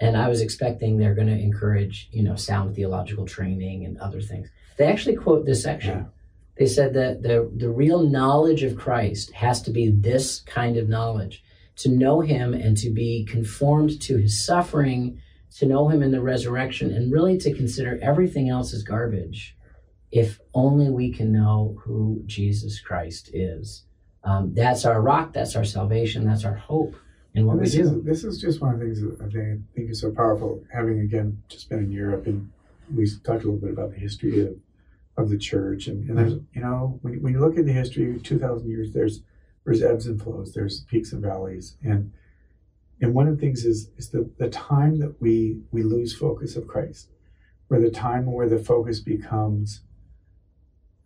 And 0.00 0.16
I 0.16 0.30
was 0.30 0.40
expecting 0.40 0.96
they're 0.96 1.14
going 1.14 1.26
to 1.26 1.38
encourage, 1.38 2.08
you 2.10 2.22
know, 2.22 2.36
sound 2.36 2.74
theological 2.74 3.26
training 3.26 3.84
and 3.84 3.98
other 3.98 4.22
things. 4.22 4.48
They 4.78 4.86
actually 4.86 5.16
quote 5.16 5.44
this 5.44 5.62
section. 5.62 5.98
Yeah. 5.98 6.04
They 6.56 6.66
said 6.66 6.94
that 6.94 7.22
the, 7.22 7.50
the 7.54 7.68
real 7.68 8.02
knowledge 8.08 8.62
of 8.62 8.76
Christ 8.76 9.32
has 9.32 9.60
to 9.62 9.70
be 9.70 9.90
this 9.90 10.40
kind 10.40 10.78
of 10.78 10.88
knowledge 10.88 11.44
to 11.80 11.88
know 11.88 12.20
him 12.20 12.54
and 12.54 12.76
to 12.78 12.90
be 12.90 13.24
conformed 13.24 14.00
to 14.02 14.16
his 14.16 14.44
suffering, 14.44 15.20
to 15.56 15.66
know 15.66 15.88
him 15.88 16.02
in 16.02 16.10
the 16.10 16.20
resurrection, 16.20 16.92
and 16.92 17.12
really 17.12 17.36
to 17.38 17.54
consider 17.54 17.98
everything 18.02 18.48
else 18.48 18.72
as 18.72 18.82
garbage 18.82 19.56
if 20.10 20.40
only 20.54 20.90
we 20.90 21.12
can 21.12 21.32
know 21.32 21.76
who 21.84 22.22
Jesus 22.26 22.80
Christ 22.80 23.30
is. 23.32 23.84
Um, 24.24 24.52
that's 24.54 24.84
our 24.84 25.00
rock, 25.00 25.32
that's 25.32 25.56
our 25.56 25.64
salvation, 25.64 26.26
that's 26.26 26.44
our 26.44 26.54
hope 26.54 26.94
in 27.34 27.46
what 27.46 27.52
And 27.52 27.60
we 27.60 27.66
this 27.66 27.76
is 27.76 28.02
this 28.02 28.24
is 28.24 28.40
just 28.40 28.60
one 28.60 28.74
of 28.74 28.80
the 28.80 28.86
things 28.86 29.00
that 29.00 29.16
I 29.20 29.30
think, 29.30 29.36
I 29.36 29.76
think 29.76 29.90
is 29.90 30.00
so 30.00 30.10
powerful. 30.10 30.62
Having 30.72 31.00
again 31.00 31.42
just 31.48 31.68
been 31.68 31.78
in 31.78 31.92
Europe, 31.92 32.26
and 32.26 32.50
we 32.94 33.06
talked 33.06 33.44
a 33.44 33.50
little 33.50 33.56
bit 33.56 33.70
about 33.70 33.92
the 33.92 33.98
history 33.98 34.40
of, 34.46 34.56
of 35.16 35.30
the 35.30 35.38
church, 35.38 35.86
and, 35.86 36.08
and 36.08 36.18
there's 36.18 36.34
you 36.54 36.60
know 36.60 36.98
when, 37.02 37.22
when 37.22 37.32
you 37.32 37.40
look 37.40 37.56
at 37.56 37.64
the 37.64 37.72
history 37.72 38.14
of 38.14 38.22
two 38.22 38.38
thousand 38.38 38.68
years, 38.68 38.92
there's 38.92 39.22
there's 39.64 39.82
ebbs 39.82 40.06
and 40.06 40.20
flows, 40.20 40.52
there's 40.54 40.80
peaks 40.84 41.12
and 41.12 41.22
valleys, 41.22 41.76
and 41.82 42.12
and 43.00 43.14
one 43.14 43.28
of 43.28 43.36
the 43.36 43.40
things 43.40 43.64
is 43.64 43.90
is 43.96 44.10
the 44.10 44.28
the 44.38 44.48
time 44.48 44.98
that 44.98 45.20
we 45.20 45.60
we 45.70 45.82
lose 45.82 46.14
focus 46.14 46.56
of 46.56 46.66
Christ, 46.66 47.08
where 47.68 47.80
the 47.80 47.90
time 47.90 48.26
where 48.26 48.48
the 48.48 48.58
focus 48.58 49.00
becomes, 49.00 49.80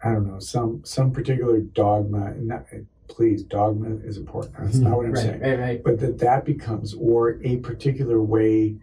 I 0.02 0.12
don't 0.12 0.26
know, 0.26 0.38
some 0.38 0.82
some 0.84 1.12
particular 1.12 1.60
dogma. 1.60 2.26
And 2.26 2.48
not, 2.48 2.66
please, 3.08 3.42
dogma 3.42 3.96
is 4.04 4.16
important. 4.16 4.54
That's 4.58 4.76
not 4.78 4.96
what 4.96 5.06
I'm 5.06 5.12
right, 5.14 5.22
saying 5.22 5.40
right, 5.40 5.58
right. 5.58 5.84
but 5.84 6.00
that 6.00 6.18
that 6.18 6.44
becomes 6.44 6.94
or 6.94 7.40
a 7.44 7.56
particular 7.58 8.20
way 8.22 8.76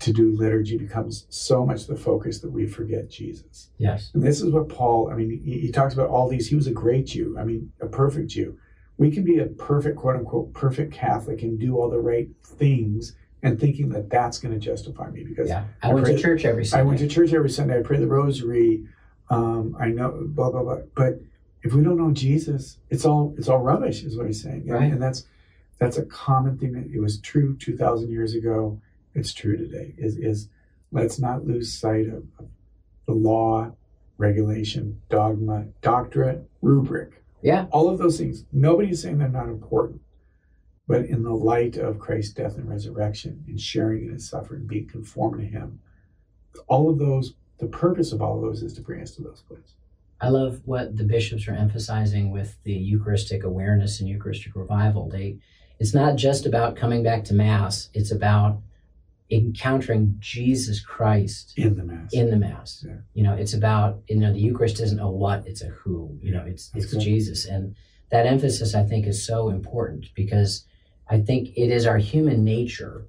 to 0.00 0.12
do 0.12 0.30
liturgy 0.36 0.76
becomes 0.76 1.26
so 1.30 1.64
much 1.64 1.86
the 1.86 1.96
focus 1.96 2.40
that 2.40 2.50
we 2.50 2.66
forget 2.66 3.08
jesus 3.08 3.70
Yes. 3.78 4.10
and 4.12 4.22
this 4.22 4.42
is 4.42 4.50
what 4.52 4.68
paul 4.68 5.08
i 5.10 5.14
mean 5.14 5.40
he, 5.42 5.60
he 5.60 5.72
talks 5.72 5.94
about 5.94 6.10
all 6.10 6.28
these 6.28 6.48
he 6.48 6.54
was 6.56 6.66
a 6.66 6.72
great 6.72 7.06
jew 7.06 7.36
i 7.38 7.44
mean 7.44 7.72
a 7.80 7.86
perfect 7.86 8.28
jew 8.28 8.58
we 8.98 9.10
can 9.10 9.24
be 9.24 9.38
a 9.38 9.46
perfect 9.46 9.96
quote 9.96 10.16
unquote 10.16 10.52
perfect 10.54 10.92
catholic 10.92 11.42
and 11.42 11.58
do 11.58 11.76
all 11.76 11.90
the 11.90 11.98
right 11.98 12.28
things 12.42 13.14
and 13.42 13.60
thinking 13.60 13.90
that 13.90 14.08
that's 14.10 14.38
going 14.38 14.52
to 14.54 14.58
justify 14.60 15.10
me 15.10 15.22
because 15.22 15.48
Yeah. 15.48 15.64
I 15.82 15.90
I 15.90 15.94
went 15.94 16.06
to 16.06 16.18
church 16.18 16.44
every 16.44 16.64
Sunday. 16.64 16.80
I 16.82 16.84
went 16.86 16.98
to 17.00 17.06
church 17.08 17.32
every 17.32 17.50
Sunday. 17.50 17.78
I 17.78 17.82
pray 17.82 17.98
the 17.98 18.06
rosary. 18.06 18.86
Um, 19.28 19.76
I 19.78 19.88
know 19.88 20.22
blah 20.26 20.50
blah 20.50 20.62
blah. 20.62 20.78
But 20.94 21.20
if 21.62 21.74
we 21.74 21.82
don't 21.82 21.98
know 21.98 22.12
Jesus, 22.12 22.78
it's 22.90 23.04
all 23.04 23.34
it's 23.38 23.48
all 23.48 23.58
rubbish, 23.60 24.02
is 24.04 24.16
what 24.16 24.26
he's 24.26 24.42
saying. 24.42 24.62
And, 24.62 24.70
Right. 24.70 24.92
and 24.92 25.02
that's 25.02 25.26
that's 25.78 25.98
a 25.98 26.04
common 26.06 26.56
thing. 26.58 26.72
That 26.72 26.86
it 26.92 27.00
was 27.00 27.18
true 27.20 27.56
two 27.56 27.76
thousand 27.76 28.10
years 28.10 28.34
ago. 28.34 28.80
It's 29.14 29.32
true 29.34 29.56
today. 29.56 29.94
Is 29.98 30.16
is 30.16 30.48
let's 30.92 31.18
not 31.18 31.44
lose 31.46 31.72
sight 31.72 32.06
of, 32.08 32.24
of 32.38 32.48
the 33.06 33.12
law, 33.14 33.72
regulation, 34.16 35.00
dogma, 35.10 35.66
doctrine, 35.82 36.46
rubric. 36.62 37.22
Yeah. 37.46 37.66
All 37.70 37.88
of 37.88 37.98
those 37.98 38.18
things. 38.18 38.44
Nobody's 38.52 39.00
saying 39.00 39.18
they're 39.18 39.28
not 39.28 39.46
important. 39.46 40.00
But 40.88 41.04
in 41.04 41.22
the 41.22 41.32
light 41.32 41.76
of 41.76 42.00
Christ's 42.00 42.34
death 42.34 42.56
and 42.56 42.68
resurrection, 42.68 43.44
and 43.46 43.60
sharing 43.60 44.06
in 44.06 44.14
his 44.14 44.28
suffering, 44.28 44.66
being 44.66 44.88
conformed 44.88 45.40
to 45.40 45.46
him, 45.46 45.78
all 46.66 46.90
of 46.90 46.98
those, 46.98 47.34
the 47.58 47.68
purpose 47.68 48.10
of 48.10 48.20
all 48.20 48.34
of 48.34 48.42
those 48.42 48.64
is 48.64 48.72
to 48.74 48.80
bring 48.80 49.00
us 49.00 49.12
to 49.12 49.22
those 49.22 49.44
places. 49.46 49.76
I 50.20 50.28
love 50.28 50.60
what 50.64 50.96
the 50.96 51.04
bishops 51.04 51.46
are 51.46 51.52
emphasizing 51.52 52.32
with 52.32 52.56
the 52.64 52.72
Eucharistic 52.72 53.44
awareness 53.44 54.00
and 54.00 54.08
Eucharistic 54.08 54.56
revival. 54.56 55.08
They, 55.08 55.38
it's 55.78 55.94
not 55.94 56.16
just 56.16 56.46
about 56.46 56.74
coming 56.74 57.04
back 57.04 57.22
to 57.26 57.34
Mass. 57.34 57.90
It's 57.94 58.10
about 58.10 58.60
encountering 59.30 60.16
Jesus 60.18 60.80
Christ 60.80 61.52
In 61.56 61.76
the 61.76 61.84
Mass. 61.84 62.10
in 62.12 62.30
the 62.30 62.36
Mass. 62.36 62.84
Yeah. 62.86 62.94
You 63.14 63.22
know, 63.24 63.34
it's 63.34 63.54
about 63.54 64.00
you 64.08 64.16
know 64.18 64.32
the 64.32 64.40
Eucharist 64.40 64.80
isn't 64.80 65.00
a 65.00 65.10
what, 65.10 65.46
it's 65.46 65.62
a 65.62 65.66
who. 65.68 66.16
You 66.22 66.32
know, 66.32 66.44
it's 66.46 66.68
That's 66.70 66.92
it's. 66.92 67.04
Jesus, 67.04 67.44
and 67.46 67.74
that 68.10 68.26
emphasis 68.26 68.74
I 68.74 68.84
think 68.84 69.06
is 69.06 69.26
so 69.26 69.48
important 69.48 70.06
because 70.14 70.64
I 71.08 71.18
think 71.20 71.48
it 71.56 71.70
is 71.70 71.86
our 71.86 71.98
human 71.98 72.44
nature 72.44 73.06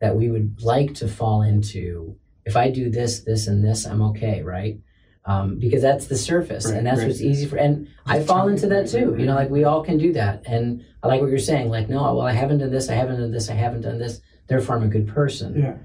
that 0.00 0.16
we 0.16 0.30
would 0.30 0.62
like 0.62 0.94
to 0.94 1.08
fall 1.08 1.42
into. 1.42 2.16
If 2.46 2.56
I 2.56 2.70
do 2.70 2.88
this, 2.90 3.20
this, 3.20 3.46
and 3.46 3.62
this, 3.62 3.84
I'm 3.86 4.00
okay, 4.02 4.42
right? 4.42 4.78
Um, 5.26 5.58
because 5.58 5.82
that's 5.82 6.06
the 6.06 6.16
surface, 6.16 6.64
Right, 6.64 6.76
and 6.78 6.86
that's 6.86 7.00
right. 7.00 7.06
what's 7.08 7.20
easy 7.20 7.46
for. 7.46 7.56
And 7.58 7.86
I 8.06 8.20
fall 8.22 8.48
into 8.48 8.66
that 8.68 8.88
too. 8.88 9.14
You 9.18 9.26
know, 9.26 9.34
like 9.34 9.50
we 9.50 9.64
all 9.64 9.84
can 9.84 9.98
do 9.98 10.14
that. 10.14 10.42
And 10.46 10.82
I 11.02 11.08
like 11.08 11.20
what 11.20 11.28
you're 11.28 11.38
saying. 11.38 11.68
Like, 11.68 11.90
no, 11.90 12.02
well, 12.14 12.22
I 12.22 12.32
haven't 12.32 12.58
done 12.58 12.70
this, 12.70 12.88
I 12.88 12.94
haven't 12.94 13.20
done 13.20 13.30
this, 13.30 13.50
I 13.50 13.54
haven't 13.54 13.82
done 13.82 13.98
this. 13.98 14.22
Therefore, 14.50 14.76
I'm 14.76 14.82
a 14.82 14.88
good 14.88 15.08
person. 15.08 15.58
Yeah, 15.58 15.76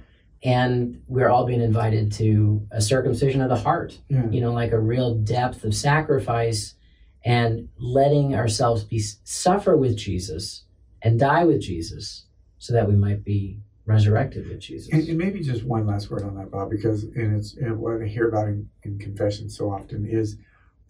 and 0.43 1.01
we're 1.07 1.30
all 1.30 1.45
being 1.45 1.61
invited 1.61 2.11
to 2.11 2.68
a 2.72 2.82
circumcision 2.82 3.41
of 3.41 3.49
the 3.49 3.55
heart 3.55 3.97
yeah. 4.09 4.30
you 4.30 4.39
know 4.41 4.53
like 4.53 4.74
a 4.74 4.80
real 4.80 5.16
depth 5.16 5.63
of 5.63 5.74
sacrifice 5.74 6.76
and 7.24 7.70
letting 7.80 8.36
ourselves 8.36 8.84
be 8.84 8.99
suffer 9.24 9.76
with 9.76 9.97
jesus 9.97 10.66
and 11.01 11.20
die 11.20 11.45
with 11.45 11.61
jesus 11.61 12.26
so 12.59 12.74
that 12.74 12.88
we 12.88 12.95
might 12.95 13.24
be 13.24 13.59
resurrected 13.86 14.47
with 14.47 14.59
jesus. 14.59 14.91
And, 14.91 15.07
and 15.07 15.18
maybe 15.18 15.41
just 15.41 15.63
one 15.63 15.86
last 15.86 16.09
word 16.09 16.24
on 16.24 16.36
that, 16.36 16.51
Bob, 16.51 16.70
because 16.70 17.03
and 17.03 17.38
it's 17.38 17.55
and 17.55 17.78
what 17.80 18.01
I 18.01 18.05
hear 18.05 18.28
about 18.28 18.47
in, 18.47 18.70
in 18.84 18.97
confession 18.97 19.49
so 19.49 19.70
often 19.70 20.05
is 20.05 20.38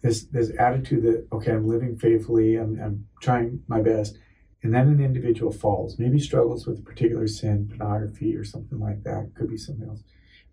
this 0.02 0.24
this 0.24 0.50
attitude 0.58 1.02
that 1.04 1.26
okay, 1.32 1.52
I'm 1.52 1.68
living 1.68 1.98
faithfully, 1.98 2.56
I'm, 2.56 2.80
I'm 2.82 3.06
trying 3.20 3.62
my 3.68 3.82
best, 3.82 4.18
and 4.66 4.74
then 4.74 4.88
an 4.88 5.00
individual 5.00 5.52
falls, 5.52 5.96
maybe 5.96 6.18
struggles 6.18 6.66
with 6.66 6.80
a 6.80 6.82
particular 6.82 7.28
sin, 7.28 7.68
pornography 7.68 8.34
or 8.34 8.42
something 8.42 8.80
like 8.80 9.04
that, 9.04 9.30
could 9.36 9.48
be 9.48 9.56
something 9.56 9.88
else. 9.88 10.02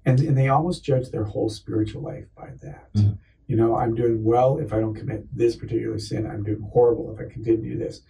And, 0.06 0.20
and 0.20 0.38
they 0.38 0.50
almost 0.50 0.84
judge 0.84 1.10
their 1.10 1.24
whole 1.24 1.50
spiritual 1.50 2.04
life 2.04 2.26
by 2.38 2.52
that. 2.62 2.94
Mm-hmm. 2.94 3.14
You 3.48 3.56
know, 3.56 3.76
I'm 3.76 3.96
doing 3.96 4.24
well 4.24 4.60
if 4.60 4.72
I 4.72 4.80
don't 4.82 4.94
commit 4.94 5.36
this 5.36 5.56
particular 5.56 5.98
sin. 5.98 6.28
I'm 6.28 6.44
doing 6.44 6.62
horrible 6.62 7.12
if 7.12 7.26
I 7.26 7.34
continue 7.34 7.76
this. 7.76 8.02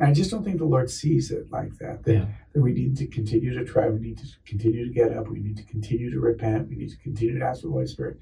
And 0.00 0.10
I 0.10 0.12
just 0.12 0.32
don't 0.32 0.42
think 0.42 0.58
the 0.58 0.64
Lord 0.64 0.90
sees 0.90 1.30
it 1.30 1.46
like 1.52 1.78
that. 1.78 2.02
That, 2.02 2.12
yeah. 2.12 2.26
that 2.52 2.60
we 2.60 2.72
need 2.72 2.96
to 2.96 3.06
continue 3.06 3.56
to 3.56 3.64
try. 3.64 3.88
We 3.88 4.00
need 4.00 4.18
to 4.18 4.26
continue 4.44 4.84
to 4.84 4.92
get 4.92 5.16
up. 5.16 5.28
We 5.28 5.38
need 5.38 5.58
to 5.58 5.64
continue 5.64 6.10
to 6.10 6.18
repent. 6.18 6.70
We 6.70 6.74
need 6.74 6.90
to 6.90 6.98
continue 6.98 7.38
to 7.38 7.44
ask 7.44 7.60
for 7.60 7.68
the 7.68 7.72
Holy 7.74 7.86
Spirit. 7.86 8.18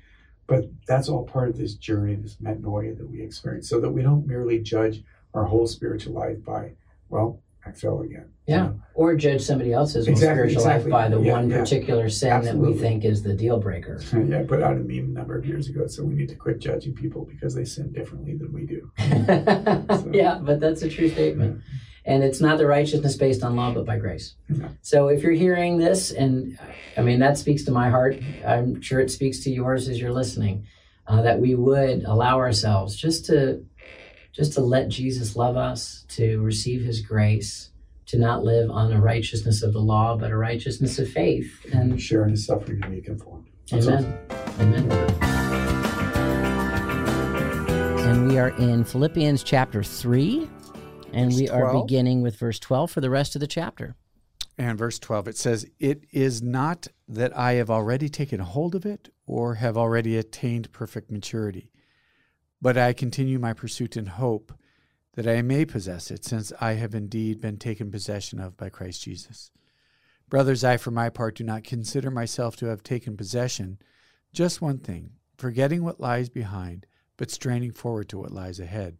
But 0.46 0.64
that's 0.86 1.08
all 1.08 1.24
part 1.24 1.48
of 1.48 1.56
this 1.56 1.72
journey, 1.72 2.16
this 2.16 2.36
metanoia 2.36 2.98
that 2.98 3.08
we 3.08 3.22
experience, 3.22 3.70
so 3.70 3.80
that 3.80 3.92
we 3.92 4.02
don't 4.02 4.26
merely 4.26 4.58
judge 4.58 5.02
our 5.32 5.44
whole 5.44 5.66
spiritual 5.66 6.12
life 6.12 6.44
by, 6.44 6.72
well, 7.10 7.42
I 7.64 7.72
fell 7.72 8.00
again. 8.00 8.30
Yeah. 8.46 8.56
You 8.56 8.62
know? 8.62 8.80
Or 8.94 9.14
judge 9.16 9.42
somebody 9.42 9.72
else's 9.72 10.08
exactly, 10.08 10.50
spiritual 10.52 10.62
exactly. 10.62 10.90
life 10.90 11.10
by 11.10 11.14
the 11.14 11.22
yeah, 11.22 11.32
one 11.32 11.50
yeah. 11.50 11.60
particular 11.60 12.08
sin 12.08 12.32
Absolutely. 12.32 12.72
that 12.72 12.74
we 12.74 12.80
think 12.80 13.04
is 13.04 13.22
the 13.22 13.34
deal 13.34 13.58
breaker. 13.58 14.00
yeah, 14.28 14.40
I 14.40 14.42
put 14.44 14.62
out 14.62 14.76
a 14.76 14.80
meme 14.80 15.10
a 15.10 15.18
number 15.18 15.36
of 15.36 15.44
years 15.44 15.68
ago. 15.68 15.86
So 15.86 16.04
we 16.04 16.14
need 16.14 16.28
to 16.30 16.36
quit 16.36 16.58
judging 16.58 16.94
people 16.94 17.26
because 17.26 17.54
they 17.54 17.64
sin 17.64 17.92
differently 17.92 18.36
than 18.36 18.52
we 18.52 18.66
do. 18.66 18.90
so. 18.98 20.10
Yeah, 20.12 20.38
but 20.40 20.60
that's 20.60 20.82
a 20.82 20.88
true 20.88 21.08
statement. 21.08 21.62
And 22.06 22.24
it's 22.24 22.40
not 22.40 22.58
the 22.58 22.66
righteousness 22.66 23.16
based 23.16 23.44
on 23.44 23.56
law, 23.56 23.72
but 23.72 23.84
by 23.84 23.98
grace. 23.98 24.34
So 24.80 25.08
if 25.08 25.22
you're 25.22 25.32
hearing 25.32 25.76
this, 25.76 26.10
and 26.10 26.58
I 26.96 27.02
mean, 27.02 27.20
that 27.20 27.36
speaks 27.36 27.64
to 27.64 27.70
my 27.70 27.90
heart, 27.90 28.18
I'm 28.44 28.80
sure 28.80 29.00
it 29.00 29.10
speaks 29.10 29.40
to 29.40 29.50
yours 29.50 29.86
as 29.86 30.00
you're 30.00 30.12
listening, 30.12 30.66
uh, 31.06 31.22
that 31.22 31.40
we 31.40 31.54
would 31.54 32.04
allow 32.04 32.38
ourselves 32.38 32.96
just 32.96 33.26
to 33.26 33.64
just 34.32 34.52
to 34.54 34.60
let 34.60 34.88
Jesus 34.88 35.36
love 35.36 35.56
us, 35.56 36.04
to 36.08 36.40
receive 36.40 36.82
his 36.82 37.00
grace, 37.00 37.70
to 38.06 38.18
not 38.18 38.44
live 38.44 38.70
on 38.70 38.92
a 38.92 39.00
righteousness 39.00 39.62
of 39.62 39.72
the 39.72 39.80
law, 39.80 40.16
but 40.16 40.30
a 40.30 40.36
righteousness 40.36 40.98
of 40.98 41.08
faith. 41.10 41.66
And 41.72 42.00
share 42.00 42.24
in 42.24 42.30
his 42.30 42.46
suffering 42.46 42.80
and 42.82 42.92
be 42.92 43.00
conformed. 43.00 43.48
Amen. 43.72 44.18
Amen. 44.58 44.90
And 48.08 48.28
we 48.28 48.38
are 48.38 48.50
in 48.58 48.84
Philippians 48.84 49.42
chapter 49.42 49.82
3, 49.82 50.48
and 51.12 51.30
verse 51.30 51.40
we 51.40 51.48
are 51.48 51.70
12. 51.70 51.86
beginning 51.86 52.22
with 52.22 52.36
verse 52.36 52.58
12 52.58 52.90
for 52.90 53.00
the 53.00 53.10
rest 53.10 53.36
of 53.36 53.40
the 53.40 53.46
chapter. 53.46 53.94
And 54.58 54.76
verse 54.76 54.98
12, 54.98 55.28
it 55.28 55.36
says, 55.36 55.66
It 55.78 56.04
is 56.10 56.42
not 56.42 56.88
that 57.08 57.36
I 57.36 57.54
have 57.54 57.70
already 57.70 58.08
taken 58.08 58.40
hold 58.40 58.74
of 58.74 58.84
it 58.84 59.08
or 59.26 59.54
have 59.54 59.76
already 59.76 60.16
attained 60.16 60.72
perfect 60.72 61.10
maturity 61.10 61.69
but 62.60 62.76
I 62.76 62.92
continue 62.92 63.38
my 63.38 63.52
pursuit 63.52 63.96
in 63.96 64.06
hope 64.06 64.52
that 65.14 65.26
I 65.26 65.42
may 65.42 65.64
possess 65.64 66.10
it, 66.10 66.24
since 66.24 66.52
I 66.60 66.74
have 66.74 66.94
indeed 66.94 67.40
been 67.40 67.56
taken 67.56 67.90
possession 67.90 68.38
of 68.38 68.56
by 68.56 68.68
Christ 68.68 69.02
Jesus. 69.02 69.50
Brothers, 70.28 70.62
I 70.62 70.76
for 70.76 70.92
my 70.92 71.08
part 71.10 71.34
do 71.34 71.44
not 71.44 71.64
consider 71.64 72.10
myself 72.10 72.54
to 72.56 72.66
have 72.66 72.82
taken 72.82 73.16
possession. 73.16 73.78
Just 74.32 74.62
one 74.62 74.78
thing, 74.78 75.10
forgetting 75.36 75.82
what 75.82 76.00
lies 76.00 76.28
behind, 76.28 76.86
but 77.16 77.30
straining 77.30 77.72
forward 77.72 78.08
to 78.10 78.18
what 78.18 78.30
lies 78.30 78.60
ahead. 78.60 78.98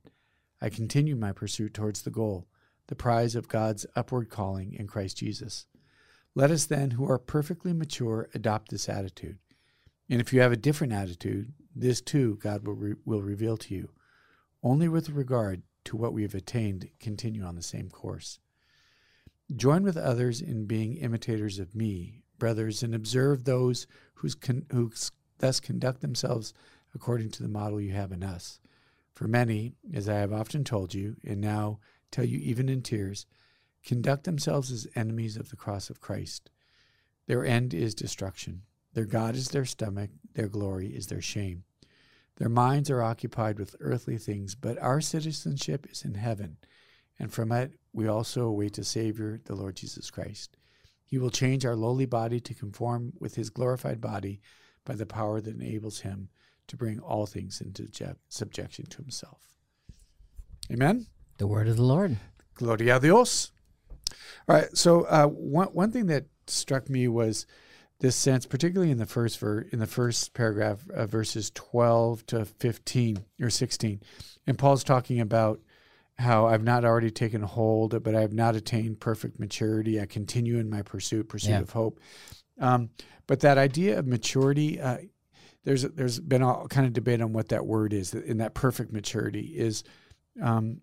I 0.61 0.69
continue 0.69 1.15
my 1.15 1.33
pursuit 1.33 1.73
towards 1.73 2.03
the 2.03 2.11
goal, 2.11 2.49
the 2.89 2.97
prize 2.97 3.37
of 3.37 3.49
God's 3.49 3.87
upward 3.95 4.29
calling 4.29 4.75
in 4.75 4.89
Christ 4.89 5.19
Jesus. 5.19 5.67
Let 6.35 6.51
us 6.51 6.67
then, 6.67 6.93
who 6.93 7.09
are 7.09 7.19
perfectly 7.19 7.73
mature, 7.73 8.29
adopt 8.35 8.71
this 8.71 8.89
attitude. 8.89 9.39
And 10.09 10.21
if 10.21 10.33
you 10.33 10.41
have 10.41 10.53
a 10.53 10.57
different 10.57 10.93
attitude, 10.93 11.53
this 11.75 12.01
too 12.01 12.37
God 12.43 12.67
will, 12.67 12.75
re- 12.75 12.95
will 13.05 13.23
reveal 13.23 13.57
to 13.59 13.75
you. 13.75 13.91
Only 14.63 14.89
with 14.89 15.11
regard 15.11 15.63
to 15.85 15.97
what 15.97 16.13
we 16.13 16.23
have 16.23 16.35
attained, 16.35 16.89
continue 16.99 17.43
on 17.43 17.55
the 17.55 17.63
same 17.63 17.89
course. 17.89 18.39
Join 19.55 19.83
with 19.83 19.97
others 19.97 20.41
in 20.41 20.67
being 20.67 20.97
imitators 20.97 21.59
of 21.59 21.75
me, 21.75 22.23
brothers, 22.39 22.83
and 22.83 22.95
observe 22.95 23.45
those 23.45 23.87
con- 24.41 24.67
who 24.71 24.93
thus 25.39 25.61
conduct 25.61 26.01
themselves 26.01 26.53
according 26.95 27.31
to 27.31 27.43
the 27.43 27.49
model 27.49 27.81
you 27.81 27.93
have 27.93 28.13
in 28.13 28.23
us. 28.23 28.61
For 29.15 29.27
many, 29.27 29.75
as 29.93 30.09
I 30.09 30.19
have 30.19 30.33
often 30.33 30.65
told 30.65 30.95
you, 30.95 31.17
and 31.25 31.41
now 31.41 31.81
tell 32.11 32.25
you 32.25 32.39
even 32.39 32.69
in 32.69 32.83
tears, 32.83 33.27
conduct 33.85 34.25
themselves 34.25 34.71
as 34.71 34.87
enemies 34.95 35.37
of 35.37 35.51
the 35.51 35.57
cross 35.57 35.91
of 35.91 36.01
Christ. 36.01 36.51
Their 37.27 37.45
end 37.45 37.75
is 37.75 37.95
destruction. 37.95 38.63
Their 38.95 39.07
God 39.07 39.37
is 39.37 39.49
their 39.49 39.65
stomach, 39.65 40.11
their 40.35 40.49
glory 40.49 40.89
is 40.89 41.07
their 41.07 41.23
shame. 41.23 41.65
Their 42.37 42.49
minds 42.49 42.91
are 42.91 43.03
occupied 43.03 43.59
with 43.59 43.77
earthly 43.81 44.17
things, 44.17 44.55
but 44.55 44.81
our 44.81 45.01
citizenship 45.01 45.87
is 45.91 46.05
in 46.05 46.15
heaven, 46.15 46.57
and 47.19 47.33
from 47.33 47.53
it 47.53 47.73
we 47.93 48.09
also 48.09 48.47
await 48.47 48.79
a 48.79 48.85
Savior, 48.85 49.41
the 49.45 49.55
Lord 49.55 49.77
Jesus 49.77 50.11
Christ. 50.11 50.57
He 51.05 51.19
will 51.19 51.31
change 51.31 51.67
our 51.67 51.77
lowly 51.77 52.07
body 52.07 52.41
to 52.41 52.55
conform 52.55 53.13
with 53.19 53.35
his 53.35 53.51
glorified 53.51 54.01
body 54.01 54.41
by 54.85 54.95
the 54.95 55.07
power 55.07 55.41
that 55.41 55.55
enables 55.55 56.01
him 56.01 56.29
to 56.69 56.77
bring 56.77 57.01
all 57.01 57.27
things 57.27 57.61
into 57.61 57.89
subjection 58.29 58.87
to 58.87 58.99
himself. 58.99 59.43
Amen. 60.73 61.07
The 61.39 61.49
word 61.49 61.67
of 61.67 61.77
the 61.77 61.83
Lord. 61.83 62.17
Gloria 62.55 62.97
a 62.97 63.01
Dios. 63.01 63.51
All 64.49 64.57
right. 64.57 64.77
So 64.77 65.03
uh, 65.03 65.27
one 65.27 65.69
one 65.69 65.91
thing 65.91 66.07
that 66.07 66.27
struck 66.47 66.89
me 66.89 67.09
was 67.09 67.47
this 68.01 68.17
sense, 68.17 68.47
particularly 68.47 68.91
in 68.91 68.99
the 68.99 69.07
first 69.07 69.39
ver- 69.39 69.67
in 69.73 69.79
the 69.79 69.87
first 69.87 70.35
paragraph, 70.35 70.81
uh, 70.91 71.07
verses 71.07 71.51
twelve 71.51 72.27
to 72.27 72.45
fifteen 72.45 73.25
or 73.41 73.51
sixteen, 73.51 74.01
and 74.47 74.59
Paul's 74.59 74.85
talking 74.85 75.21
about 75.21 75.61
how 76.19 76.47
I've 76.47 76.65
not 76.65 76.85
already 76.85 77.11
taken 77.11 77.43
hold, 77.43 78.03
but 78.03 78.15
I 78.15 78.21
have 78.21 78.35
not 78.35 78.55
attained 78.55 79.01
perfect 79.01 79.41
maturity. 79.41 80.01
I 80.01 80.07
continue 80.07 80.59
in 80.59 80.69
my 80.69 80.83
pursuit, 80.83 81.29
pursuit 81.29 81.51
yeah. 81.51 81.61
of 81.61 81.71
hope. 81.71 81.99
Um, 82.59 82.91
but 83.27 83.41
that 83.41 83.57
idea 83.57 83.99
of 83.99 84.07
maturity, 84.07 84.81
uh, 84.81 84.99
there's 85.65 85.83
there's 85.83 86.21
been 86.21 86.43
all 86.43 86.69
kind 86.69 86.87
of 86.87 86.93
debate 86.93 87.23
on 87.23 87.33
what 87.33 87.49
that 87.49 87.65
word 87.65 87.93
is. 87.93 88.13
In 88.13 88.39
that 88.39 88.55
perfect 88.55 88.93
maturity 88.93 89.53
is 89.57 89.83
um, 90.43 90.81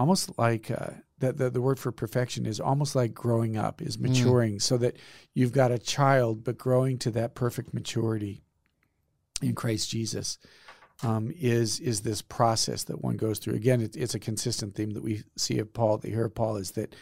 almost 0.00 0.38
like 0.38 0.70
uh, 0.70 0.90
that 1.18 1.36
the, 1.36 1.50
the 1.50 1.60
word 1.60 1.78
for 1.78 1.92
perfection 1.92 2.46
is 2.46 2.58
almost 2.58 2.96
like 2.96 3.12
growing 3.12 3.58
up 3.58 3.82
is 3.82 3.98
mm. 3.98 4.08
maturing 4.08 4.54
mm. 4.54 4.62
so 4.62 4.78
that 4.78 4.96
you've 5.34 5.52
got 5.52 5.70
a 5.70 5.78
child 5.78 6.42
but 6.42 6.56
growing 6.56 6.98
to 6.98 7.10
that 7.10 7.34
perfect 7.34 7.74
maturity 7.74 8.42
in 9.42 9.54
christ 9.54 9.90
jesus 9.90 10.38
um, 11.02 11.30
is 11.38 11.80
is 11.80 12.00
this 12.00 12.22
process 12.22 12.84
that 12.84 13.02
one 13.02 13.16
goes 13.16 13.38
through 13.38 13.54
again 13.54 13.82
it, 13.82 13.94
it's 13.94 14.14
a 14.14 14.18
consistent 14.18 14.74
theme 14.74 14.90
that 14.92 15.02
we 15.02 15.22
see 15.36 15.58
of 15.58 15.72
paul 15.72 15.98
that 15.98 16.08
hear 16.08 16.24
of 16.24 16.34
paul 16.34 16.56
is 16.56 16.72
that 16.72 16.96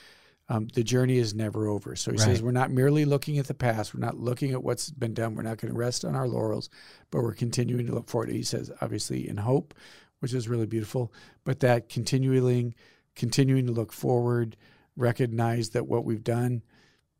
um, 0.50 0.66
the 0.74 0.82
journey 0.82 1.18
is 1.18 1.34
never 1.34 1.68
over 1.68 1.94
so 1.94 2.10
he 2.10 2.16
right. 2.16 2.24
says 2.24 2.42
we're 2.42 2.50
not 2.50 2.72
merely 2.72 3.04
looking 3.04 3.38
at 3.38 3.46
the 3.46 3.54
past 3.54 3.94
we're 3.94 4.00
not 4.00 4.18
looking 4.18 4.50
at 4.52 4.62
what's 4.62 4.90
been 4.90 5.14
done 5.14 5.36
we're 5.36 5.42
not 5.42 5.58
going 5.58 5.72
to 5.72 5.78
rest 5.78 6.04
on 6.04 6.16
our 6.16 6.26
laurels 6.26 6.68
but 7.12 7.22
we're 7.22 7.34
continuing 7.34 7.86
to 7.86 7.94
look 7.94 8.08
forward 8.08 8.28
he 8.30 8.42
says 8.42 8.72
obviously 8.80 9.28
in 9.28 9.36
hope 9.36 9.72
which 10.20 10.34
is 10.34 10.48
really 10.48 10.66
beautiful. 10.66 11.12
But 11.44 11.60
that 11.60 11.88
continuing, 11.88 12.74
continuing 13.18 13.66
to 13.66 13.72
look 13.72 13.92
forward, 13.92 14.56
recognize 14.96 15.70
that 15.70 15.86
what 15.86 16.04
we've 16.04 16.24
done, 16.24 16.62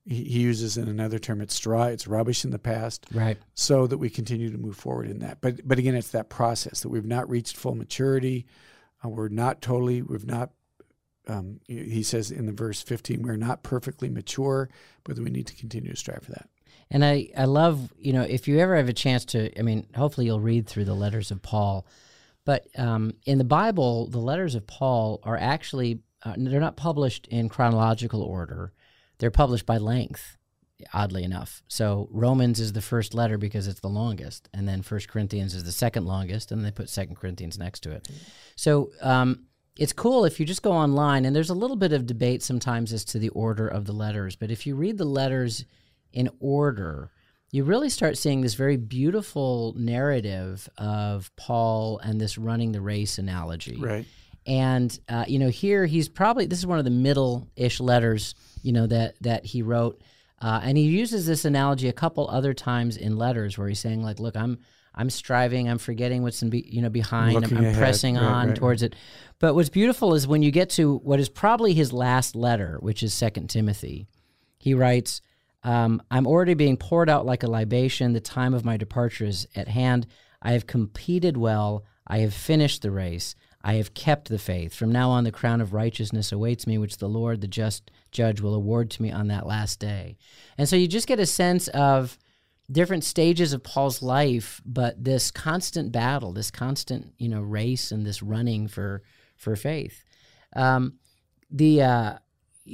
he, 0.07 0.25
he 0.25 0.41
uses 0.41 0.79
in 0.79 0.89
another 0.89 1.19
term, 1.19 1.41
it's 1.41 1.55
straw, 1.55 1.85
it's 1.85 2.07
rubbish 2.07 2.45
in 2.45 2.51
the 2.51 2.59
past, 2.59 3.07
right? 3.13 3.37
So 3.55 3.87
that 3.87 3.99
we 3.99 4.09
continue 4.09 4.51
to 4.51 4.59
move 4.59 4.77
forward 4.77 5.11
in 5.11 5.19
that. 5.19 5.41
But 5.41 5.67
but 5.67 5.79
again, 5.79 5.95
it's 5.95 6.13
that 6.13 6.31
process 6.31 6.81
that 6.81 6.89
we've 6.89 7.05
not 7.05 7.29
reached 7.29 7.57
full 7.57 7.75
maturity. 7.75 8.47
Uh, 9.05 9.11
we're 9.11 9.29
not 9.29 9.61
totally, 9.61 10.03
we've 10.03 10.27
not. 10.27 10.51
Um, 11.27 11.61
he 11.67 12.03
says 12.03 12.31
in 12.31 12.47
the 12.47 12.53
verse 12.53 12.81
15, 12.81 13.21
we're 13.21 13.37
not 13.37 13.63
perfectly 13.63 14.09
mature, 14.09 14.71
but 15.05 15.19
we 15.19 15.29
need 15.29 15.47
to 15.49 15.55
continue 15.55 15.91
to 15.91 15.97
strive 15.97 16.23
for 16.23 16.33
that. 16.33 16.49
And 16.91 17.05
I, 17.05 17.29
I 17.37 17.45
love, 17.45 17.93
you 17.99 18.15
know, 18.15 18.23
if 18.23 18.49
you 18.49 18.59
ever 18.61 18.75
have 18.77 18.89
a 18.89 18.95
chance 18.95 19.27
to, 19.27 19.57
I 19.59 19.63
mean, 19.63 19.87
hopefully 19.95 20.25
you'll 20.25 20.41
read 20.41 20.67
through 20.67 20.87
the 20.87 20.95
letters 20.95 21.31
of 21.31 21.43
Paul 21.43 21.87
but 22.49 22.67
um, 22.79 23.13
in 23.27 23.37
the 23.37 23.45
Bible, 23.45 24.09
the 24.09 24.21
letters 24.21 24.55
of 24.55 24.67
Paul 24.67 25.21
are 25.23 25.37
actually 25.37 26.01
uh, 26.23 26.33
they're 26.39 26.61
not 26.61 26.79
published 26.79 27.27
in 27.27 27.51
chronological 27.51 28.23
order. 28.23 28.73
They're 29.19 29.31
published 29.31 29.67
by 29.67 29.77
length, 29.77 30.39
oddly 30.95 31.25
enough. 31.25 31.63
So 31.69 32.09
Romans 32.11 32.59
is 32.59 32.73
the 32.73 32.81
first 32.81 33.13
letter 33.13 33.37
because 33.37 33.69
it's 33.69 33.81
the 33.81 33.91
longest, 33.91 34.49
and 34.55 34.67
then 34.67 34.81
First 34.81 35.11
Corinthians 35.11 35.55
is 35.55 35.65
the 35.65 35.73
second 35.73 36.07
longest, 36.07 36.51
and 36.51 36.65
they 36.65 36.71
put 36.71 36.89
Second 36.89 37.17
Corinthians 37.17 37.59
next 37.59 37.81
to 37.81 37.91
it. 37.91 38.09
So 38.57 38.93
um, 39.03 39.45
it's 39.77 39.93
cool 39.93 40.25
if 40.25 40.41
you 40.41 40.47
just 40.47 40.63
go 40.63 40.73
online, 40.73 41.27
and 41.27 41.37
there's 41.37 41.51
a 41.51 41.55
little 41.55 41.77
bit 41.77 41.93
of 41.93 42.07
debate 42.07 42.43
sometimes 42.43 42.95
as 42.95 43.05
to 43.05 43.19
the 43.19 43.29
order 43.29 43.69
of 43.69 43.85
the 43.85 43.93
letters. 43.93 44.37
But 44.37 44.51
if 44.51 44.67
you 44.67 44.75
read 44.75 44.97
the 44.97 45.05
letters 45.05 45.67
in 46.15 46.31
order, 46.41 47.11
you 47.51 47.65
really 47.65 47.89
start 47.89 48.19
seeing 48.19 48.41
this 48.43 48.55
very 48.55 48.77
beautiful 48.77 49.75
narrative 49.77 50.69
of 50.77 51.35
Paul 51.37 51.99
and 51.99 52.21
this 52.21 52.37
running 52.37 52.73
the 52.73 52.81
race 52.81 53.19
analogy. 53.19 53.77
Right. 53.81 54.07
And 54.47 54.99
uh, 55.09 55.25
you 55.29 55.39
know, 55.39 55.49
here 55.49 55.87
he's 55.87 56.09
probably 56.09 56.47
this 56.47 56.59
is 56.59 56.67
one 56.67 56.79
of 56.79 56.85
the 56.85 56.91
middle-ish 56.91 57.81
letters, 57.81 58.35
you 58.63 58.73
know, 58.73 58.87
that 58.87 59.15
that 59.23 59.45
he 59.45 59.63
wrote, 59.63 60.01
uh, 60.41 60.61
and 60.63 60.79
he 60.79 60.85
uses 60.85 61.27
this 61.27 61.45
analogy 61.45 61.89
a 61.89 61.93
couple 61.93 62.29
other 62.29 62.55
times 62.55 62.97
in 62.97 63.17
letters 63.17 63.59
where 63.59 63.69
he's 63.69 63.81
saying 63.81 64.03
like, 64.03 64.19
"Look, 64.19 64.37
I'm 64.37 64.59
I'm 64.95 65.11
striving, 65.11 65.69
I'm 65.69 65.79
forgetting 65.79 66.23
what's 66.23 66.43
in 66.43 66.51
be, 66.51 66.67
you 66.69 66.83
know 66.83 66.89
behind, 66.89 67.37
I'm, 67.37 67.57
I'm 67.57 67.65
ahead. 67.65 67.77
pressing 67.77 68.17
Right, 68.17 68.25
on 68.25 68.49
right. 68.49 68.57
towards 68.57 68.83
it. 68.83 68.97
But 69.39 69.55
what's 69.55 69.69
beautiful 69.69 70.15
is 70.15 70.27
when 70.27 70.43
you 70.43 70.51
get 70.51 70.71
to 70.71 70.97
what 70.99 71.21
is 71.21 71.29
probably 71.29 71.75
his 71.75 71.93
last 71.93 72.35
letter, 72.35 72.79
which 72.81 73.03
is 73.03 73.15
Second 73.15 73.49
Timothy. 73.49 74.09
He 74.59 74.75
writes, 74.75 75.21
um, 75.63 76.03
"I'm 76.11 76.27
already 76.27 76.55
being 76.55 76.77
poured 76.77 77.09
out 77.09 77.27
like 77.27 77.43
a 77.43 77.51
libation. 77.51 78.13
The 78.13 78.21
time 78.21 78.55
of 78.55 78.65
my 78.65 78.77
departure 78.77 79.25
is 79.25 79.47
at 79.55 79.69
hand. 79.69 80.07
I 80.41 80.53
have 80.53 80.67
competed 80.67 81.37
well. 81.37 81.85
I 82.07 82.19
have 82.19 82.35
finished 82.35 82.83
the 82.83 82.91
race. 82.91 83.35
I 83.63 83.75
have 83.75 83.93
kept 83.93 84.29
the 84.29 84.39
faith. 84.39 84.75
From 84.75 84.93
now 84.93 85.11
on, 85.11 85.25
the 85.25 85.33
crown 85.33 85.61
of 85.61 85.73
righteousness 85.73 86.33
awaits 86.33 86.67
me, 86.67 86.79
which 86.79 86.99
the 86.99 87.09
Lord, 87.09 87.41
the 87.41 87.49
just 87.49 87.91
judge, 88.13 88.41
will 88.41 88.55
award 88.55 88.91
to 88.93 89.03
me 89.03 89.11
on 89.11 89.29
that 89.29 89.47
last 89.47 89.81
day." 89.81 90.17
And 90.57 90.69
so 90.69 90.77
you 90.77 90.87
just 90.87 91.09
get 91.09 91.21
a 91.21 91.27
sense 91.27 91.69
of 91.69 92.19
different 92.71 93.05
stages 93.05 93.53
of 93.53 93.63
Paul's 93.63 94.03
life, 94.03 94.61
but 94.65 95.03
this 95.03 95.31
constant 95.31 95.91
battle, 95.91 96.33
this 96.33 96.51
constant 96.51 97.15
you 97.19 97.29
know 97.29 97.41
race, 97.41 97.91
and 97.91 98.07
this 98.07 98.23
running 98.23 98.69
for 98.69 99.03
for 99.37 99.57
faith. 99.57 100.05
Um, 100.55 100.99
the 101.51 101.83
uh, 101.83 102.19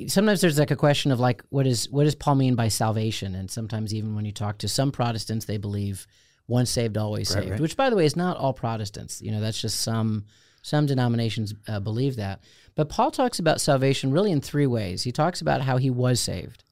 sometimes 0.09 0.41
there's 0.41 0.59
like 0.59 0.71
a 0.71 0.77
question 0.77 1.11
of 1.13 1.21
like 1.21 1.43
what 1.51 1.67
is 1.67 1.89
what 1.91 2.05
does 2.05 2.15
Paul 2.15 2.35
mean 2.37 2.55
by 2.55 2.69
salvation? 2.69 3.35
And 3.35 3.51
sometimes 3.51 3.95
even 3.95 4.15
when 4.15 4.25
you 4.25 4.33
talk 4.33 4.59
to 4.59 4.69
some 4.69 4.93
Protestants, 4.93 5.45
they 5.47 5.57
believe 5.57 6.07
once 6.47 6.71
saved, 6.71 6.97
always 6.97 7.31
Right, 7.35 7.41
saved. 7.41 7.51
right. 7.53 7.61
Which, 7.61 7.77
by 7.77 7.91
the 7.91 7.97
way, 7.97 8.05
is 8.05 8.17
not 8.17 8.37
all 8.37 8.53
Protestants. 8.53 9.23
You 9.23 9.31
know, 9.33 9.41
that's 9.41 9.61
just 9.61 9.81
some 9.81 10.25
some 10.63 10.87
denominations 10.87 11.55
uh, 11.69 11.81
believe 11.81 12.17
that. 12.17 12.41
But 12.75 12.89
Paul 12.89 13.11
talks 13.11 13.39
about 13.39 13.61
salvation 13.61 14.11
really 14.13 14.33
in 14.33 14.41
three 14.41 14.67
ways. 14.67 15.03
He 15.03 15.13
talks 15.13 15.41
about 15.41 15.61
how 15.63 15.77
he 15.77 15.91
was 15.91 16.21
saved, 16.21 16.65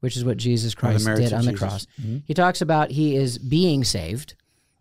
which 0.00 0.16
is 0.16 0.24
what 0.24 0.36
Jesus 0.36 0.74
Christ 0.74 1.06
did 1.06 1.32
on 1.32 1.44
the 1.44 1.52
Jesus. 1.52 1.58
cross. 1.68 1.86
He 2.26 2.34
talks 2.34 2.60
about 2.60 2.90
he 2.90 3.16
is 3.16 3.38
being 3.38 3.84
saved, 3.84 4.34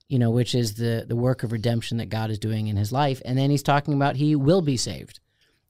you 0.09 0.19
know, 0.19 0.31
which 0.31 0.53
is 0.55 0.75
the 0.75 1.05
the 1.07 1.15
work 1.15 1.43
of 1.43 1.51
redemption 1.51 1.97
that 1.97 2.09
God 2.09 2.29
is 2.29 2.39
doing 2.39 2.67
in 2.67 2.75
his 2.75 2.91
life, 2.91 3.21
and 3.23 3.37
then 3.37 3.49
he's 3.51 3.63
talking 3.63 3.93
about 3.93 4.15
he 4.17 4.35
will 4.35 4.61
be 4.61 4.77
saved, 4.77 5.19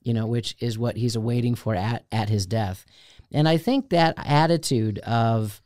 you 0.06 0.14
know, 0.14 0.28
which 0.28 0.56
is 0.60 0.78
what 0.78 0.96
he's 0.96 1.16
awaiting 1.16 1.56
for 1.56 1.76
at 1.76 2.06
at 2.12 2.30
his 2.30 2.46
death. 2.46 2.86
And 3.34 3.50
I 3.50 3.58
think 3.58 3.90
that 3.90 4.14
attitude 4.18 5.00
of 5.00 5.62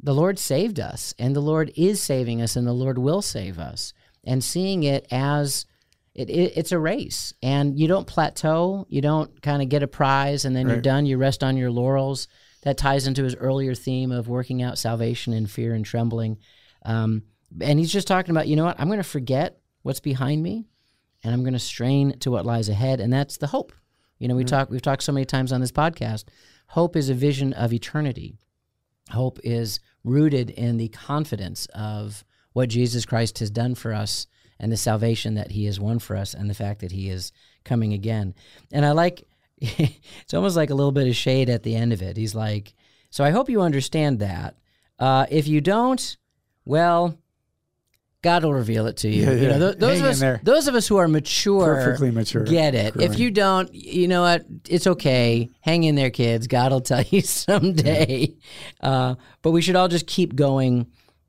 the 0.00 0.14
Lord 0.14 0.38
saved 0.38 0.80
us, 0.80 1.14
and 1.18 1.36
the 1.36 1.40
Lord 1.40 1.70
is 1.76 2.02
saving 2.02 2.42
us, 2.42 2.56
and 2.56 2.66
the 2.66 2.72
Lord 2.72 2.98
will 2.98 3.22
save 3.22 3.58
us, 3.58 3.92
and 4.24 4.42
seeing 4.42 4.82
it 4.82 5.06
as 5.10 5.66
it, 6.14 6.30
it, 6.30 6.52
it's 6.56 6.72
a 6.72 6.78
race, 6.78 7.34
and 7.42 7.78
you 7.78 7.86
don't 7.86 8.06
plateau, 8.06 8.86
you 8.88 9.02
don't 9.02 9.40
kind 9.42 9.62
of 9.62 9.68
get 9.68 9.82
a 9.82 9.86
prize, 9.86 10.44
and 10.44 10.56
then 10.56 10.66
you're 10.66 10.80
done. 10.80 11.06
You 11.06 11.18
rest 11.18 11.44
on 11.44 11.56
your 11.56 11.70
laurels. 11.70 12.28
That 12.62 12.78
ties 12.78 13.06
into 13.06 13.22
his 13.22 13.36
earlier 13.36 13.76
theme 13.76 14.10
of 14.10 14.26
working 14.26 14.60
out 14.60 14.76
salvation 14.76 15.32
in 15.32 15.46
fear 15.46 15.72
and 15.72 15.84
trembling. 15.84 16.38
Um, 16.84 17.22
and 17.60 17.78
he's 17.78 17.92
just 17.92 18.08
talking 18.08 18.32
about, 18.32 18.48
you 18.48 18.56
know 18.56 18.64
what? 18.64 18.80
I'm 18.80 18.88
going 18.88 18.98
to 18.98 19.04
forget 19.04 19.60
what's 19.82 20.00
behind 20.00 20.42
me, 20.42 20.66
and 21.26 21.34
I'm 21.34 21.42
going 21.42 21.54
to 21.54 21.58
strain 21.58 22.16
to 22.20 22.30
what 22.30 22.46
lies 22.46 22.68
ahead, 22.68 23.00
and 23.00 23.12
that's 23.12 23.36
the 23.36 23.48
hope. 23.48 23.72
You 24.20 24.28
know, 24.28 24.36
we 24.36 24.44
talk. 24.44 24.70
We've 24.70 24.80
talked 24.80 25.02
so 25.02 25.10
many 25.10 25.26
times 25.26 25.52
on 25.52 25.60
this 25.60 25.72
podcast. 25.72 26.24
Hope 26.68 26.94
is 26.94 27.10
a 27.10 27.14
vision 27.14 27.52
of 27.52 27.72
eternity. 27.72 28.36
Hope 29.10 29.40
is 29.42 29.80
rooted 30.04 30.50
in 30.50 30.76
the 30.76 30.86
confidence 30.88 31.66
of 31.74 32.24
what 32.52 32.68
Jesus 32.68 33.04
Christ 33.04 33.40
has 33.40 33.50
done 33.50 33.74
for 33.74 33.92
us 33.92 34.28
and 34.60 34.70
the 34.70 34.76
salvation 34.76 35.34
that 35.34 35.50
He 35.50 35.64
has 35.64 35.80
won 35.80 35.98
for 35.98 36.14
us, 36.14 36.32
and 36.32 36.48
the 36.48 36.54
fact 36.54 36.80
that 36.80 36.92
He 36.92 37.10
is 37.10 37.32
coming 37.64 37.92
again. 37.92 38.32
And 38.72 38.86
I 38.86 38.92
like. 38.92 39.26
it's 39.58 40.34
almost 40.34 40.54
like 40.54 40.70
a 40.70 40.74
little 40.74 40.92
bit 40.92 41.08
of 41.08 41.16
shade 41.16 41.50
at 41.50 41.64
the 41.64 41.74
end 41.74 41.92
of 41.92 42.02
it. 42.02 42.16
He's 42.16 42.36
like, 42.36 42.72
"So 43.10 43.24
I 43.24 43.30
hope 43.30 43.50
you 43.50 43.62
understand 43.62 44.20
that. 44.20 44.56
Uh, 44.96 45.26
if 45.28 45.48
you 45.48 45.60
don't, 45.60 46.16
well." 46.64 47.18
God 48.26 48.42
will 48.44 48.52
reveal 48.54 48.86
it 48.86 48.96
to 48.98 49.08
you. 49.08 49.22
Yeah, 49.24 49.30
You 49.32 49.48
know, 49.50 49.58
th- 49.68 49.78
those 49.78 49.98
Hang 49.98 50.04
of 50.04 50.10
us, 50.10 50.18
there. 50.20 50.40
those 50.42 50.66
of 50.66 50.74
us 50.74 50.88
who 50.88 50.96
are 50.96 51.06
mature, 51.06 51.76
Perfectly 51.76 52.10
mature. 52.10 52.42
get 52.44 52.74
it. 52.74 52.96
If 52.96 53.18
you 53.20 53.30
don't, 53.30 53.72
you 53.72 54.08
know 54.08 54.22
what? 54.22 54.44
It's 54.68 54.86
okay. 54.88 55.48
Hang 55.60 55.84
in 55.84 55.94
there, 55.94 56.10
kids. 56.10 56.48
God 56.48 56.72
will 56.72 56.80
tell 56.80 57.02
you 57.10 57.20
someday. 57.20 58.34
Uh, 58.80 59.14
but 59.42 59.52
we 59.52 59.62
should 59.62 59.76
all 59.76 59.86
just 59.88 60.06
keep 60.08 60.34
going, 60.34 60.86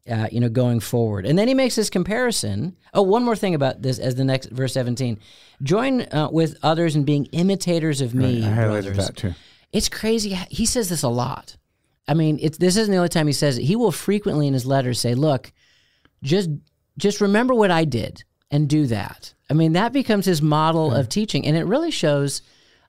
uh, 0.10 0.28
you 0.32 0.40
know, 0.40 0.50
going 0.50 0.80
forward. 0.80 1.26
And 1.28 1.38
then 1.38 1.48
he 1.48 1.54
makes 1.54 1.76
this 1.76 1.90
comparison. 1.92 2.76
Oh, 2.96 3.04
one 3.04 3.24
more 3.24 3.36
thing 3.36 3.54
about 3.54 3.82
this 3.84 4.00
as 4.00 4.16
the 4.16 4.24
next 4.26 4.50
verse 4.50 4.74
17. 4.74 5.20
Join 5.62 6.02
uh, 6.02 6.30
with 6.32 6.58
others 6.64 6.96
in 6.96 7.04
being 7.04 7.26
imitators 7.28 8.02
of 8.02 8.16
me, 8.16 8.44
I 8.44 8.50
highlighted 8.50 8.96
brothers. 8.96 8.98
that 8.98 9.16
too. 9.18 9.34
It's 9.72 9.90
crazy. 9.90 10.30
He 10.50 10.66
says 10.66 10.90
this 10.90 11.04
a 11.04 11.10
lot. 11.10 11.58
I 12.08 12.14
mean, 12.16 12.40
it's 12.42 12.58
this 12.58 12.76
isn't 12.78 12.92
the 12.92 12.98
only 12.98 13.10
time 13.10 13.28
he 13.28 13.34
says 13.34 13.58
it. 13.58 13.64
He 13.66 13.76
will 13.76 13.92
frequently 13.92 14.48
in 14.48 14.54
his 14.54 14.66
letters 14.66 15.00
say, 15.00 15.14
"Look, 15.14 15.52
just 16.24 16.50
just 16.98 17.22
remember 17.22 17.54
what 17.54 17.72
I 17.72 17.86
did 17.86 18.24
and 18.52 18.68
do 18.68 18.88
that." 18.88 19.34
I 19.50 19.54
mean, 19.54 19.74
that 19.74 19.94
becomes 19.94 20.26
his 20.26 20.42
model 20.42 20.94
of 20.94 21.08
teaching, 21.10 21.46
and 21.46 21.56
it 21.56 21.64
really 21.66 21.92
shows 21.92 22.42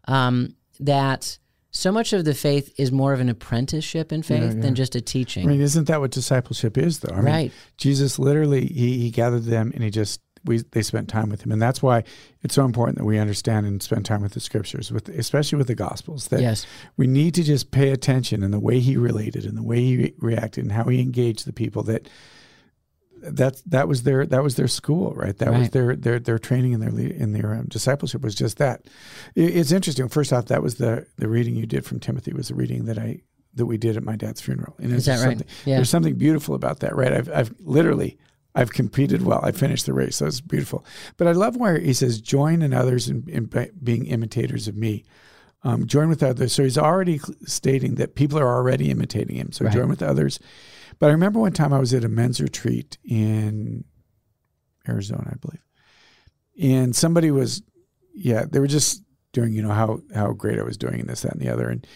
um, 0.07 0.57
that 0.81 1.39
so 1.71 1.93
much 1.93 2.13
of 2.13 2.25
the 2.25 2.35
faith 2.35 2.73
is 2.79 2.91
more 2.91 3.13
of 3.13 3.21
an 3.21 3.29
apprenticeship 3.29 4.11
in 4.11 4.23
faith 4.23 4.61
than 4.61 4.75
just 4.75 4.97
a 4.97 5.01
teaching. 5.01 5.47
I 5.47 5.51
mean, 5.53 5.61
isn't 5.61 5.87
that 5.87 6.01
what 6.01 6.11
discipleship 6.11 6.79
is, 6.79 7.01
though? 7.01 7.13
I 7.13 7.17
mean, 7.17 7.25
Right. 7.27 7.53
Jesus 7.77 8.19
literally 8.19 8.67
he, 8.67 8.99
he 8.99 9.11
gathered 9.11 9.45
them 9.45 9.71
and 9.75 9.85
he 9.85 9.91
just 9.91 10.21
we 10.45 10.59
they 10.71 10.83
spent 10.83 11.09
time 11.09 11.29
with 11.29 11.43
him, 11.43 11.53
and 11.53 11.61
that's 11.61 11.83
why 11.83 12.05
it's 12.43 12.55
so 12.55 12.65
important 12.65 12.97
that 12.99 13.05
we 13.05 13.19
understand 13.19 13.67
and 13.67 13.83
spend 13.83 14.07
time 14.07 14.23
with 14.23 14.33
the 14.33 14.41
scriptures, 14.41 14.91
with 14.91 15.09
especially 15.11 15.59
with 15.59 15.67
the 15.67 15.75
gospels. 15.75 16.29
That 16.29 16.41
Yes. 16.41 16.65
we 16.97 17.07
need 17.07 17.35
to 17.35 17.43
just 17.43 17.71
pay 17.71 17.91
attention 17.91 18.43
in 18.43 18.51
the 18.51 18.61
way 18.61 18.79
he 18.81 18.97
related 18.97 19.45
and 19.45 19.57
the 19.57 19.63
way 19.63 19.81
he 19.81 19.97
re- 19.97 20.15
reacted 20.19 20.65
and 20.65 20.73
how 20.73 20.85
he 20.85 21.01
engaged 21.01 21.45
the 21.47 21.53
people. 21.53 21.83
That 21.83 22.09
that 23.23 23.63
that 23.67 23.89
was 23.89 24.03
their 24.03 24.27
that 24.27 24.43
was 24.43 24.57
their 24.57 24.69
school, 24.69 25.13
right? 25.15 25.37
That 25.39 25.53
was 25.53 25.71
their 25.71 25.97
their 25.97 26.19
their 26.19 26.39
training 26.39 26.75
and 26.75 26.83
their 26.83 27.11
in 27.11 27.33
their 27.33 27.55
um, 27.55 27.67
discipleship 27.67 28.23
was 28.23 28.35
just 28.35 28.59
that. 28.59 28.87
It, 29.35 29.57
it's 29.57 29.73
interesting. 29.73 30.09
First 30.09 30.33
off, 30.33 30.47
that 30.47 30.63
was 30.63 30.77
the 30.77 31.07
the 31.17 31.29
reading 31.29 31.57
you 31.57 31.67
did 31.67 31.85
from 31.85 32.01
Timothy 32.01 32.33
was 32.33 32.49
the 32.49 32.55
reading 32.55 32.85
that 32.87 32.99
I 32.99 33.21
that 33.55 33.67
we 33.67 33.77
did 33.79 33.97
at 33.97 34.03
my 34.03 34.17
dad's 34.17 34.41
funeral. 34.41 34.77
And 34.79 34.93
Is 34.93 35.07
that 35.07 35.25
right? 35.25 35.41
Yeah. 35.65 35.77
There's 35.77 35.91
something 35.91 36.15
beautiful 36.15 36.55
about 36.55 36.81
that, 36.81 36.95
right? 36.97 37.13
I've 37.13 37.31
I've 37.33 37.55
literally 37.61 38.19
I've 38.55 38.73
competed 38.73 39.23
well. 39.23 39.41
I 39.43 39.53
finished 39.53 39.87
the 39.87 39.93
race. 39.93 40.19
That 40.19 40.27
was 40.27 40.41
beautiful. 40.41 40.85
But 41.17 41.27
I 41.27 41.33
love 41.33 41.57
where 41.57 41.79
he 41.79 41.93
says, 41.93 42.21
"Join 42.21 42.63
in 42.63 42.73
others 42.73 43.09
in, 43.09 43.25
in 43.29 43.51
being 43.83 44.07
imitators 44.07 44.69
of 44.69 44.77
me." 44.77 45.05
Um, 45.65 45.87
join 45.87 46.09
with 46.09 46.23
others. 46.23 46.53
So 46.53 46.63
he's 46.63 46.79
already 46.79 47.21
stating 47.45 47.97
that 47.97 48.15
people 48.15 48.39
are 48.39 48.47
already 48.49 48.91
imitating 48.91 49.37
him. 49.37 49.51
So 49.51 49.65
Right. 49.65 49.75
join 49.75 49.89
with 49.89 50.03
others. 50.03 50.39
But 50.99 51.09
I 51.09 51.13
remember 51.13 51.39
one 51.41 51.53
time 51.53 51.73
I 51.73 51.79
was 51.79 51.95
at 51.95 52.05
a 52.05 52.09
men's 52.09 52.41
retreat 52.41 52.99
in 53.05 53.85
Arizona, 54.89 55.31
I 55.33 55.37
believe, 55.37 55.63
and 56.61 56.95
somebody 56.95 57.31
was, 57.31 57.63
yeah, 58.15 58.45
they 58.51 58.59
were 58.59 58.67
just 58.67 59.03
doing, 59.33 59.53
you 59.53 59.63
know, 59.63 59.71
how 59.71 60.01
how 60.15 60.33
great 60.33 60.59
I 60.59 60.63
was 60.63 60.77
doing 60.77 61.01
and 61.01 61.09
this, 61.09 61.23
that, 61.23 61.33
and 61.33 61.41
the 61.41 61.51
other, 61.51 61.69
and 61.69 61.87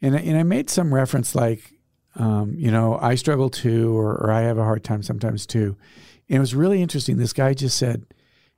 and 0.00 0.14
I- 0.16 0.20
and 0.20 0.36
I 0.38 0.42
made 0.42 0.70
some 0.70 0.94
reference 0.94 1.34
like, 1.34 1.72
um, 2.14 2.54
you 2.56 2.70
know, 2.70 2.98
I 3.00 3.14
struggle 3.16 3.50
too, 3.50 3.96
or, 3.98 4.12
or 4.14 4.30
I 4.30 4.42
have 4.42 4.58
a 4.58 4.64
hard 4.64 4.84
time 4.84 5.02
sometimes 5.02 5.46
too, 5.46 5.76
and 6.28 6.36
it 6.36 6.40
was 6.40 6.54
really 6.54 6.80
interesting. 6.82 7.16
This 7.16 7.32
guy 7.32 7.52
just 7.54 7.76
said, 7.76 8.06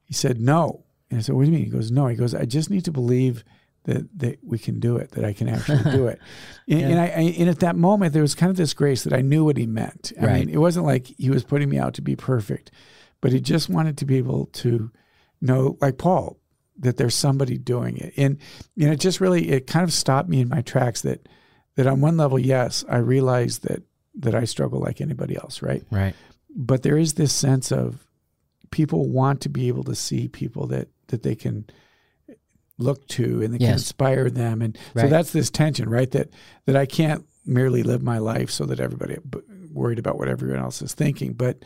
he 0.05 0.15
said 0.15 0.41
no, 0.41 0.85
and 1.11 1.19
I 1.19 1.23
said, 1.23 1.35
what 1.35 1.45
do 1.45 1.51
you 1.51 1.57
mean? 1.57 1.65
He 1.65 1.71
goes, 1.71 1.91
no, 1.91 2.07
he 2.07 2.17
goes, 2.17 2.35
I 2.35 2.45
just 2.45 2.71
need 2.71 2.85
to 2.85 2.93
believe 2.93 3.43
that 3.89 4.07
that 4.21 4.39
we 4.43 4.59
can 4.59 4.79
do 4.81 4.97
it, 4.97 5.11
that 5.13 5.25
I 5.25 5.33
can 5.33 5.49
actually 5.49 5.83
do 5.91 6.07
it. 6.07 6.21
And, 6.71 6.83
and 6.83 7.01
I, 7.01 7.05
I 7.07 7.21
and 7.39 7.49
at 7.49 7.61
that 7.61 7.77
moment 7.77 8.13
there 8.13 8.23
was 8.23 8.35
kind 8.35 8.51
of 8.51 8.57
this 8.57 8.75
grace 8.75 9.03
that 9.05 9.13
I 9.15 9.23
knew 9.23 9.43
what 9.45 9.57
he 9.57 9.67
meant. 9.67 10.13
I 10.21 10.27
Right. 10.27 10.47
mean, 10.47 10.55
it 10.55 10.59
wasn't 10.59 10.85
like 10.87 11.07
he 11.19 11.31
was 11.31 11.43
putting 11.45 11.69
me 11.71 11.79
out 11.79 11.95
to 11.95 12.03
be 12.03 12.15
perfect, 12.15 12.71
but 13.23 13.33
he 13.33 13.41
just 13.41 13.69
wanted 13.71 13.97
to 13.99 14.05
be 14.05 14.19
able 14.19 14.47
to 14.63 14.91
know, 15.41 15.79
like 15.81 15.97
Paul, 15.99 16.37
that 16.79 16.97
there's 16.99 17.15
somebody 17.15 17.57
doing 17.59 17.97
it. 17.97 18.13
And 18.17 18.37
you 18.77 18.87
know, 18.87 18.93
it 18.93 19.01
just 19.01 19.21
really 19.21 19.49
it 19.51 19.67
kind 19.67 19.83
of 19.85 19.93
stopped 19.93 20.29
me 20.29 20.41
in 20.43 20.49
my 20.49 20.61
tracks 20.63 21.01
that 21.03 21.27
that 21.77 21.87
on 21.87 22.01
one 22.03 22.17
level, 22.19 22.39
yes, 22.39 22.85
I 22.89 22.99
realize 22.99 23.59
that 23.61 23.83
that 24.17 24.35
I 24.35 24.45
struggle 24.45 24.81
like 24.81 25.01
anybody 25.01 25.37
else, 25.37 25.63
right? 25.63 25.83
Right. 25.91 26.15
but 26.55 26.83
there 26.83 26.99
is 26.99 27.15
this 27.15 27.33
sense 27.33 27.73
of 27.73 28.05
people 28.71 29.09
want 29.09 29.41
to 29.43 29.49
be 29.49 29.69
able 29.69 29.85
to 29.85 29.95
see 29.95 30.29
people 30.29 30.67
that 30.67 30.89
that 31.07 31.23
they 31.23 31.35
can 31.35 31.65
look 32.79 33.07
to 33.09 33.43
and 33.43 33.53
that 33.55 33.59
can 33.59 33.73
inspire 33.73 34.31
them. 34.31 34.63
And 34.63 34.79
so 34.97 35.09
that's 35.09 35.33
this 35.33 35.51
tension 35.51 35.89
right 35.89 36.11
that 36.13 36.31
that 36.67 36.77
I 36.77 36.87
can't 36.87 37.25
merely 37.45 37.83
live 37.83 38.03
my 38.03 38.19
life 38.19 38.51
so 38.51 38.65
that 38.67 38.79
everybody 38.81 39.17
b- 39.29 39.41
worried 39.73 39.99
about 39.99 40.17
what 40.19 40.29
everyone 40.29 40.59
else 40.61 40.81
is 40.83 40.95
thinking 40.95 41.33
but 41.33 41.65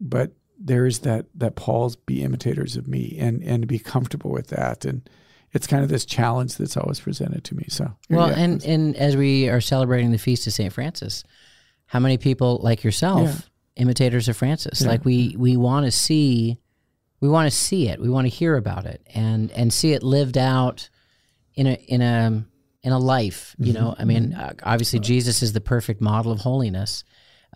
but 0.00 0.32
there 0.58 0.86
is 0.86 1.00
that 1.00 1.26
that 1.34 1.56
Paul's 1.56 1.96
be 1.96 2.22
imitators 2.22 2.76
of 2.76 2.86
me 2.86 3.16
and 3.18 3.42
and 3.42 3.62
to 3.62 3.66
be 3.66 3.78
comfortable 3.78 4.30
with 4.30 4.48
that. 4.48 4.84
And 4.84 5.08
it's 5.52 5.66
kind 5.66 5.82
of 5.82 5.88
this 5.88 6.04
challenge 6.04 6.56
that's 6.56 6.76
always 6.76 7.00
presented 7.00 7.42
to 7.44 7.54
me 7.56 7.66
so. 7.68 7.92
Well, 8.10 8.28
yeah, 8.28 8.38
and 8.38 8.64
and 8.64 8.96
as 8.96 9.16
we 9.16 9.48
are 9.48 9.60
celebrating 9.60 10.12
the 10.12 10.18
feast 10.18 10.46
of 10.46 10.52
Saint 10.52 10.72
Francis, 10.72 11.24
how 11.86 11.98
many 12.00 12.18
people 12.18 12.60
like 12.62 12.84
yourself, 12.84 13.28
Yeah. 13.28 13.82
imitators 13.82 14.28
of 14.28 14.36
Francis, 14.36 14.82
Yeah. 14.82 14.88
like 14.88 15.04
we 15.04 15.34
we 15.38 15.56
want 15.56 15.86
to 15.86 15.90
see, 15.90 16.58
we 17.24 17.30
want 17.30 17.50
to 17.50 17.56
see 17.56 17.88
it, 17.88 18.00
we 18.00 18.10
want 18.10 18.26
to 18.26 18.28
hear 18.28 18.54
about 18.54 18.84
it, 18.84 19.00
and 19.14 19.50
and 19.52 19.72
see 19.72 19.94
it 19.94 20.02
lived 20.02 20.36
out 20.36 20.90
in 21.54 21.66
a 21.66 21.72
in 21.88 22.02
a 22.02 22.44
in 22.82 22.92
a 22.92 22.98
life. 22.98 23.56
You 23.58 23.72
know, 23.72 23.94
I 23.98 24.04
mean, 24.04 24.34
uh, 24.34 24.52
obviously 24.62 24.98
Jesus 24.98 25.42
is 25.42 25.54
the 25.54 25.60
perfect 25.62 26.02
model 26.02 26.30
of 26.32 26.40
holiness. 26.40 27.02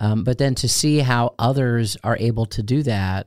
Um, 0.00 0.24
but 0.24 0.38
then 0.38 0.54
to 0.54 0.68
see 0.70 1.00
how 1.00 1.34
others 1.38 1.98
are 2.02 2.16
able 2.18 2.46
to 2.46 2.62
do 2.62 2.82
that 2.84 3.26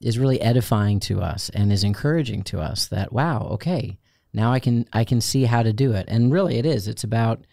is 0.00 0.18
really 0.18 0.40
edifying 0.40 0.98
to 1.00 1.20
us 1.20 1.50
and 1.50 1.70
is 1.70 1.84
encouraging 1.84 2.42
to 2.44 2.58
us 2.58 2.88
that 2.88 3.12
wow, 3.12 3.46
okay, 3.52 3.96
now 4.32 4.52
I 4.52 4.58
can 4.58 4.88
I 4.92 5.04
can 5.04 5.20
see 5.20 5.44
how 5.44 5.62
to 5.62 5.72
do 5.72 5.92
it. 5.92 6.06
And 6.08 6.32
really, 6.32 6.58
it 6.58 6.66
is. 6.66 6.88
It's 6.88 7.04
about, 7.04 7.46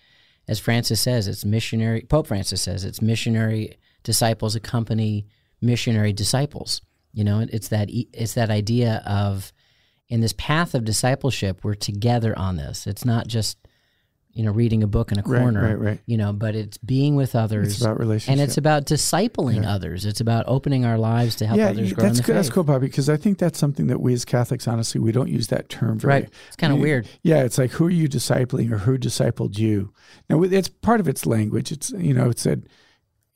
as 0.48 0.60
Francis 0.60 1.02
says, 1.02 1.28
it's 1.28 1.46
missionary. 1.46 2.02
Pope 2.02 2.26
Francis 2.26 2.64
says 2.64 2.84
it's 2.84 3.00
missionary 3.00 3.78
disciples 4.02 4.56
accompany 4.56 5.28
missionary 5.62 6.14
disciples. 6.14 6.82
You 7.14 7.24
know, 7.24 7.46
it's 7.48 7.70
that 7.70 7.90
it's 7.92 8.34
that 8.34 8.50
idea 8.50 9.04
of 9.06 9.54
in 10.10 10.22
this 10.22 10.34
path 10.34 10.76
of 10.76 10.84
discipleship, 10.84 11.64
we're 11.64 11.76
together 11.76 12.38
on 12.38 12.56
this. 12.56 12.88
It's 12.88 13.06
not 13.06 13.28
just 13.28 13.58
you 14.34 14.44
know 14.44 14.52
reading 14.52 14.82
a 14.82 14.88
book 14.88 15.12
in 15.12 15.20
a 15.20 15.24
corner, 15.24 15.62
right, 15.62 15.70
right, 15.70 15.80
right. 15.80 16.00
you 16.08 16.18
know, 16.18 16.34
but 16.34 16.56
it's 16.56 16.78
being 16.80 17.16
with 17.16 17.36
others. 17.36 17.74
It's 17.74 17.82
about 17.82 18.00
relationship, 18.00 18.32
and 18.32 18.42
it's 18.42 18.58
about 18.58 18.86
discipling 18.86 19.64
yeah. 19.64 19.74
others. 19.74 20.06
It's 20.06 20.22
about 20.22 20.46
opening 20.48 20.86
our 20.86 20.98
lives 20.98 21.36
to 21.38 21.46
help 21.46 21.60
yeah, 21.60 21.70
others 21.70 21.94
grow 21.94 22.04
that's 22.04 22.18
in 22.18 22.22
good. 22.24 22.28
faith. 22.28 22.36
That's 22.36 22.50
cool, 22.50 22.64
Bobby, 22.64 22.88
because 22.88 23.10
I 23.10 23.18
think 23.18 23.38
that's 23.38 23.60
something 23.60 23.88
that 23.88 24.02
we 24.02 24.14
as 24.14 24.26
Catholics, 24.26 24.68
honestly, 24.68 25.00
we 25.00 25.12
don't 25.12 25.30
use 25.30 25.48
that 25.48 25.70
term 25.70 26.00
very. 26.00 26.14
Right, 26.14 26.30
it's 26.48 26.56
kind 26.56 26.74
of 26.74 26.80
weird. 26.80 27.08
Yeah, 27.22 27.44
it's 27.44 27.60
like 27.60 27.72
who 27.72 27.86
are 27.86 27.92
you 27.92 28.10
discipling 28.10 28.72
or 28.72 28.80
who 28.80 28.98
discipled 28.98 29.58
you? 29.58 29.94
Now, 30.30 30.42
it's 30.42 30.70
part 30.70 31.00
of 31.00 31.08
its 31.08 31.26
language. 31.26 31.72
It's 31.72 31.92
you 31.92 32.14
know, 32.14 32.30
it 32.30 32.40
said, 32.40 32.68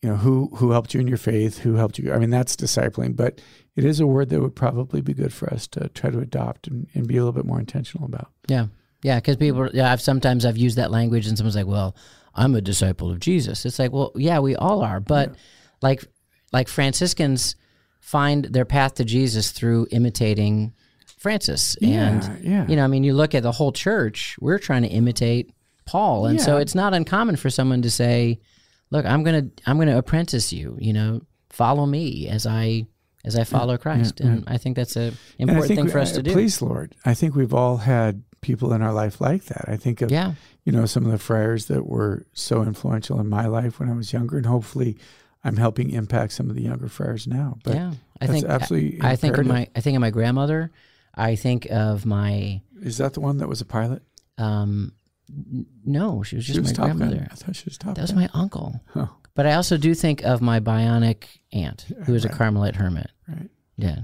you 0.02 0.10
know, 0.10 0.16
who 0.16 0.49
who 0.56 0.72
helped 0.72 0.95
you 0.95 0.99
in 0.99 1.08
your 1.08 1.18
faith, 1.18 1.60
who 1.60 1.76
helped 1.76 1.99
you. 1.99 2.12
I 2.12 2.18
mean, 2.18 2.32
that's 2.32 2.56
discipling, 2.56 3.16
but 3.16 3.40
it 3.78 3.86
is 3.86 3.99
a 3.99 4.08
word 4.08 4.30
that 4.30 4.41
would 4.41 4.56
probably 4.56 5.02
be 5.02 5.14
good 5.14 5.32
for 5.32 5.54
us 5.54 5.68
to 5.68 5.88
try 5.90 6.10
to 6.10 6.20
adopt 6.20 6.68
and, 6.68 6.88
and 6.95 7.08
be 7.08 7.16
a 7.16 7.20
little 7.20 7.32
bit 7.32 7.45
more 7.45 7.60
intentional 7.60 8.06
about. 8.06 8.32
Yeah. 8.48 8.68
Yeah, 9.04 9.18
because 9.20 9.38
people, 9.38 9.70
yeah, 9.74 9.91
I've 9.91 10.02
sometimes 10.02 10.44
I've 10.44 10.58
used 10.58 10.78
that 10.78 10.90
language, 10.90 11.28
and 11.28 11.38
someone's 11.38 11.56
like, 11.56 11.68
"Well, 11.68 11.95
I'm 12.34 12.56
a 12.56 12.62
disciple 12.62 13.12
of 13.12 13.20
Jesus." 13.20 13.64
It's 13.64 13.78
like, 13.78 13.91
well, 13.91 14.12
yeah, 14.16 14.40
we 14.40 14.56
all 14.56 14.82
are, 14.82 14.99
but 14.99 15.30
yeah. 15.30 15.36
like, 15.84 16.04
like 16.52 16.68
Franciscans 16.68 17.56
find 17.99 18.45
their 18.45 18.66
path 18.66 18.95
to 18.95 19.06
Jesus 19.06 19.52
through 19.52 19.86
imitating 19.91 20.74
Francis, 21.20 21.76
and 21.76 22.24
yeah, 22.24 22.38
yeah. 22.41 22.68
you 22.68 22.76
know, 22.76 22.84
I 22.84 22.88
mean, 22.88 23.04
you 23.04 23.14
look 23.14 23.36
at 23.36 23.44
the 23.44 23.52
whole 23.52 23.72
church; 23.72 24.36
we're 24.41 24.58
trying 24.58 24.82
to 24.82 24.90
imitate 24.90 25.54
Paul, 25.86 26.26
and 26.26 26.40
yeah. 26.40 26.45
so 26.45 26.58
it's 26.58 26.74
not 26.74 26.95
uncommon 26.95 27.36
for 27.36 27.52
someone 27.52 27.84
to 27.84 27.91
say, 27.91 28.40
"Look, 28.90 29.06
I'm 29.06 29.24
gonna, 29.24 29.48
I'm 29.68 29.78
gonna 29.78 29.99
apprentice 29.99 30.52
you," 30.52 30.76
you 30.82 30.91
know, 30.91 31.22
follow 31.52 31.86
me 31.86 32.28
as 32.28 32.48
I 32.48 32.88
as 33.26 33.35
I 33.35 33.44
follow 33.44 33.77
Christ, 33.77 34.19
and 34.19 34.44
I 34.48 34.57
think 34.57 34.76
that's 34.76 34.95
a 34.95 35.14
important 35.38 35.68
thing 35.68 35.89
for 35.89 35.99
us 35.99 36.14
to 36.14 36.23
do. 36.23 36.31
Please, 36.31 36.61
Lord, 36.61 36.95
I 37.06 37.14
think 37.14 37.35
we've 37.35 37.53
all 37.53 37.77
had 37.77 38.23
people 38.41 38.73
in 38.73 38.81
our 38.81 38.94
life 38.94 39.19
like 39.19 39.45
that. 39.45 39.65
I 39.68 39.76
think 39.77 40.02
of 40.02 40.11
yeah. 40.11 40.34
you 40.64 40.72
know 40.72 40.85
some 40.85 41.06
of 41.06 41.11
the 41.11 41.18
friars 41.18 41.65
that 41.65 41.85
were 41.85 42.26
so 42.34 42.61
influential 42.64 43.19
in 43.19 43.27
my 43.27 43.45
life 43.48 43.80
when 43.80 43.89
I 43.89 43.94
was 43.94 44.14
younger, 44.14 44.38
and 44.38 44.45
hopefully 44.45 44.98
I'm 45.44 45.57
helping 45.57 45.91
impact 45.91 46.34
some 46.34 46.49
of 46.49 46.56
the 46.56 46.64
younger 46.64 46.88
friars 46.88 47.27
now. 47.27 47.57
But 47.64 47.76
yeah, 47.76 47.94
I 48.22 48.27
think 48.27 48.45
absolutely. 48.45 49.02
I, 49.02 49.11
I 49.11 49.15
think 49.15 49.38
of 49.38 49.45
my 49.45 49.68
I 49.76 49.81
think 49.81 49.95
of 49.95 50.02
my 50.02 50.11
grandmother. 50.11 50.72
I 51.14 51.35
think 51.35 51.68
of 51.72 52.06
my. 52.06 52.61
Is 52.81 52.98
that 52.99 53.14
the 53.14 53.22
one 53.22 53.38
that 53.38 53.48
was 53.48 53.60
a 53.60 53.65
pilot? 53.65 54.03
Um, 54.38 54.94
no, 55.85 56.23
she 56.23 56.35
was 56.35 56.45
just 56.45 56.56
she 56.56 56.61
was 56.61 56.77
my 56.77 56.85
grandmother. 56.85 57.15
Gun. 57.18 57.27
I 57.31 57.35
thought 57.35 57.56
she 57.56 57.65
was 57.65 57.77
top. 57.77 57.95
That 57.95 58.02
was 58.02 58.14
my 58.14 58.30
uncle. 58.34 58.81
Oh. 58.95 59.10
But 59.38 59.45
I 59.45 59.53
also 59.53 59.77
do 59.77 59.93
think 59.93 60.23
of 60.23 60.41
my 60.41 60.59
bionic 60.59 61.26
aunt, 61.53 61.85
who 62.07 62.15
is 62.15 62.26
right. 62.26 62.34
a 62.34 62.35
Carmelite 62.35 62.76
hermit. 62.76 63.11
Right. 63.27 63.51
Yeah. 63.76 63.99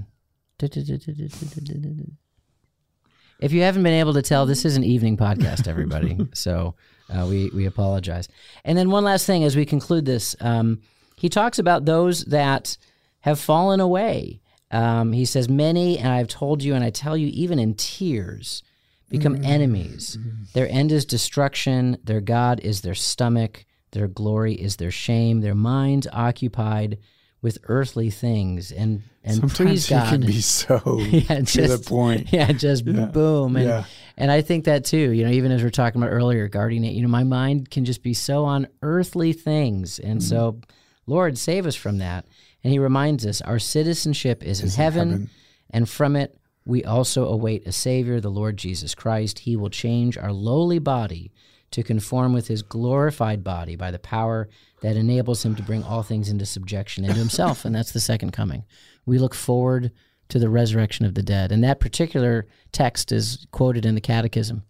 If 3.40 3.50
you 3.50 3.62
haven't 3.62 3.82
been 3.82 3.94
able 3.94 4.14
to 4.14 4.22
tell, 4.22 4.46
this 4.46 4.64
is 4.64 4.76
an 4.76 4.84
evening 4.84 5.16
podcast, 5.16 5.66
everybody. 5.66 6.16
so 6.34 6.76
uh, 7.10 7.26
we 7.28 7.50
we 7.52 7.66
apologize. 7.66 8.28
And 8.64 8.78
then 8.78 8.90
one 8.90 9.02
last 9.02 9.26
thing 9.26 9.42
as 9.42 9.56
we 9.56 9.66
conclude 9.66 10.04
this, 10.04 10.36
um, 10.40 10.82
he 11.16 11.28
talks 11.28 11.58
about 11.58 11.84
those 11.84 12.24
that 12.26 12.76
have 13.22 13.40
fallen 13.40 13.80
away. 13.80 14.40
Um, 14.70 15.12
he 15.12 15.24
says, 15.24 15.48
"Many, 15.48 15.98
and 15.98 16.12
I've 16.12 16.28
told 16.28 16.62
you, 16.62 16.76
and 16.76 16.84
I 16.84 16.90
tell 16.90 17.16
you, 17.16 17.26
even 17.32 17.58
in 17.58 17.74
tears, 17.74 18.62
become 19.08 19.34
mm-hmm. 19.34 19.44
enemies. 19.44 20.16
Mm-hmm. 20.16 20.44
Their 20.52 20.68
end 20.68 20.92
is 20.92 21.04
destruction. 21.04 21.98
Their 22.04 22.20
god 22.20 22.60
is 22.60 22.82
their 22.82 22.94
stomach. 22.94 23.64
Their 23.94 24.08
glory 24.08 24.52
is 24.52 24.76
their 24.76 24.90
shame. 24.90 25.40
Their 25.40 25.54
minds 25.54 26.06
occupied." 26.12 26.98
with 27.44 27.58
earthly 27.64 28.08
things 28.08 28.72
and 28.72 29.02
and 29.22 29.36
Sometimes 29.36 29.56
please 29.56 29.88
God. 29.90 30.08
can 30.08 30.20
be 30.22 30.40
so 30.40 30.80
yeah, 30.98 31.40
just, 31.40 31.54
to 31.54 31.68
the 31.68 31.78
point. 31.78 32.32
Yeah, 32.32 32.50
just 32.52 32.86
yeah. 32.86 33.04
boom. 33.04 33.56
And 33.56 33.66
yeah. 33.66 33.84
and 34.16 34.30
I 34.30 34.40
think 34.40 34.64
that 34.64 34.86
too, 34.86 35.10
you 35.10 35.24
know, 35.24 35.30
even 35.30 35.52
as 35.52 35.60
we 35.60 35.68
are 35.68 35.70
talking 35.70 36.02
about 36.02 36.10
earlier, 36.10 36.48
guarding 36.48 36.84
it, 36.84 36.94
you 36.94 37.02
know, 37.02 37.08
my 37.08 37.22
mind 37.22 37.70
can 37.70 37.84
just 37.84 38.02
be 38.02 38.14
so 38.14 38.46
on 38.46 38.66
earthly 38.80 39.34
things. 39.34 39.98
And 39.98 40.20
mm-hmm. 40.20 40.28
so 40.28 40.60
Lord, 41.06 41.36
save 41.36 41.66
us 41.66 41.76
from 41.76 41.98
that. 41.98 42.24
And 42.62 42.72
he 42.72 42.78
reminds 42.78 43.26
us 43.26 43.42
our 43.42 43.58
citizenship 43.58 44.42
is, 44.42 44.62
is 44.62 44.74
in, 44.74 44.82
heaven, 44.82 45.02
in 45.02 45.10
heaven, 45.10 45.30
and 45.68 45.88
from 45.88 46.16
it 46.16 46.38
we 46.64 46.82
also 46.82 47.26
await 47.26 47.66
a 47.66 47.72
Savior, 47.72 48.20
the 48.20 48.30
Lord 48.30 48.56
Jesus 48.56 48.94
Christ. 48.94 49.40
He 49.40 49.54
will 49.54 49.68
change 49.68 50.16
our 50.16 50.32
lowly 50.32 50.78
body 50.78 51.30
to 51.74 51.82
conform 51.82 52.32
with 52.32 52.46
his 52.46 52.62
glorified 52.62 53.42
body 53.42 53.74
by 53.74 53.90
the 53.90 53.98
power 53.98 54.48
that 54.80 54.96
enables 54.96 55.44
him 55.44 55.56
to 55.56 55.62
bring 55.62 55.82
all 55.82 56.04
things 56.04 56.28
into 56.28 56.46
subjection 56.46 57.04
into 57.04 57.18
himself. 57.18 57.64
and 57.64 57.74
that's 57.74 57.90
the 57.90 57.98
second 57.98 58.30
coming. 58.30 58.64
We 59.04 59.18
look 59.18 59.34
forward 59.34 59.90
to 60.28 60.38
the 60.38 60.48
resurrection 60.48 61.04
of 61.04 61.14
the 61.14 61.22
dead. 61.22 61.50
And 61.50 61.64
that 61.64 61.80
particular 61.80 62.46
text 62.70 63.10
is 63.10 63.48
quoted 63.50 63.84
in 63.84 63.96
the 63.96 64.00
Catechism, 64.00 64.62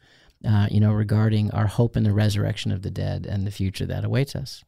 uh, 0.48 0.68
you 0.70 0.80
know, 0.80 0.94
regarding 0.94 1.50
our 1.50 1.66
hope 1.66 1.94
in 1.94 2.04
the 2.04 2.12
resurrection 2.12 2.72
of 2.72 2.80
the 2.80 2.90
dead 2.90 3.26
and 3.26 3.46
the 3.46 3.50
future 3.50 3.84
that 3.84 4.06
awaits 4.06 4.34
us. 4.34 4.64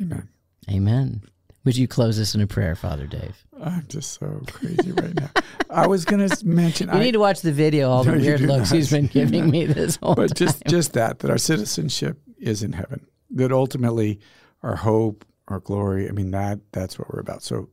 Amen. 0.00 0.28
Amen. 0.70 1.22
Would 1.64 1.76
you 1.76 1.86
close 1.86 2.16
this 2.16 2.34
in 2.34 2.40
a 2.40 2.46
prayer, 2.46 2.74
Father 2.74 3.06
Dave? 3.06 3.44
I'm 3.62 3.86
just 3.88 4.18
so 4.18 4.42
crazy 4.50 4.90
right 4.92 5.14
now. 5.14 5.30
I 5.70 5.86
was 5.86 6.04
going 6.04 6.28
to 6.28 6.44
mention. 6.46 6.88
You 6.88 6.94
I, 6.94 7.00
need 7.00 7.12
to 7.12 7.20
watch 7.20 7.40
the 7.40 7.52
video. 7.52 7.90
All 7.90 8.02
the 8.02 8.12
weird 8.12 8.40
looks 8.40 8.70
not. 8.70 8.76
he's 8.76 8.90
been 8.90 9.06
giving 9.06 9.48
me 9.48 9.66
this 9.66 9.96
whole 9.96 10.16
But 10.16 10.30
time. 10.30 10.46
just 10.48 10.64
just 10.66 10.92
that 10.94 11.20
that 11.20 11.30
our 11.30 11.38
citizenship 11.38 12.18
is 12.38 12.64
in 12.64 12.72
heaven. 12.72 13.06
That 13.30 13.52
ultimately 13.52 14.18
our 14.62 14.74
hope, 14.74 15.24
our 15.46 15.60
glory. 15.60 16.08
I 16.08 16.12
mean 16.12 16.32
that 16.32 16.58
that's 16.72 16.98
what 16.98 17.12
we're 17.14 17.20
about. 17.20 17.44
So, 17.44 17.68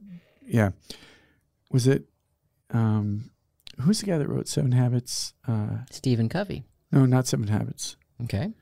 yeah, 0.46 0.70
was 1.72 1.88
it? 1.88 2.06
Um, 2.72 3.32
who's 3.82 4.02
the 4.02 4.06
guy 4.06 4.20
that 4.20 4.30
wrote 4.30 4.48
Seven 4.48 4.74
Habits? 4.74 5.34
Uh, 5.48 5.78
Stephen 5.90 6.30
Covey. 6.30 6.64
No, 6.92 7.08
not 7.08 7.26
Seven 7.26 7.48
Habits. 7.48 7.98
Okay 8.24 8.54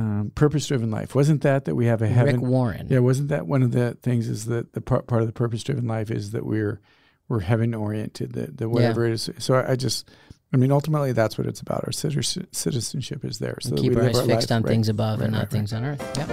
um, 0.00 0.32
purpose 0.34 0.66
driven 0.66 0.90
life. 0.90 1.14
Wasn't 1.14 1.42
that 1.42 1.66
that 1.66 1.74
we 1.74 1.86
have 1.86 2.00
a 2.00 2.08
heaven? 2.08 2.40
Rick 2.40 2.50
Warren. 2.50 2.86
Yeah, 2.88 3.00
wasn't 3.00 3.28
that 3.28 3.46
one 3.46 3.62
of 3.62 3.72
the 3.72 3.98
things? 4.02 4.28
Is 4.28 4.46
that 4.46 4.72
the 4.72 4.80
part, 4.80 5.06
part 5.06 5.20
of 5.20 5.28
the 5.28 5.34
purpose 5.34 5.62
driven 5.62 5.86
life 5.86 6.10
is 6.10 6.30
that 6.30 6.46
we're 6.46 6.80
we're 7.28 7.40
heaven 7.40 7.74
oriented. 7.74 8.32
That 8.32 8.56
that 8.56 8.68
whatever 8.70 9.04
yeah. 9.04 9.10
it 9.10 9.14
is. 9.14 9.30
So 9.38 9.54
I, 9.54 9.72
I, 9.72 9.76
just, 9.76 10.08
I 10.54 10.56
mean, 10.56 10.72
ultimately 10.72 11.12
that's 11.12 11.36
what 11.36 11.46
it's 11.46 11.60
about. 11.60 11.84
Our 11.84 11.92
citizenship 11.92 13.24
is 13.24 13.38
there. 13.38 13.58
So 13.60 13.76
keep 13.76 13.94
our 13.96 14.04
eyes 14.04 14.20
fixed 14.20 14.50
life, 14.50 14.56
on 14.56 14.62
right, 14.62 14.70
things 14.70 14.88
above 14.88 15.18
right, 15.18 15.26
and 15.26 15.34
not 15.34 15.40
right, 15.40 15.50
things 15.50 15.72
on 15.72 15.84
earth. 15.84 16.02
Yeah. 16.16 16.26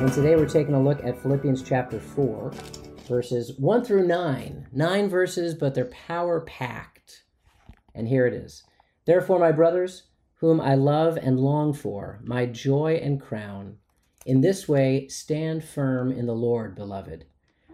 And 0.00 0.12
today 0.12 0.36
we're 0.36 0.48
taking 0.48 0.74
a 0.74 0.82
look 0.82 1.04
at 1.04 1.20
Philippians 1.20 1.62
chapter 1.62 2.00
four, 2.00 2.52
verses 3.06 3.52
one 3.58 3.84
through 3.84 4.06
nine. 4.06 4.66
Nine 4.72 5.08
verses, 5.08 5.54
but 5.54 5.74
they're 5.74 5.86
power 5.86 6.40
packed. 6.40 7.24
And 7.94 8.08
here 8.08 8.26
it 8.26 8.32
is. 8.32 8.62
Therefore, 9.08 9.38
my 9.38 9.52
brothers, 9.52 10.02
whom 10.34 10.60
I 10.60 10.74
love 10.74 11.16
and 11.16 11.40
long 11.40 11.72
for, 11.72 12.20
my 12.24 12.44
joy 12.44 13.00
and 13.02 13.18
crown, 13.18 13.78
in 14.26 14.42
this 14.42 14.68
way 14.68 15.08
stand 15.08 15.64
firm 15.64 16.12
in 16.12 16.26
the 16.26 16.34
Lord, 16.34 16.74
beloved. 16.74 17.24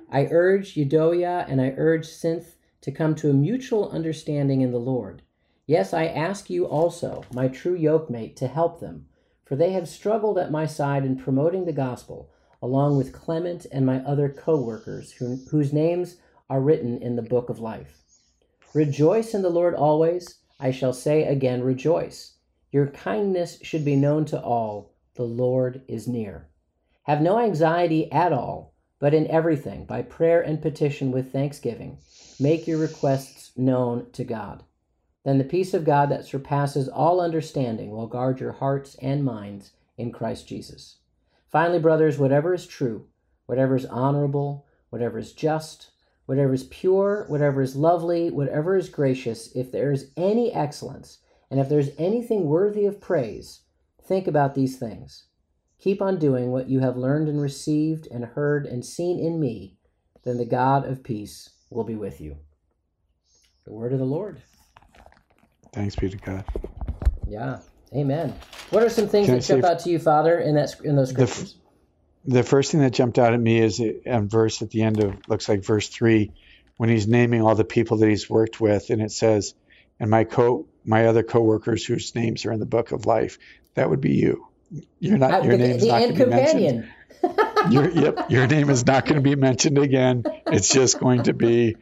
I 0.08 0.28
urge 0.30 0.76
Euodia 0.76 1.44
and 1.48 1.60
I 1.60 1.74
urge 1.76 2.06
Syntyche 2.06 2.54
to 2.82 2.92
come 2.92 3.16
to 3.16 3.30
a 3.30 3.34
mutual 3.34 3.90
understanding 3.90 4.60
in 4.60 4.70
the 4.70 4.78
Lord. 4.78 5.22
Yes, 5.66 5.92
I 5.92 6.06
ask 6.06 6.50
you 6.50 6.66
also, 6.66 7.24
my 7.32 7.48
true 7.48 7.76
yokemate, 7.76 8.36
to 8.36 8.46
help 8.46 8.78
them, 8.78 9.06
for 9.44 9.56
they 9.56 9.72
have 9.72 9.88
struggled 9.88 10.38
at 10.38 10.52
my 10.52 10.66
side 10.66 11.04
in 11.04 11.16
promoting 11.16 11.64
the 11.64 11.72
gospel, 11.72 12.30
along 12.62 12.96
with 12.96 13.12
Clement 13.12 13.66
and 13.72 13.84
my 13.84 13.98
other 14.04 14.28
co 14.28 14.60
workers, 14.60 15.10
whose 15.50 15.72
names 15.72 16.18
are 16.48 16.60
written 16.60 16.96
in 17.02 17.16
the 17.16 17.22
book 17.22 17.50
of 17.50 17.58
life. 17.58 17.98
Rejoice 18.72 19.34
in 19.34 19.42
the 19.42 19.50
Lord 19.50 19.74
always. 19.74 20.36
I 20.58 20.70
shall 20.70 20.92
say 20.92 21.24
again, 21.24 21.62
rejoice. 21.62 22.34
Your 22.70 22.88
kindness 22.88 23.58
should 23.62 23.84
be 23.84 23.96
known 23.96 24.24
to 24.26 24.40
all. 24.40 24.92
The 25.14 25.24
Lord 25.24 25.82
is 25.88 26.08
near. 26.08 26.48
Have 27.04 27.20
no 27.20 27.38
anxiety 27.38 28.10
at 28.10 28.32
all, 28.32 28.74
but 28.98 29.14
in 29.14 29.26
everything, 29.28 29.84
by 29.84 30.02
prayer 30.02 30.40
and 30.40 30.62
petition 30.62 31.10
with 31.10 31.30
thanksgiving, 31.30 31.98
make 32.40 32.66
your 32.66 32.78
requests 32.78 33.52
known 33.56 34.10
to 34.12 34.24
God. 34.24 34.64
Then 35.24 35.38
the 35.38 35.44
peace 35.44 35.72
of 35.74 35.84
God 35.84 36.10
that 36.10 36.24
surpasses 36.24 36.88
all 36.88 37.20
understanding 37.20 37.90
will 37.90 38.06
guard 38.06 38.40
your 38.40 38.52
hearts 38.52 38.96
and 39.00 39.24
minds 39.24 39.72
in 39.96 40.12
Christ 40.12 40.48
Jesus. 40.48 40.98
Finally, 41.48 41.78
brothers, 41.78 42.18
whatever 42.18 42.52
is 42.52 42.66
true, 42.66 43.06
whatever 43.46 43.76
is 43.76 43.86
honorable, 43.86 44.66
whatever 44.90 45.18
is 45.18 45.32
just, 45.32 45.90
whatever 46.26 46.54
is 46.54 46.64
pure, 46.64 47.24
whatever 47.28 47.60
is 47.62 47.76
lovely, 47.76 48.30
whatever 48.30 48.76
is 48.76 48.88
gracious, 48.88 49.50
if 49.54 49.70
there 49.70 49.92
is 49.92 50.10
any 50.16 50.52
excellence, 50.52 51.18
and 51.50 51.60
if 51.60 51.68
there's 51.68 51.90
anything 51.98 52.46
worthy 52.46 52.86
of 52.86 53.00
praise, 53.00 53.60
think 54.02 54.26
about 54.26 54.54
these 54.54 54.76
things. 54.78 55.26
keep 55.78 56.00
on 56.00 56.18
doing 56.18 56.50
what 56.50 56.68
you 56.68 56.80
have 56.80 56.96
learned 56.96 57.28
and 57.28 57.40
received 57.40 58.08
and 58.10 58.24
heard 58.24 58.64
and 58.64 58.84
seen 58.84 59.18
in 59.18 59.38
me, 59.38 59.76
then 60.24 60.38
the 60.38 60.44
God 60.46 60.86
of 60.86 61.02
peace 61.02 61.50
will 61.70 61.84
be 61.84 61.94
with 61.94 62.20
you. 62.22 62.38
The 63.66 63.72
word 63.72 63.92
of 63.92 63.98
the 63.98 64.06
Lord. 64.06 64.40
Thanks 65.72 65.94
be 65.96 66.08
to 66.08 66.16
God. 66.16 66.44
Yeah. 67.28 67.58
Amen. 67.94 68.34
What 68.70 68.82
are 68.82 68.88
some 68.88 69.08
things 69.08 69.26
Can 69.26 69.36
that 69.36 69.44
jump 69.44 69.64
out 69.64 69.80
to 69.80 69.90
you, 69.90 69.98
Father, 69.98 70.38
in 70.38 70.54
that 70.54 70.80
in 70.82 70.96
those 70.96 71.10
scriptures? 71.10 71.56
The 72.26 72.42
first 72.42 72.72
thing 72.72 72.80
that 72.80 72.92
jumped 72.92 73.18
out 73.18 73.34
at 73.34 73.40
me 73.40 73.58
is 73.60 73.80
a 73.80 74.20
verse 74.20 74.62
at 74.62 74.70
the 74.70 74.82
end 74.82 75.02
of 75.02 75.28
looks 75.28 75.48
like 75.48 75.64
verse 75.64 75.88
three, 75.88 76.32
when 76.76 76.88
he's 76.88 77.06
naming 77.06 77.42
all 77.42 77.54
the 77.54 77.64
people 77.64 77.98
that 77.98 78.08
he's 78.08 78.28
worked 78.30 78.60
with, 78.60 78.90
and 78.90 79.02
it 79.02 79.12
says, 79.12 79.54
"And 80.00 80.10
my 80.10 80.24
co 80.24 80.66
my 80.84 81.06
other 81.06 81.22
coworkers 81.22 81.84
whose 81.84 82.14
names 82.14 82.46
are 82.46 82.52
in 82.52 82.60
the 82.60 82.66
book 82.66 82.92
of 82.92 83.06
life." 83.06 83.38
That 83.74 83.90
would 83.90 84.00
be 84.00 84.14
you. 84.14 84.46
You're 85.00 85.18
not. 85.18 85.32
Uh, 85.32 85.42
Your 85.44 85.56
the 85.56 85.68
name's 85.68 85.82
the 85.82 85.88
not 85.88 85.98
going 86.00 86.14
to 86.14 86.24
be 86.24 86.30
mentioned. 86.30 86.60
companion. 86.62 86.90
Your, 87.70 87.90
yep, 87.90 88.30
your 88.30 88.46
name 88.46 88.68
is 88.68 88.84
not 88.84 89.06
going 89.06 89.14
to 89.16 89.22
be 89.22 89.34
mentioned 89.34 89.78
again. 89.78 90.24
It's 90.48 90.68
just 90.68 91.00
going 91.00 91.22
to 91.22 91.32
be 91.32 91.76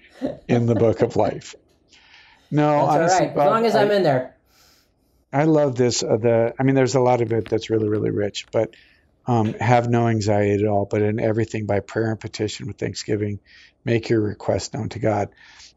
in 0.47 0.66
the 0.66 0.77
book 0.77 1.02
of 1.02 1.16
life. 1.16 1.56
No, 2.52 2.86
That's 2.86 2.89
honestly, 2.94 3.20
right. 3.20 3.31
As 3.31 3.35
Bob, 3.36 3.47
long 3.48 3.66
as 3.66 3.74
I, 3.74 3.82
I'm 3.82 3.90
in 3.90 4.02
there. 4.05 4.36
I 5.32 5.44
love 5.44 5.74
this. 5.74 6.05
Uh, 6.05 6.19
the 6.19 6.55
I 6.59 6.62
mean, 6.62 6.77
there's 6.77 6.94
a 6.94 7.01
lot 7.01 7.20
of 7.23 7.32
it 7.32 7.48
that's 7.48 7.70
really, 7.70 7.89
really 7.89 8.10
rich, 8.10 8.47
but 8.52 8.74
um, 9.26 9.54
have 9.54 9.88
no 9.88 10.08
anxiety 10.08 10.62
at 10.62 10.68
all. 10.68 10.86
But 10.86 11.02
in 11.02 11.20
everything, 11.20 11.66
by 11.66 11.80
prayer 11.80 12.10
and 12.10 12.20
petition 12.20 12.66
with 12.66 12.78
thanksgiving, 12.78 13.40
make 13.84 14.08
your 14.08 14.20
request 14.20 14.74
known 14.74 14.88
to 14.90 14.98
God. 14.98 15.30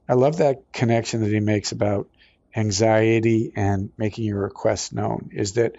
I 0.08 0.14
love 0.14 0.38
that 0.38 0.72
connection 0.72 1.22
that 1.22 1.32
he 1.32 1.40
makes 1.40 1.72
about 1.72 2.10
anxiety 2.56 3.52
and 3.56 3.90
making 3.98 4.26
your 4.26 4.42
request 4.42 4.94
known. 4.94 5.30
Is 5.34 5.54
that 5.54 5.76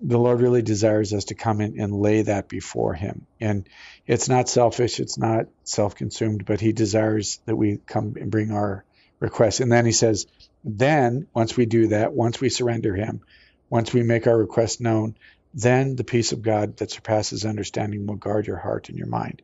the 0.00 0.18
Lord 0.18 0.40
really 0.40 0.62
desires 0.62 1.12
us 1.12 1.26
to 1.26 1.34
come 1.34 1.60
in 1.60 1.80
and 1.80 1.92
lay 1.92 2.22
that 2.22 2.48
before 2.48 2.94
Him. 2.94 3.26
And 3.40 3.68
it's 4.06 4.28
not 4.28 4.48
selfish, 4.48 5.00
it's 5.00 5.18
not 5.18 5.46
self 5.64 5.96
consumed, 5.96 6.44
but 6.44 6.60
He 6.60 6.72
desires 6.72 7.40
that 7.46 7.56
we 7.56 7.78
come 7.86 8.14
and 8.18 8.30
bring 8.30 8.52
our 8.52 8.84
requests. 9.18 9.60
And 9.60 9.72
then 9.72 9.86
He 9.86 9.92
says, 9.92 10.26
then 10.64 11.26
once 11.34 11.56
we 11.56 11.66
do 11.66 11.88
that, 11.88 12.12
once 12.12 12.40
we 12.40 12.48
surrender 12.48 12.94
Him, 12.94 13.22
once 13.70 13.92
we 13.92 14.02
make 14.02 14.26
our 14.26 14.36
request 14.36 14.80
known, 14.80 15.16
then 15.54 15.96
the 15.96 16.04
peace 16.04 16.32
of 16.32 16.42
God 16.42 16.76
that 16.78 16.90
surpasses 16.90 17.44
understanding 17.44 18.06
will 18.06 18.16
guard 18.16 18.46
your 18.46 18.58
heart 18.58 18.88
and 18.88 18.98
your 18.98 19.06
mind. 19.08 19.42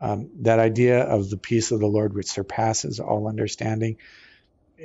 Um, 0.00 0.30
that 0.42 0.58
idea 0.58 1.00
of 1.02 1.28
the 1.28 1.36
peace 1.36 1.72
of 1.72 1.80
the 1.80 1.86
Lord, 1.86 2.14
which 2.14 2.26
surpasses 2.30 3.00
all 3.00 3.28
understanding, 3.28 3.96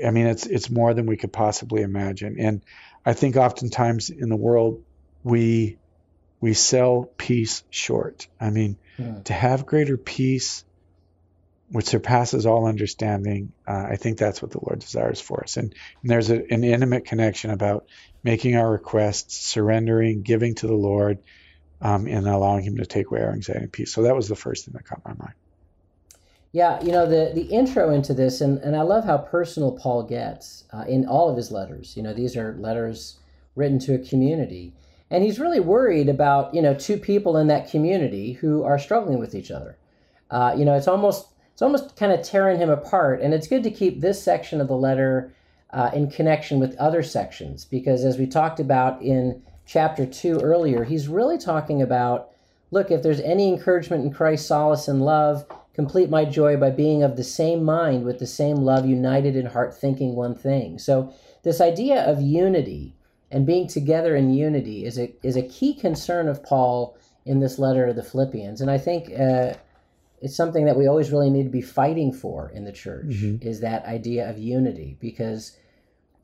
I 0.05 0.11
mean, 0.11 0.27
it's 0.27 0.45
it's 0.45 0.69
more 0.69 0.93
than 0.93 1.05
we 1.05 1.17
could 1.17 1.31
possibly 1.31 1.81
imagine. 1.81 2.37
And 2.39 2.61
I 3.05 3.13
think 3.13 3.37
oftentimes 3.37 4.09
in 4.09 4.29
the 4.29 4.35
world 4.35 4.83
we 5.23 5.77
we 6.41 6.53
sell 6.53 7.09
peace 7.17 7.63
short. 7.69 8.27
I 8.39 8.49
mean, 8.49 8.77
Hmm. 8.97 9.21
to 9.23 9.33
have 9.33 9.65
greater 9.65 9.97
peace, 9.97 10.63
which 11.69 11.85
surpasses 11.85 12.45
all 12.45 12.65
understanding, 12.65 13.51
uh, 13.67 13.87
I 13.91 13.95
think 13.97 14.17
that's 14.17 14.41
what 14.41 14.51
the 14.51 14.59
Lord 14.61 14.79
desires 14.79 15.19
for 15.19 15.43
us. 15.43 15.57
And, 15.57 15.73
and 16.01 16.11
there's 16.11 16.29
a, 16.29 16.35
an 16.53 16.63
intimate 16.63 17.05
connection 17.05 17.51
about 17.51 17.87
making 18.25 18.55
our 18.55 18.69
requests, 18.69 19.37
surrendering, 19.37 20.23
giving 20.23 20.55
to 20.55 20.65
the 20.65 20.73
Lord, 20.73 21.19
um, 21.79 22.07
and 22.07 22.27
allowing 22.27 22.63
Him 22.63 22.77
to 22.77 22.85
take 22.85 23.05
away 23.11 23.21
our 23.21 23.31
anxiety 23.31 23.63
and 23.63 23.71
peace. 23.71 23.93
So 23.93 24.01
that 24.01 24.15
was 24.15 24.27
the 24.27 24.35
first 24.35 24.65
thing 24.65 24.73
that 24.73 24.83
caught 24.83 25.05
my 25.05 25.13
mind. 25.13 25.35
Yeah, 26.51 26.81
you 26.81 26.91
know 26.91 27.05
the 27.05 27.31
the 27.35 27.43
intro 27.43 27.91
into 27.91 28.13
this, 28.13 28.41
and 28.41 28.57
and 28.59 28.75
I 28.75 28.81
love 28.81 29.05
how 29.05 29.19
personal 29.19 29.73
Paul 29.73 30.03
gets 30.03 30.63
uh, 30.73 30.85
in 30.87 31.05
all 31.05 31.29
of 31.29 31.37
his 31.37 31.51
letters. 31.51 31.95
You 31.95 32.03
know, 32.03 32.13
these 32.13 32.35
are 32.35 32.55
letters 32.59 33.19
written 33.55 33.77
to 33.79 33.93
a 33.93 33.99
community, 33.99 34.73
and 35.11 35.23
he's 35.23 35.39
really 35.39 35.59
worried 35.59 36.09
about 36.09 36.55
you 36.55 36.61
know 36.61 36.73
two 36.73 36.97
people 36.97 37.37
in 37.37 37.47
that 37.47 37.69
community 37.69 38.33
who 38.33 38.63
are 38.63 38.79
struggling 38.79 39.19
with 39.19 39.35
each 39.35 39.51
other. 39.51 39.77
Uh, 40.31 40.55
you 40.57 40.65
know, 40.65 40.73
it's 40.73 40.87
almost 40.87 41.27
it's 41.53 41.61
almost 41.61 41.95
kind 41.95 42.11
of 42.11 42.23
tearing 42.23 42.57
him 42.57 42.71
apart, 42.71 43.21
and 43.21 43.33
it's 43.33 43.47
good 43.47 43.63
to 43.63 43.69
keep 43.69 44.01
this 44.01 44.23
section 44.23 44.59
of 44.61 44.67
the 44.67 44.77
letter 44.77 45.34
uh, 45.75 45.91
in 45.93 46.09
connection 46.09 46.59
with 46.59 46.75
other 46.77 47.03
sections. 47.03 47.65
Because, 47.65 48.03
as 48.05 48.17
we 48.17 48.25
talked 48.25 48.59
about 48.59 49.01
in 49.01 49.41
chapter 49.67 50.05
two 50.05 50.39
earlier, 50.39 50.83
he's 50.85 51.07
really 51.07 51.37
talking 51.37 51.81
about 51.81 52.29
look 52.71 52.89
if 52.89 53.03
there's 53.03 53.19
any 53.19 53.49
encouragement 53.49 54.03
in 54.03 54.11
Christ, 54.11 54.47
solace, 54.47 54.87
and 54.87 55.03
love 55.03 55.45
complete 55.73 56.09
my 56.09 56.23
joy 56.23 56.55
by 56.55 56.69
being 56.71 57.03
of 57.03 57.17
the 57.17 57.23
same 57.23 57.61
mind 57.63 58.05
with 58.05 58.17
the 58.17 58.25
same 58.25 58.55
love 58.55 58.85
united 58.85 59.35
in 59.35 59.45
heart 59.45 59.75
thinking 59.77 60.15
one 60.15 60.33
thing. 60.33 60.79
So 60.79 61.13
this 61.43 61.59
idea 61.59 62.09
of 62.09 62.21
unity 62.21 62.95
and 63.29 63.45
being 63.45 63.67
together 63.67 64.15
in 64.15 64.33
unity 64.33 64.85
is 64.85 64.97
a 64.97 65.13
is 65.21 65.35
a 65.35 65.41
key 65.43 65.73
concern 65.73 66.29
of 66.29 66.41
paul 66.43 66.95
in 67.25 67.39
this 67.41 67.59
letter 67.59 67.87
to 67.87 67.93
the 67.93 68.03
philippians. 68.03 68.61
And 68.61 68.71
i 68.71 68.77
think 68.77 69.11
uh, 69.19 69.53
it's 70.21 70.35
something 70.37 70.65
that 70.65 70.77
we 70.77 70.87
always 70.87 71.11
really 71.11 71.29
need 71.29 71.43
to 71.43 71.49
be 71.49 71.61
fighting 71.61 72.13
for 72.13 72.49
in 72.55 72.63
the 72.63 72.71
church 72.71 73.07
Mhm. 73.07 73.43
is 73.43 73.59
that 73.59 73.85
idea 73.85 74.29
of 74.29 74.37
unity. 74.39 74.97
Because 75.01 75.57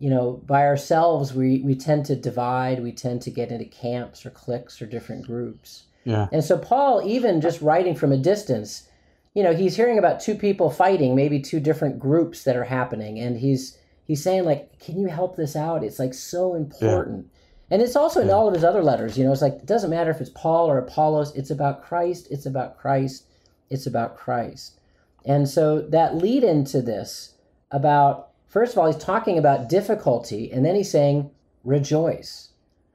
you 0.03 0.10
know 0.10 0.41
by 0.53 0.61
ourselves 0.72 1.34
we 1.34 1.49
we 1.68 1.76
tend 1.76 2.02
to 2.07 2.15
divide 2.15 2.78
we 2.88 2.91
tend 2.91 3.22
to 3.22 3.30
get 3.40 3.52
into 3.52 3.65
camps 3.65 4.26
or 4.26 4.32
cliques 4.32 4.82
or 4.82 4.86
different 4.95 5.26
groups 5.32 5.69
Yeah. 6.03 6.28
and 6.34 6.44
so 6.44 6.57
Paul, 6.57 7.02
even 7.15 7.40
just 7.48 7.61
writing 7.61 7.95
from 7.95 8.11
a 8.11 8.18
distance, 8.32 8.90
you 9.36 9.44
know, 9.44 9.53
he's 9.53 9.76
hearing 9.80 9.99
about 9.99 10.19
two 10.19 10.36
people 10.36 10.69
fighting, 10.84 11.15
maybe 11.15 11.40
two 11.40 11.60
different 11.69 11.99
groups 11.99 12.44
that 12.45 12.56
are 12.60 12.69
happening, 12.80 13.19
and 13.23 13.38
he's 13.38 13.78
he's 14.07 14.23
saying 14.23 14.44
like, 14.52 14.64
"Can 14.86 14.99
you 14.99 15.07
help 15.19 15.36
this 15.36 15.56
out? 15.56 15.84
It's 15.84 15.99
like 15.99 16.14
so 16.15 16.56
important." 16.64 17.22
Yeah. 17.28 17.38
And 17.73 17.82
it's 17.84 17.95
also 17.95 18.19
in 18.22 18.28
Yeah. 18.28 18.34
all 18.36 18.48
of 18.49 18.56
his 18.56 18.64
other 18.65 18.84
letters. 18.84 19.18
You 19.18 19.23
know, 19.23 19.32
it's 19.32 19.41
like 19.48 19.57
it 19.64 19.65
doesn't 19.73 19.90
matter 19.95 20.11
if 20.11 20.19
it's 20.19 20.32
Paul 20.44 20.65
or 20.72 20.78
Apollos. 20.80 21.34
It's 21.36 21.52
about 21.52 21.84
Christ. 21.88 22.28
It's 22.32 22.45
about 22.48 22.78
Christ. 22.82 23.23
It's 23.69 23.88
about 23.88 24.18
Christ. 24.18 24.80
And 25.23 25.48
so 25.48 25.64
that 25.95 26.18
lead 26.18 26.44
into 26.44 26.82
this 26.82 27.36
about 27.69 28.31
first 28.52 28.73
of 28.73 28.78
all, 28.78 28.91
he's 28.91 29.03
talking 29.03 29.40
about 29.40 29.69
difficulty, 29.69 30.52
and 30.52 30.64
then 30.64 30.76
he's 30.76 30.91
saying 30.91 31.32
rejoice. 31.64 32.49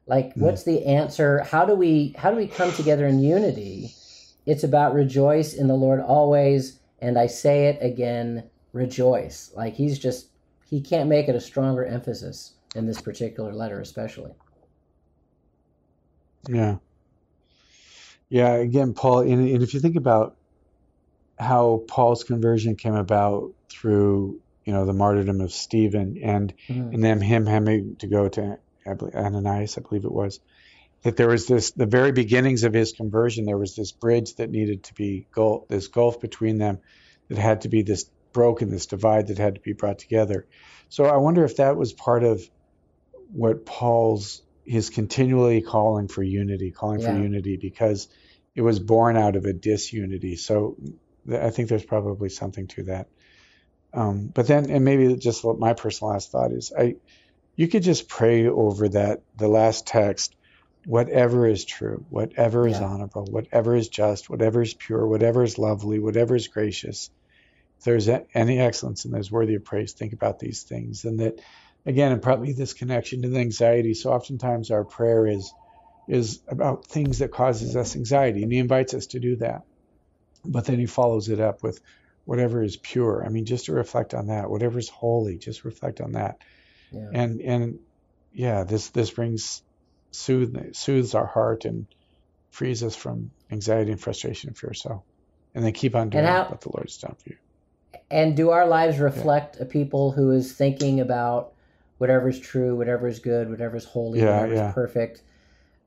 Like 0.06 0.34
hmm. 0.34 0.42
what's 0.42 0.62
the 0.62 0.84
answer? 0.86 1.40
How 1.40 1.64
do 1.64 1.74
we 1.74 2.14
how 2.16 2.30
do 2.30 2.36
we 2.36 2.46
come 2.46 2.70
together 2.72 3.06
in 3.06 3.18
unity? 3.18 3.92
It's 4.44 4.62
about 4.62 4.94
rejoice 4.94 5.54
in 5.54 5.66
the 5.66 5.74
lord 5.74 5.98
always 6.00 6.78
and 7.00 7.18
i 7.18 7.26
say 7.26 7.66
it 7.66 7.78
again 7.80 8.44
rejoice. 8.72 9.50
Like 9.56 9.74
he's 9.74 9.98
just 9.98 10.28
he 10.68 10.80
can't 10.80 11.08
make 11.08 11.28
it 11.28 11.34
a 11.34 11.40
stronger 11.40 11.84
emphasis 11.84 12.52
in 12.76 12.86
this 12.86 13.00
particular 13.00 13.52
letter 13.52 13.80
especially. 13.80 14.32
Yeah. 16.48 16.76
Yeah. 18.28 18.54
Again, 18.54 18.92
Paul, 18.92 19.20
and, 19.20 19.48
and 19.48 19.62
if 19.62 19.74
you 19.74 19.80
think 19.80 19.96
about 19.96 20.36
how 21.38 21.82
Paul's 21.88 22.24
conversion 22.24 22.76
came 22.76 22.94
about 22.94 23.52
through, 23.68 24.40
you 24.66 24.72
know, 24.72 24.84
the 24.84 24.92
martyrdom 24.92 25.40
of 25.40 25.52
Stephen 25.52 26.18
and 26.22 26.52
Mhm. 26.68 26.92
and 26.92 27.02
then 27.02 27.20
him 27.20 27.46
having 27.46 27.96
to 28.00 28.08
go 28.08 28.28
to 28.28 28.58
Ananias, 28.86 29.78
I 29.78 29.80
believe 29.80 30.04
it 30.04 30.12
was, 30.12 30.40
that 31.02 31.16
there 31.16 31.28
was 31.28 31.46
this, 31.46 31.70
the 31.72 31.86
very 31.86 32.12
beginnings 32.12 32.64
of 32.64 32.74
his 32.74 32.92
conversion, 32.92 33.44
there 33.46 33.58
was 33.58 33.74
this 33.76 33.92
bridge 33.92 34.34
that 34.36 34.50
needed 34.50 34.84
to 34.84 34.94
be, 34.94 35.28
gulf, 35.32 35.68
this 35.68 35.88
gulf 35.88 36.20
between 36.20 36.58
them 36.58 36.80
that 37.28 37.38
had 37.38 37.60
to 37.62 37.68
be 37.68 37.82
this 37.82 38.10
broken, 38.32 38.70
this 38.70 38.86
divide 38.86 39.28
that 39.28 39.38
had 39.38 39.54
to 39.54 39.60
be 39.60 39.72
brought 39.72 39.98
together. 39.98 40.46
So 40.88 41.04
I 41.04 41.16
wonder 41.16 41.44
if 41.44 41.56
that 41.56 41.76
was 41.76 41.92
part 41.92 42.22
of 42.24 42.42
what 43.32 43.66
Paul's, 43.66 44.42
his 44.64 44.90
continually 44.90 45.62
calling 45.62 46.08
for 46.08 46.22
unity, 46.22 46.72
calling 46.72 47.00
Yeah. 47.00 47.12
for 47.14 47.18
unity, 47.22 47.56
because 47.60 48.08
it 48.54 48.62
was 48.62 48.78
born 48.80 49.16
out 49.16 49.36
of 49.36 49.44
a 49.44 49.52
disunity. 49.52 50.36
So 50.36 50.76
I 51.32 51.50
think 51.50 51.68
there's 51.68 51.84
probably 51.84 52.28
something 52.28 52.66
to 52.68 52.84
that. 52.84 53.08
Um, 53.94 54.30
but 54.34 54.46
then, 54.46 54.70
and 54.70 54.84
maybe 54.84 55.16
just 55.16 55.44
what 55.44 55.58
my 55.58 55.74
personal 55.74 56.12
last 56.12 56.30
thought 56.32 56.52
is, 56.52 56.72
I, 56.78 56.94
you 57.56 57.68
could 57.68 57.82
just 57.82 58.08
pray 58.08 58.48
over 58.48 58.88
that, 58.90 59.20
the 59.36 59.48
last 59.48 59.86
text, 59.86 60.36
whatever 60.86 61.46
is 61.46 61.66
true, 61.66 62.04
whatever 62.08 62.66
is 62.68 62.80
Yeah. 62.80 62.86
honorable, 62.86 63.26
whatever 63.26 63.76
is 63.76 63.88
just, 63.88 64.30
whatever 64.30 64.62
is 64.62 64.74
pure, 64.74 65.06
whatever 65.06 65.42
is 65.44 65.58
lovely, 65.58 66.00
whatever 66.00 66.36
is 66.36 66.48
gracious. 66.48 67.10
If 67.80 67.84
there's 67.84 68.08
any 68.34 68.60
excellence 68.60 69.04
and 69.04 69.14
there's 69.14 69.32
worthy 69.32 69.56
of 69.56 69.64
praise, 69.64 69.94
think 69.94 70.12
about 70.14 70.38
these 70.38 70.64
things. 70.64 71.04
And 71.04 71.20
that, 71.20 71.34
again, 71.86 72.12
and 72.12 72.22
probably 72.22 72.52
this 72.54 72.74
connection 72.74 73.22
to 73.22 73.28
the 73.28 73.40
anxiety. 73.40 73.94
So 73.94 74.12
oftentimes 74.12 74.70
our 74.70 74.84
prayer 74.84 75.26
is 75.26 75.54
is 76.08 76.42
about 76.48 76.86
things 76.88 77.20
that 77.20 77.32
causes 77.32 77.76
us 77.76 77.96
anxiety, 77.96 78.42
and 78.42 78.52
he 78.52 78.58
invites 78.58 78.94
us 78.94 79.06
to 79.08 79.20
do 79.20 79.36
that. 79.36 79.62
But 80.44 80.66
then 80.66 80.78
he 80.78 80.86
follows 80.86 81.28
it 81.30 81.40
up 81.40 81.62
with 81.62 81.80
whatever 82.26 82.62
is 82.62 82.76
pure. 82.76 83.24
I 83.24 83.30
mean, 83.30 83.46
just 83.46 83.64
to 83.66 83.72
reflect 83.72 84.12
on 84.12 84.26
that. 84.26 84.50
Whatever 84.50 84.78
is 84.78 84.90
holy, 84.90 85.38
just 85.38 85.64
reflect 85.64 86.02
on 86.02 86.12
that 86.12 86.36
yeah 86.92 87.08
and 87.12 87.40
and 87.40 87.78
yeah 88.32 88.62
this 88.62 88.90
this 88.90 89.10
brings 89.10 89.62
soothe 90.12 90.54
soothes 90.74 91.14
our 91.14 91.26
heart 91.26 91.64
and 91.64 91.86
frees 92.50 92.84
us 92.84 92.94
from 92.94 93.32
anxiety 93.50 93.90
and 93.90 94.00
frustration 94.00 94.50
and 94.50 94.56
fear 94.56 94.72
so 94.72 95.04
and 95.54 95.64
then 95.64 95.72
keep 95.72 95.96
on 95.96 96.10
doing 96.10 96.24
how- 96.24 96.48
what 96.48 96.60
the 96.60 96.70
lord's 96.74 96.98
done 96.98 97.16
for 97.22 97.30
you 97.30 97.36
and 98.10 98.36
do 98.36 98.50
our 98.50 98.66
lives 98.66 98.98
reflect 98.98 99.60
a 99.60 99.64
people 99.64 100.12
who 100.12 100.30
is 100.30 100.52
thinking 100.52 101.00
about 101.00 101.54
whatever's 101.98 102.38
true 102.38 102.76
whatever's 102.76 103.18
good 103.18 103.50
whatever's 103.50 103.84
holy 103.84 104.20
Yeah, 104.20 104.42
whatever's 104.42 104.58
yeah. 104.58 104.72
perfect 104.72 105.22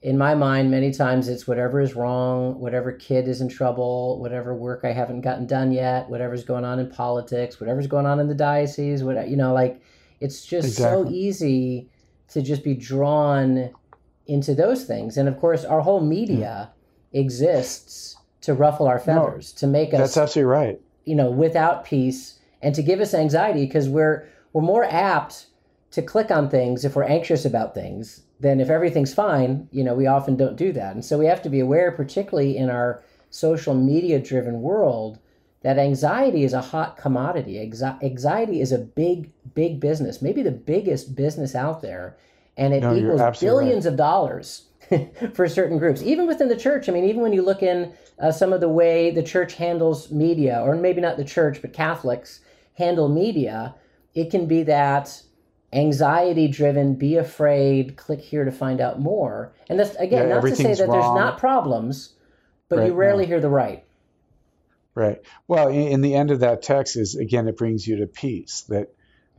in 0.01 0.17
my 0.17 0.33
mind, 0.33 0.71
many 0.71 0.91
times 0.91 1.27
it's 1.27 1.45
whatever 1.45 1.81
is 1.81 1.93
wrong, 1.93 2.57
whatever 2.59 2.91
kid 2.91 3.27
is 3.27 3.41
in 3.41 3.49
trouble, 3.49 4.17
whatever 4.19 4.55
work 4.55 4.81
I 4.85 4.93
haven't 4.93 5.21
gotten 5.21 5.45
done 5.45 5.73
yet, 5.73 6.09
whatever's 6.09 6.45
going 6.45 6.63
on 6.63 6.79
in 6.79 6.89
politics, 6.89 7.59
whatever's 7.59 7.87
going 7.87 8.05
on 8.05 8.19
in 8.19 8.27
the 8.27 8.35
diocese, 8.35 9.03
what 9.03 9.27
you 9.27 9.35
know, 9.35 9.53
like 9.53 9.81
it's 10.21 10.45
just 10.45 10.69
exactly. 10.69 11.03
so 11.03 11.11
easy 11.11 11.89
to 12.29 12.41
just 12.41 12.63
be 12.63 12.75
drawn 12.75 13.71
into 14.25 14.55
those 14.55 14.85
things. 14.85 15.17
And 15.17 15.27
of 15.27 15.37
course, 15.37 15.65
our 15.65 15.81
whole 15.81 16.01
media 16.01 16.71
mm. 16.71 17.19
exists 17.19 18.15
to 18.41 18.53
ruffle 18.53 18.87
our 18.87 18.99
feathers, 18.99 19.53
no, 19.55 19.59
to 19.59 19.67
make 19.67 19.93
us 19.93 19.99
That's 19.99 20.17
absolutely 20.17 20.49
right. 20.49 20.81
You 21.03 21.15
know, 21.15 21.29
without 21.29 21.83
peace 21.83 22.39
and 22.61 22.73
to 22.73 22.81
give 22.81 23.01
us 23.01 23.13
anxiety 23.13 23.65
because 23.65 23.89
we're 23.89 24.29
we're 24.53 24.61
more 24.61 24.85
apt 24.85 25.47
to 25.91 26.01
click 26.01 26.31
on 26.31 26.49
things 26.49 26.85
if 26.85 26.95
we're 26.95 27.03
anxious 27.03 27.43
about 27.43 27.73
things 27.73 28.21
than 28.39 28.59
if 28.59 28.69
everything's 28.69 29.13
fine. 29.13 29.67
You 29.71 29.83
know, 29.83 29.93
we 29.93 30.07
often 30.07 30.35
don't 30.35 30.55
do 30.55 30.71
that. 30.73 30.93
And 30.93 31.03
so 31.03 31.17
we 31.17 31.25
have 31.25 31.41
to 31.43 31.49
be 31.49 31.59
aware, 31.59 31.91
particularly 31.91 32.57
in 32.57 32.69
our 32.69 33.03
social 33.29 33.73
media 33.73 34.19
driven 34.19 34.61
world, 34.61 35.19
that 35.61 35.77
anxiety 35.77 36.43
is 36.43 36.53
a 36.53 36.61
hot 36.61 36.97
commodity. 36.97 37.59
Anxiety 37.59 38.61
is 38.61 38.71
a 38.71 38.77
big, 38.77 39.31
big 39.53 39.79
business, 39.79 40.21
maybe 40.21 40.41
the 40.41 40.51
biggest 40.51 41.15
business 41.15 41.53
out 41.53 41.81
there. 41.81 42.17
And 42.55 42.73
it 42.73 42.81
no, 42.81 42.95
equals 42.95 43.39
billions 43.39 43.85
right. 43.85 43.91
of 43.91 43.97
dollars 43.97 44.67
for 45.33 45.47
certain 45.47 45.77
groups, 45.77 46.01
even 46.01 46.27
within 46.27 46.47
the 46.47 46.57
church. 46.57 46.87
I 46.87 46.91
mean, 46.91 47.05
even 47.05 47.21
when 47.21 47.33
you 47.33 47.41
look 47.41 47.61
in 47.61 47.93
uh, 48.19 48.31
some 48.31 48.53
of 48.53 48.61
the 48.61 48.69
way 48.69 49.11
the 49.11 49.23
church 49.23 49.55
handles 49.55 50.11
media, 50.11 50.61
or 50.61 50.75
maybe 50.75 51.01
not 51.01 51.17
the 51.17 51.25
church, 51.25 51.61
but 51.61 51.73
Catholics 51.73 52.39
handle 52.75 53.09
media, 53.09 53.75
it 54.13 54.31
can 54.31 54.47
be 54.47 54.63
that 54.63 55.21
anxiety 55.71 56.47
driven, 56.47 56.95
be 56.95 57.15
afraid, 57.15 57.95
click 57.95 58.21
here 58.21 58.45
to 58.45 58.51
find 58.51 58.81
out 58.81 58.99
more. 58.99 59.53
And 59.69 59.79
that's, 59.79 59.95
again, 59.95 60.27
yeah, 60.27 60.35
not 60.35 60.41
to 60.41 60.55
say 60.55 60.73
that 60.73 60.87
wrong. 60.87 60.91
there's 60.91 61.15
not 61.15 61.37
problems, 61.37 62.13
but 62.67 62.79
right, 62.79 62.87
you 62.87 62.93
rarely 62.93 63.25
hear 63.25 63.39
the 63.39 63.49
right. 63.49 63.83
Right. 64.95 65.21
Well, 65.47 65.69
in 65.69 66.01
the 66.01 66.15
end 66.15 66.31
of 66.31 66.41
that 66.41 66.61
text 66.61 66.95
is, 66.95 67.15
again, 67.15 67.47
it 67.47 67.57
brings 67.57 67.87
you 67.87 67.97
to 67.97 68.07
peace 68.07 68.61
that 68.69 68.89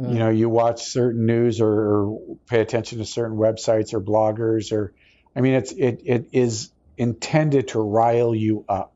you 0.01 0.07
hmm. 0.07 0.19
know 0.19 0.31
you 0.31 0.49
watch 0.49 0.85
certain 0.85 1.27
news 1.27 1.61
or, 1.61 1.69
or, 1.69 2.37
pay 2.47 2.61
attention 2.61 2.99
to 2.99 3.05
certain 3.05 3.37
websites 3.37 3.93
or 3.93 4.01
bloggers 4.01 4.73
or 4.73 4.93
i 5.37 5.41
mean 5.41 5.55
it's 5.55 5.73
it, 5.73 6.03
it 6.05 6.29
is 6.33 6.71
intended 6.97 7.69
to 7.69 7.81
rile 7.81 8.35
you 8.35 8.65
up 8.69 8.95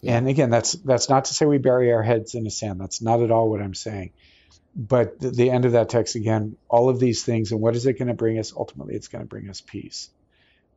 yeah. 0.00 0.16
and 0.16 0.28
again 0.28 0.50
that's 0.50 0.72
that's 0.72 1.08
not 1.08 1.26
to 1.26 1.34
say 1.34 1.46
we 1.46 1.58
bury 1.58 1.92
our 1.92 2.02
heads 2.02 2.34
in 2.34 2.44
the 2.44 2.50
sand 2.50 2.80
that's 2.80 3.00
not 3.00 3.22
at 3.22 3.30
all 3.30 3.50
what 3.50 3.62
i'm 3.62 3.74
saying 3.74 4.10
but 4.76 5.18
the, 5.20 5.30
the 5.30 5.50
end 5.50 5.64
of 5.64 5.72
that 5.72 5.88
text 5.88 6.14
again 6.14 6.56
all 6.68 6.88
of 6.88 7.00
these 7.00 7.24
things 7.24 7.50
and 7.50 7.60
what 7.60 7.74
is 7.74 7.86
it 7.86 7.98
going 7.98 8.08
to 8.08 8.14
bring 8.14 8.38
us 8.38 8.52
ultimately 8.54 8.94
it's 8.94 9.08
going 9.08 9.22
to 9.24 9.28
bring 9.28 9.48
us 9.48 9.60
peace 9.60 10.10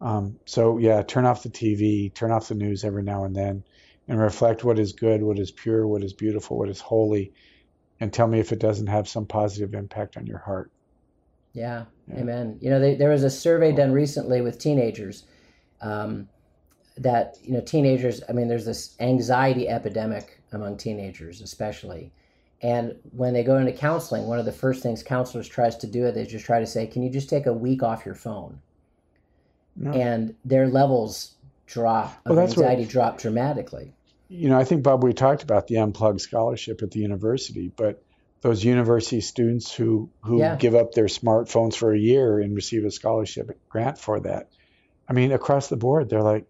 um, 0.01 0.39
so 0.45 0.77
yeah 0.77 1.01
turn 1.03 1.25
off 1.25 1.43
the 1.43 1.49
tv 1.49 2.13
turn 2.13 2.31
off 2.31 2.47
the 2.47 2.55
news 2.55 2.83
every 2.83 3.03
now 3.03 3.25
and 3.25 3.35
then 3.35 3.63
and 4.07 4.19
reflect 4.19 4.63
what 4.63 4.79
is 4.79 4.93
good 4.93 5.21
what 5.21 5.37
is 5.37 5.51
pure 5.51 5.85
what 5.85 6.03
is 6.03 6.13
beautiful 6.13 6.57
what 6.57 6.69
is 6.69 6.79
holy 6.79 7.33
and 7.99 8.13
tell 8.13 8.27
me 8.27 8.39
if 8.39 8.51
it 8.51 8.59
doesn't 8.59 8.87
have 8.87 9.07
some 9.07 9.25
positive 9.25 9.73
impact 9.73 10.17
on 10.17 10.25
your 10.25 10.37
heart. 10.37 10.71
Yeah, 11.53 11.85
yeah. 12.07 12.19
amen. 12.19 12.57
You 12.61 12.69
know, 12.69 12.79
they, 12.79 12.95
there 12.95 13.09
was 13.09 13.23
a 13.23 13.29
survey 13.29 13.71
done 13.71 13.91
recently 13.91 14.41
with 14.41 14.59
teenagers 14.59 15.25
um, 15.81 16.29
that, 16.97 17.37
you 17.43 17.53
know, 17.53 17.61
teenagers, 17.61 18.21
I 18.29 18.33
mean, 18.33 18.47
there's 18.47 18.65
this 18.65 18.95
anxiety 18.99 19.67
epidemic 19.67 20.41
among 20.51 20.77
teenagers, 20.77 21.41
especially. 21.41 22.11
And 22.61 22.95
when 23.11 23.33
they 23.33 23.43
go 23.43 23.57
into 23.57 23.71
counseling, 23.71 24.27
one 24.27 24.39
of 24.39 24.45
the 24.45 24.51
first 24.51 24.83
things 24.83 25.01
counselors 25.01 25.47
tries 25.47 25.77
to 25.77 25.87
do, 25.87 26.05
is 26.05 26.15
they 26.15 26.25
just 26.25 26.45
try 26.45 26.59
to 26.59 26.67
say, 26.67 26.87
"Can 26.87 27.03
you 27.03 27.09
just 27.09 27.29
take 27.29 27.45
a 27.45 27.53
week 27.53 27.83
off 27.83 28.05
your 28.05 28.15
phone?" 28.15 28.59
No. 29.75 29.91
And 29.91 30.35
their 30.43 30.67
levels 30.67 31.35
drop 31.65 32.19
of 32.25 32.35
well, 32.35 32.45
anxiety 32.45 32.83
what, 32.83 32.91
drop 32.91 33.17
dramatically 33.17 33.93
you 34.29 34.47
know, 34.47 34.59
I 34.59 34.63
think 34.63 34.83
Bob, 34.83 35.03
we 35.03 35.13
talked 35.13 35.43
about 35.43 35.67
the 35.67 35.77
unplugged 35.77 36.21
scholarship 36.21 36.83
at 36.83 36.91
the 36.91 36.99
university, 36.99 37.71
but 37.75 38.01
those 38.41 38.63
university 38.63 39.21
students 39.21 39.73
who 39.73 40.09
who 40.21 40.39
yeah. 40.39 40.55
give 40.55 40.75
up 40.75 40.93
their 40.93 41.07
smartphones 41.07 41.75
for 41.75 41.93
a 41.93 41.99
year 41.99 42.39
and 42.39 42.55
receive 42.55 42.85
a 42.85 42.91
scholarship 42.91 43.59
grant 43.67 43.97
for 43.97 44.19
that. 44.21 44.49
I 45.09 45.13
mean, 45.13 45.31
across 45.31 45.67
the 45.67 45.77
board, 45.77 46.09
they're 46.09 46.21
like, 46.21 46.45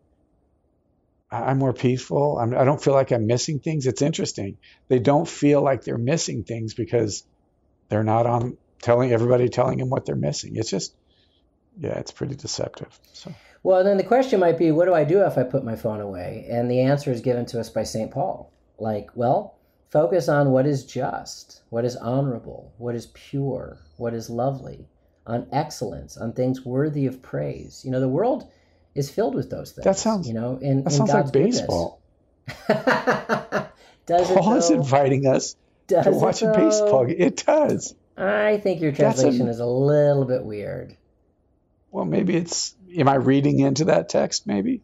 I'm 1.31 1.59
more 1.59 1.73
peaceful. 1.73 2.39
I'm, 2.39 2.53
I 2.55 2.59
do 2.59 2.65
not 2.65 2.83
feel 2.83 2.93
like 2.93 3.11
I'm 3.11 3.27
missing 3.27 3.59
things. 3.59 3.85
It's 3.85 4.01
interesting. 4.01 4.57
They 4.87 4.99
don't 4.99 5.27
feel 5.27 5.61
like 5.61 5.83
they're 5.83 5.97
missing 5.97 6.43
things 6.43 6.73
because 6.73 7.23
they're 7.89 8.03
not 8.03 8.25
on 8.25 8.57
telling 8.81 9.11
everybody 9.11 9.49
telling 9.49 9.77
them 9.77 9.89
what 9.89 10.05
they're 10.05 10.15
missing. 10.15 10.55
It's 10.55 10.69
just, 10.69 10.95
yeah, 11.77 11.99
it's 11.99 12.11
pretty 12.11 12.35
deceptive. 12.35 12.99
So. 13.13 13.33
Well, 13.61 13.83
then 13.83 13.97
the 13.97 14.03
question 14.03 14.39
might 14.39 14.57
be, 14.57 14.71
what 14.71 14.85
do 14.85 14.93
I 14.93 15.03
do 15.03 15.23
if 15.23 15.37
I 15.37 15.43
put 15.43 15.65
my 15.65 15.75
phone 15.75 15.99
away? 15.99 16.47
And 16.49 16.71
the 16.71 16.81
answer 16.81 17.11
is 17.11 17.21
given 17.21 17.45
to 17.47 17.59
us 17.59 17.69
by 17.69 17.83
St. 17.83 18.09
Paul. 18.09 18.51
Like, 18.79 19.09
well, 19.15 19.57
focus 19.89 20.29
on 20.29 20.51
what 20.51 20.65
is 20.65 20.85
just, 20.85 21.61
what 21.69 21.85
is 21.85 21.95
honorable, 21.97 22.73
what 22.77 22.95
is 22.95 23.07
pure, 23.07 23.79
what 23.97 24.13
is 24.13 24.29
lovely, 24.29 24.87
on 25.27 25.47
excellence, 25.51 26.17
on 26.17 26.31
things 26.31 26.65
worthy 26.65 27.05
of 27.05 27.21
praise. 27.21 27.83
You 27.83 27.91
know, 27.91 27.99
the 27.99 28.07
world 28.07 28.49
is 28.99 29.09
filled 29.09 29.33
with 29.33 29.49
those 29.49 29.71
things. 29.71 29.85
That 29.85 29.97
sounds, 29.97 30.27
you 30.27 30.33
know, 30.33 30.57
in, 30.61 30.83
that 30.83 30.91
in 30.91 30.97
sounds 30.97 31.11
God's 31.11 31.33
like 31.33 31.43
baseball. 31.45 32.01
does 34.05 34.27
Paul 34.27 34.55
is 34.55 34.69
inviting 34.69 35.25
us 35.25 35.55
does 35.87 36.05
to 36.05 36.11
watch 36.11 36.41
a 36.41 36.51
baseball 36.51 37.05
game. 37.05 37.15
It 37.17 37.43
does. 37.45 37.95
I 38.17 38.57
think 38.57 38.81
your 38.81 38.91
translation 38.91 39.47
a, 39.47 39.51
is 39.51 39.59
a 39.59 39.65
little 39.65 40.25
bit 40.25 40.43
weird. 40.43 40.97
Well, 41.91 42.05
maybe 42.05 42.35
it's 42.35 42.75
am 42.97 43.07
I 43.07 43.15
reading 43.15 43.59
into 43.59 43.85
that 43.85 44.09
text? 44.09 44.45
Maybe. 44.45 44.81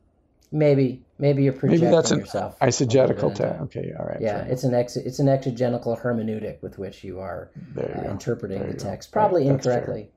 Maybe, 0.51 1.03
maybe 1.19 1.43
you're 1.43 1.51
projecting 1.51 1.81
maybe 1.81 1.95
that's 1.95 2.11
an 2.11 2.19
yourself. 2.19 2.57
Eisegetical 2.59 3.35
text. 3.35 3.61
Okay, 3.63 3.91
all 3.99 4.05
right. 4.05 4.21
Yeah, 4.21 4.43
it's 4.43 4.63
an 4.63 4.73
ex- 4.73 4.95
it's 4.95 5.19
an 5.19 5.27
exegetical 5.27 5.97
hermeneutic 5.97 6.61
with 6.61 6.79
which 6.79 7.03
you 7.03 7.19
are 7.19 7.49
uh, 7.77 8.09
interpreting 8.09 8.65
the 8.65 8.77
text, 8.77 9.11
probably 9.11 9.43
right, 9.43 9.55
incorrectly. 9.55 10.09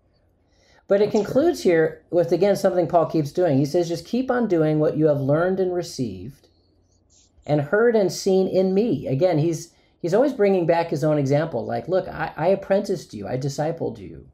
But 0.88 1.00
it 1.00 1.12
that's 1.12 1.16
concludes 1.16 1.62
here 1.62 2.02
with 2.10 2.32
again 2.32 2.56
something 2.56 2.88
Paul 2.88 3.06
keeps 3.06 3.30
doing. 3.30 3.58
He 3.58 3.64
says, 3.64 3.88
"Just 3.88 4.06
keep 4.06 4.30
on 4.30 4.48
doing 4.48 4.80
what 4.80 4.96
you 4.96 5.06
have 5.06 5.20
learned 5.20 5.60
and 5.60 5.72
received, 5.72 6.48
and 7.46 7.60
heard 7.60 7.94
and 7.94 8.10
seen 8.10 8.48
in 8.48 8.74
me." 8.74 9.06
Again, 9.06 9.38
he's 9.38 9.72
he's 10.00 10.14
always 10.14 10.32
bringing 10.32 10.66
back 10.66 10.88
his 10.88 11.04
own 11.04 11.18
example. 11.18 11.64
Like, 11.64 11.88
look, 11.88 12.08
I, 12.08 12.32
I 12.36 12.48
apprenticed 12.48 13.14
you, 13.14 13.28
I 13.28 13.36
discipled 13.36 13.98
you. 13.98 14.26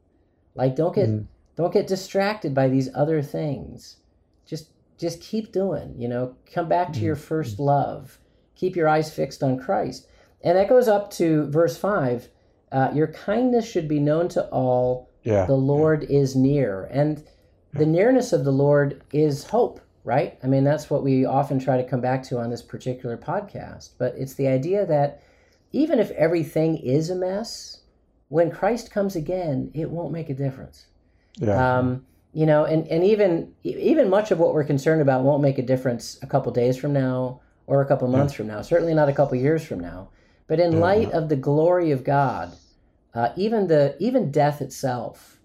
Like, 0.55 0.75
don't 0.75 0.95
get 0.95 1.09
mm 1.09 1.27
don't 1.55 1.73
get 1.73 1.87
distracted 1.87 2.53
by 2.53 2.67
these 2.67 2.89
other 2.93 3.21
things. 3.21 3.97
Just 4.45 4.69
just 4.97 5.21
keep 5.21 5.51
doing, 5.51 5.95
you 5.97 6.07
know, 6.07 6.35
come 6.53 6.69
back 6.69 6.93
to 6.93 6.99
your 6.99 7.15
first 7.15 7.53
mm-hmm. 7.53 7.63
love. 7.63 8.19
Keep 8.55 8.75
your 8.75 8.87
eyes 8.87 9.13
fixed 9.13 9.43
on 9.43 9.59
Christ. 9.59 10.07
And 10.41 10.57
that 10.57 10.69
goes 10.69 10.87
up 10.87 11.11
to 11.11 11.49
verse 11.49 11.75
5. 11.77 12.29
Uh, 12.71 12.91
your 12.93 13.07
kindness 13.07 13.69
should 13.69 13.87
be 13.87 13.99
known 13.99 14.29
to 14.29 14.45
all. 14.49 15.09
Yeah, 15.25 15.45
the 15.45 15.55
Lord 15.55 16.03
yeah. 16.03 16.19
is 16.19 16.35
near. 16.35 16.85
And 16.85 17.23
the 17.73 17.85
nearness 17.85 18.31
of 18.31 18.45
the 18.45 18.51
Lord 18.51 19.03
is 19.11 19.43
hope, 19.43 19.81
right? 20.05 20.37
I 20.41 20.47
mean, 20.47 20.63
that's 20.63 20.89
what 20.89 21.03
we 21.03 21.25
often 21.25 21.59
try 21.59 21.75
to 21.75 21.83
come 21.83 21.99
back 21.99 22.23
to 22.29 22.39
on 22.39 22.49
this 22.49 22.61
particular 22.61 23.17
podcast. 23.17 23.89
But 23.97 24.15
it's 24.17 24.35
the 24.35 24.47
idea 24.47 24.85
that 24.85 25.21
even 25.73 25.99
if 25.99 26.11
everything 26.11 26.77
is 26.77 27.09
a 27.09 27.15
mess, 27.15 27.81
when 28.29 28.49
Christ 28.49 28.91
comes 28.91 29.17
again, 29.17 29.71
it 29.73 29.89
won't 29.89 30.13
make 30.13 30.29
a 30.29 30.33
difference. 30.33 30.85
Yeah. 31.37 31.77
Um, 31.77 32.05
you 32.33 32.45
know, 32.45 32.65
and, 32.65 32.87
and 32.87 33.03
even 33.03 33.53
even 33.63 34.09
much 34.09 34.31
of 34.31 34.39
what 34.39 34.53
we're 34.53 34.63
concerned 34.63 35.01
about 35.01 35.23
won't 35.23 35.41
make 35.41 35.57
a 35.57 35.61
difference 35.61 36.17
a 36.21 36.27
couple 36.27 36.51
days 36.51 36.77
from 36.77 36.93
now 36.93 37.41
or 37.67 37.81
a 37.81 37.85
couple 37.85 38.07
months 38.07 38.33
yeah. 38.33 38.37
from 38.37 38.47
now. 38.47 38.61
Certainly 38.61 38.93
not 38.93 39.09
a 39.09 39.13
couple 39.13 39.37
years 39.37 39.65
from 39.65 39.79
now. 39.79 40.09
But 40.47 40.59
in 40.59 40.73
yeah. 40.73 40.79
light 40.79 41.11
of 41.11 41.29
the 41.29 41.35
glory 41.35 41.91
of 41.91 42.03
God, 42.03 42.53
uh, 43.15 43.29
even 43.35 43.67
the 43.67 43.95
even 43.99 44.31
death 44.31 44.61
itself 44.61 45.39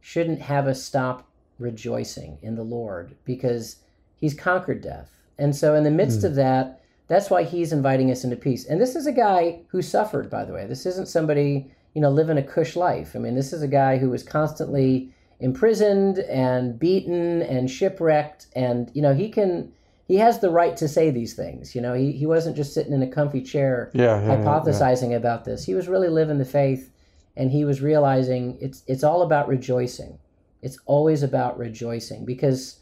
shouldn't 0.00 0.40
have 0.40 0.66
us 0.66 0.82
stop 0.82 1.28
rejoicing 1.58 2.38
in 2.42 2.56
the 2.56 2.62
Lord 2.62 3.16
because 3.24 3.76
He's 4.16 4.34
conquered 4.34 4.82
death. 4.82 5.18
And 5.38 5.56
so, 5.56 5.74
in 5.74 5.84
the 5.84 5.90
midst 5.90 6.20
mm. 6.20 6.24
of 6.24 6.34
that, 6.34 6.82
that's 7.08 7.30
why 7.30 7.44
He's 7.44 7.72
inviting 7.72 8.10
us 8.10 8.24
into 8.24 8.36
peace. 8.36 8.66
And 8.66 8.80
this 8.80 8.96
is 8.96 9.06
a 9.06 9.12
guy 9.12 9.60
who 9.68 9.80
suffered, 9.80 10.28
by 10.28 10.44
the 10.44 10.52
way. 10.52 10.66
This 10.66 10.84
isn't 10.84 11.08
somebody 11.08 11.70
you 11.94 12.02
know 12.02 12.10
living 12.10 12.38
a 12.38 12.42
cush 12.42 12.76
life. 12.76 13.14
I 13.14 13.18
mean, 13.18 13.34
this 13.34 13.52
is 13.52 13.62
a 13.62 13.68
guy 13.68 13.98
who 13.98 14.10
was 14.10 14.22
constantly 14.22 15.12
imprisoned 15.42 16.20
and 16.20 16.78
beaten 16.78 17.42
and 17.42 17.68
shipwrecked 17.68 18.46
and 18.54 18.92
you 18.94 19.02
know 19.02 19.12
he 19.12 19.28
can 19.28 19.72
he 20.06 20.14
has 20.14 20.38
the 20.38 20.48
right 20.48 20.76
to 20.76 20.86
say 20.86 21.10
these 21.10 21.34
things 21.34 21.74
you 21.74 21.80
know 21.80 21.94
he, 21.94 22.12
he 22.12 22.26
wasn't 22.26 22.54
just 22.54 22.72
sitting 22.72 22.92
in 22.92 23.02
a 23.02 23.08
comfy 23.08 23.42
chair 23.42 23.90
yeah, 23.92 24.22
yeah, 24.22 24.36
hypothesizing 24.36 25.10
yeah. 25.10 25.16
about 25.16 25.44
this 25.44 25.64
he 25.64 25.74
was 25.74 25.88
really 25.88 26.08
living 26.08 26.38
the 26.38 26.44
faith 26.44 26.91
and 27.36 27.50
he 27.50 27.64
was 27.64 27.80
realizing 27.80 28.58
it's 28.60 28.82
it's 28.86 29.02
all 29.04 29.22
about 29.22 29.48
rejoicing 29.48 30.18
it's 30.62 30.78
always 30.86 31.22
about 31.22 31.58
rejoicing 31.58 32.24
because 32.24 32.80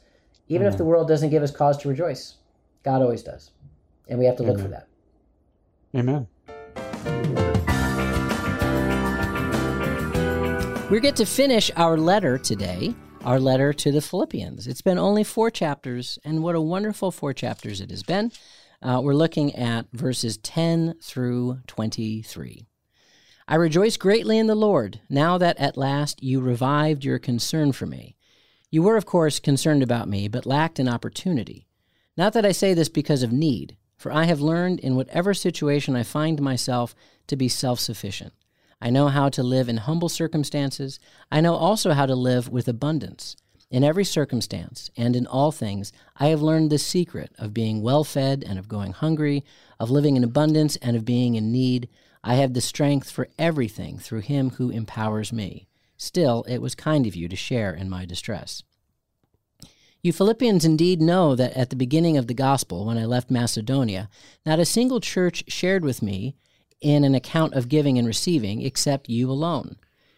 even 0.49 0.67
if 0.67 0.77
the 0.77 0.85
world 0.85 1.07
doesn't 1.07 1.31
give 1.31 1.43
us 1.43 1.51
cause 1.51 1.77
to 1.79 1.89
rejoice 1.89 2.37
god 2.83 3.03
always 3.03 3.23
does 3.23 3.51
and 4.09 4.19
we 4.19 4.25
have 4.25 4.37
to 4.37 4.43
look 4.43 4.59
Amen. 4.59 4.65
for 4.65 4.71
that 4.71 4.87
Amen. 5.93 6.29
We 10.91 10.99
get 10.99 11.15
to 11.17 11.27
finish 11.27 11.71
our 11.77 11.97
letter 11.97 12.39
today 12.39 12.95
our 13.25 13.39
letter 13.39 13.73
to 13.73 13.93
the 13.93 14.01
Philippians. 14.01 14.67
It's 14.67 14.83
been 14.83 14.99
only 14.99 15.25
four 15.25 15.51
chapters, 15.51 16.19
and 16.25 16.43
what 16.43 16.55
a 16.55 16.61
wonderful 16.61 17.11
four 17.11 17.33
chapters 17.33 17.81
it 17.81 17.91
has 17.91 18.03
been. 18.03 18.33
Uh, 18.83 19.01
we're 19.03 19.15
looking 19.15 19.55
at 19.55 19.87
verses 19.93 20.39
10 20.39 20.95
through 21.03 21.59
23. 21.67 22.67
I 23.51 23.57
rejoice 23.57 23.97
greatly 23.97 24.39
in 24.39 24.47
the 24.47 24.55
Lord, 24.55 25.01
now 25.09 25.37
that 25.37 25.59
at 25.59 25.77
last 25.77 26.23
you 26.23 26.41
revived 26.41 27.05
your 27.05 27.19
concern 27.19 27.73
for 27.73 27.85
me. 27.85 28.15
You 28.71 28.81
were, 28.85 28.97
of 28.97 29.07
course, 29.07 29.41
concerned 29.41 29.83
about 29.83 30.09
me, 30.09 30.29
but 30.29 30.47
lacked 30.47 30.79
an 30.79 30.87
opportunity. 30.89 31.67
Not 32.17 32.33
that 32.35 32.47
I 32.47 32.53
say 32.53 32.75
this 32.75 32.89
because 32.89 33.25
of 33.25 33.33
need, 33.33 33.77
for 33.97 34.13
I 34.13 34.27
have 34.27 34.41
learned 34.41 34.79
in 34.79 34.95
whatever 34.95 35.35
situation 35.35 35.97
I 35.97 36.05
find 36.05 36.41
myself 36.41 36.95
to 37.27 37.35
be 37.35 37.49
self 37.49 37.81
sufficient. 37.81 38.35
I 38.81 38.91
know 38.91 39.09
how 39.09 39.29
to 39.31 39.43
live 39.43 39.69
in 39.69 39.79
humble 39.79 40.09
circumstances. 40.09 41.01
I 41.33 41.41
know 41.41 41.57
also 41.57 41.91
how 41.91 42.07
to 42.07 42.15
live 42.15 42.49
with 42.49 42.69
abundance. 42.69 43.35
In 43.69 43.83
every 43.83 44.05
circumstance 44.05 44.93
and 44.97 45.17
in 45.17 45.27
all 45.27 45.51
things, 45.51 45.93
I 46.17 46.29
have 46.29 46.41
learned 46.41 46.71
the 46.71 46.79
secret 46.79 47.33
of 47.37 47.53
being 47.53 47.83
well 47.83 48.05
fed 48.05 48.45
and 48.47 48.61
of 48.61 48.69
going 48.69 48.93
hungry, 48.93 49.45
of 49.81 49.91
living 49.91 50.15
in 50.15 50.23
abundance 50.23 50.77
and 50.77 50.97
of 50.97 51.05
being 51.05 51.35
in 51.35 51.51
need. 51.51 51.89
I 52.23 52.35
have 52.37 52.55
the 52.55 52.61
strength 52.61 53.11
for 53.11 53.29
everything 53.39 53.99
through 53.99 54.21
him 54.21 54.51
who 54.51 54.71
empowers 54.71 55.33
me. 55.33 55.69
Still, 55.97 56.45
it 56.49 56.63
was 56.63 56.75
kind 56.75 57.07
of 57.07 57.17
you 57.17 57.29
to 57.29 57.37
share 57.37 57.73
in 57.73 57.89
my 57.89 58.05
distress. 58.05 58.63
You 60.03 60.13
Philippians 60.13 60.65
indeed 60.65 61.03
know 61.03 61.35
that 61.35 61.53
at 61.55 61.69
the 61.69 61.77
beginning 61.77 62.17
of 62.17 62.27
the 62.27 62.35
gospel, 62.35 62.87
when 62.87 62.97
I 62.97 63.05
left 63.05 63.31
Macedonia, 63.31 64.09
not 64.47 64.59
a 64.59 64.65
single 64.65 65.01
church 65.01 65.45
shared 65.49 65.85
with 65.85 66.01
me 66.03 66.37
in 66.81 67.05
an 67.05 67.15
account 67.15 67.53
of 67.55 67.69
giving 67.69 67.99
and 67.99 68.07
receiving 68.07 68.63
except 68.63 69.11
you 69.11 69.31
alone. 69.31 69.77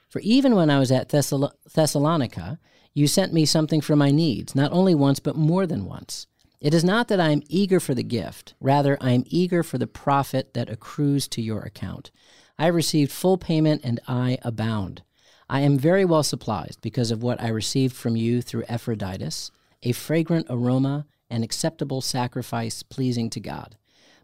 For 0.09 0.21
even 0.21 0.55
when 0.55 0.71
I 0.71 0.79
was 0.79 0.93
at 0.93 1.09
Thessal- 1.09 1.53
Thessalonica, 1.69 2.61
you 2.95 3.09
sent 3.09 3.33
me 3.33 3.45
something 3.45 3.81
for 3.81 3.97
my 3.97 4.11
needs, 4.11 4.55
not 4.55 4.73
only 4.73 4.95
once, 4.95 5.19
but 5.19 5.35
more 5.35 5.67
than 5.67 5.85
once. 5.85 6.27
It 6.63 6.75
is 6.75 6.85
not 6.85 7.09
that 7.09 7.19
I 7.19 7.31
am 7.31 7.43
eager 7.49 7.81
for 7.81 7.93
the 7.93 8.05
gift, 8.05 8.55
rather, 8.61 8.97
I 9.01 9.11
am 9.11 9.25
eager 9.27 9.65
for 9.65 9.79
the 9.79 9.89
profit 9.89 10.55
that 10.55 10.71
accrues 10.71 11.27
to 11.29 11.43
your 11.43 11.63
account. 11.63 12.13
I 12.57 12.67
have 12.67 12.77
received 12.77 13.11
full 13.11 13.37
payment 13.37 13.81
and 13.83 13.99
I 14.07 14.39
abound. 14.43 15.03
I 15.51 15.63
am 15.63 15.77
very 15.77 16.05
well 16.05 16.23
supplied 16.23 16.77
because 16.81 17.11
of 17.11 17.21
what 17.21 17.43
I 17.43 17.49
received 17.49 17.97
from 17.97 18.15
you 18.15 18.41
through 18.41 18.63
Epaphroditus, 18.69 19.51
a 19.83 19.91
fragrant 19.91 20.47
aroma, 20.49 21.07
an 21.29 21.43
acceptable 21.43 22.01
sacrifice 22.01 22.85
pleasing 22.85 23.29
to 23.31 23.41
God. 23.41 23.77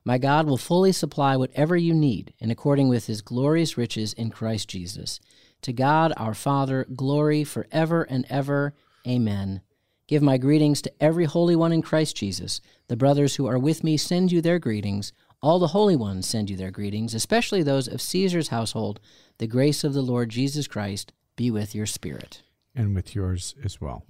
My 0.05 0.17
God 0.17 0.47
will 0.47 0.57
fully 0.57 0.93
supply 0.93 1.37
whatever 1.37 1.77
you 1.77 1.93
need 1.93 2.35
in 2.39 2.53
according 2.53 2.89
with 2.89 3.09
his 3.09 3.21
glorious 3.21 3.77
riches 3.77 4.13
in 4.13 4.31
Christ 4.31 4.69
Jesus. 4.69 5.19
To 5.63 5.73
God 5.73 6.13
our 6.17 6.35
Father, 6.35 6.87
glory 6.95 7.43
forever 7.43 8.05
and 8.05 8.25
ever. 8.31 8.75
Amen. 9.05 9.61
Give 10.09 10.23
my 10.23 10.39
greetings 10.39 10.81
to 10.83 10.93
every 11.03 11.27
holy 11.27 11.55
one 11.55 11.71
in 11.71 11.83
Christ 11.83 12.17
Jesus. 12.17 12.63
The 12.89 12.97
brothers 12.97 13.37
who 13.37 13.47
are 13.47 13.59
with 13.59 13.85
me 13.85 13.99
send 13.99 14.33
you 14.33 14.41
their 14.41 14.59
greetings. 14.59 15.13
All 15.43 15.59
the 15.59 15.69
holy 15.69 15.97
ones 15.97 16.27
send 16.27 16.49
you 16.49 16.57
their 16.57 16.71
greetings, 16.71 17.13
especially 17.13 17.63
those 17.63 17.87
of 17.87 18.01
Caesar's 18.01 18.49
household. 18.49 19.01
The 19.37 19.47
grace 19.47 19.85
of 19.85 19.93
the 19.93 20.01
Lord 20.01 20.31
Jesus 20.31 20.67
Christ 20.67 21.13
be 21.37 21.51
with 21.51 21.75
your 21.75 21.85
spirit. 21.85 22.43
And 22.75 22.95
with 22.95 23.15
yours 23.15 23.55
as 23.63 23.83
well. 23.83 24.05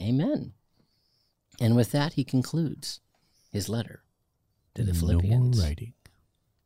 Amen. 0.00 0.54
And 1.60 1.76
with 1.76 1.92
that, 1.92 2.14
he 2.14 2.24
concludes 2.24 3.00
his 3.52 3.68
letter 3.68 4.02
to 4.74 4.82
the 4.82 4.94
Philippians. 4.94 5.58
No 5.58 5.62
writing. 5.62 5.92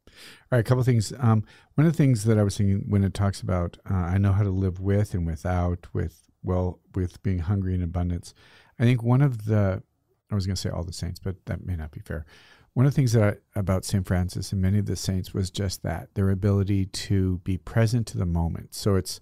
All 0.06 0.12
right, 0.56 0.60
a 0.60 0.62
couple 0.62 0.80
of 0.80 0.86
things. 0.86 1.12
Um, 1.18 1.44
one 1.74 1.86
of 1.86 1.92
the 1.92 1.96
things 1.96 2.24
that 2.24 2.38
I 2.38 2.44
was 2.44 2.56
thinking 2.56 2.84
when 2.88 3.02
it 3.02 3.12
talks 3.12 3.40
about 3.40 3.76
uh, 3.90 3.94
I 3.94 4.18
know 4.18 4.32
how 4.32 4.44
to 4.44 4.50
live 4.50 4.80
with 4.80 5.14
and 5.14 5.26
without, 5.26 5.88
with 5.92 6.28
well, 6.42 6.78
with 6.94 7.22
being 7.22 7.40
hungry 7.40 7.74
in 7.74 7.82
abundance. 7.82 8.32
I 8.78 8.84
think 8.84 9.02
one 9.02 9.22
of 9.22 9.44
the 9.44 9.82
I 10.30 10.34
was 10.34 10.46
going 10.46 10.56
to 10.56 10.60
say 10.60 10.70
all 10.70 10.84
the 10.84 10.92
saints, 10.92 11.18
but 11.18 11.36
that 11.46 11.64
may 11.64 11.76
not 11.76 11.90
be 11.90 12.00
fair. 12.00 12.26
One 12.74 12.86
of 12.86 12.92
the 12.92 12.96
things 12.96 13.12
that 13.12 13.38
I, 13.56 13.59
about 13.59 13.84
St. 13.84 14.06
Francis 14.06 14.52
and 14.52 14.60
many 14.60 14.78
of 14.78 14.86
the 14.86 14.96
saints 14.96 15.32
was 15.32 15.50
just 15.50 15.82
that 15.82 16.14
their 16.14 16.30
ability 16.30 16.86
to 16.86 17.38
be 17.38 17.56
present 17.56 18.06
to 18.09 18.18
the 18.18 18.26
moment. 18.26 18.74
So 18.74 18.94
it's 18.94 19.20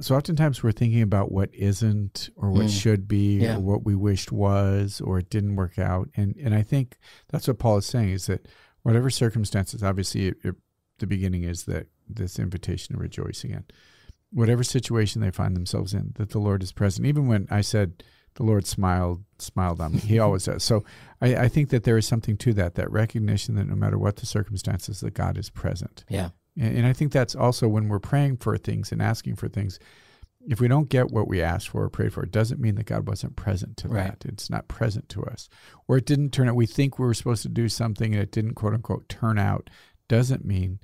so 0.00 0.14
oftentimes 0.14 0.62
we're 0.62 0.72
thinking 0.72 1.02
about 1.02 1.32
what 1.32 1.50
isn't 1.52 2.30
or 2.36 2.50
what 2.50 2.66
mm. 2.66 2.80
should 2.80 3.08
be 3.08 3.38
yeah. 3.38 3.56
or 3.56 3.60
what 3.60 3.84
we 3.84 3.96
wished 3.96 4.30
was 4.30 5.00
or 5.00 5.18
it 5.18 5.28
didn't 5.28 5.56
work 5.56 5.78
out. 5.78 6.08
And 6.16 6.36
and 6.36 6.54
I 6.54 6.62
think 6.62 6.98
that's 7.28 7.48
what 7.48 7.58
Paul 7.58 7.78
is 7.78 7.86
saying 7.86 8.10
is 8.10 8.26
that 8.26 8.46
whatever 8.82 9.10
circumstances, 9.10 9.82
obviously 9.82 10.28
it, 10.28 10.36
it, 10.44 10.54
the 10.98 11.06
beginning 11.06 11.42
is 11.42 11.64
that 11.64 11.88
this 12.08 12.38
invitation 12.38 12.94
to 12.94 13.00
rejoice 13.00 13.44
again. 13.44 13.64
Whatever 14.30 14.62
situation 14.62 15.20
they 15.20 15.30
find 15.30 15.56
themselves 15.56 15.94
in, 15.94 16.12
that 16.16 16.30
the 16.30 16.38
Lord 16.38 16.62
is 16.62 16.72
present. 16.72 17.06
Even 17.06 17.26
when 17.26 17.48
I 17.50 17.62
said 17.62 18.04
the 18.38 18.44
Lord 18.44 18.66
smiled 18.66 19.24
smiled 19.38 19.80
on 19.80 19.92
me, 19.92 19.98
He 19.98 20.18
always 20.18 20.44
does. 20.44 20.64
So 20.64 20.84
I, 21.20 21.36
I 21.36 21.48
think 21.48 21.70
that 21.70 21.84
there 21.84 21.98
is 21.98 22.06
something 22.06 22.36
to 22.38 22.52
that, 22.54 22.76
that 22.76 22.90
recognition 22.90 23.56
that 23.56 23.66
no 23.66 23.74
matter 23.74 23.98
what 23.98 24.16
the 24.16 24.26
circumstances, 24.26 25.00
that 25.00 25.14
God 25.14 25.36
is 25.36 25.50
present. 25.50 26.04
Yeah. 26.08 26.30
And, 26.58 26.78
and 26.78 26.86
I 26.86 26.92
think 26.92 27.12
that's 27.12 27.34
also 27.34 27.68
when 27.68 27.88
we're 27.88 27.98
praying 27.98 28.38
for 28.38 28.56
things 28.56 28.92
and 28.92 29.02
asking 29.02 29.36
for 29.36 29.48
things, 29.48 29.78
if 30.48 30.60
we 30.60 30.68
don't 30.68 30.88
get 30.88 31.10
what 31.10 31.28
we 31.28 31.42
asked 31.42 31.68
for 31.68 31.82
or 31.82 31.90
prayed 31.90 32.12
for, 32.12 32.22
it 32.22 32.30
doesn't 32.30 32.60
mean 32.60 32.76
that 32.76 32.86
God 32.86 33.06
wasn't 33.08 33.36
present 33.36 33.76
to 33.78 33.88
right. 33.88 34.18
that. 34.18 34.28
It's 34.28 34.48
not 34.48 34.68
present 34.68 35.08
to 35.10 35.24
us. 35.24 35.48
Or 35.88 35.98
it 35.98 36.06
didn't 36.06 36.30
turn 36.30 36.48
out, 36.48 36.54
we 36.54 36.66
think 36.66 36.98
we 36.98 37.06
were 37.06 37.14
supposed 37.14 37.42
to 37.42 37.48
do 37.48 37.68
something 37.68 38.14
and 38.14 38.22
it 38.22 38.30
didn't, 38.30 38.54
quote 38.54 38.74
unquote, 38.74 39.08
turn 39.08 39.38
out, 39.38 39.68
doesn't 40.08 40.44
mean 40.44 40.78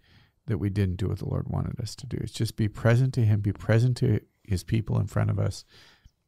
that 0.47 0.59
we 0.59 0.69
didn't 0.69 0.97
do 0.97 1.09
what 1.09 1.19
the 1.19 1.29
Lord 1.29 1.49
wanted 1.49 1.81
us 1.81 1.95
to 1.97 2.07
do. 2.07 2.19
It's 2.21 2.33
just 2.33 2.57
be 2.57 2.69
present 2.69 3.15
to 3.15 3.25
Him, 3.25 3.41
be 3.41 3.53
present 3.53 3.97
to 3.99 4.21
His 4.43 4.65
people 4.65 4.99
in 4.99 5.07
front 5.07 5.31
of 5.31 5.39
us, 5.39 5.65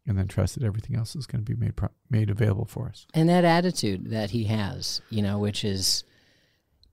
and 0.06 0.16
then 0.16 0.28
trust 0.28 0.54
that 0.54 0.64
everything 0.64 0.96
else 0.96 1.16
is 1.16 1.26
going 1.26 1.44
to 1.44 1.54
be 1.54 1.58
made, 1.58 1.74
made 2.10 2.30
available 2.30 2.64
for 2.64 2.88
us. 2.88 3.06
And 3.14 3.28
that 3.28 3.44
attitude 3.44 4.10
that 4.10 4.30
He 4.30 4.44
has, 4.44 5.00
you 5.10 5.22
know, 5.22 5.38
which 5.38 5.64
is, 5.64 6.04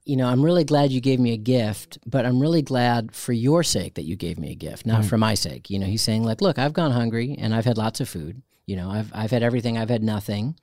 you 0.05 0.17
know, 0.17 0.27
I'm 0.27 0.43
really 0.43 0.63
glad 0.63 0.91
you 0.91 0.99
gave 0.99 1.19
me 1.19 1.31
a 1.33 1.37
gift, 1.37 1.99
but 2.05 2.25
I'm 2.25 2.39
really 2.39 2.61
glad 2.61 3.15
for 3.15 3.31
your 3.31 3.63
sake 3.63 3.95
that 3.95 4.03
you 4.03 4.15
gave 4.15 4.37
me 4.37 4.51
a 4.51 4.55
gift, 4.55 4.85
not 4.85 5.05
for 5.05 5.17
my 5.17 5.33
sake. 5.33 5.69
You 5.69 5.79
know, 5.79 5.85
he's 5.85 6.01
saying 6.01 6.23
like, 6.23 6.41
look, 6.41 6.59
I've 6.59 6.73
gone 6.73 6.91
hungry 6.91 7.35
and 7.39 7.55
I've 7.55 7.65
had 7.65 7.77
lots 7.77 8.01
of 8.01 8.09
food. 8.09 8.41
You 8.65 8.75
know, 8.75 8.89
I've 8.89 9.11
I've 9.13 9.31
had 9.31 9.43
everything, 9.43 9.77
I've 9.77 9.89
had 9.89 10.03
nothing. 10.03 10.59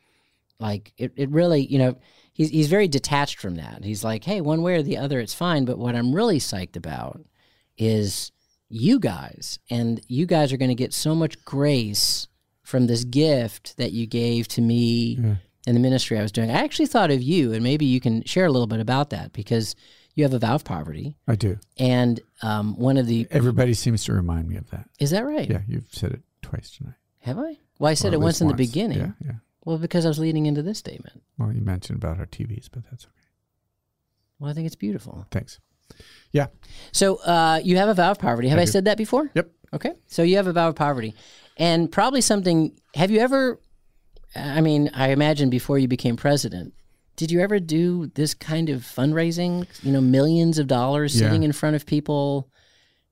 Like 0.59 0.93
it, 0.99 1.13
it 1.17 1.31
really, 1.31 1.65
you 1.65 1.79
know, 1.79 1.97
he's 2.33 2.51
he's 2.51 2.69
very 2.69 2.89
detached 2.89 3.41
from 3.41 3.57
that. 3.57 3.85
He's 3.85 4.05
like, 4.05 4.25
hey, 4.25 4.41
one 4.41 4.63
way 4.63 4.75
or 4.75 4.83
the 4.83 4.99
other, 4.99 5.21
it's 5.21 5.35
fine. 5.35 5.65
But 5.65 5.79
what 5.79 5.97
I'm 5.97 6.15
really 6.15 6.39
psyched 6.39 6.77
about 6.77 7.23
is 7.79 8.31
you 8.69 8.99
guys, 8.99 9.59
and 9.71 10.01
you 10.07 10.27
guys 10.27 10.53
are 10.53 10.57
going 10.57 10.71
to 10.71 10.75
get 10.75 10.93
so 10.93 11.15
much 11.15 11.45
grace 11.45 12.29
from 12.71 12.87
this 12.87 13.05
gift 13.05 13.77
that 13.77 13.93
you 13.93 14.07
gave 14.07 14.49
to 14.49 14.61
me. 14.61 15.19
Yeah 15.23 15.35
in 15.67 15.75
the 15.75 15.81
ministry 15.81 16.19
I 16.19 16.23
was 16.23 16.33
doing, 16.33 16.51
I 16.51 16.55
actually 16.65 16.87
thought 16.87 17.11
of 17.11 17.23
you, 17.23 17.53
and 17.53 17.63
maybe 17.63 17.85
you 17.85 18.01
can 18.01 18.25
share 18.25 18.47
a 18.47 18.51
little 18.51 18.67
bit 18.67 18.81
about 18.81 19.11
that 19.11 19.33
because 19.35 19.77
you 20.15 20.25
have 20.25 20.33
a 20.33 20.39
vow 20.39 20.55
of 20.55 20.65
poverty. 20.65 21.17
I 21.29 21.37
do. 21.37 21.59
And 21.79 22.21
um, 22.43 22.77
one 22.77 22.97
of 22.97 23.07
the 23.07 23.27
everybody 23.31 23.75
seems 23.75 24.05
to 24.05 24.13
remind 24.13 24.49
me 24.49 24.57
of 24.57 24.69
that. 24.71 24.89
Is 24.99 25.11
that 25.11 25.25
right? 25.25 25.49
Yeah, 25.49 25.61
you've 25.69 25.93
said 25.93 26.13
it 26.13 26.23
twice 26.43 26.71
tonight. 26.71 26.95
Have 27.21 27.39
I? 27.39 27.59
Well, 27.79 27.91
I 27.91 27.95
said 27.95 28.15
it 28.15 28.21
once 28.21 28.41
in 28.41 28.49
the 28.49 28.55
beginning. 28.55 28.99
Yeah, 28.99 29.13
yeah. 29.25 29.33
Well, 29.65 29.79
because 29.79 30.07
I 30.07 30.09
was 30.09 30.19
leading 30.19 30.47
into 30.47 30.63
this 30.63 30.79
statement. 30.79 31.23
Well, 31.39 31.53
you 31.53 31.61
mentioned 31.61 32.03
about 32.03 32.19
our 32.19 32.27
TVs, 32.27 32.69
but 32.73 32.85
that's 32.91 33.05
okay. 33.05 33.15
Well, 34.39 34.51
I 34.51 34.55
think 34.55 34.67
it's 34.67 34.77
beautiful. 34.77 35.27
Thanks. 35.31 35.61
Yeah. 36.33 36.47
So 36.93 37.17
uh, 37.17 37.61
you 37.63 37.77
have 37.77 37.89
a 37.89 37.95
vow 37.95 38.13
of 38.13 38.19
poverty. 38.19 38.49
Have 38.49 38.59
I, 38.59 38.63
I 38.63 38.67
said 38.67 38.87
that 38.87 38.97
before? 38.97 39.31
Yep. 39.35 39.51
Okay. 39.73 39.93
So 40.07 40.23
you 40.23 40.37
have 40.37 40.47
a 40.47 40.53
vow 40.53 40.69
of 40.69 40.77
poverty, 40.77 41.15
and 41.61 41.93
probably 41.93 42.21
something. 42.21 42.77
Have 42.97 43.13
you 43.13 43.21
ever 43.21 43.61
I 44.35 44.61
mean, 44.61 44.91
I 44.95 45.11
imagine 45.11 45.51
before 45.51 45.79
you 45.79 45.89
became 45.89 46.17
president, 46.17 46.75
did 47.17 47.31
you 47.31 47.41
ever 47.41 47.59
do 47.59 48.07
this 48.15 48.35
kind 48.35 48.71
of 48.71 48.83
fundraising? 48.83 49.67
You 49.83 49.93
know, 49.93 50.01
millions 50.01 50.59
of 50.59 50.67
dollars 50.67 51.19
yeah. 51.19 51.27
sitting 51.27 51.43
in 51.43 51.53
front 51.53 51.77
of 51.77 51.87
people. 51.87 52.49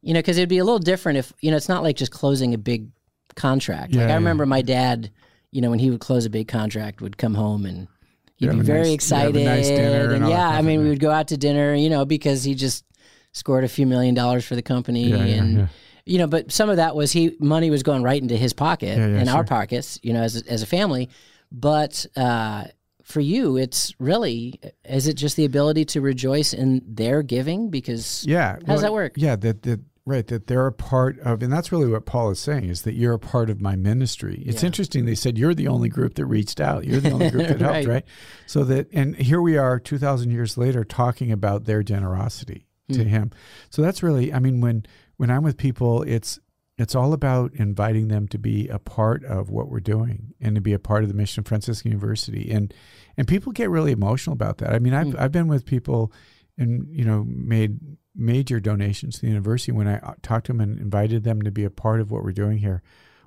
You 0.00 0.14
know, 0.14 0.20
because 0.20 0.38
it'd 0.38 0.48
be 0.48 0.58
a 0.58 0.64
little 0.64 0.78
different 0.78 1.18
if 1.18 1.32
you 1.40 1.50
know 1.50 1.56
it's 1.56 1.68
not 1.68 1.82
like 1.82 1.96
just 1.96 2.12
closing 2.12 2.54
a 2.54 2.58
big 2.58 2.88
contract. 3.34 3.94
Yeah, 3.94 4.02
like 4.02 4.10
I 4.12 4.14
remember 4.14 4.44
yeah. 4.44 4.48
my 4.48 4.62
dad, 4.62 5.10
you 5.50 5.60
know, 5.60 5.70
when 5.70 5.80
he 5.80 5.90
would 5.90 6.00
close 6.00 6.24
a 6.24 6.30
big 6.30 6.46
contract, 6.46 7.00
would 7.00 7.18
come 7.18 7.34
home 7.34 7.66
and 7.66 7.88
he'd 8.36 8.50
be 8.50 8.60
very 8.60 8.82
nice, 8.82 8.94
excited. 8.94 9.44
Nice 9.44 9.68
and, 9.68 10.12
and 10.12 10.28
yeah, 10.28 10.48
I 10.48 10.62
mean, 10.62 10.82
we 10.82 10.88
would 10.88 11.00
go 11.00 11.10
out 11.10 11.28
to 11.28 11.36
dinner, 11.36 11.74
you 11.74 11.90
know, 11.90 12.04
because 12.04 12.44
he 12.44 12.54
just 12.54 12.84
scored 13.32 13.64
a 13.64 13.68
few 13.68 13.86
million 13.86 14.14
dollars 14.14 14.46
for 14.46 14.54
the 14.54 14.62
company 14.62 15.12
and 15.12 15.68
you 16.08 16.18
know, 16.18 16.26
but 16.26 16.50
some 16.50 16.70
of 16.70 16.76
that 16.76 16.96
was 16.96 17.12
he 17.12 17.36
money 17.38 17.70
was 17.70 17.82
going 17.82 18.02
right 18.02 18.20
into 18.20 18.36
his 18.36 18.52
pocket 18.52 18.98
yeah, 18.98 19.06
yeah, 19.06 19.18
and 19.18 19.28
sure. 19.28 19.38
our 19.38 19.44
pockets, 19.44 19.98
you 20.02 20.12
know, 20.12 20.22
as 20.22 20.42
as 20.42 20.62
a 20.62 20.66
family. 20.66 21.08
But 21.52 22.06
uh, 22.16 22.64
for 23.02 23.20
you, 23.20 23.56
it's 23.56 23.94
really 23.98 24.60
is 24.84 25.06
it 25.06 25.14
just 25.14 25.36
the 25.36 25.44
ability 25.44 25.84
to 25.86 26.00
rejoice 26.00 26.52
in 26.52 26.82
their 26.86 27.22
giving? 27.22 27.70
Because 27.70 28.24
yeah, 28.26 28.52
how 28.52 28.58
well, 28.66 28.76
does 28.76 28.82
that 28.82 28.92
work? 28.92 29.12
Yeah, 29.16 29.36
that 29.36 29.62
that 29.62 29.80
right 30.04 30.26
that 30.26 30.46
they're 30.46 30.66
a 30.66 30.72
part 30.72 31.18
of, 31.20 31.42
and 31.42 31.52
that's 31.52 31.70
really 31.70 31.88
what 31.88 32.06
Paul 32.06 32.30
is 32.30 32.40
saying 32.40 32.64
is 32.64 32.82
that 32.82 32.94
you're 32.94 33.14
a 33.14 33.18
part 33.18 33.50
of 33.50 33.60
my 33.60 33.76
ministry. 33.76 34.42
It's 34.46 34.62
yeah. 34.62 34.68
interesting. 34.68 35.04
They 35.04 35.14
said 35.14 35.36
you're 35.36 35.54
the 35.54 35.68
only 35.68 35.88
group 35.88 36.14
that 36.14 36.26
reached 36.26 36.60
out. 36.60 36.84
You're 36.84 37.00
the 37.00 37.12
only 37.12 37.30
group 37.30 37.48
that 37.48 37.60
helped, 37.60 37.74
right. 37.74 37.86
right? 37.86 38.04
So 38.46 38.64
that, 38.64 38.88
and 38.92 39.14
here 39.16 39.42
we 39.42 39.56
are, 39.56 39.78
two 39.78 39.98
thousand 39.98 40.30
years 40.30 40.56
later, 40.56 40.84
talking 40.84 41.30
about 41.30 41.64
their 41.64 41.82
generosity 41.82 42.66
to 42.92 43.00
mm. 43.00 43.06
him. 43.06 43.30
So 43.70 43.82
that's 43.82 44.02
really, 44.02 44.32
I 44.32 44.38
mean, 44.38 44.60
when 44.60 44.86
when 45.18 45.30
I'm 45.30 45.42
with 45.42 45.58
people, 45.58 46.02
it's 46.02 46.40
it's 46.78 46.94
all 46.94 47.12
about 47.12 47.52
inviting 47.54 48.06
them 48.06 48.28
to 48.28 48.38
be 48.38 48.68
a 48.68 48.78
part 48.78 49.24
of 49.24 49.50
what 49.50 49.68
we're 49.68 49.80
doing 49.80 50.32
and 50.40 50.54
to 50.54 50.60
be 50.60 50.72
a 50.72 50.78
part 50.78 51.02
of 51.02 51.08
the 51.08 51.14
mission 51.14 51.40
of 51.40 51.48
Franciscan 51.48 51.90
University. 51.90 52.50
And 52.50 52.72
and 53.16 53.28
people 53.28 53.52
get 53.52 53.68
really 53.68 53.92
emotional 53.92 54.32
about 54.32 54.58
that. 54.58 54.72
I 54.72 54.78
mean, 54.78 54.94
I've 54.94 55.08
Mm. 55.08 55.20
I've 55.20 55.32
been 55.32 55.48
with 55.48 55.66
people 55.66 56.12
and 56.56 56.86
you 56.90 57.04
know 57.04 57.24
made 57.28 57.78
major 58.14 58.60
donations 58.60 59.16
to 59.16 59.20
the 59.22 59.28
university 59.28 59.72
when 59.72 59.88
I 59.88 59.98
uh, 59.98 60.14
talked 60.22 60.46
to 60.46 60.52
them 60.52 60.60
and 60.60 60.78
invited 60.78 61.24
them 61.24 61.42
to 61.42 61.50
be 61.50 61.64
a 61.64 61.70
part 61.70 62.00
of 62.00 62.10
what 62.10 62.24
we're 62.24 62.32
doing 62.32 62.58
here. 62.58 62.82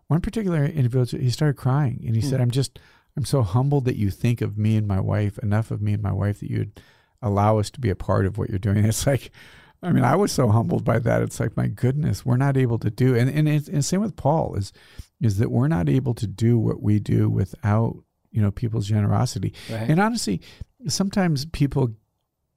One 0.08 0.22
particular 0.22 0.66
individual, 0.66 1.22
he 1.22 1.30
started 1.30 1.56
crying 1.56 2.04
and 2.06 2.16
he 2.16 2.22
said, 2.22 2.42
"I'm 2.42 2.52
just 2.52 2.80
I'm 3.18 3.26
so 3.26 3.44
humbled 3.44 3.86
that 3.86 3.98
you 3.98 4.12
think 4.12 4.42
of 4.42 4.58
me 4.58 4.78
and 4.78 4.88
my 4.88 5.00
wife 5.02 5.38
enough 5.40 5.72
of 5.72 5.82
me 5.82 5.94
and 5.94 6.04
my 6.04 6.14
wife 6.14 6.40
that 6.40 6.50
you'd 6.50 6.80
allow 7.22 7.60
us 7.60 7.70
to 7.72 7.80
be 7.82 7.90
a 7.90 7.96
part 7.96 8.26
of 8.26 8.38
what 8.38 8.50
you're 8.50 8.60
doing." 8.60 8.86
It's 8.86 9.06
like 9.06 9.32
I 9.84 9.92
mean, 9.92 10.04
I 10.04 10.16
was 10.16 10.32
so 10.32 10.50
humbled 10.50 10.84
by 10.84 11.00
that. 11.00 11.22
It's 11.24 11.40
like, 11.40 11.58
my 11.58 11.68
goodness, 11.68 12.24
we're 12.26 12.38
not 12.38 12.56
able 12.56 12.78
to 12.80 12.92
do, 12.92 13.16
and 13.16 13.30
and, 13.30 13.50
it's, 13.50 13.68
and 13.68 13.84
same 13.84 14.02
with 14.02 14.16
Paul 14.16 14.56
is, 14.56 14.72
is 15.20 15.38
that 15.38 15.50
we're 15.52 15.68
not 15.68 15.90
able 15.90 16.14
to 16.16 16.28
do 16.28 16.60
what 16.60 16.82
we 16.82 17.00
do 17.00 17.30
without 17.30 17.96
you 18.32 18.42
know 18.42 18.52
people's 18.52 18.88
generosity. 18.88 19.54
Right. 19.72 19.90
And 19.90 20.00
honestly, 20.00 20.42
sometimes 20.88 21.46
people 21.46 21.96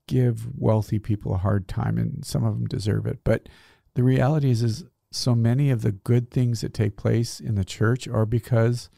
give 0.06 0.46
wealthy 0.58 0.98
people 0.98 1.34
a 1.34 1.38
hard 1.38 1.66
time, 1.66 1.96
and 1.96 2.24
some 2.24 2.44
of 2.44 2.54
them 2.54 2.66
deserve 2.66 3.06
it. 3.06 3.20
But 3.24 3.48
the 3.94 4.02
reality 4.02 4.50
is, 4.50 4.62
is 4.62 4.84
so 5.10 5.34
many 5.34 5.70
of 5.70 5.80
the 5.82 5.92
good 5.92 6.30
things 6.30 6.60
that 6.60 6.74
take 6.74 6.96
place 6.96 7.40
in 7.40 7.54
the 7.54 7.64
church 7.64 8.06
are 8.06 8.26
because 8.26 8.90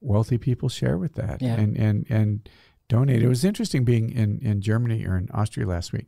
wealthy 0.00 0.38
people 0.38 0.68
share 0.68 0.98
with 0.98 1.14
that 1.14 1.42
Yeah. 1.42 1.54
and 1.54 1.76
and 1.76 2.06
and 2.08 2.48
donate. 2.88 3.22
It 3.22 3.28
was 3.28 3.44
interesting 3.44 3.84
being 3.84 4.10
in 4.10 4.38
in 4.38 4.60
Germany 4.60 5.04
or 5.06 5.16
in 5.16 5.28
Austria 5.32 5.66
last 5.66 5.92
week 5.92 6.06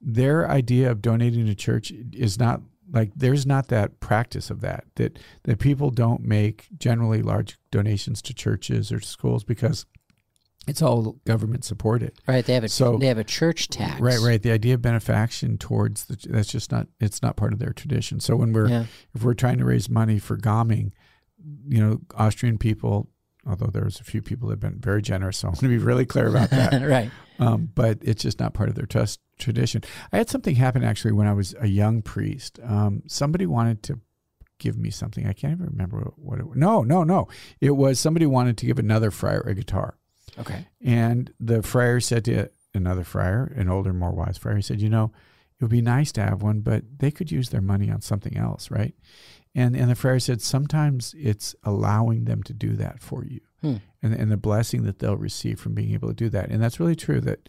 their 0.00 0.48
idea 0.50 0.90
of 0.90 1.02
donating 1.02 1.46
to 1.46 1.54
church 1.54 1.92
is 2.12 2.38
not 2.38 2.60
like 2.92 3.10
there's 3.16 3.44
not 3.46 3.68
that 3.68 3.98
practice 3.98 4.48
of 4.50 4.60
that 4.60 4.84
that 4.94 5.18
that 5.44 5.58
people 5.58 5.90
don't 5.90 6.22
make 6.22 6.68
generally 6.78 7.20
large 7.22 7.58
donations 7.70 8.22
to 8.22 8.32
churches 8.34 8.92
or 8.92 9.00
to 9.00 9.06
schools 9.06 9.42
because 9.42 9.86
it's 10.68 10.82
all 10.82 11.12
government 11.24 11.64
supported 11.64 12.12
Right. 12.28 12.44
They 12.44 12.54
have 12.54 12.64
a 12.64 12.68
So- 12.68 12.96
they 12.98 13.06
have 13.06 13.18
a 13.18 13.24
church 13.24 13.68
tax. 13.68 14.00
right 14.00 14.20
right 14.20 14.40
the 14.42 14.52
idea 14.52 14.74
of 14.74 14.82
benefaction 14.82 15.58
towards 15.58 16.04
the 16.04 16.16
that's 16.28 16.48
just 16.48 16.70
not 16.70 16.86
it's 17.00 17.22
not 17.22 17.36
part 17.36 17.52
of 17.52 17.58
their 17.58 17.72
tradition 17.72 18.20
so 18.20 18.36
when 18.36 18.52
we're 18.52 18.68
Yeah. 18.68 18.86
if 19.14 19.24
we're 19.24 19.34
trying 19.34 19.58
to 19.58 19.64
raise 19.64 19.88
money 19.88 20.18
for 20.20 20.36
Gaming, 20.36 20.92
you 21.68 21.80
know 21.80 22.00
austrian 22.14 22.58
people 22.58 23.08
although 23.48 23.70
there's 23.72 24.00
a 24.00 24.04
few 24.04 24.22
people 24.22 24.48
that 24.48 24.54
have 24.54 24.72
been 24.72 24.80
very 24.80 25.02
generous 25.02 25.38
so 25.38 25.48
i'm 25.48 25.54
going 25.54 25.72
to 25.72 25.78
be 25.78 25.78
really 25.78 26.06
clear 26.06 26.28
about 26.28 26.50
that 26.50 26.82
right. 26.86 27.10
um, 27.38 27.70
but 27.74 27.98
it's 28.02 28.22
just 28.22 28.40
not 28.40 28.54
part 28.54 28.68
of 28.68 28.74
their 28.74 28.86
trust 28.86 29.20
tradition. 29.38 29.82
I 30.12 30.18
had 30.18 30.30
something 30.30 30.54
happen 30.54 30.84
actually 30.84 31.12
when 31.12 31.26
I 31.26 31.32
was 31.32 31.54
a 31.60 31.66
young 31.66 32.02
priest. 32.02 32.58
Um, 32.62 33.02
somebody 33.06 33.46
wanted 33.46 33.82
to 33.84 34.00
give 34.58 34.76
me 34.78 34.90
something. 34.90 35.26
I 35.26 35.32
can't 35.32 35.52
even 35.52 35.66
remember 35.66 36.12
what 36.16 36.38
it 36.38 36.46
was. 36.46 36.56
No, 36.56 36.82
no, 36.82 37.04
no. 37.04 37.28
It 37.60 37.72
was 37.72 38.00
somebody 38.00 38.26
wanted 38.26 38.56
to 38.58 38.66
give 38.66 38.78
another 38.78 39.10
friar 39.10 39.40
a 39.40 39.54
guitar. 39.54 39.98
Okay. 40.38 40.66
And 40.82 41.32
the 41.38 41.62
friar 41.62 42.00
said 42.00 42.24
to 42.26 42.50
another 42.74 43.04
friar, 43.04 43.52
an 43.56 43.68
older, 43.68 43.92
more 43.92 44.12
wise 44.12 44.38
friar, 44.38 44.56
he 44.56 44.62
said, 44.62 44.80
You 44.80 44.88
know, 44.88 45.12
it 45.58 45.64
would 45.64 45.70
be 45.70 45.82
nice 45.82 46.12
to 46.12 46.22
have 46.22 46.42
one, 46.42 46.60
but 46.60 46.84
they 46.98 47.10
could 47.10 47.30
use 47.30 47.50
their 47.50 47.60
money 47.60 47.90
on 47.90 48.00
something 48.00 48.36
else, 48.36 48.70
right? 48.70 48.94
And 49.56 49.74
and 49.74 49.90
the 49.90 49.94
friar 49.96 50.20
said, 50.20 50.42
Sometimes 50.42 51.14
it's 51.18 51.56
allowing 51.64 52.26
them 52.26 52.42
to 52.44 52.52
do 52.52 52.76
that 52.76 53.00
for 53.00 53.24
you. 53.24 53.40
Hmm. 53.62 53.76
And, 54.02 54.12
and 54.14 54.30
the 54.30 54.36
blessing 54.36 54.82
that 54.84 54.98
they'll 55.00 55.16
receive 55.16 55.58
from 55.58 55.74
being 55.74 55.92
able 55.94 56.08
to 56.08 56.14
do 56.14 56.28
that. 56.28 56.50
And 56.50 56.62
that's 56.62 56.78
really 56.78 56.94
true 56.94 57.20
that 57.22 57.48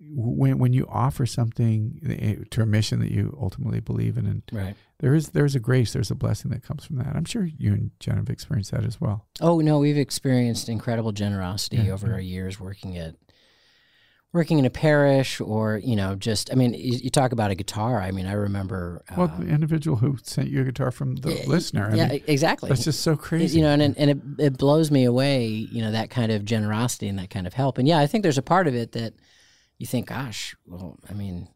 when 0.00 0.58
when 0.58 0.72
you 0.72 0.86
offer 0.88 1.26
something 1.26 2.00
eh, 2.08 2.44
to 2.50 2.62
a 2.62 2.66
mission 2.66 3.00
that 3.00 3.10
you 3.10 3.36
ultimately 3.40 3.80
believe 3.80 4.16
in 4.16 4.26
and 4.26 4.42
Right. 4.52 4.76
there 5.00 5.12
is 5.12 5.30
there's 5.30 5.56
a 5.56 5.60
grace, 5.60 5.92
there's 5.92 6.12
a 6.12 6.14
blessing 6.14 6.52
that 6.52 6.62
comes 6.62 6.84
from 6.84 6.96
that. 6.98 7.16
I'm 7.16 7.24
sure 7.24 7.44
you 7.44 7.72
and 7.72 7.90
Jen 7.98 8.16
have 8.16 8.30
experienced 8.30 8.70
that 8.70 8.84
as 8.84 9.00
well. 9.00 9.26
Oh 9.40 9.58
no, 9.58 9.80
we've 9.80 9.98
experienced 9.98 10.68
incredible 10.68 11.10
generosity 11.10 11.78
Yeah, 11.78 11.92
over 11.92 12.06
yeah. 12.06 12.12
our 12.14 12.20
years 12.20 12.60
working 12.60 12.96
at 12.96 13.16
working 14.32 14.58
in 14.58 14.64
a 14.66 14.70
parish 14.70 15.40
or 15.40 15.78
you 15.78 15.96
know 15.96 16.14
just 16.14 16.50
I 16.52 16.54
mean 16.54 16.74
you, 16.74 16.98
you 17.04 17.10
talk 17.10 17.32
about 17.32 17.50
a 17.50 17.54
guitar. 17.54 18.00
I 18.00 18.10
mean 18.10 18.26
I 18.26 18.32
remember. 18.32 19.02
Uh, 19.10 19.14
Well, 19.18 19.28
the 19.38 19.46
individual 19.48 19.96
who 19.96 20.16
sent 20.22 20.48
you 20.48 20.60
a 20.60 20.64
guitar 20.64 20.90
from 20.90 21.16
the 21.16 21.30
yeah, 21.32 21.44
listener, 21.46 21.90
I 21.90 21.94
yeah, 21.94 22.08
mean, 22.08 22.22
exactly. 22.26 22.68
that's 22.68 22.84
just 22.84 23.00
so 23.00 23.16
crazy. 23.16 23.58
You 23.58 23.64
know, 23.64 23.70
and 23.72 23.96
and 23.96 24.10
it 24.10 24.18
it 24.38 24.58
blows 24.58 24.90
me 24.90 25.04
away. 25.04 25.46
You 25.46 25.82
know 25.82 25.92
that 25.92 26.10
kind 26.10 26.30
of 26.32 26.44
generosity 26.44 27.08
and 27.08 27.18
that 27.18 27.30
kind 27.30 27.46
of 27.46 27.54
help. 27.54 27.78
And 27.78 27.88
yeah, 27.88 27.98
I 27.98 28.06
think 28.06 28.22
there's 28.22 28.38
a 28.38 28.42
part 28.42 28.66
of 28.68 28.74
it 28.74 28.92
that 28.92 29.14
you 29.78 29.86
think, 29.86 30.08
gosh, 30.08 30.54
well, 30.66 30.98
I 31.08 31.14
mean. 31.14 31.48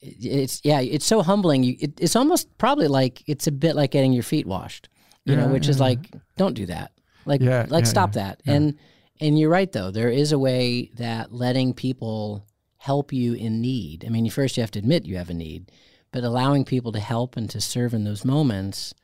it- 0.00 0.16
It's 0.42 0.60
yeah, 0.64 0.80
it's 0.80 1.04
so 1.06 1.20
humbling. 1.22 1.62
You, 1.64 1.76
it, 1.78 2.00
it's 2.00 2.16
almost 2.16 2.48
probably 2.56 2.88
like 2.88 3.22
it's 3.28 3.46
a 3.46 3.52
bit 3.52 3.76
like 3.76 3.90
getting 3.90 4.14
your 4.14 4.22
feet 4.22 4.46
washed, 4.46 4.88
you 5.26 5.36
know, 5.36 5.44
Yeah, 5.46 5.52
which 5.52 5.68
is 5.68 5.78
like 5.78 5.98
don't 6.38 6.54
do 6.54 6.64
that. 6.66 6.92
Like 7.26 7.42
Yeah, 7.42 7.66
like 7.68 7.84
yeah, 7.84 7.90
stop 7.90 8.14
yeah, 8.16 8.22
that. 8.22 8.40
yeah. 8.46 8.54
And 8.54 8.78
and 9.20 9.38
you're 9.38 9.50
right 9.50 9.70
though. 9.70 9.90
There 9.90 10.08
is 10.10 10.32
a 10.32 10.38
way 10.38 10.90
that 10.94 11.32
letting 11.32 11.74
people 11.74 12.46
help 12.78 13.12
you 13.12 13.34
in 13.34 13.60
need. 13.60 14.04
I 14.06 14.08
mean, 14.08 14.28
first 14.30 14.56
you 14.56 14.62
have 14.62 14.70
to 14.72 14.78
admit 14.78 15.04
you 15.04 15.16
have 15.18 15.30
a 15.30 15.34
need, 15.34 15.70
but 16.12 16.24
allowing 16.24 16.64
people 16.64 16.92
to 16.92 17.00
help 17.00 17.36
and 17.36 17.48
to 17.50 17.60
serve 17.60 17.92
in 17.94 18.04
those 18.04 18.24
moments, 18.24 18.94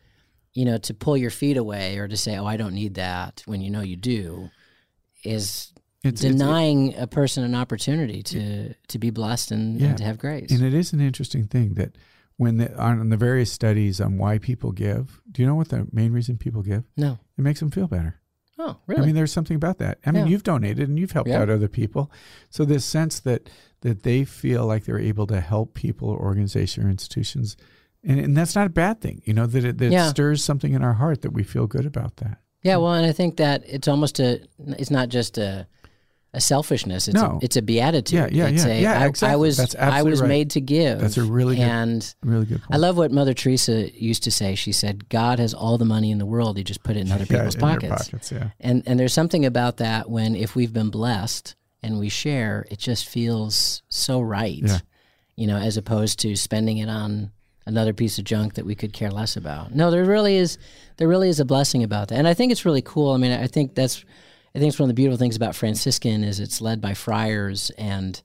you 0.54 0.64
know, 0.64 0.78
to 0.78 0.94
pull 0.94 1.16
your 1.16 1.30
feet 1.30 1.56
away 1.58 1.98
or 1.98 2.08
to 2.08 2.16
say, 2.16 2.36
"Oh, 2.38 2.46
I 2.46 2.56
don't 2.56 2.74
need 2.74 2.94
that," 2.94 3.42
when 3.46 3.60
you 3.60 3.70
know 3.70 3.82
you 3.82 3.96
do, 3.96 4.48
is 5.24 5.72
it's, 6.04 6.22
it's- 6.22 6.32
denying 6.32 6.94
a 6.96 7.06
person 7.06 7.44
an 7.44 7.54
opportunity 7.54 8.22
to 8.22 8.74
to 8.88 8.98
be 8.98 9.10
blessed 9.10 9.50
and, 9.50 9.80
Yeah. 9.80 9.88
and 9.88 9.98
to 9.98 10.04
have 10.04 10.18
grace. 10.18 10.50
and 10.50 10.62
it 10.62 10.74
is 10.74 10.92
an 10.92 11.00
interesting 11.00 11.46
thing 11.46 11.74
that 11.74 11.96
when 12.38 12.58
the, 12.58 12.78
on 12.78 13.08
the 13.08 13.16
various 13.16 13.50
studies 13.50 14.00
on 14.00 14.18
why 14.18 14.38
people 14.38 14.70
give, 14.72 15.20
do 15.32 15.40
you 15.42 15.48
know 15.48 15.54
what 15.54 15.68
the 15.70 15.86
main 15.92 16.12
reason 16.12 16.36
people 16.36 16.62
give? 16.62 16.84
no, 16.96 17.18
It 17.38 17.42
makes 17.42 17.60
them 17.60 17.70
feel 17.70 17.88
better. 17.88 18.20
Oh, 18.58 18.76
really? 18.86 19.02
I 19.02 19.06
mean, 19.06 19.14
there's 19.14 19.32
something 19.32 19.56
about 19.56 19.78
that. 19.78 19.98
I 20.06 20.10
mean, 20.10 20.24
Yeah. 20.26 20.30
you've 20.30 20.42
donated 20.42 20.88
and 20.88 20.98
you've 20.98 21.12
helped 21.12 21.28
Yeah. 21.30 21.40
out 21.42 21.50
other 21.50 21.68
people, 21.68 22.10
so 22.50 22.64
this 22.64 22.84
sense 22.84 23.20
that 23.20 23.48
that 23.82 24.02
they 24.02 24.24
feel 24.24 24.66
like 24.66 24.84
they're 24.84 24.98
able 24.98 25.26
to 25.28 25.40
help 25.40 25.74
people 25.74 26.08
or 26.08 26.18
organizations 26.18 26.84
or 26.84 26.88
institutions, 26.90 27.56
and, 28.02 28.18
and 28.18 28.36
that's 28.36 28.54
not 28.56 28.66
a 28.66 28.70
bad 28.70 29.00
thing. 29.00 29.22
You 29.24 29.34
know 29.34 29.46
that 29.46 29.64
it, 29.64 29.78
that 29.78 29.92
Yeah. 29.92 30.08
stirs 30.08 30.42
something 30.42 30.72
in 30.72 30.82
our 30.82 30.94
heart 30.94 31.22
that 31.22 31.32
we 31.32 31.42
feel 31.42 31.66
good 31.66 31.86
about 31.86 32.16
that. 32.16 32.38
yeah, 32.62 32.76
well, 32.76 32.94
and 32.94 33.06
I 33.06 33.12
think 33.12 33.36
that 33.36 33.62
it's 33.66 33.86
almost 33.88 34.18
a. 34.20 34.40
It's 34.78 34.90
not 34.90 35.08
just 35.08 35.38
a. 35.38 35.66
A 36.34 36.40
selfishness. 36.40 37.08
It's 37.08 37.14
No. 37.14 37.38
a, 37.40 37.44
it's 37.44 37.56
a 37.56 37.62
beatitude. 37.62 38.12
Yeah, 38.18 38.26
yeah, 38.30 38.48
it's 38.48 38.64
yeah. 38.66 38.72
A, 38.72 38.80
Yeah, 38.82 38.92
I, 39.22 39.32
I 39.32 39.36
was 39.36 39.74
I 39.76 40.02
was 40.02 40.20
right. 40.20 40.28
made 40.28 40.50
to 40.50 40.60
give. 40.60 41.00
That's 41.00 41.16
a 41.16 41.22
really 41.24 41.56
good- 41.56 41.62
and 41.62 42.14
Really 42.22 42.44
good 42.44 42.58
point. 42.60 42.74
I 42.74 42.76
love 42.76 42.98
what 42.98 43.10
Mother 43.10 43.32
Teresa 43.32 43.90
used 43.98 44.22
to 44.24 44.30
say. 44.30 44.54
She 44.54 44.72
said, 44.72 45.08
"God 45.08 45.38
has 45.38 45.54
all 45.54 45.78
the 45.78 45.86
money 45.86 46.10
in 46.10 46.18
the 46.18 46.26
world. 46.26 46.58
He 46.58 46.64
just 46.64 46.82
put 46.82 46.96
it 46.96 47.00
in 47.00 47.12
other 47.12 47.24
Yeah, 47.24 47.38
people's 47.38 47.54
in 47.54 47.60
pockets." 47.62 48.04
pockets. 48.10 48.32
Yeah. 48.32 48.48
And 48.60 48.82
and 48.86 49.00
there's 49.00 49.14
something 49.14 49.46
about 49.46 49.78
that 49.78 50.10
when 50.10 50.34
if 50.34 50.54
we've 50.54 50.72
been 50.74 50.90
blessed 50.90 51.54
and 51.82 51.98
we 51.98 52.10
share, 52.10 52.66
it 52.70 52.78
just 52.80 53.08
feels 53.08 53.82
so 53.88 54.20
right. 54.20 54.60
Yeah. 54.62 54.78
You 55.36 55.46
know, 55.46 55.56
as 55.56 55.76
opposed 55.78 56.18
to 56.20 56.36
spending 56.36 56.76
it 56.78 56.88
on 56.90 57.30
another 57.66 57.94
piece 57.94 58.18
of 58.18 58.24
junk 58.24 58.54
that 58.54 58.66
we 58.66 58.74
could 58.74 58.92
care 58.92 59.10
less 59.10 59.36
about. 59.36 59.74
No, 59.74 59.90
there 59.90 60.04
really 60.04 60.36
is 60.36 60.58
there 60.98 61.08
really 61.08 61.30
is 61.30 61.40
a 61.40 61.44
blessing 61.46 61.82
about 61.82 62.08
that. 62.08 62.16
And 62.18 62.28
I 62.28 62.34
think 62.34 62.52
it's 62.52 62.64
really 62.66 62.82
cool. 62.82 63.12
I 63.12 63.16
mean, 63.16 63.32
I 63.32 63.46
think 63.46 63.74
that's 63.74 64.04
I 64.56 64.58
think 64.58 64.70
it's 64.70 64.78
one 64.80 64.88
of 64.88 64.96
the 64.96 65.00
beautiful 65.00 65.18
things 65.18 65.36
about 65.36 65.54
Franciscan 65.54 66.24
is 66.24 66.40
it's 66.40 66.60
led 66.62 66.80
by 66.80 66.94
friars 66.94 67.70
and 67.76 68.20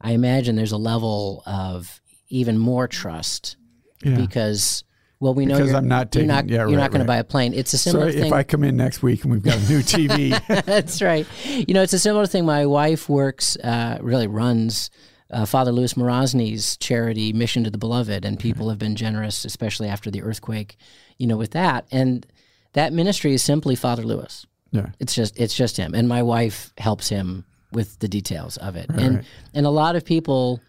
I 0.00 0.12
imagine 0.12 0.54
there's 0.56 0.72
a 0.72 0.76
level 0.76 1.42
of 1.44 2.00
even 2.28 2.56
more 2.56 2.86
trust 2.86 3.56
Yeah. 4.04 4.14
because 4.16 4.84
well 5.18 5.34
we 5.34 5.44
know 5.44 5.54
Because 5.56 5.70
you're, 5.70 5.76
I'm 5.78 5.88
not 5.88 6.14
you're 6.14 6.22
taking- 6.22 6.28
not 6.28 6.48
yeah, 6.48 6.56
you're 6.58 6.66
right, 6.68 6.76
not 6.76 6.90
going 6.92 7.00
right. 7.00 7.04
to 7.06 7.12
buy 7.12 7.16
a 7.18 7.24
plane. 7.24 7.52
It's 7.52 7.72
a 7.74 7.78
similar 7.78 8.08
if 8.08 8.14
thing. 8.14 8.32
I 8.32 8.44
come 8.44 8.62
in 8.64 8.76
next 8.76 9.02
week 9.02 9.24
and 9.24 9.32
we've 9.32 9.42
got 9.42 9.56
a 9.58 9.68
new 9.68 9.80
TV, 9.82 10.64
That's 10.64 11.02
right. 11.02 11.26
You 11.44 11.74
know, 11.74 11.82
it's 11.82 11.92
a 11.92 11.98
similar 11.98 12.26
thing. 12.26 12.46
My 12.46 12.64
wife 12.64 13.08
works, 13.08 13.56
uh, 13.56 13.98
really 14.00 14.26
runs 14.28 14.88
uh, 15.30 15.46
Father 15.46 15.72
Louis 15.72 15.94
Morozny's 15.94 16.76
charity, 16.76 17.32
Mission 17.32 17.64
to 17.64 17.70
the 17.70 17.78
Beloved, 17.78 18.24
and 18.24 18.38
people 18.38 18.68
have 18.68 18.78
been 18.78 18.94
generous, 18.96 19.44
especially 19.44 19.88
after 19.88 20.10
the 20.10 20.22
earthquake. 20.22 20.76
You 21.18 21.26
know, 21.26 21.36
with 21.38 21.52
that, 21.52 21.86
and 21.90 22.26
that 22.74 22.92
ministry 22.92 23.32
is 23.32 23.42
simply 23.42 23.74
Father 23.74 24.02
Louis. 24.04 24.44
Yeah, 24.72 24.88
It's 24.98 25.14
just 25.14 25.38
it's 25.38 25.54
just 25.54 25.76
him, 25.76 25.94
and 25.94 26.08
my 26.08 26.22
wife 26.22 26.72
helps 26.78 27.08
him 27.08 27.44
with 27.72 27.98
the 28.00 28.08
details 28.08 28.56
of 28.58 28.74
it, 28.76 28.86
Right, 28.90 29.00
and 29.00 29.16
right. 29.16 29.24
and 29.54 29.64
a 29.66 29.70
lot 29.70 29.94
of 29.96 30.04
people 30.04 30.60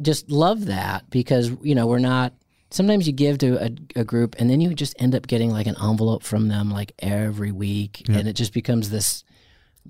just 0.00 0.30
love 0.30 0.66
that 0.66 1.08
because 1.10 1.50
you 1.62 1.74
know 1.74 1.86
we're 1.86 1.98
not. 1.98 2.32
Sometimes 2.70 3.06
you 3.06 3.12
give 3.12 3.36
to 3.38 3.62
a, 3.66 4.00
a 4.00 4.04
group, 4.04 4.34
and 4.38 4.48
then 4.48 4.60
you 4.62 4.72
just 4.74 4.94
end 4.98 5.14
up 5.14 5.26
getting 5.26 5.50
like 5.50 5.66
an 5.66 5.76
envelope 5.82 6.22
from 6.22 6.48
them 6.48 6.70
like 6.70 6.92
every 7.00 7.52
week, 7.52 8.02
and 8.08 8.26
it 8.26 8.32
just 8.32 8.52
becomes 8.54 8.88
this 8.90 9.24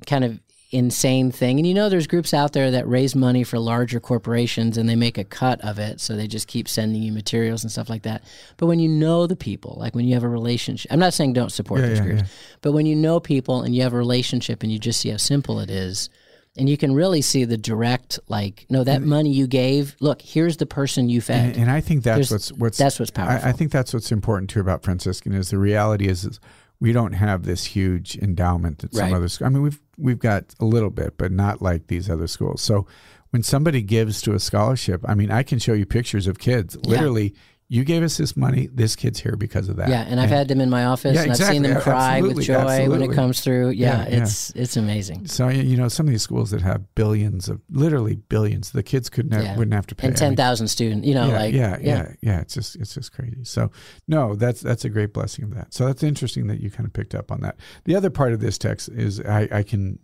kind 0.06 0.24
of 0.24 0.40
insane 0.72 1.30
thing. 1.30 1.58
And 1.58 1.66
you 1.66 1.74
know, 1.74 1.88
there's 1.88 2.06
groups 2.06 2.32
out 2.32 2.54
there 2.54 2.70
that 2.70 2.88
raise 2.88 3.14
money 3.14 3.44
for 3.44 3.58
larger 3.58 4.00
corporations 4.00 4.78
and 4.78 4.88
they 4.88 4.96
make 4.96 5.18
a 5.18 5.24
cut 5.24 5.60
of 5.60 5.78
it. 5.78 6.00
So 6.00 6.16
they 6.16 6.26
just 6.26 6.48
keep 6.48 6.66
sending 6.68 7.02
you 7.02 7.12
materials 7.12 7.62
and 7.62 7.70
stuff 7.70 7.90
like 7.90 8.02
that. 8.02 8.24
But 8.56 8.66
when 8.66 8.80
you 8.80 8.88
know 8.88 9.26
the 9.26 9.36
people, 9.36 9.76
like 9.78 9.94
when 9.94 10.06
you 10.06 10.14
have 10.14 10.24
a 10.24 10.28
relationship, 10.28 10.90
I'm 10.90 10.98
not 10.98 11.14
saying 11.14 11.34
don't 11.34 11.52
support 11.52 11.80
Yeah, 11.82 11.86
those 11.88 11.98
yeah, 11.98 12.04
groups, 12.04 12.22
yeah. 12.22 12.28
but 12.62 12.72
when 12.72 12.86
you 12.86 12.96
know 12.96 13.20
people 13.20 13.62
and 13.62 13.74
you 13.76 13.82
have 13.82 13.92
a 13.92 13.96
relationship 13.98 14.62
and 14.62 14.72
you 14.72 14.78
just 14.78 15.00
see 15.00 15.10
how 15.10 15.18
simple 15.18 15.60
it 15.60 15.70
is, 15.70 16.08
and 16.56 16.68
you 16.68 16.76
can 16.76 16.94
really 16.94 17.22
see 17.22 17.44
the 17.46 17.56
direct 17.56 18.18
like 18.28 18.66
no 18.68 18.84
that 18.84 19.00
money 19.00 19.30
you 19.32 19.46
gave 19.46 19.96
look 20.00 20.20
here's 20.20 20.58
the 20.58 20.66
person 20.66 21.08
you 21.08 21.22
fed 21.22 21.54
And, 21.54 21.62
and 21.62 21.70
I 21.70 21.80
think 21.80 22.02
that's 22.02 22.28
There's- 22.28 22.30
what's 22.30 22.52
what's 22.52 22.76
that's 22.78 22.98
what's 22.98 23.10
powerful 23.10 23.46
I, 23.46 23.50
I 23.50 23.52
think 23.52 23.72
that's 23.72 23.94
what's 23.94 24.12
important 24.12 24.50
too 24.50 24.60
about 24.60 24.82
Franciscan 24.82 25.32
is 25.32 25.48
the 25.48 25.56
reality 25.56 26.08
is, 26.08 26.24
is 26.26 26.40
we 26.82 26.92
don't 26.92 27.12
have 27.12 27.44
this 27.44 27.64
huge 27.64 28.18
endowment 28.18 28.78
that 28.80 28.92
some 28.92 29.04
Right. 29.04 29.14
other 29.14 29.28
schools. 29.28 29.46
I 29.46 29.50
mean, 29.50 29.62
we've 29.62 29.80
we've 29.96 30.18
got 30.18 30.52
a 30.58 30.64
little 30.64 30.90
bit, 30.90 31.14
but 31.16 31.30
not 31.30 31.62
like 31.62 31.86
these 31.86 32.10
other 32.10 32.26
schools. 32.26 32.60
So 32.60 32.86
when 33.30 33.44
somebody 33.44 33.82
gives 33.82 34.20
to 34.22 34.34
a 34.34 34.40
scholarship, 34.40 35.00
I 35.06 35.14
mean, 35.14 35.30
I 35.30 35.44
can 35.44 35.60
show 35.60 35.74
you 35.74 35.86
pictures 35.86 36.26
of 36.26 36.40
kids. 36.40 36.76
Literally, 36.84 37.34
you 37.74 37.84
gave 37.84 38.02
us 38.02 38.18
this 38.18 38.36
money. 38.36 38.68
This 38.70 38.94
kid's 38.96 39.18
here 39.20 39.34
because 39.36 39.68
of 39.70 39.76
that. 39.76 39.88
yeah 39.88 40.02
and 40.10 40.20
i've 40.20 40.28
had 40.38 40.46
them 40.48 40.60
in 40.60 40.68
my 40.68 40.84
office 40.84 41.14
Yeah, 41.14 41.22
and 41.22 41.30
i've 41.32 41.38
seen 41.38 41.62
them 41.62 41.72
exactly. 41.78 41.92
cry 41.92 42.20
with 42.20 42.38
Absolutely. 42.38 42.44
joy 42.84 42.90
when 42.90 43.02
it 43.02 43.12
comes 43.14 43.40
through 43.40 43.70
yeah, 43.70 44.02
Yeah, 44.02 44.08
yeah. 44.16 44.22
it's 44.22 44.50
it's 44.62 44.76
amazing 44.76 45.26
So 45.26 45.48
you 45.48 45.76
know, 45.76 45.88
some 45.88 46.06
of 46.06 46.10
these 46.12 46.22
schools 46.22 46.50
that 46.50 46.60
have 46.62 46.80
billions 46.94 47.48
of, 47.48 47.60
literally 47.70 48.16
billions, 48.16 48.72
the 48.72 48.82
kids 48.82 49.08
could 49.08 49.32
Yeah. 49.32 49.56
wouldn't 49.56 49.72
have 49.74 49.86
to 49.86 49.94
pay. 49.94 50.08
and 50.08 50.16
I 50.16 50.28
mean, 50.28 50.36
10,000 50.36 50.68
students 50.68 51.06
you 51.08 51.14
know 51.14 51.28
like 51.28 51.54
yeah, 51.54 51.78
yeah, 51.80 52.12
yeah. 52.20 52.40
It's 52.42 52.54
just 52.54 52.76
it's 52.76 52.92
just 52.94 53.12
crazy. 53.12 53.44
So 53.44 53.70
no, 54.06 54.34
that's 54.34 54.60
that's 54.60 54.84
a 54.84 54.90
great 54.90 55.12
blessing 55.14 55.44
of 55.46 55.54
that. 55.54 55.72
So 55.72 55.86
that's 55.86 56.02
interesting 56.02 56.48
that 56.48 56.60
you 56.60 56.70
kind 56.70 56.86
of 56.86 56.92
picked 56.92 57.14
up 57.14 57.32
on 57.32 57.40
that. 57.40 57.56
The 57.84 57.96
other 57.96 58.10
part 58.10 58.32
of 58.34 58.40
this 58.40 58.58
text 58.58 58.88
is 58.90 59.20
I, 59.20 59.48
I 59.50 59.62
can 59.62 59.98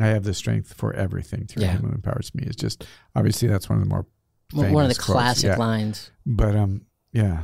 I 0.00 0.08
have 0.08 0.24
the 0.24 0.34
strength 0.34 0.74
for 0.74 0.92
everything 0.92 1.46
through. 1.46 1.64
Him 1.64 1.82
who 1.84 1.92
empowers 1.92 2.34
me. 2.34 2.44
It's 2.46 2.56
just 2.56 2.84
obviously 3.16 3.48
that's 3.48 3.68
one 3.70 3.78
of 3.78 3.84
the 3.84 3.88
more 3.88 4.06
One- 4.52 4.84
of 4.84 4.88
the 4.90 4.94
quotes, 4.94 5.06
classic 5.06 5.48
yeah. 5.48 5.56
lines 5.56 6.10
But 6.26 6.54
um, 6.54 6.82
yeah, 7.22 7.38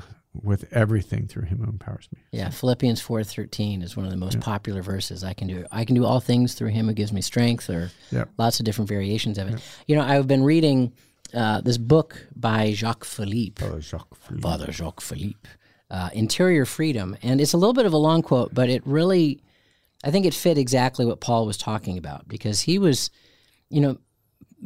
with 0.51 0.63
everything 0.73 1.27
through 1.29 1.47
Him 1.51 1.59
who 1.59 1.71
empowers 1.77 2.09
me. 2.15 2.19
Yeah, 2.33 2.51
Philippians 2.51 3.01
four 3.01 3.23
thirteen 3.25 3.83
is 3.83 3.97
one 3.97 4.05
of 4.09 4.11
the 4.11 4.17
most 4.27 4.41
popular 4.41 4.83
verses. 4.83 5.23
I 5.25 5.33
can 5.39 5.47
do 5.49 5.65
I 5.81 5.85
can 5.87 5.95
do 5.95 6.05
all 6.09 6.21
things 6.21 6.55
through 6.55 6.73
Him 6.77 6.87
who 6.89 6.95
gives 6.95 7.13
me 7.13 7.21
strength, 7.23 7.69
or 7.71 7.91
Yep. 8.11 8.27
lots 8.39 8.59
of 8.61 8.65
different 8.67 8.89
variations 8.89 9.37
of 9.39 9.49
it. 9.51 9.61
You 9.89 9.95
know, 9.97 10.03
I've 10.03 10.27
been 10.35 10.43
reading 10.55 10.93
uh, 11.43 11.61
this 11.69 11.79
book 11.79 12.11
by 12.49 12.73
Jacques 12.81 13.05
Philippe, 13.05 13.65
Oh, 13.65 13.79
Jacques 13.81 14.15
Philippe. 14.23 14.43
Father 14.43 14.73
Jacques 14.73 15.01
Philippe, 15.01 15.49
uh, 15.91 16.11
Interior 16.13 16.65
Freedom, 16.67 17.17
and 17.23 17.41
it's 17.41 17.55
a 17.55 17.59
little 17.63 17.75
bit 17.81 17.87
of 17.87 17.93
a 17.93 18.03
long 18.09 18.21
quote, 18.23 18.51
but 18.55 18.69
it 18.69 18.83
really, 18.87 19.41
I 20.05 20.11
think 20.13 20.27
it 20.27 20.35
fit 20.35 20.59
exactly 20.59 21.05
what 21.05 21.21
Paul 21.21 21.47
was 21.47 21.57
talking 21.57 21.97
about 21.99 22.29
because 22.29 22.61
he 22.69 22.79
was, 22.79 23.11
you 23.71 23.81
know. 23.81 23.99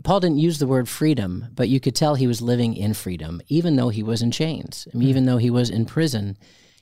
Paul 0.04 0.20
didn't 0.20 0.38
use 0.38 0.58
the 0.58 0.66
word 0.66 0.88
freedom, 0.88 1.46
but 1.54 1.68
you 1.68 1.80
could 1.80 1.94
tell 1.94 2.14
he 2.14 2.26
was 2.26 2.40
living 2.40 2.74
in 2.74 2.94
freedom, 2.94 3.40
even 3.48 3.76
though 3.76 3.88
he 3.88 4.02
was 4.02 4.22
in 4.22 4.30
chains. 4.30 4.86
I 4.92 4.96
mean, 4.96 5.08
even 5.08 5.26
though 5.26 5.38
he 5.38 5.50
was 5.50 5.70
in 5.70 5.86
prison, 5.86 6.36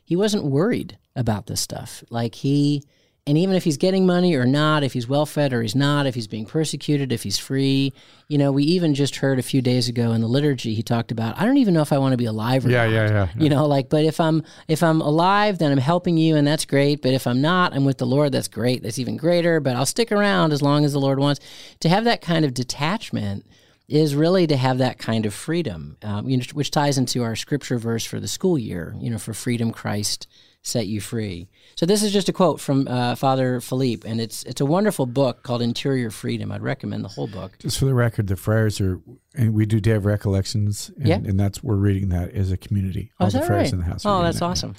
he 0.04 0.16
wasn't 0.16 0.44
worried 0.44 0.98
about 1.14 1.46
this 1.46 1.60
stuff. 1.60 2.04
Like 2.10 2.34
he, 2.36 2.84
and 3.27 3.36
even 3.36 3.57
if 3.57 3.65
he's 3.65 3.77
getting 3.77 4.07
money 4.07 4.35
or 4.36 4.47
not, 4.47 4.85
if 4.85 4.93
he's 4.93 5.09
well 5.09 5.27
fed 5.27 5.53
or 5.53 5.61
he's 5.61 5.74
not, 5.74 6.07
if 6.07 6.15
he's 6.15 6.28
being 6.28 6.47
persecuted, 6.47 7.11
if 7.11 7.24
he's 7.24 7.39
free, 7.39 7.93
you 8.28 8.39
know, 8.39 8.53
we 8.53 8.62
even 8.62 8.94
just 8.94 9.16
heard 9.16 9.39
a 9.40 9.43
few 9.43 9.61
days 9.61 9.89
ago 9.89 10.12
in 10.12 10.20
the 10.20 10.28
liturgy 10.28 10.74
he 10.74 10.82
talked 10.82 11.11
about. 11.11 11.36
I 11.36 11.44
don't 11.44 11.57
even 11.57 11.74
know 11.74 11.81
if 11.82 11.93
I 11.93 11.98
want 11.98 12.12
to 12.12 12.16
be 12.16 12.27
alive 12.27 12.65
or 12.65 12.70
Yeah, 12.70 12.85
not. 12.86 12.93
yeah, 12.93 13.09
yeah. 13.11 13.28
You 13.36 13.48
know, 13.48 13.66
like, 13.66 13.89
but 13.89 14.05
if 14.05 14.20
I'm 14.20 14.44
if 14.69 14.82
I'm 14.82 15.01
alive, 15.01 15.59
then 15.59 15.73
I'm 15.73 15.78
helping 15.78 16.16
you, 16.16 16.36
and 16.36 16.47
that's 16.47 16.65
great. 16.65 17.03
But 17.03 17.15
if 17.15 17.27
I'm 17.27 17.40
not, 17.40 17.73
I'm 17.74 17.85
with 17.85 17.98
the 17.98 18.07
Lord. 18.07 18.31
That's 18.31 18.48
great. 18.48 18.82
That's 18.85 18.98
even 19.01 19.16
greater. 19.16 19.59
But 19.59 19.74
I'll 19.74 19.86
stick 19.86 20.12
around 20.12 20.53
as 20.53 20.62
long 20.62 20.85
as 20.85 20.93
the 20.93 21.01
Lord 21.01 21.19
wants. 21.19 21.40
To 21.81 21.89
have 21.89 22.05
that 22.05 22.20
kind 22.20 22.44
of 22.44 22.55
detachment 22.55 23.44
is 23.89 24.15
really 24.15 24.47
to 24.48 24.57
have 24.57 24.78
that 24.78 24.98
kind 24.98 25.27
of 25.27 25.32
freedom, 25.35 25.97
um, 26.03 26.28
you 26.28 26.36
know, 26.36 26.44
which 26.55 26.70
ties 26.73 26.98
into 26.98 27.23
our 27.23 27.36
scripture 27.36 27.78
verse 27.78 28.05
for 28.05 28.19
the 28.20 28.28
school 28.28 28.59
year. 28.59 28.94
You 29.01 29.11
know, 29.11 29.19
for 29.19 29.32
freedom, 29.35 29.70
Christ 29.73 30.27
set 30.66 30.86
you 30.88 31.01
free. 31.01 31.48
So 31.76 31.86
this 31.86 32.02
is 32.02 32.12
just 32.12 32.28
a 32.28 32.32
quote 32.32 32.60
from 32.60 32.88
uh, 32.88 33.14
Father 33.14 33.60
Philippe, 33.60 34.09
and 34.09 34.20
it's 34.20 34.43
it's 34.43 34.60
a 34.60 34.66
wonderful 34.66 35.06
book 35.06 35.43
called 35.43 35.62
Interior 35.62 36.10
Freedom. 36.10 36.51
I'd 36.51 36.62
recommend 36.62 37.05
the 37.05 37.09
whole 37.09 37.26
book. 37.28 37.59
Just 37.60 37.78
for 37.78 37.84
the 37.84 37.94
record, 37.94 38.26
the 38.26 38.36
friars 38.36 38.80
are, 38.80 39.01
and 39.34 39.55
we 39.55 39.64
do 39.66 39.78
day 39.80 39.93
of 39.93 40.05
recollections, 40.06 40.90
and, 40.98 41.06
Yeah. 41.06 41.16
and 41.16 41.38
that's 41.38 41.62
we're 41.62 41.76
reading 41.76 42.09
that 42.10 42.32
as 42.32 42.51
a 42.51 42.56
community. 42.56 43.12
All 43.20 43.26
Oh, 43.26 43.28
is 43.28 43.34
the 43.34 43.43
friars 43.43 43.66
right? 43.66 43.72
in 43.74 43.78
the 43.78 43.84
house. 43.84 44.05
Oh, 44.05 44.22
that's 44.22 44.40
that, 44.40 44.44
yeah. 44.44 44.51
awesome. 44.51 44.74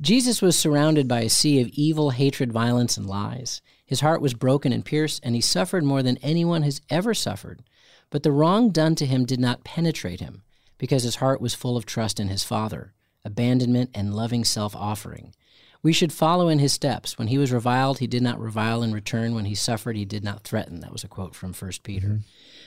Jesus 0.00 0.40
was 0.40 0.56
surrounded 0.56 1.08
by 1.08 1.20
a 1.20 1.28
sea 1.28 1.60
of 1.60 1.68
evil, 1.72 2.10
hatred, 2.10 2.52
violence, 2.52 2.96
and 2.96 3.06
lies. 3.06 3.60
His 3.84 4.00
heart 4.00 4.20
was 4.20 4.34
broken 4.34 4.72
and 4.72 4.84
pierced, 4.84 5.20
and 5.24 5.34
he 5.34 5.40
suffered 5.40 5.82
more 5.82 6.02
than 6.02 6.18
anyone 6.18 6.62
has 6.62 6.80
ever 6.90 7.14
suffered. 7.14 7.62
But 8.10 8.22
the 8.22 8.32
wrong 8.32 8.70
done 8.70 8.94
to 8.96 9.06
him 9.06 9.24
did 9.24 9.40
not 9.40 9.64
penetrate 9.64 10.20
him, 10.20 10.42
because 10.78 11.02
his 11.02 11.16
heart 11.16 11.40
was 11.40 11.54
full 11.54 11.76
of 11.76 11.84
trust 11.84 12.20
in 12.20 12.28
his 12.28 12.44
Father, 12.44 12.94
abandonment, 13.24 13.90
and 13.94 14.14
loving 14.14 14.44
self 14.44 14.74
offering. 14.76 15.34
We 15.82 15.92
should 15.92 16.12
follow 16.12 16.48
in 16.48 16.58
his 16.58 16.72
steps. 16.72 17.18
When 17.18 17.28
he 17.28 17.38
was 17.38 17.52
reviled, 17.52 17.98
he 17.98 18.08
did 18.08 18.22
not 18.22 18.40
revile 18.40 18.82
in 18.82 18.92
return. 18.92 19.34
When 19.34 19.44
he 19.44 19.54
suffered, 19.54 19.96
he 19.96 20.04
did 20.04 20.24
not 20.24 20.42
threaten. 20.42 20.80
That 20.80 20.92
was 20.92 21.04
a 21.04 21.08
quote 21.08 21.36
from 21.36 21.54
1 21.54 21.70
Peter. 21.84 22.08
Mm-hmm. 22.08 22.18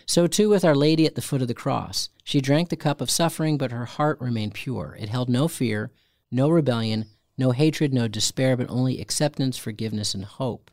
So 0.06 0.28
too 0.28 0.49
with 0.49 0.64
Our 0.64 0.76
Lady 0.76 1.06
at 1.06 1.15
the 1.15 1.22
foot 1.22 1.41
of 1.41 1.48
the 1.48 1.53
cross. 1.53 2.10
She 2.23 2.40
drank 2.40 2.69
the 2.69 2.78
cup 2.78 3.02
of 3.02 3.11
suffering, 3.11 3.57
but 3.57 3.72
her 3.72 3.86
heart 3.86 4.19
remained 4.22 4.53
pure. 4.53 4.98
It 4.99 5.10
held 5.10 5.30
no 5.30 5.48
fear, 5.48 5.91
no 6.32 6.49
rebellion, 6.49 7.06
no 7.38 7.52
hatred, 7.52 7.94
no 7.94 8.07
despair, 8.07 8.56
but 8.56 8.69
only 8.69 9.02
acceptance, 9.02 9.57
forgiveness, 9.57 10.14
and 10.14 10.23
hope. 10.23 10.72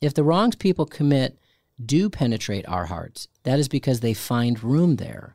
If 0.00 0.14
the 0.14 0.24
wrongs 0.24 0.56
people 0.56 0.86
commit 0.86 1.38
do 1.84 2.08
penetrate 2.08 2.66
our 2.68 2.86
hearts, 2.86 3.28
that 3.42 3.58
is 3.58 3.68
because 3.68 4.00
they 4.00 4.14
find 4.14 4.62
room 4.62 4.96
there. 4.96 5.34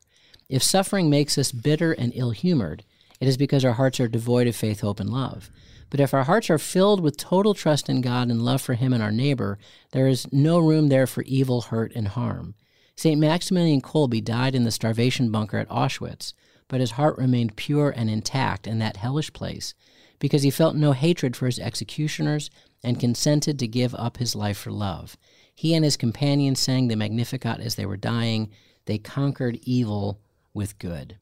If 0.49 0.63
suffering 0.63 1.09
makes 1.09 1.37
us 1.37 1.51
bitter 1.51 1.93
and 1.93 2.11
ill 2.15 2.31
humored, 2.31 2.83
it 3.21 3.27
is 3.27 3.37
because 3.37 3.63
our 3.63 3.73
hearts 3.73 3.99
are 3.99 4.07
devoid 4.07 4.47
of 4.47 4.55
faith, 4.55 4.81
hope, 4.81 4.99
and 4.99 5.09
love. 5.09 5.51
But 5.91 5.99
if 5.99 6.13
our 6.13 6.23
hearts 6.23 6.49
are 6.49 6.57
filled 6.57 7.01
with 7.01 7.17
total 7.17 7.53
trust 7.53 7.87
in 7.87 8.01
God 8.01 8.31
and 8.31 8.41
love 8.41 8.61
for 8.61 8.73
Him 8.73 8.93
and 8.93 9.03
our 9.03 9.11
neighbor, 9.11 9.59
there 9.91 10.07
is 10.07 10.27
no 10.33 10.57
room 10.57 10.89
there 10.89 11.05
for 11.05 11.21
evil, 11.23 11.61
hurt, 11.61 11.91
and 11.95 12.07
harm. 12.07 12.55
St. 12.95 13.19
Maximilian 13.19 13.81
Kolbe 13.81 14.23
died 14.23 14.55
in 14.55 14.63
the 14.63 14.71
starvation 14.71 15.31
bunker 15.31 15.59
at 15.59 15.69
Auschwitz, 15.69 16.33
but 16.67 16.79
his 16.79 16.91
heart 16.91 17.17
remained 17.17 17.55
pure 17.55 17.91
and 17.91 18.09
intact 18.09 18.65
in 18.65 18.79
that 18.79 18.97
hellish 18.97 19.31
place 19.33 19.73
because 20.17 20.43
he 20.43 20.49
felt 20.49 20.75
no 20.75 20.93
hatred 20.93 21.35
for 21.35 21.45
his 21.45 21.59
executioners 21.59 22.49
and 22.83 22.99
consented 22.99 23.59
to 23.59 23.67
give 23.67 23.93
up 23.95 24.17
his 24.17 24.35
life 24.35 24.57
for 24.57 24.71
love. 24.71 25.15
He 25.53 25.75
and 25.75 25.85
his 25.85 25.97
companions 25.97 26.59
sang 26.59 26.87
the 26.87 26.95
Magnificat 26.95 27.59
as 27.59 27.75
they 27.75 27.85
were 27.85 27.97
dying. 27.97 28.51
They 28.85 28.97
conquered 28.97 29.59
evil 29.63 30.21
with 30.53 30.79
good. 30.79 31.17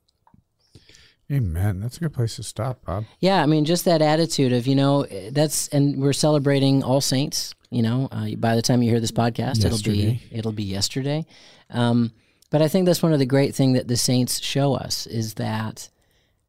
Amen. 1.32 1.80
That's 1.80 1.98
a 1.98 2.00
good 2.00 2.14
place 2.14 2.38
to 2.38 2.44
stop, 2.44 2.84
Bob. 2.86 3.06
Yeah, 3.20 3.44
I 3.44 3.46
mean, 3.46 3.66
just 3.66 3.86
that 3.86 4.02
attitude 4.02 4.52
of, 4.52 4.66
you 4.66 4.76
know, 4.76 5.06
that's, 5.32 5.68
and 5.68 6.02
we're 6.02 6.14
celebrating 6.14 6.84
All 6.84 7.02
Saints, 7.02 7.54
you 7.70 7.84
know, 7.84 8.08
uh, 8.12 8.30
by 8.38 8.56
the 8.56 8.64
time 8.64 8.82
you 8.82 8.90
hear 8.90 9.00
this 9.00 9.12
podcast, 9.12 9.64
it'll 9.64 9.78
be, 9.84 10.22
it'll 10.32 10.52
be 10.52 10.64
yesterday. 10.64 11.26
Um, 11.70 12.12
but 12.50 12.64
I 12.64 12.68
think 12.68 12.88
that's 12.88 13.04
one 13.04 13.14
of 13.14 13.20
the 13.20 13.28
great 13.28 13.54
things 13.54 13.78
that 13.78 13.88
the 13.88 13.96
saints 13.96 14.42
show 14.42 14.74
us 14.74 15.06
is 15.06 15.36
that 15.36 15.90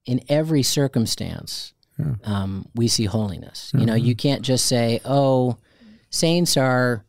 in 0.07 0.23
every 0.31 0.63
circumstance, 0.63 1.75
um, 2.25 2.67
we 2.75 2.89
see 2.89 3.05
holiness. 3.05 3.71
You 3.75 3.85
know, 3.85 3.95
you 3.95 4.17
can't 4.17 4.41
just 4.41 4.65
say, 4.65 5.03
oh, 5.05 5.59
saints 6.09 6.57
are, 6.57 7.05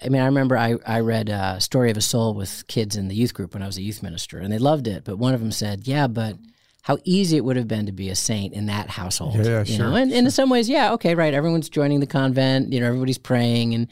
I 0.00 0.08
mean, 0.08 0.22
I 0.22 0.26
remember 0.26 0.56
I, 0.56 0.76
I 0.86 1.00
read 1.00 1.28
a 1.28 1.60
story 1.60 1.90
of 1.90 1.96
a 1.96 2.00
soul 2.00 2.34
with 2.34 2.64
kids 2.68 2.94
in 2.94 3.08
the 3.08 3.16
youth 3.16 3.34
group 3.34 3.54
when 3.54 3.64
I 3.64 3.66
was 3.66 3.78
a 3.78 3.82
youth 3.82 4.00
minister, 4.04 4.38
and 4.38 4.52
they 4.52 4.58
loved 4.58 4.86
it. 4.86 5.02
But 5.02 5.18
one 5.18 5.34
of 5.34 5.40
them 5.40 5.50
said, 5.50 5.88
yeah, 5.88 6.06
but 6.06 6.36
how 6.82 6.98
easy 7.04 7.36
it 7.36 7.44
would 7.44 7.56
have 7.56 7.68
been 7.68 7.86
to 7.86 7.92
be 7.92 8.08
a 8.10 8.14
saint 8.14 8.52
in 8.54 8.66
that 8.66 8.90
household. 8.90 9.36
Yeah, 9.36 9.44
yeah, 9.44 9.58
you 9.60 9.76
sure, 9.76 9.90
know? 9.90 9.94
And, 9.94 10.12
and 10.12 10.26
in 10.26 10.30
some 10.30 10.50
ways, 10.50 10.68
yeah, 10.68 10.92
okay, 10.94 11.14
right. 11.14 11.32
Everyone's 11.32 11.68
joining 11.68 12.00
the 12.00 12.06
convent, 12.06 12.72
you 12.72 12.80
know, 12.80 12.88
everybody's 12.88 13.18
praying. 13.18 13.74
and 13.74 13.88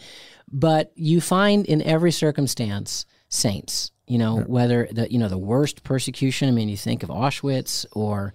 But 0.51 0.93
you 0.97 1.21
find 1.21 1.65
in 1.67 1.83
every 1.83 2.11
circumstance 2.11 3.07
saints, 3.29 3.93
you 4.09 4.19
know, 4.19 4.41
whether 4.41 4.89
the, 4.91 5.11
you 5.11 5.19
know, 5.19 5.29
the 5.29 5.39
worst 5.39 5.85
persecution, 5.85 6.49
I 6.49 6.53
mean, 6.53 6.69
you 6.69 6.77
think 6.77 7.05
of 7.05 7.11
Auschwitz 7.11 7.87
or 7.93 8.35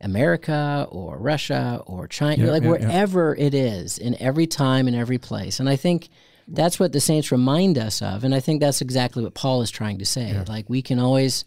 America 0.00 0.88
or 0.90 1.16
Russia 1.18 1.80
or 1.86 2.08
China, 2.08 2.46
Yeah, 2.46 2.50
like 2.50 2.64
yeah, 2.64 2.72
yeah. 2.72 2.86
wherever 2.86 3.34
it 3.36 3.54
is, 3.54 3.98
in 3.98 4.20
every 4.20 4.48
time, 4.48 4.88
in 4.88 4.94
every 4.96 5.18
place. 5.18 5.60
And 5.60 5.68
I 5.68 5.76
think 5.76 6.08
that's 6.48 6.80
what 6.80 6.90
the 6.92 7.00
saints 7.00 7.30
remind 7.30 7.78
us 7.78 8.02
of. 8.02 8.24
And 8.24 8.34
I 8.34 8.40
think 8.40 8.60
that's 8.60 8.80
exactly 8.80 9.22
what 9.22 9.34
Paul 9.34 9.62
is 9.62 9.70
trying 9.70 9.98
to 10.00 10.04
say. 10.04 10.36
Like 10.48 10.68
we 10.68 10.82
can 10.82 10.98
always, 10.98 11.44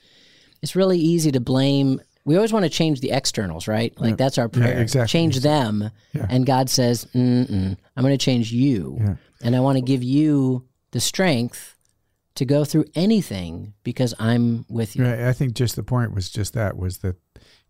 it's 0.62 0.76
really 0.78 0.98
easy 0.98 1.32
to 1.34 1.42
blame. 1.42 2.00
We 2.28 2.36
always 2.36 2.52
want 2.52 2.66
to 2.66 2.70
change 2.70 3.00
the 3.00 3.12
externals, 3.12 3.70
right? 3.70 3.98
Like 3.98 4.18
that's 4.18 4.38
our 4.38 4.50
prayer. 4.50 4.82
exactly. 4.82 5.08
Change 5.08 5.40
them. 5.40 5.90
And 6.14 6.46
God 6.46 6.70
says, 6.70 7.06
Mm-mm, 7.16 7.78
I'm 7.96 8.04
going 8.04 8.18
to 8.18 8.24
change 8.24 8.52
you. 8.52 9.18
And 9.42 9.56
I 9.56 9.62
want 9.62 9.78
to 9.78 9.82
give 9.82 10.04
you 10.04 10.68
the 10.92 11.00
strength 11.00 11.78
to 12.36 12.44
go 12.44 12.66
through 12.66 12.84
anything 12.96 13.74
because 13.84 14.14
I'm 14.20 14.66
with 14.68 14.98
you. 14.98 15.06
Right. 15.06 15.22
I 15.22 15.32
think 15.32 15.54
just 15.54 15.78
the 15.78 15.84
point 15.84 16.14
was 16.14 16.30
just 16.30 16.54
that 16.54 16.76
was 16.76 16.98
that 16.98 17.16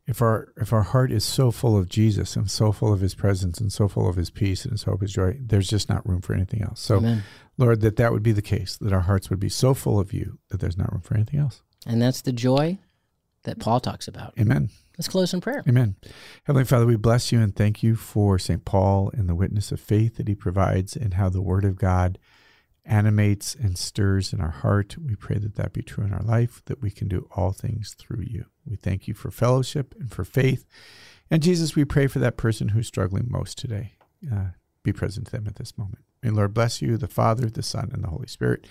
if 0.08 0.24
our 0.24 0.52
if 0.58 0.74
our 0.74 0.82
heart 0.82 1.12
is 1.12 1.24
so 1.24 1.52
full 1.52 1.78
of 1.78 1.88
Jesus 1.88 2.36
and 2.36 2.50
so 2.50 2.72
full 2.72 2.92
of 2.92 3.02
His 3.02 3.14
presence 3.14 3.60
and 3.60 3.72
so 3.72 3.88
full 3.88 4.10
of 4.10 4.16
His 4.16 4.32
peace 4.32 4.66
and 4.66 4.72
His 4.72 4.84
hope, 4.84 5.02
His 5.02 5.14
joy, 5.14 5.38
there's 5.40 5.70
just 5.70 5.88
not 5.88 6.08
room 6.10 6.22
for 6.22 6.34
anything 6.34 6.64
else. 6.64 6.80
So, 6.80 6.98
Amen. 6.98 7.24
Lord, 7.60 7.82
that 7.82 7.98
that 7.98 8.12
would 8.12 8.24
be 8.24 8.32
the 8.32 8.42
case. 8.42 8.76
That 8.78 8.92
our 8.92 9.02
hearts 9.02 9.30
would 9.30 9.40
be 9.40 9.50
so 9.50 9.76
full 9.76 10.00
of 10.00 10.14
You 10.14 10.40
that 10.50 10.60
there's 10.60 10.78
not 10.78 10.92
room 10.92 11.02
for 11.02 11.14
anything 11.14 11.40
else. 11.40 11.62
And 11.86 12.02
that's 12.02 12.22
the 12.22 12.34
joy 12.34 12.80
that 13.48 13.60
Paul 13.60 13.80
talks 13.80 14.08
about. 14.08 14.34
Amen. 14.40 14.70
Let's 14.98 15.08
close 15.08 15.34
in 15.34 15.42
prayer. 15.42 15.64
Amen. 15.68 15.96
Heavenly 16.46 16.66
Father, 16.66 16.86
we 16.86 16.96
bless 16.96 17.32
you 17.32 17.40
and 17.40 17.56
thank 17.56 17.84
you 17.84 17.96
for 17.96 18.40
St. 18.40 18.66
Paul 18.66 19.12
and 19.14 19.28
the 19.28 19.36
witness 19.36 19.72
of 19.72 19.80
faith 19.80 20.18
that 20.18 20.28
he 20.28 20.36
provides 20.36 20.96
and 20.96 21.16
how 21.16 21.30
the 21.30 21.42
Word 21.42 21.66
of 21.66 21.78
God 21.78 22.18
animates 22.86 23.54
and 23.54 23.78
stirs 23.78 24.34
in 24.34 24.42
our 24.42 24.50
heart. 24.50 24.98
We 24.98 25.16
pray 25.16 25.38
that 25.38 25.56
that 25.56 25.74
be 25.74 25.82
true 25.82 26.04
in 26.04 26.14
our 26.14 26.24
life, 26.24 26.62
that 26.66 26.82
we 26.82 26.90
can 26.90 27.08
do 27.08 27.28
all 27.36 27.52
things 27.52 27.96
through 27.98 28.24
you. 28.28 28.46
We 28.66 28.76
thank 28.76 29.08
you 29.08 29.14
for 29.14 29.30
fellowship 29.30 29.94
and 30.00 30.12
for 30.12 30.24
faith. 30.24 30.66
And 31.30 31.44
Jesus, 31.44 31.76
we 31.76 31.86
pray 31.86 32.08
for 32.08 32.20
that 32.20 32.38
person 32.38 32.70
who's 32.70 32.88
struggling 32.88 33.28
most 33.30 33.58
today. 33.58 33.94
Uh, 34.32 34.48
be 34.84 34.94
present 34.94 35.28
to 35.28 35.34
them 35.34 35.48
at 35.48 35.58
this 35.58 35.78
moment. 35.78 36.00
May 36.24 36.32
Lord 36.32 36.54
bless 36.54 36.82
you, 36.82 36.98
the 36.98 37.08
Father, 37.08 37.50
the 37.50 37.62
Son, 37.62 37.92
and 37.94 38.04
the 38.04 38.08
Holy 38.08 38.28
Spirit. 38.28 38.66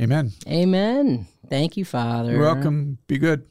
Amen. 0.00 0.32
Amen. 0.48 1.26
Thank 1.48 1.76
you, 1.76 1.84
Father. 1.84 2.32
You're 2.32 2.40
welcome. 2.40 2.98
Be 3.06 3.18
good. 3.18 3.46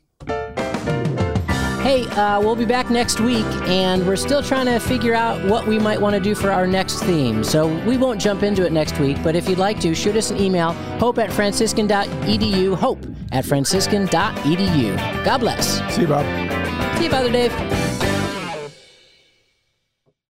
Hey, 1.86 2.08
uh, 2.08 2.40
we'll 2.40 2.56
be 2.56 2.66
back 2.66 2.90
next 2.90 3.20
week, 3.20 3.46
and 3.68 4.08
we're 4.08 4.16
still 4.16 4.42
trying 4.42 4.66
to 4.66 4.80
figure 4.80 5.14
out 5.14 5.48
what 5.48 5.68
we 5.68 5.78
might 5.78 6.02
want 6.02 6.16
to 6.16 6.20
do 6.20 6.34
for 6.34 6.52
our 6.52 6.66
next 6.66 7.04
theme. 7.04 7.44
So 7.44 7.68
we 7.86 7.96
won't 7.96 8.20
jump 8.20 8.42
into 8.42 8.66
it 8.66 8.72
next 8.72 9.00
week, 9.00 9.18
but 9.24 9.36
if 9.36 9.48
you'd 9.48 9.60
like 9.60 9.80
to, 9.82 9.94
shoot 9.94 10.16
us 10.16 10.32
an 10.32 10.38
email 10.38 10.72
hope 10.98 11.20
at 11.20 11.32
franciscan.edu. 11.32 12.76
Hope 12.76 13.06
at 13.32 13.46
franciscan.edu. 13.46 15.26
God 15.26 15.38
bless. 15.38 15.94
See 15.94 16.02
you, 16.02 16.08
Bob. 16.08 16.26
See 16.98 17.04
you, 17.04 17.10
Father 17.12 17.32
Dave. 17.32 17.85